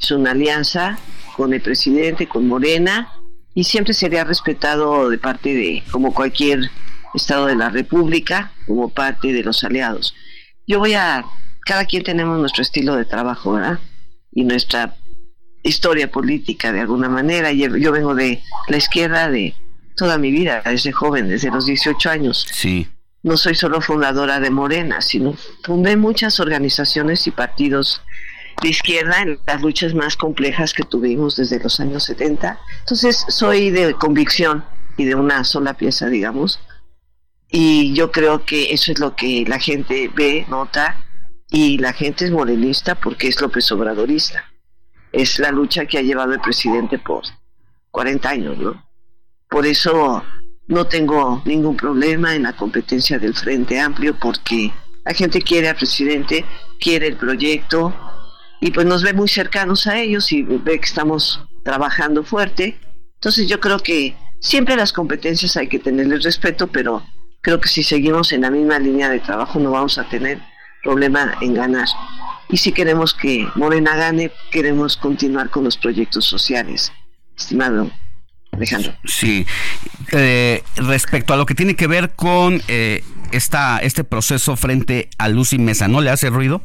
es 0.00 0.10
una 0.10 0.32
alianza 0.32 0.98
con 1.36 1.52
el 1.54 1.60
presidente, 1.60 2.28
con 2.28 2.46
Morena, 2.46 3.12
y 3.54 3.64
siempre 3.64 3.94
sería 3.94 4.24
respetado 4.24 5.08
de 5.08 5.18
parte 5.18 5.54
de, 5.54 5.82
como 5.90 6.14
cualquier 6.14 6.70
Estado 7.14 7.46
de 7.46 7.56
la 7.56 7.70
República, 7.70 8.52
como 8.66 8.88
parte 8.90 9.32
de 9.32 9.42
los 9.42 9.64
aliados. 9.64 10.14
Yo 10.66 10.78
voy 10.78 10.94
a, 10.94 11.24
cada 11.64 11.84
quien 11.84 12.02
tenemos 12.02 12.38
nuestro 12.38 12.62
estilo 12.62 12.96
de 12.96 13.04
trabajo, 13.04 13.52
¿verdad? 13.52 13.78
Y 14.32 14.44
nuestra 14.44 14.94
historia 15.62 16.10
política 16.10 16.72
de 16.72 16.80
alguna 16.80 17.08
manera. 17.08 17.52
Yo, 17.52 17.76
yo 17.76 17.92
vengo 17.92 18.14
de 18.14 18.42
la 18.68 18.76
izquierda 18.76 19.28
de 19.28 19.54
toda 19.96 20.18
mi 20.18 20.30
vida, 20.30 20.62
desde 20.64 20.92
joven, 20.92 21.28
desde 21.28 21.50
los 21.50 21.66
18 21.66 22.10
años. 22.10 22.46
Sí. 22.52 22.88
No 23.22 23.36
soy 23.36 23.54
solo 23.54 23.80
fundadora 23.80 24.38
de 24.38 24.50
Morena, 24.50 25.00
sino 25.00 25.34
fundé 25.64 25.96
muchas 25.96 26.38
organizaciones 26.38 27.26
y 27.26 27.32
partidos 27.32 28.02
de 28.60 28.68
izquierda 28.68 29.22
en 29.22 29.38
las 29.46 29.62
luchas 29.62 29.94
más 29.94 30.16
complejas 30.16 30.72
que 30.72 30.82
tuvimos 30.84 31.36
desde 31.36 31.60
los 31.60 31.78
años 31.80 32.04
70. 32.04 32.58
Entonces 32.80 33.24
soy 33.28 33.70
de 33.70 33.94
convicción 33.94 34.64
y 34.96 35.04
de 35.04 35.14
una 35.14 35.44
sola 35.44 35.74
pieza, 35.74 36.06
digamos. 36.06 36.60
Y 37.50 37.94
yo 37.94 38.10
creo 38.12 38.44
que 38.44 38.72
eso 38.72 38.92
es 38.92 38.98
lo 38.98 39.16
que 39.16 39.44
la 39.46 39.58
gente 39.58 40.10
ve, 40.14 40.44
nota, 40.48 41.04
y 41.50 41.78
la 41.78 41.92
gente 41.92 42.26
es 42.26 42.30
morenista 42.30 42.94
porque 42.94 43.28
es 43.28 43.40
López 43.40 43.70
Obradorista. 43.72 44.44
Es 45.12 45.38
la 45.38 45.50
lucha 45.50 45.86
que 45.86 45.98
ha 45.98 46.02
llevado 46.02 46.34
el 46.34 46.40
presidente 46.40 46.98
por 46.98 47.22
40 47.90 48.28
años, 48.28 48.58
¿no? 48.58 48.84
Por 49.48 49.64
eso 49.64 50.22
no 50.66 50.86
tengo 50.86 51.40
ningún 51.46 51.76
problema 51.76 52.34
en 52.34 52.42
la 52.42 52.52
competencia 52.52 53.18
del 53.18 53.34
Frente 53.34 53.80
Amplio 53.80 54.18
porque 54.18 54.70
la 55.06 55.14
gente 55.14 55.40
quiere 55.40 55.70
al 55.70 55.76
presidente, 55.76 56.44
quiere 56.78 57.06
el 57.06 57.16
proyecto, 57.16 57.94
y 58.60 58.70
pues 58.70 58.86
nos 58.86 59.02
ve 59.02 59.12
muy 59.12 59.28
cercanos 59.28 59.86
a 59.86 59.98
ellos 59.98 60.32
y 60.32 60.42
ve 60.42 60.78
que 60.78 60.86
estamos 60.86 61.44
trabajando 61.64 62.24
fuerte. 62.24 62.78
Entonces 63.14 63.48
yo 63.48 63.60
creo 63.60 63.78
que 63.78 64.16
siempre 64.40 64.76
las 64.76 64.92
competencias 64.92 65.56
hay 65.56 65.68
que 65.68 65.78
tenerles 65.78 66.22
respeto, 66.22 66.66
pero 66.66 67.02
creo 67.40 67.60
que 67.60 67.68
si 67.68 67.82
seguimos 67.82 68.32
en 68.32 68.42
la 68.42 68.50
misma 68.50 68.78
línea 68.78 69.08
de 69.08 69.20
trabajo 69.20 69.58
no 69.58 69.70
vamos 69.70 69.98
a 69.98 70.08
tener 70.08 70.40
problema 70.82 71.36
en 71.40 71.54
ganar. 71.54 71.88
Y 72.48 72.56
si 72.56 72.72
queremos 72.72 73.14
que 73.14 73.46
Morena 73.56 73.96
gane, 73.96 74.32
queremos 74.50 74.96
continuar 74.96 75.50
con 75.50 75.64
los 75.64 75.76
proyectos 75.76 76.24
sociales, 76.24 76.92
estimado 77.36 77.90
Alejandro. 78.52 78.94
Sí, 79.04 79.46
eh, 80.12 80.62
respecto 80.76 81.34
a 81.34 81.36
lo 81.36 81.46
que 81.46 81.54
tiene 81.54 81.76
que 81.76 81.86
ver 81.86 82.14
con 82.14 82.62
eh, 82.68 83.04
esta, 83.32 83.78
este 83.78 84.04
proceso 84.04 84.56
frente 84.56 85.10
a 85.18 85.28
Lucy 85.28 85.58
Mesa, 85.58 85.88
¿no 85.88 86.00
le 86.00 86.10
hace 86.10 86.30
ruido? 86.30 86.62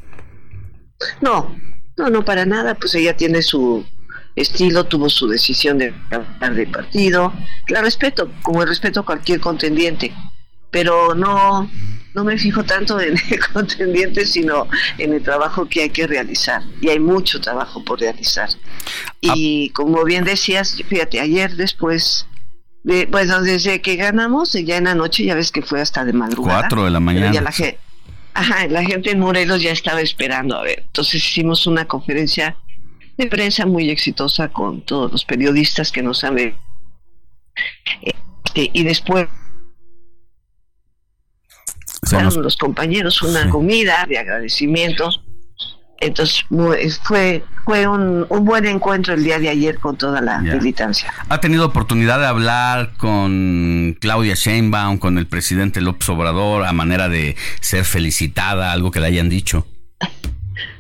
No, 1.22 1.54
no, 1.98 2.10
no, 2.10 2.26
para 2.26 2.46
nada, 2.46 2.76
pues 2.76 2.96
ella 2.96 3.16
tiene 3.16 3.42
su 3.42 3.86
estilo, 4.36 4.86
tuvo 4.86 5.10
su 5.10 5.28
decisión 5.28 5.78
de 5.78 5.94
cambiar 6.10 6.56
de 6.56 6.68
partido. 6.68 7.34
La 7.68 7.82
respeto, 7.82 8.32
como 8.42 8.64
el 8.64 8.70
respeto 8.70 9.02
a 9.02 9.06
cualquier 9.06 9.40
contendiente, 9.40 10.14
pero 10.72 11.14
no, 11.14 11.70
no 12.14 12.24
me 12.24 12.38
fijo 12.38 12.64
tanto 12.64 13.00
en 13.00 13.16
el 13.30 13.40
contendiente, 13.54 14.26
sino 14.26 14.68
en 14.98 15.14
el 15.14 15.22
trabajo 15.22 15.68
que 15.68 15.84
hay 15.84 15.90
que 15.90 16.08
realizar. 16.08 16.64
Y 16.82 16.90
hay 16.90 17.00
mucho 17.00 17.40
trabajo 17.40 17.84
por 17.84 18.00
realizar. 18.00 18.50
Y 19.22 19.70
como 19.70 20.04
bien 20.04 20.24
decías, 20.24 20.82
fíjate, 20.88 21.20
ayer 21.20 21.56
después, 21.56 22.26
de, 22.84 23.06
bueno, 23.06 23.42
desde 23.42 23.82
que 23.82 23.96
ganamos, 23.96 24.54
ya 24.54 24.78
en 24.78 24.86
la 24.86 24.96
noche, 24.96 25.24
ya 25.26 25.36
ves 25.36 25.52
que 25.52 25.62
fue 25.62 25.80
hasta 25.80 26.06
de 26.06 26.14
madrugada. 26.14 26.62
Cuatro 26.62 26.86
de 26.86 26.92
la 26.92 27.00
mañana. 27.00 27.32
ya 27.32 27.42
la 27.42 27.52
Ajá, 28.36 28.68
la 28.68 28.84
gente 28.84 29.12
en 29.12 29.20
Morelos 29.20 29.62
ya 29.62 29.72
estaba 29.72 30.02
esperando 30.02 30.56
a 30.58 30.64
ver. 30.64 30.84
Entonces 30.88 31.16
hicimos 31.24 31.68
una 31.68 31.86
conferencia 31.86 32.58
de 33.18 33.28
prensa 33.28 33.66
muy 33.66 33.90
exitosa 33.92 34.50
con 34.50 34.82
todos 34.82 35.12
los 35.12 35.24
periodistas 35.24 35.92
que 35.92 36.02
nos 36.02 36.24
han 36.24 36.36
ve- 36.36 36.56
Este, 38.02 38.70
y 38.74 38.84
después 38.84 39.28
nos- 42.24 42.36
los 42.38 42.58
compañeros 42.58 43.22
una 43.22 43.50
comida 43.50 44.06
de 44.10 44.18
agradecimiento. 44.18 45.10
Entonces 46.06 46.46
fue 47.04 47.44
fue 47.66 47.88
un, 47.88 48.26
un 48.28 48.46
buen 48.46 48.66
encuentro 48.66 49.14
el 49.14 49.24
día 49.24 49.40
de 49.40 49.50
ayer 49.50 49.80
con 49.80 49.96
toda 49.96 50.20
la 50.22 50.40
militancia. 50.40 51.14
¿Ha 51.30 51.40
tenido 51.40 51.66
oportunidad 51.66 52.20
de 52.20 52.26
hablar 52.26 52.94
con 52.98 53.96
Claudia 54.02 54.36
Sheinbaum, 54.36 54.98
con 54.98 55.18
el 55.18 55.28
presidente 55.28 55.80
López 55.80 56.10
Obrador, 56.10 56.66
a 56.66 56.74
manera 56.74 57.08
de 57.08 57.38
ser 57.62 57.86
felicitada, 57.86 58.72
algo 58.74 58.92
que 58.92 59.00
le 59.00 59.08
hayan 59.08 59.30
dicho? 59.30 59.66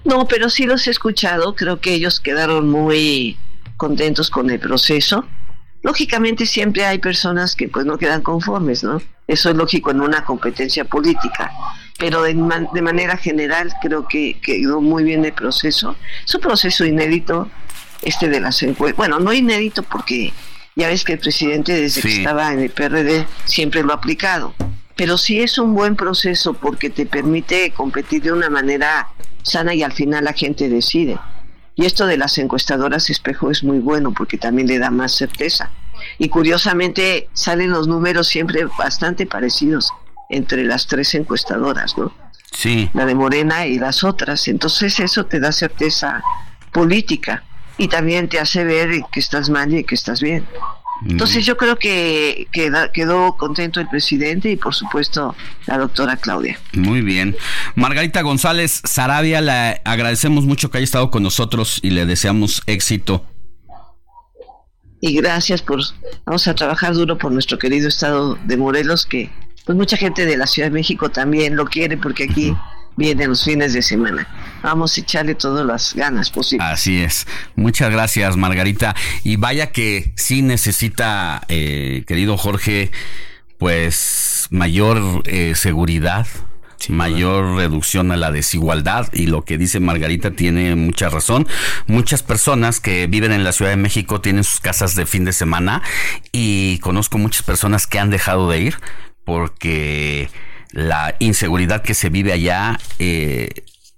No, 0.05 0.27
pero 0.27 0.49
sí 0.49 0.65
los 0.65 0.85
he 0.85 0.91
escuchado. 0.91 1.55
Creo 1.55 1.79
que 1.79 1.93
ellos 1.93 2.19
quedaron 2.19 2.69
muy 2.69 3.37
contentos 3.77 4.29
con 4.29 4.49
el 4.49 4.59
proceso. 4.59 5.25
Lógicamente 5.81 6.45
siempre 6.45 6.85
hay 6.85 6.99
personas 6.99 7.55
que 7.55 7.69
pues 7.69 7.85
no 7.85 7.97
quedan 7.97 8.21
conformes, 8.21 8.83
¿no? 8.83 9.01
Eso 9.27 9.49
es 9.49 9.55
lógico 9.55 9.91
en 9.91 10.01
una 10.01 10.25
competencia 10.25 10.83
política. 10.85 11.51
Pero 11.99 12.23
de, 12.23 12.33
man- 12.33 12.67
de 12.73 12.81
manera 12.81 13.17
general 13.17 13.73
creo 13.81 14.07
que 14.07 14.39
quedó 14.41 14.81
muy 14.81 15.03
bien 15.03 15.23
el 15.25 15.33
proceso. 15.33 15.95
Es 16.25 16.33
un 16.35 16.41
proceso 16.41 16.85
inédito 16.85 17.49
este 18.01 18.27
de 18.29 18.39
las 18.41 18.61
encuestas. 18.63 18.97
Bueno, 18.97 19.19
no 19.19 19.31
inédito 19.31 19.83
porque 19.83 20.33
ya 20.75 20.87
ves 20.87 21.03
que 21.03 21.13
el 21.13 21.19
presidente 21.19 21.73
desde 21.73 22.01
que 22.01 22.07
estaba 22.17 22.51
en 22.51 22.59
el 22.59 22.69
PRD 22.71 23.25
siempre 23.45 23.83
lo 23.83 23.91
ha 23.93 23.97
aplicado. 23.97 24.53
Pero 24.95 25.17
sí 25.17 25.41
es 25.41 25.57
un 25.57 25.73
buen 25.73 25.95
proceso 25.95 26.53
porque 26.53 26.89
te 26.89 27.05
permite 27.05 27.71
competir 27.71 28.23
de 28.23 28.31
una 28.31 28.49
manera 28.49 29.07
sana 29.43 29.73
y 29.73 29.83
al 29.83 29.93
final 29.93 30.23
la 30.25 30.33
gente 30.33 30.69
decide. 30.69 31.17
Y 31.75 31.85
esto 31.85 32.05
de 32.05 32.17
las 32.17 32.37
encuestadoras 32.37 33.09
espejo 33.09 33.49
es 33.49 33.63
muy 33.63 33.79
bueno 33.79 34.13
porque 34.13 34.37
también 34.37 34.67
le 34.67 34.77
da 34.79 34.91
más 34.91 35.13
certeza. 35.15 35.71
Y 36.19 36.29
curiosamente 36.29 37.29
salen 37.33 37.71
los 37.71 37.87
números 37.87 38.27
siempre 38.27 38.65
bastante 38.77 39.25
parecidos 39.25 39.91
entre 40.29 40.63
las 40.63 40.87
tres 40.87 41.13
encuestadoras, 41.15 41.97
¿no? 41.97 42.13
Sí. 42.51 42.89
La 42.93 43.05
de 43.05 43.15
Morena 43.15 43.65
y 43.65 43.79
las 43.79 44.03
otras. 44.03 44.47
Entonces 44.47 44.99
eso 44.99 45.25
te 45.25 45.39
da 45.39 45.51
certeza 45.51 46.21
política 46.71 47.43
y 47.77 47.87
también 47.87 48.29
te 48.29 48.39
hace 48.39 48.63
ver 48.63 49.01
que 49.11 49.19
estás 49.19 49.49
mal 49.49 49.73
y 49.73 49.83
que 49.83 49.95
estás 49.95 50.21
bien. 50.21 50.45
Entonces 51.05 51.45
yo 51.45 51.57
creo 51.57 51.77
que 51.77 52.47
quedó 52.51 53.35
contento 53.35 53.81
el 53.81 53.89
presidente 53.89 54.51
y 54.51 54.55
por 54.55 54.73
supuesto 54.73 55.35
la 55.65 55.77
doctora 55.77 56.15
Claudia. 56.15 56.57
Muy 56.73 57.01
bien. 57.01 57.35
Margarita 57.75 58.21
González 58.21 58.81
Sarabia, 58.85 59.41
le 59.41 59.81
agradecemos 59.83 60.45
mucho 60.45 60.71
que 60.71 60.77
haya 60.77 60.85
estado 60.85 61.11
con 61.11 61.23
nosotros 61.23 61.79
y 61.81 61.89
le 61.89 62.05
deseamos 62.05 62.61
éxito. 62.67 63.25
Y 65.01 65.13
gracias 65.13 65.61
por, 65.61 65.81
vamos 66.25 66.47
a 66.47 66.55
trabajar 66.55 66.93
duro 66.93 67.17
por 67.17 67.33
nuestro 67.33 67.59
querido 67.59 67.89
estado 67.89 68.37
de 68.45 68.55
Morelos, 68.55 69.05
que 69.05 69.29
pues 69.65 69.77
mucha 69.77 69.97
gente 69.97 70.25
de 70.25 70.37
la 70.37 70.47
Ciudad 70.47 70.69
de 70.69 70.73
México 70.73 71.09
también 71.09 71.55
lo 71.55 71.65
quiere 71.65 71.97
porque 71.97 72.25
aquí 72.25 72.55
vienen 72.95 73.29
los 73.29 73.43
fines 73.43 73.73
de 73.73 73.81
semana. 73.81 74.27
Vamos 74.61 74.97
a 74.97 75.01
echarle 75.01 75.35
todas 75.35 75.65
las 75.65 75.93
ganas 75.93 76.29
posibles. 76.29 76.67
Así 76.67 77.01
es. 77.01 77.27
Muchas 77.55 77.91
gracias, 77.91 78.37
Margarita. 78.37 78.95
Y 79.23 79.37
vaya 79.37 79.71
que 79.71 80.13
sí 80.15 80.41
necesita, 80.41 81.41
eh, 81.47 82.03
querido 82.07 82.37
Jorge, 82.37 82.91
pues 83.57 84.47
mayor 84.49 85.23
eh, 85.25 85.53
seguridad. 85.55 86.27
mayor 86.89 87.55
reducción 87.55 88.11
a 88.11 88.17
la 88.17 88.29
desigualdad 88.29 89.07
y 89.13 89.27
lo 89.27 89.45
que 89.45 89.57
dice 89.57 89.79
Margarita 89.79 90.31
tiene 90.31 90.75
mucha 90.75 91.07
razón. 91.07 91.47
Muchas 91.87 92.23
personas 92.23 92.81
que 92.81 93.07
viven 93.07 93.31
en 93.31 93.45
la 93.45 93.53
Ciudad 93.53 93.71
de 93.71 93.77
México 93.77 94.19
tienen 94.19 94.43
sus 94.43 94.59
casas 94.59 94.93
de 94.93 95.05
fin 95.05 95.23
de 95.23 95.31
semana 95.31 95.81
y 96.33 96.79
conozco 96.79 97.17
muchas 97.17 97.43
personas 97.43 97.87
que 97.87 97.99
han 97.99 98.09
dejado 98.09 98.49
de 98.49 98.59
ir 98.59 98.75
porque 99.25 100.29
la 100.71 101.15
inseguridad 101.19 101.81
que 101.81 101.93
se 101.93 102.09
vive 102.09 102.33
allá 102.33 102.79
eh, 102.99 103.49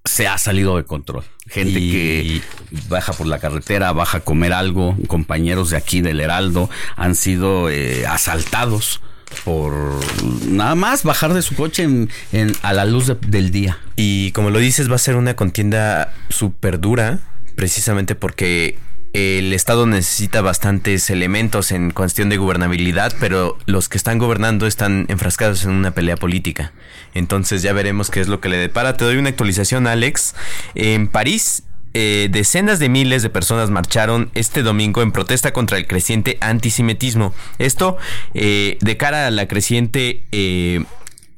se 0.04 0.28
ha 0.28 0.38
salido 0.38 0.78
de 0.78 0.84
control. 0.84 1.24
Gente 1.48 1.74
que 1.80 2.42
baja 2.90 3.14
por 3.14 3.28
la 3.28 3.40
carretera, 3.40 3.92
baja 3.92 4.18
a 4.18 4.22
comer 4.22 4.52
algo, 4.54 4.98
compañeros 5.08 5.70
de 5.70 5.78
aquí 5.78 6.02
del 6.02 6.20
Heraldo 6.20 6.70
han 6.96 7.16
sido 7.16 7.70
eh, 7.70 8.06
asaltados 8.08 9.02
por 9.44 9.74
nada 10.48 10.76
más 10.76 11.04
bajar 11.04 11.34
de 11.34 11.42
su 11.42 11.56
coche 11.56 11.84
en, 11.84 12.10
en- 12.32 12.54
a 12.64 12.74
la 12.74 12.86
luz 12.86 13.08
de- 13.08 13.16
del 13.28 13.52
día. 13.52 13.78
Y 13.96 14.32
como 14.32 14.50
lo 14.50 14.60
dices, 14.60 14.90
va 14.90 14.96
a 14.96 15.00
ser 15.00 15.16
una 15.18 15.36
contienda 15.36 16.14
súper 16.30 16.80
dura, 16.80 17.20
precisamente 17.56 18.16
porque 18.16 18.78
el 19.16 19.54
Estado 19.54 19.86
necesita 19.86 20.42
bastantes 20.42 21.10
elementos 21.10 21.72
en 21.72 21.92
cuestión 21.92 22.28
de 22.28 22.36
gobernabilidad, 22.36 23.14
pero 23.20 23.58
los 23.66 23.88
que 23.88 23.98
están 23.98 24.18
gobernando 24.18 24.68
están 24.68 25.06
enfrascados 25.08 25.64
en 25.64 25.72
una 25.72 25.92
pelea 25.92 26.18
política. 26.18 26.74
Entonces 27.14 27.62
ya 27.62 27.72
veremos 27.72 28.12
qué 28.12 28.20
es 28.20 28.28
lo 28.28 28.42
que 28.42 28.50
le 28.50 28.58
depara. 28.58 28.98
Te 28.98 29.06
doy 29.06 29.16
una 29.16 29.30
actualización, 29.30 29.88
Alex. 29.88 30.36
En 30.76 31.08
París, 31.08 31.64
eh, 31.94 32.28
decenas 32.30 32.78
de 32.80 32.90
miles 32.90 33.24
de 33.24 33.30
personas 33.30 33.70
marcharon 33.70 34.30
este 34.34 34.64
domingo 34.64 35.02
en 35.02 35.14
protesta 35.14 35.54
contra 35.54 35.78
el 35.78 35.88
creciente 35.88 36.38
antisemitismo. 36.42 37.34
Esto 37.58 37.98
eh, 38.34 38.78
de 38.82 38.98
cara 38.98 39.28
a 39.28 39.32
la 39.32 39.48
creciente 39.48 40.24
eh, 40.34 40.84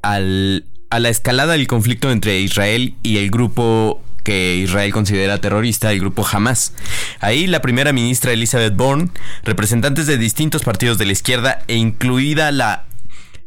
al- 0.02 0.66
a 0.90 1.00
la 1.00 1.10
escalada 1.10 1.52
del 1.54 1.68
conflicto 1.68 2.10
entre 2.12 2.40
Israel 2.40 2.96
y 3.04 3.18
el 3.18 3.30
grupo 3.30 4.02
que 4.28 4.58
Israel 4.58 4.92
considera 4.92 5.40
terrorista, 5.40 5.94
el 5.94 6.02
grupo 6.02 6.28
Hamas. 6.30 6.74
Ahí 7.22 7.48
la 7.48 7.62
primera 7.62 7.94
ministra 7.94 8.34
Elizabeth 8.34 8.76
Bourne, 8.76 9.08
representantes 9.46 10.06
de 10.06 10.18
distintos 10.18 10.64
partidos 10.64 10.98
de 10.98 11.06
la 11.06 11.14
izquierda 11.14 11.64
e 11.70 11.76
incluida 11.76 12.52
la 12.52 12.88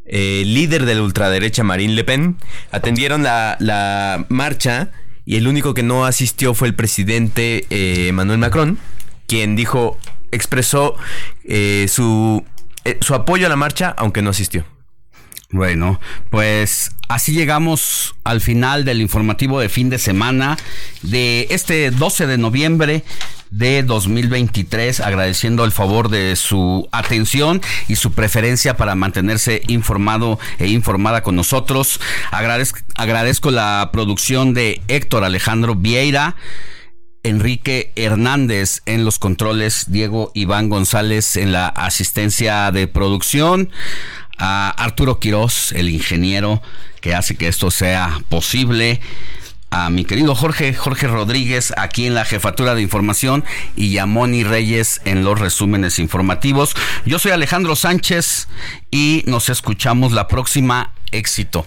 eh, 0.06 0.42
líder 0.46 0.86
de 0.86 0.94
la 0.94 1.02
ultraderecha 1.02 1.64
Marine 1.64 1.92
Le 1.92 2.02
Pen, 2.04 2.36
atendieron 2.70 3.22
la, 3.22 3.58
la 3.60 4.24
marcha 4.30 4.88
y 5.26 5.36
el 5.36 5.48
único 5.48 5.74
que 5.74 5.82
no 5.82 6.06
asistió 6.06 6.54
fue 6.54 6.68
el 6.68 6.74
presidente 6.74 7.66
eh, 7.68 8.08
Emmanuel 8.08 8.38
Macron, 8.38 8.78
quien 9.26 9.56
dijo, 9.56 9.98
expresó 10.32 10.96
eh, 11.44 11.88
su, 11.90 12.42
eh, 12.86 12.96
su 13.02 13.14
apoyo 13.14 13.44
a 13.44 13.50
la 13.50 13.56
marcha, 13.56 13.94
aunque 13.98 14.22
no 14.22 14.30
asistió. 14.30 14.64
Bueno, 15.52 16.00
pues 16.30 16.90
así 17.08 17.32
llegamos 17.32 18.14
al 18.22 18.40
final 18.40 18.84
del 18.84 19.00
informativo 19.00 19.58
de 19.58 19.68
fin 19.68 19.90
de 19.90 19.98
semana 19.98 20.56
de 21.02 21.48
este 21.50 21.90
12 21.90 22.28
de 22.28 22.38
noviembre 22.38 23.02
de 23.50 23.82
2023, 23.82 25.00
agradeciendo 25.00 25.64
el 25.64 25.72
favor 25.72 26.08
de 26.08 26.36
su 26.36 26.88
atención 26.92 27.60
y 27.88 27.96
su 27.96 28.12
preferencia 28.12 28.76
para 28.76 28.94
mantenerse 28.94 29.62
informado 29.66 30.38
e 30.60 30.68
informada 30.68 31.24
con 31.24 31.34
nosotros. 31.34 32.00
Agradezco, 32.30 32.78
agradezco 32.94 33.50
la 33.50 33.90
producción 33.92 34.54
de 34.54 34.80
Héctor 34.86 35.24
Alejandro 35.24 35.74
Vieira. 35.74 36.36
Enrique 37.22 37.92
Hernández 37.96 38.80
en 38.86 39.04
los 39.04 39.18
controles, 39.18 39.86
Diego 39.88 40.30
Iván 40.32 40.70
González 40.70 41.36
en 41.36 41.52
la 41.52 41.68
asistencia 41.68 42.70
de 42.70 42.88
producción, 42.88 43.70
a 44.40 44.70
Arturo 44.70 45.20
Quirós, 45.20 45.72
el 45.72 45.90
ingeniero 45.90 46.60
que 47.00 47.14
hace 47.14 47.36
que 47.36 47.46
esto 47.46 47.70
sea 47.70 48.18
posible, 48.28 49.00
a 49.70 49.88
mi 49.88 50.04
querido 50.04 50.34
Jorge, 50.34 50.74
Jorge 50.74 51.06
Rodríguez 51.06 51.72
aquí 51.76 52.06
en 52.06 52.14
la 52.14 52.24
jefatura 52.24 52.74
de 52.74 52.82
información 52.82 53.44
y 53.76 53.98
a 53.98 54.06
Moni 54.06 54.42
Reyes 54.42 55.00
en 55.04 55.22
los 55.22 55.38
resúmenes 55.38 56.00
informativos. 56.00 56.74
Yo 57.06 57.20
soy 57.20 57.30
Alejandro 57.30 57.76
Sánchez 57.76 58.48
y 58.90 59.22
nos 59.26 59.48
escuchamos 59.48 60.12
la 60.12 60.26
próxima. 60.26 60.92
Éxito. 61.12 61.66